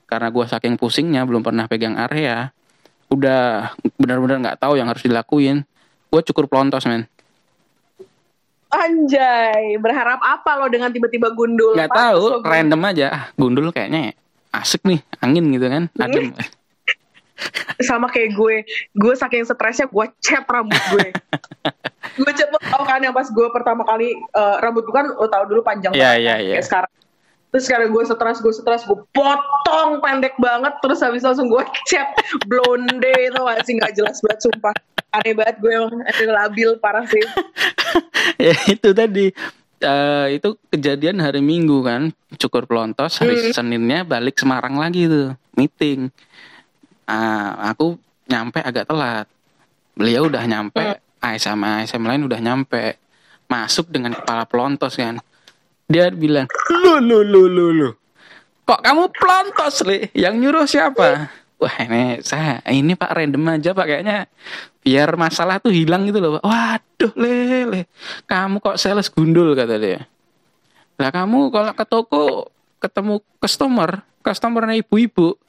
Karena 0.08 0.32
gue 0.32 0.46
saking 0.48 0.80
pusingnya 0.80 1.28
belum 1.28 1.44
pernah 1.44 1.68
pegang 1.68 2.00
area 2.00 2.50
udah 3.08 3.72
benar-benar 3.96 4.44
nggak 4.44 4.60
tahu 4.60 4.80
yang 4.80 4.88
harus 4.88 5.04
dilakuin. 5.04 5.64
Gue 6.08 6.22
cukur 6.24 6.48
pelontos 6.48 6.88
men. 6.88 7.06
Anjay, 8.68 9.80
berharap 9.80 10.20
apa 10.20 10.60
lo 10.60 10.68
dengan 10.68 10.92
tiba-tiba 10.92 11.32
gundul? 11.32 11.72
Pantes 11.76 11.96
tahu 11.96 12.44
random 12.44 12.82
aja. 12.84 13.32
Gundul 13.40 13.72
kayaknya 13.72 14.12
asik 14.58 14.82
nih 14.88 15.00
angin 15.22 15.46
gitu 15.54 15.68
kan 15.70 15.84
adem 16.00 16.34
sama 17.82 18.10
kayak 18.10 18.34
gue. 18.34 18.56
Gue 18.94 19.14
saking 19.14 19.46
stresnya 19.46 19.88
gue 19.88 20.06
cat 20.22 20.46
rambut 20.48 20.82
gue. 20.94 21.08
Gue 22.18 22.32
cat 22.34 22.50
lo 22.50 22.58
tau 22.58 22.82
kan 22.88 22.98
yang 23.04 23.14
pas 23.14 23.28
gue 23.30 23.48
pertama 23.54 23.86
kali 23.86 24.16
eh, 24.16 24.56
rambut 24.64 24.82
gue 24.88 24.96
kan 24.96 25.06
lo 25.12 25.28
tau 25.30 25.44
dulu 25.46 25.62
panjang 25.62 25.94
Iya, 25.94 26.18
banget 26.18 26.18
iya, 26.24 26.32
kan, 26.34 26.40
iya. 26.42 26.54
kayak 26.56 26.66
sekarang. 26.66 26.92
Terus 27.48 27.64
sekarang 27.64 27.88
gue 27.94 28.04
stres 28.08 28.38
gue 28.42 28.54
stres 28.58 28.82
gue 28.88 28.98
potong 29.14 29.92
pendek 30.02 30.34
banget 30.42 30.74
terus 30.82 31.00
habis 31.06 31.22
langsung 31.22 31.46
gue 31.52 31.62
cat 31.92 32.10
blonde 32.50 32.98
itu 33.04 33.38
gak 33.38 33.60
sih? 33.68 33.74
Nggak 33.78 33.94
jelas 33.94 34.18
banget 34.24 34.40
sumpah. 34.50 34.76
Aneh 35.14 35.34
banget 35.38 35.56
gue 35.62 35.72
emang 35.78 35.94
labil 36.32 36.70
parah 36.82 37.06
sih. 37.06 37.22
Ya 38.38 38.54
itu 38.70 38.94
tadi. 38.94 39.34
Eh, 39.78 40.28
itu 40.38 40.58
kejadian 40.74 41.22
hari 41.22 41.38
Minggu 41.42 41.86
kan 41.86 42.10
cukur 42.38 42.66
pelontos 42.66 43.22
hari 43.22 43.38
Hmm. 43.38 43.54
Seninnya 43.54 44.02
balik 44.02 44.38
Semarang 44.38 44.78
lagi 44.78 45.06
tuh 45.06 45.38
meeting 45.54 46.10
Ah, 47.08 47.72
aku 47.72 47.96
nyampe 48.28 48.60
agak 48.60 48.84
telat. 48.84 49.26
Beliau 49.96 50.28
udah 50.28 50.44
nyampe 50.44 51.00
ASM 51.24 51.64
ASM 51.64 52.04
lain 52.04 52.28
udah 52.28 52.40
nyampe. 52.44 53.00
Masuk 53.48 53.88
dengan 53.88 54.12
kepala 54.12 54.44
pelontos 54.44 55.00
kan. 55.00 55.24
Dia 55.88 56.12
bilang 56.12 56.52
lu 56.68 57.00
lu 57.00 57.24
lu 57.24 57.48
lu 57.48 57.66
lu. 57.72 57.90
Kok 58.68 58.84
kamu 58.84 59.08
pelontos 59.16 59.88
le? 59.88 60.12
Yang 60.12 60.36
nyuruh 60.44 60.66
siapa? 60.68 61.32
Wah 61.58 61.76
ini 61.82 62.20
saya 62.22 62.62
ini 62.70 62.94
pak 62.94 63.16
random 63.16 63.56
aja 63.56 63.72
pak 63.72 63.88
kayaknya. 63.88 64.28
Biar 64.84 65.16
masalah 65.16 65.64
tuh 65.64 65.72
hilang 65.72 66.04
gitu 66.12 66.20
loh 66.20 66.38
pak. 66.38 66.44
Waduh 66.44 67.14
lele 67.16 67.88
kamu 68.28 68.60
kok 68.60 68.76
sales 68.76 69.08
gundul 69.08 69.56
kata 69.56 69.80
dia. 69.80 70.04
Lah 71.00 71.10
kamu 71.16 71.50
kalau 71.56 71.72
ke 71.72 71.86
toko 71.88 72.52
ketemu 72.84 73.24
customer 73.40 74.04
customernya 74.22 74.76
ibu-ibu 74.84 75.40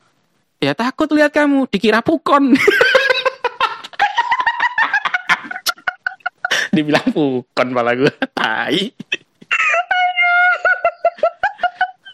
ya 0.59 0.75
takut 0.75 1.07
lihat 1.15 1.31
kamu 1.31 1.71
dikira 1.71 2.03
pukon 2.03 2.55
dibilang 6.75 7.09
pukon 7.15 7.69
malah 7.71 7.95
gue 7.95 8.15
tai 8.35 8.95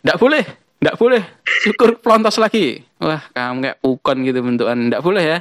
Nggak 0.05 0.21
boleh, 0.21 0.45
nggak 0.85 0.97
boleh. 1.01 1.23
Syukur 1.65 1.97
pelontos 1.97 2.37
lagi. 2.37 2.85
Wah, 3.01 3.25
kamu 3.33 3.65
kayak 3.65 3.81
pukon 3.81 4.21
gitu 4.21 4.45
bentukan. 4.45 4.77
Nggak 4.77 5.01
boleh 5.01 5.25
ya. 5.25 5.39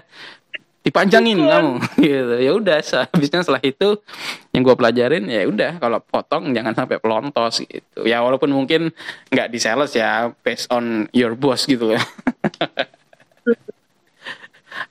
Dipanjangin 0.84 1.40
Pukon. 1.40 1.48
kamu 1.50 1.72
gitu. 2.04 2.36
Ya 2.38 2.52
udah, 2.52 2.78
habisnya 3.08 3.40
setelah 3.40 3.64
itu 3.64 4.04
yang 4.52 4.62
gua 4.62 4.76
pelajarin 4.76 5.24
ya 5.26 5.48
udah 5.48 5.80
kalau 5.80 6.04
potong 6.04 6.52
jangan 6.52 6.76
sampai 6.76 7.00
pelontos 7.00 7.64
gitu. 7.64 8.04
Ya 8.04 8.20
walaupun 8.20 8.52
mungkin 8.52 8.92
nggak 9.32 9.48
di 9.48 9.60
sales 9.64 9.96
ya 9.96 10.36
based 10.44 10.68
on 10.68 11.08
your 11.16 11.40
boss 11.40 11.64
gitu 11.64 11.96
ya. 11.96 12.04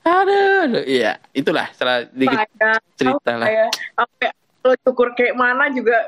aduh, 0.03 0.65
aduh, 0.67 0.85
iya, 0.87 1.19
itulah 1.33 1.69
setelah 1.75 2.09
dikit 2.09 2.39
Kayak- 2.57 2.83
cerita 2.97 3.33
lah. 3.37 3.47
ya, 3.51 3.67
lo 4.63 4.73
cukur 4.87 5.13
kayak 5.13 5.35
mana 5.35 5.69
juga 5.69 5.99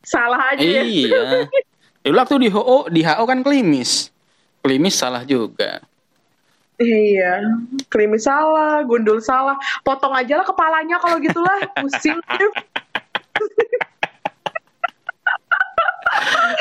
salah 0.00 0.54
aja 0.54 0.62
ya. 0.62 0.82
Iya. 0.82 1.20
Dulu 2.06 2.16
waktu 2.16 2.36
di 2.40 2.48
HO, 2.48 2.88
di 2.88 3.04
HO 3.04 3.24
kan 3.28 3.44
klimis. 3.44 4.08
Klimis 4.64 4.96
salah 4.96 5.20
juga. 5.24 5.84
Iya, 6.80 7.44
klimis 7.92 8.24
salah, 8.24 8.80
gundul 8.88 9.20
salah, 9.20 9.52
potong 9.84 10.16
aja 10.16 10.40
lah 10.40 10.46
kepalanya 10.48 10.96
kalau 10.96 11.20
gitulah, 11.20 11.60
pusing. 11.76 12.16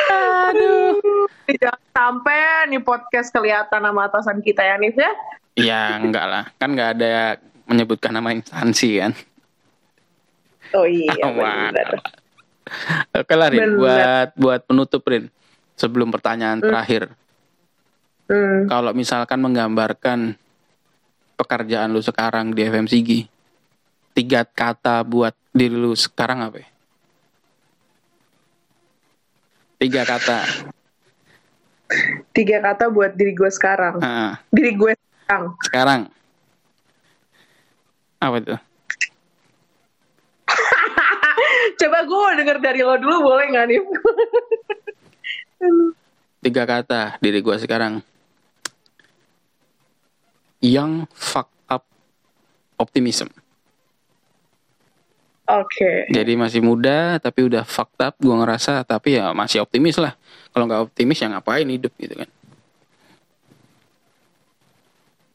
Aduh, 0.10 1.00
jangan 1.48 1.82
sampai 1.96 2.68
nih 2.68 2.84
podcast 2.84 3.32
kelihatan 3.32 3.80
nama 3.80 4.12
atasan 4.12 4.44
kita 4.44 4.60
ya, 4.60 4.76
Nif 4.76 5.00
ya. 5.00 5.12
Ya 5.56 5.82
enggak 5.96 6.26
lah, 6.28 6.44
kan 6.60 6.76
enggak 6.76 7.00
ada 7.00 7.40
menyebutkan 7.64 8.12
nama 8.12 8.36
instansi 8.36 9.00
kan. 9.00 9.12
Oh 10.76 10.84
iya, 10.84 11.16
Aman. 11.26 11.74
benar. 11.74 11.90
Oke 13.18 13.34
lah 13.34 13.50
Rin, 13.50 13.60
Bener. 13.66 13.78
buat 13.80 14.28
buat 14.38 14.62
penutup 14.68 15.02
Rin. 15.08 15.32
Sebelum 15.80 16.12
pertanyaan 16.12 16.60
terakhir, 16.60 17.08
Hmm. 18.30 18.70
kalau 18.70 18.94
misalkan 18.94 19.42
menggambarkan 19.42 20.38
pekerjaan 21.34 21.90
lu 21.90 21.98
sekarang 21.98 22.54
di 22.54 22.62
FMCG, 22.62 23.26
tiga 24.14 24.46
kata 24.46 25.02
buat 25.02 25.34
diri 25.50 25.74
lu 25.74 25.98
sekarang 25.98 26.46
apa? 26.46 26.62
ya? 26.62 26.70
Tiga 29.80 30.06
kata. 30.06 30.46
Tiga 32.30 32.62
kata 32.62 32.92
buat 32.94 33.18
diri 33.18 33.34
gue 33.34 33.50
sekarang. 33.50 33.98
Ah, 34.04 34.38
Diri 34.54 34.78
gue 34.78 34.94
sekarang. 34.94 35.44
sekarang. 35.66 36.02
Apa 38.20 38.36
itu? 38.44 38.56
Coba 41.80 42.00
gue 42.06 42.30
denger 42.44 42.58
dari 42.62 42.82
lo 42.84 42.94
dulu 43.00 43.26
boleh 43.26 43.46
nggak 43.50 43.66
nih? 43.72 43.82
Tiga 46.40 46.64
kata 46.64 47.20
diri 47.20 47.44
gua 47.44 47.60
sekarang. 47.60 48.00
Young 50.60 51.08
fuck 51.10 51.48
up 51.66 51.88
optimism. 52.76 53.32
Oke. 55.46 56.06
Jadi 56.08 56.36
masih 56.36 56.62
muda 56.62 57.18
tapi 57.18 57.42
udah 57.42 57.64
fucked 57.64 57.98
up 57.98 58.14
gua 58.18 58.38
ngerasa 58.40 58.84
tapi 58.84 59.18
ya 59.18 59.32
masih 59.32 59.60
optimis 59.60 59.98
lah. 59.98 60.14
Kalau 60.50 60.66
nggak 60.66 60.84
optimis 60.86 61.18
ya 61.18 61.28
ngapain 61.28 61.66
hidup 61.66 61.90
gitu 61.96 62.14
kan. 62.14 62.30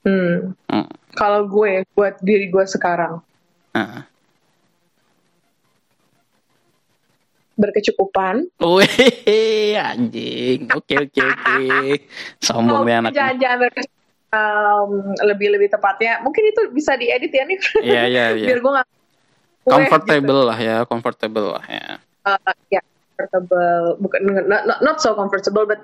Hmm. 0.05 0.53
Hmm. 0.69 0.87
Kalau 1.15 1.49
gue 1.49 1.81
buat 1.91 2.21
diri 2.21 2.47
gue 2.47 2.65
sekarang 2.65 3.25
Nah. 3.73 4.05
berkecukupan. 7.55 8.51
Wih, 8.59 9.79
anjing. 9.79 10.67
Oke 10.75 10.99
oke 11.01 11.21
oke. 11.23 11.55
Sombong 12.45 12.83
Oh, 12.83 12.85
nih 12.85 12.95
anak. 12.99 13.11
jangan 13.15 13.37
jangan 13.39 13.59
berkecukupan. 13.63 14.03
Um, 14.35 15.15
lebih 15.23 15.47
lebih 15.49 15.71
tepatnya 15.71 16.19
mungkin 16.19 16.43
itu 16.45 16.67
bisa 16.69 16.99
diedit 16.99 17.31
ya 17.31 17.47
nih 17.47 17.55
Iya 17.79 18.03
iya 18.05 18.25
iya. 18.35 18.47
biar 18.51 18.59
gue 18.59 18.73
nggak 18.75 18.89
Comfortable 19.65 20.43
lah 20.45 20.59
ya, 20.59 20.77
comfortable 20.83 21.55
lah 21.55 21.65
ya. 21.65 22.03
uh, 22.27 22.37
ya 22.67 22.83
comfortable 23.15 23.95
bukan 23.97 24.21
not, 24.43 24.67
not, 24.67 24.79
not 24.83 24.97
so 24.99 25.15
comfortable 25.15 25.65
but 25.65 25.79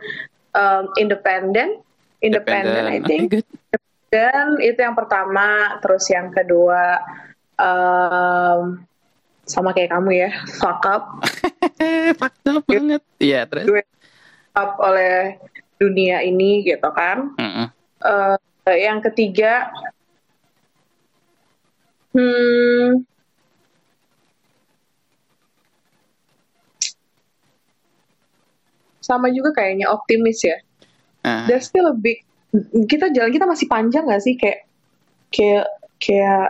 um, 0.52 0.90
independent 0.97 1.78
independent 2.18 2.90
I 2.90 2.98
think 3.01 3.31
good. 3.32 3.47
dan 4.10 4.59
itu 4.59 4.77
yang 4.77 4.93
pertama 4.93 5.78
terus 5.78 6.10
yang 6.10 6.28
kedua 6.28 6.98
um, 7.55 8.82
sama 9.43 9.70
kayak 9.70 9.90
kamu 9.90 10.10
ya 10.18 10.31
fuck 10.59 10.82
up 10.85 11.22
Eh, 11.78 12.10
fucked 12.18 12.44
up 12.44 12.66
banget. 12.66 13.01
Iya, 13.16 13.47
terus. 13.47 13.64
gue 13.64 13.82
up 14.52 14.74
oleh 14.78 15.39
dunia 15.77 16.20
ini 16.20 16.60
gitu 16.60 16.90
kan 16.90 17.31
Mm-mm. 17.39 17.66
Eh, 18.01 18.36
yang 18.81 19.05
ketiga 19.05 19.68
hmm 22.16 23.05
sama 29.01 29.28
juga 29.32 29.52
kayaknya 29.55 29.90
optimis 29.93 30.43
ya 30.43 30.59
Ah, 31.20 31.44
there's 31.44 31.68
still 31.68 31.93
a 31.93 31.97
big 31.97 32.24
kita 32.89 33.12
jalan 33.12 33.28
kita 33.28 33.44
masih 33.44 33.68
panjang 33.68 34.09
gak 34.09 34.24
sih 34.24 34.35
kayak 34.40 34.64
kayak 35.28 35.68
kayak 36.01 36.48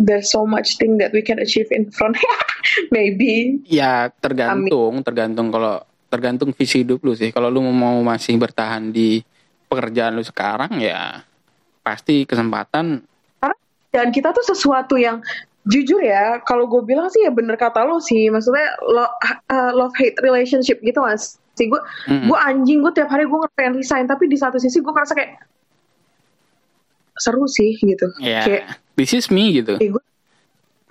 there's 0.00 0.32
so 0.32 0.42
much 0.48 0.80
thing 0.80 0.98
that 0.98 1.14
we 1.14 1.22
can 1.22 1.38
achieve 1.38 1.70
in 1.70 1.90
front. 1.90 2.18
Maybe. 2.94 3.62
Ya 3.68 4.10
tergantung, 4.18 5.04
tergantung 5.06 5.52
kalau 5.54 5.84
tergantung 6.10 6.50
visi 6.54 6.82
hidup 6.82 7.02
lu 7.02 7.14
sih. 7.14 7.30
Kalau 7.30 7.50
lu 7.50 7.62
mau 7.62 8.02
masih 8.02 8.34
bertahan 8.38 8.90
di 8.90 9.22
pekerjaan 9.74 10.14
lu 10.14 10.22
sekarang 10.22 10.78
ya 10.78 11.26
pasti 11.82 12.22
kesempatan 12.22 13.02
Dan 13.94 14.10
kita 14.10 14.34
tuh 14.34 14.42
sesuatu 14.42 14.98
yang 14.98 15.22
jujur 15.70 16.02
ya, 16.02 16.42
kalau 16.42 16.66
gue 16.66 16.82
bilang 16.82 17.06
sih 17.08 17.22
ya 17.22 17.30
bener 17.30 17.54
kata 17.54 17.86
lo 17.86 18.02
sih, 18.02 18.26
maksudnya 18.26 18.74
lo, 18.82 19.06
uh, 19.06 19.70
love 19.70 19.94
hate 19.94 20.18
relationship 20.18 20.82
gitu 20.82 20.98
mas. 20.98 21.38
Sih 21.54 21.70
gue, 21.70 21.78
Mm-mm. 22.10 22.26
gue 22.26 22.38
anjing 22.42 22.82
gue 22.82 22.90
tiap 22.90 23.06
hari 23.06 23.30
gue 23.30 23.38
pengen 23.54 23.78
resign, 23.78 24.10
tapi 24.10 24.26
di 24.26 24.34
satu 24.34 24.58
sisi 24.58 24.82
gue 24.82 24.90
ngerasa 24.90 25.14
kayak 25.14 25.38
seru 27.22 27.46
sih 27.46 27.78
gitu. 27.78 28.10
ya 28.18 28.42
Kayak 28.42 28.82
this 28.98 29.14
is 29.14 29.30
me 29.30 29.62
gitu. 29.62 29.78
gue 29.78 30.02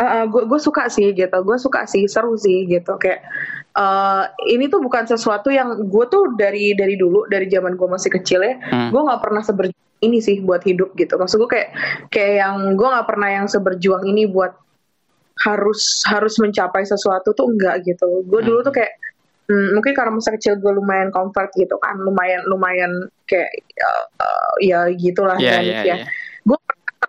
gue 0.01 0.43
gue 0.49 0.59
suka 0.59 0.89
sih 0.89 1.13
gitu. 1.13 1.37
Gue 1.45 1.57
suka 1.61 1.85
sih 1.85 2.09
seru 2.09 2.33
sih 2.35 2.65
gitu. 2.65 2.97
Kayak 2.97 3.21
eh 3.73 4.23
ini 4.53 4.69
tuh 4.69 4.77
bukan 4.85 5.09
sesuatu 5.09 5.49
yang 5.49 5.73
gue 5.89 6.05
tuh 6.05 6.37
dari 6.37 6.77
dari 6.77 6.93
dulu 6.93 7.25
dari 7.25 7.49
zaman 7.49 7.73
gue 7.73 7.89
masih 7.89 8.13
kecil 8.13 8.45
ya 8.45 8.53
Hmm. 8.69 8.89
gue 8.93 9.01
nggak 9.01 9.21
pernah 9.25 9.41
seberjuang 9.41 9.81
ini 10.03 10.19
sih 10.21 10.37
buat 10.43 10.61
hidup 10.61 10.93
gitu. 10.93 11.17
Maksud 11.17 11.41
gue 11.41 11.49
kayak 11.49 11.69
kayak 12.13 12.33
yang 12.45 12.77
gue 12.77 12.87
nggak 12.87 13.07
pernah 13.09 13.29
yang 13.33 13.47
seberjuang 13.49 14.05
ini 14.05 14.29
buat 14.29 14.53
harus 15.41 16.05
harus 16.05 16.37
mencapai 16.37 16.85
sesuatu 16.85 17.33
tuh 17.33 17.49
enggak 17.49 17.81
gitu. 17.87 18.21
Gue 18.29 18.45
dulu 18.45 18.61
tuh 18.61 18.77
kayak 18.77 18.93
hmm, 19.49 19.73
mungkin 19.73 19.93
karena 19.97 20.11
masa 20.13 20.35
kecil 20.37 20.61
gue 20.61 20.69
lumayan 20.69 21.09
comfort 21.09 21.49
gitu 21.57 21.75
kan 21.81 21.97
lumayan 21.97 22.45
lumayan 22.45 22.91
kayak 23.25 23.49
eh, 23.57 24.05
eh, 24.21 24.51
ya 24.69 24.79
gitulah 24.93 25.35
Ya 25.41 25.57
dan 25.59 25.63
ya 25.65 25.81
ya. 25.81 25.95
ya. 26.03 26.05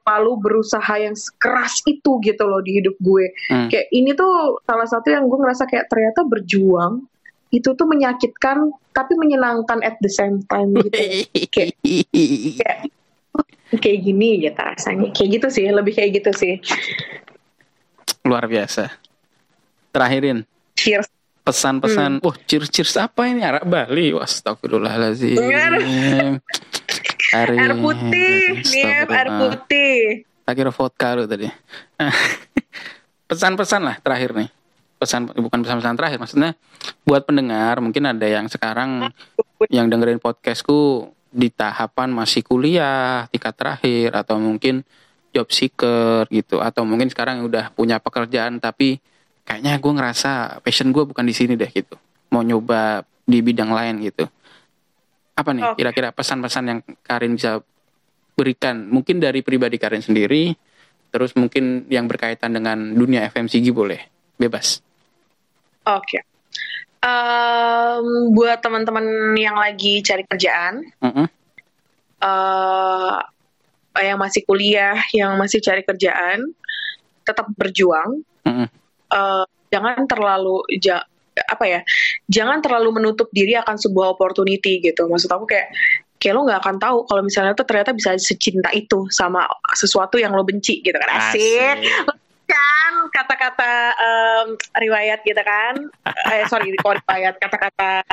Terlalu 0.04 0.32
berusaha 0.36 0.94
yang 1.00 1.16
keras 1.40 1.80
itu 1.88 2.20
gitu 2.20 2.44
loh 2.44 2.60
di 2.60 2.76
hidup 2.76 2.92
gue 3.00 3.32
Hmm. 3.48 3.72
kayak 3.72 3.88
ini 3.88 4.12
tuh 4.12 4.60
salah 4.68 4.84
satu 4.84 5.08
yang 5.08 5.24
gue 5.24 5.38
ngerasa 5.40 5.64
kayak 5.64 5.88
ternyata 5.88 6.20
berjuang 6.28 7.08
itu 7.48 7.72
tuh 7.72 7.88
menyakitkan 7.88 8.68
tapi 8.92 9.16
menyenangkan 9.16 9.80
at 9.80 9.96
the 10.04 10.12
same 10.12 10.44
time 10.44 10.76
gitu 10.76 10.92
kayak 11.48 11.74
kayak 11.80 12.78
oh, 13.32 13.44
kayak 13.80 13.98
gini 14.04 14.44
gitu 14.44 14.60
rasanya 14.60 15.08
kayak 15.16 15.40
gitu 15.40 15.46
sih 15.48 15.64
lebih 15.72 15.96
kayak 15.96 16.20
gitu 16.20 16.30
sih 16.36 16.54
Luar 18.24 18.48
biasa. 18.48 18.88
Terakhirin 19.92 20.48
cheers 20.76 21.08
pesan-pesan. 21.44 22.18
Hmm. 22.18 22.24
Wah, 22.24 22.32
cheers 22.48 22.72
cheers 22.72 22.96
apa 22.96 23.28
ini 23.28 23.44
Arak 23.44 23.68
Bali? 23.68 24.16
Astagfirullahaladzim. 24.16 25.36
Air 27.32 27.72
putih 27.80 28.60
nih 28.68 28.82
air 28.84 29.08
astagfirullah. 29.08 29.38
putih 29.40 29.98
Tak 30.44 30.54
kira 30.60 30.70
vodka 30.70 31.08
lu 31.16 31.24
tadi. 31.24 31.48
Pesan-pesan 33.32 33.80
lah 33.80 33.96
terakhir 34.04 34.36
nih. 34.36 34.52
Pesan 35.00 35.32
bukan 35.32 35.64
pesan-pesan 35.64 35.96
terakhir, 35.96 36.18
maksudnya 36.20 36.52
buat 37.08 37.24
pendengar 37.24 37.80
mungkin 37.80 38.04
ada 38.04 38.28
yang 38.28 38.46
sekarang 38.52 39.08
yang 39.72 39.88
dengerin 39.88 40.20
podcastku 40.20 41.08
di 41.34 41.48
tahapan 41.50 42.12
masih 42.14 42.44
kuliah 42.46 43.26
tingkat 43.32 43.56
terakhir 43.56 44.14
atau 44.14 44.38
mungkin 44.38 44.86
job 45.34 45.50
seeker 45.50 46.30
gitu 46.30 46.62
atau 46.62 46.86
mungkin 46.86 47.10
sekarang 47.10 47.42
udah 47.42 47.74
punya 47.74 47.98
pekerjaan 47.98 48.62
tapi 48.62 49.02
kayaknya 49.42 49.82
gue 49.82 49.92
ngerasa 49.98 50.62
passion 50.62 50.94
gue 50.94 51.02
bukan 51.02 51.26
di 51.26 51.34
sini 51.34 51.58
deh 51.58 51.66
gitu 51.66 51.98
mau 52.30 52.46
nyoba 52.46 53.02
di 53.26 53.42
bidang 53.42 53.74
lain 53.74 53.98
gitu 54.06 54.30
apa 55.34 55.50
nih 55.50 55.64
Oke. 55.66 55.76
kira-kira 55.82 56.08
pesan-pesan 56.14 56.64
yang 56.64 56.78
Karin 57.02 57.34
bisa 57.34 57.58
berikan 58.34 58.86
mungkin 58.86 59.18
dari 59.18 59.42
pribadi 59.42 59.78
Karin 59.78 60.02
sendiri 60.02 60.54
terus 61.10 61.34
mungkin 61.34 61.86
yang 61.90 62.06
berkaitan 62.06 62.54
dengan 62.54 62.94
dunia 62.94 63.26
FMCG 63.26 63.70
boleh 63.74 63.98
bebas 64.38 64.78
oke 65.86 66.18
Em, 67.04 68.32
buat 68.32 68.64
teman-teman 68.64 69.36
yang 69.36 69.60
lagi 69.60 70.00
cari 70.00 70.24
kerjaan 70.24 70.88
Mm-mm. 71.04 71.28
eh 72.24 73.20
yang 74.00 74.16
masih 74.16 74.40
kuliah, 74.48 74.96
yang 75.12 75.36
masih 75.36 75.60
cari 75.62 75.84
kerjaan, 75.84 76.50
tetap 77.22 77.46
berjuang. 77.54 78.24
Mm-mm. 78.42 78.66
Eh, 79.12 79.44
jangan 79.68 80.08
terlalu 80.08 80.64
ja- 80.80 81.04
apa 81.42 81.64
ya? 81.66 81.80
Jangan 82.30 82.62
terlalu 82.62 83.02
menutup 83.02 83.26
diri 83.34 83.58
akan 83.58 83.74
sebuah 83.74 84.14
opportunity 84.14 84.78
gitu. 84.78 85.10
Maksud 85.10 85.30
aku 85.30 85.44
kayak 85.50 85.74
kayak 86.16 86.34
lo 86.40 86.48
nggak 86.48 86.60
akan 86.64 86.76
tahu 86.80 86.98
kalau 87.04 87.20
misalnya 87.20 87.52
tuh 87.52 87.68
ternyata 87.68 87.92
bisa 87.92 88.16
secinta 88.16 88.72
itu 88.72 89.04
sama 89.12 89.44
sesuatu 89.76 90.16
yang 90.16 90.32
lo 90.32 90.40
benci 90.40 90.80
gitu 90.80 90.96
kan 90.96 91.10
asik, 91.20 91.84
kan 92.48 92.92
kata-kata 93.12 93.92
em, 93.92 94.46
riwayat 94.72 95.20
gitu 95.20 95.36
kan 95.44 95.84
eh 96.32 96.48
sorry 96.48 96.72
riwayat 96.72 97.36
kata-kata 97.36 98.08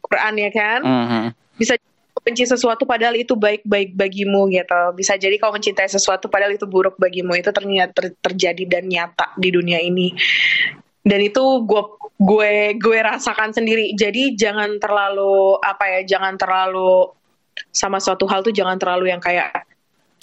Quran 0.00 0.34
ya 0.40 0.50
kan 0.56 0.80
Mhm. 0.80 1.22
bisa 1.60 1.76
benci 2.20 2.44
sesuatu 2.44 2.84
padahal 2.84 3.16
itu 3.16 3.32
baik-baik 3.32 3.96
bagimu 3.96 4.48
gitu. 4.52 4.82
Bisa 4.92 5.16
jadi 5.16 5.40
kau 5.40 5.52
mencintai 5.52 5.88
sesuatu 5.88 6.28
padahal 6.28 6.52
itu 6.52 6.68
buruk 6.68 7.00
bagimu. 7.00 7.32
Itu 7.32 7.48
ternyata 7.48 7.96
ter- 7.96 8.16
terjadi 8.20 8.68
dan 8.68 8.92
nyata 8.92 9.32
di 9.40 9.48
dunia 9.48 9.80
ini. 9.80 10.12
Dan 11.00 11.20
itu 11.24 11.42
gue 11.64 11.82
gue 12.20 12.52
gue 12.76 12.98
rasakan 13.00 13.56
sendiri. 13.56 13.96
Jadi 13.96 14.36
jangan 14.36 14.76
terlalu 14.76 15.56
apa 15.60 15.84
ya, 15.98 16.00
jangan 16.16 16.36
terlalu 16.36 17.08
sama 17.72 18.00
suatu 18.00 18.24
hal 18.28 18.40
tuh 18.40 18.52
jangan 18.52 18.76
terlalu 18.76 19.12
yang 19.12 19.20
kayak 19.20 19.64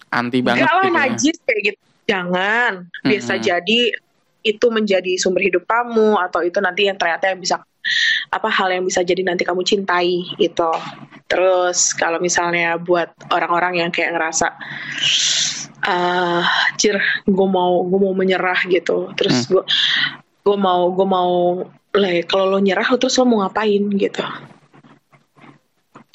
anti 0.09 0.39
banget 0.39 0.63
enggak 0.63 0.73
lah 0.73 0.85
gitu 0.85 0.89
ya. 0.89 0.97
najis 0.97 1.37
kayak 1.43 1.61
gitu. 1.73 1.79
Jangan. 2.07 2.71
Bisa 3.03 3.33
Mhm. 3.35 3.43
jadi 3.43 3.79
itu 4.47 4.67
menjadi 4.71 5.19
sumber 5.19 5.43
hidup 5.43 5.67
kamu 5.67 6.15
atau 6.23 6.39
itu 6.39 6.63
nanti 6.63 6.87
yang 6.87 6.95
ternyata 6.95 7.35
yang 7.35 7.41
bisa 7.41 7.59
apa 8.31 8.47
hal 8.51 8.71
yang 8.71 8.83
bisa 8.87 9.03
jadi 9.03 9.23
nanti 9.27 9.43
kamu 9.43 9.63
cintai 9.63 10.23
itu. 10.39 10.71
Terus 11.27 11.91
kalau 11.91 12.23
misalnya 12.23 12.79
buat 12.79 13.11
orang-orang 13.27 13.83
yang 13.83 13.91
kayak 13.91 14.15
ngerasa 14.15 14.47
ah 15.87 16.43
cir 16.75 16.95
gue 17.23 17.47
mau 17.47 17.83
gue 17.83 17.99
mau 17.99 18.15
menyerah 18.15 18.63
gitu. 18.67 19.11
Terus 19.19 19.47
gue 19.47 19.63
gue 20.47 20.55
mau 20.55 20.87
gue 20.95 21.03
mau 21.03 21.31
lah 21.91 22.11
ya, 22.15 22.23
kalau 22.23 22.55
lo 22.55 22.59
nyerah 22.63 22.87
lo 22.87 22.95
terus 22.95 23.19
lo 23.19 23.27
mau 23.27 23.43
ngapain 23.43 23.83
gitu. 23.99 24.23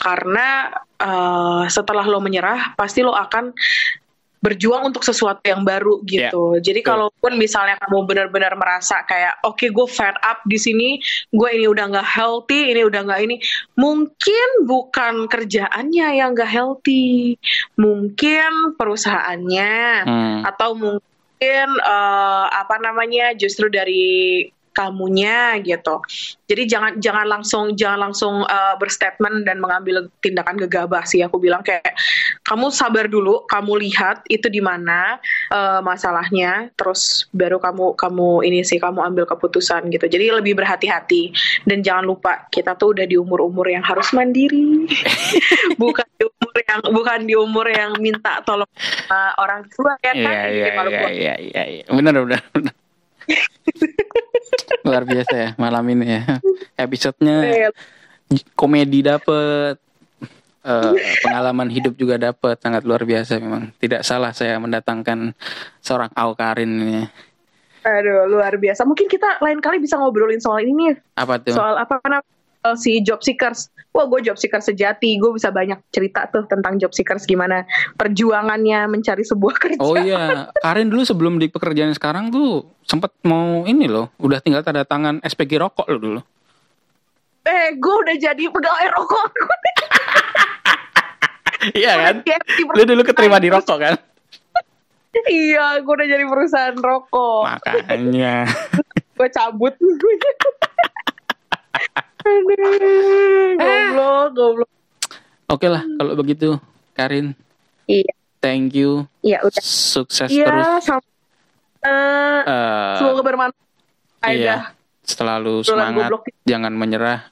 Karena 0.01 0.73
eh, 0.97 1.65
setelah 1.69 2.09
lo 2.09 2.25
menyerah 2.25 2.73
pasti 2.73 3.05
lo 3.05 3.13
akan 3.13 3.53
berjuang 4.43 4.91
untuk 4.91 5.07
sesuatu 5.07 5.39
yang 5.47 5.63
baru 5.63 6.03
gitu. 6.03 6.59
Jadi 6.59 6.83
betul. 6.83 6.91
kalaupun 6.91 7.39
misalnya 7.39 7.79
kamu 7.79 8.11
benar-benar 8.11 8.59
merasa 8.59 9.07
kayak 9.07 9.39
oke 9.47 9.63
gue 9.71 9.87
fed 9.87 10.19
up 10.19 10.43
di 10.43 10.59
sini, 10.59 10.99
gue 11.31 11.49
ini 11.55 11.71
udah 11.71 11.87
nggak 11.95 12.09
healthy, 12.11 12.75
ini 12.75 12.83
udah 12.83 13.07
nggak 13.07 13.23
ini, 13.23 13.39
mungkin 13.79 14.49
bukan 14.67 15.31
kerjaannya 15.31 16.19
yang 16.19 16.35
nggak 16.35 16.51
healthy, 16.51 17.39
mungkin 17.79 18.75
perusahaannya 18.75 19.75
Hmm. 20.03 20.43
atau 20.43 20.75
mungkin 20.75 21.12
eh, 21.43 22.47
apa 22.51 22.77
namanya 22.79 23.35
justru 23.35 23.67
dari 23.67 24.47
kamunya 24.73 25.57
gitu. 25.65 26.03
Jadi 26.49 26.63
jangan 26.69 26.93
jangan 27.01 27.27
langsung 27.29 27.65
jangan 27.73 28.11
langsung 28.11 28.45
eh, 28.45 28.75
berstatement 28.77 29.49
dan 29.49 29.57
mengambil 29.63 30.13
tindakan 30.21 30.61
gegabah 30.61 31.05
sih. 31.09 31.25
Aku 31.25 31.41
bilang 31.41 31.65
kayak 31.65 31.97
kamu 32.45 32.69
sabar 32.69 33.09
dulu, 33.09 33.49
kamu 33.49 33.81
lihat 33.89 34.27
itu 34.29 34.53
di 34.53 34.61
mana 34.61 35.17
eh, 35.49 35.81
masalahnya, 35.81 36.69
terus 36.77 37.31
baru 37.33 37.57
kamu 37.57 37.97
kamu 37.97 38.29
ini 38.45 38.61
sih 38.67 38.77
kamu 38.77 39.01
ambil 39.15 39.25
keputusan 39.25 39.89
gitu. 39.89 40.05
Jadi 40.11 40.29
lebih 40.29 40.59
berhati-hati 40.59 41.33
dan 41.65 41.81
jangan 41.81 42.05
lupa 42.05 42.45
kita 42.53 42.77
tuh 42.77 42.93
udah 42.93 43.07
di 43.09 43.17
umur-umur 43.17 43.69
yang 43.73 43.85
harus 43.85 44.13
mandiri, 44.13 44.85
bukan 45.81 46.09
di 46.21 46.25
umur 46.29 46.55
yang 46.61 46.81
bukan 46.93 47.19
di 47.25 47.35
umur 47.37 47.67
yang 47.73 47.97
minta 47.97 48.45
tolong 48.45 48.69
sama 49.13 49.37
orang 49.39 49.63
tua 49.69 49.93
ya 50.01 50.13
kan? 50.13 50.15
Iya 50.17 50.43
iya 50.49 50.67
iya 50.73 51.09
iya 51.09 51.35
iya 51.39 51.63
iya. 51.69 51.85
Benar 51.89 52.15
benar 52.25 52.41
benar. 52.53 52.75
Luar 54.87 55.03
biasa 55.07 55.35
ya 55.35 55.49
malam 55.57 55.85
ini 55.93 56.07
ya. 56.19 56.23
Episodenya 56.75 57.71
komedi 58.57 59.05
dapet 59.05 59.77
eh, 60.65 60.93
pengalaman 61.23 61.69
hidup 61.69 61.95
juga 61.99 62.17
dapat 62.19 62.59
sangat 62.59 62.83
luar 62.87 63.03
biasa 63.03 63.39
memang. 63.39 63.71
Tidak 63.79 64.03
salah 64.03 64.31
saya 64.35 64.59
mendatangkan 64.59 65.35
seorang 65.83 66.11
Aukarin 66.15 66.71
ini. 66.71 67.05
Aduh, 67.83 68.31
luar 68.31 68.55
biasa. 68.55 68.87
Mungkin 68.87 69.11
kita 69.11 69.43
lain 69.43 69.59
kali 69.59 69.83
bisa 69.83 69.99
ngobrolin 69.99 70.39
soal 70.39 70.63
ini 70.63 70.95
nih. 70.95 70.95
Apa 71.19 71.43
tuh? 71.43 71.59
Soal 71.59 71.75
apa 71.75 71.99
namanya? 72.07 72.23
eh, 72.63 72.77
si 72.79 73.03
job 73.03 73.19
seekers. 73.21 73.71
Wah, 73.93 74.09
gue 74.09 74.25
job 74.25 74.41
seekers 74.41 74.73
sejati. 74.73 75.21
Gue 75.21 75.37
bisa 75.37 75.53
banyak 75.53 75.77
cerita 75.93 76.25
tuh 76.33 76.49
tentang 76.49 76.81
job 76.81 76.97
seekers 76.97 77.29
gimana 77.29 77.69
perjuangannya 77.95 78.89
mencari 78.89 79.21
sebuah 79.21 79.55
kerja. 79.63 79.85
Oh 79.85 79.93
iya, 79.95 80.49
Karin 80.59 80.89
dulu 80.89 81.05
sebelum 81.05 81.37
di 81.37 81.53
pekerjaan 81.53 81.93
sekarang 81.93 82.33
tuh 82.33 82.65
sempet 82.89 83.13
mau 83.23 83.69
ini 83.69 83.85
loh, 83.87 84.09
udah 84.17 84.41
tinggal 84.41 84.65
tanda 84.65 84.89
tangan 84.89 85.21
SPG 85.21 85.61
rokok 85.61 85.87
lo 85.93 85.99
dulu. 86.01 86.21
Eh, 87.43 87.75
gue 87.77 87.95
udah 88.07 88.17
jadi 88.17 88.45
pegawai 88.49 88.87
rokok. 88.97 89.29
Iya 91.63 91.95
kan? 91.95 92.27
Jadi 92.27 92.67
Lu 92.75 92.83
dulu 92.83 93.07
keterima 93.07 93.39
di 93.39 93.47
rokok 93.47 93.79
kan? 93.79 93.95
iya, 95.31 95.79
gue 95.79 95.95
udah 95.95 96.09
jadi 96.11 96.27
perusahaan 96.27 96.75
rokok. 96.75 97.47
Makanya. 97.47 98.51
Gue 99.15 99.29
cabut. 99.31 99.71
Aduh, 102.23 103.59
goblok, 103.59 104.27
goblok. 104.33 104.71
Oke 105.49 105.67
lah 105.67 105.83
kalau 105.85 106.15
begitu 106.15 106.49
Karin. 106.93 107.35
Iya, 107.85 108.15
Thank 108.39 108.75
you. 108.75 109.05
iya 109.21 109.39
udah. 109.41 109.59
Sukses 109.59 110.31
Iya, 110.31 110.47
terus. 110.47 110.67
sama. 110.83 111.03
Eh, 111.83 112.41
Eh, 112.43 112.95
semoga 112.97 113.23
bermanfaat. 113.23 114.31
iya. 114.31 114.73
Selalu 115.03 115.63
semangat. 115.63 116.09
goblok. 116.09 116.23
Jangan 116.45 116.73
menyerah. 116.73 117.27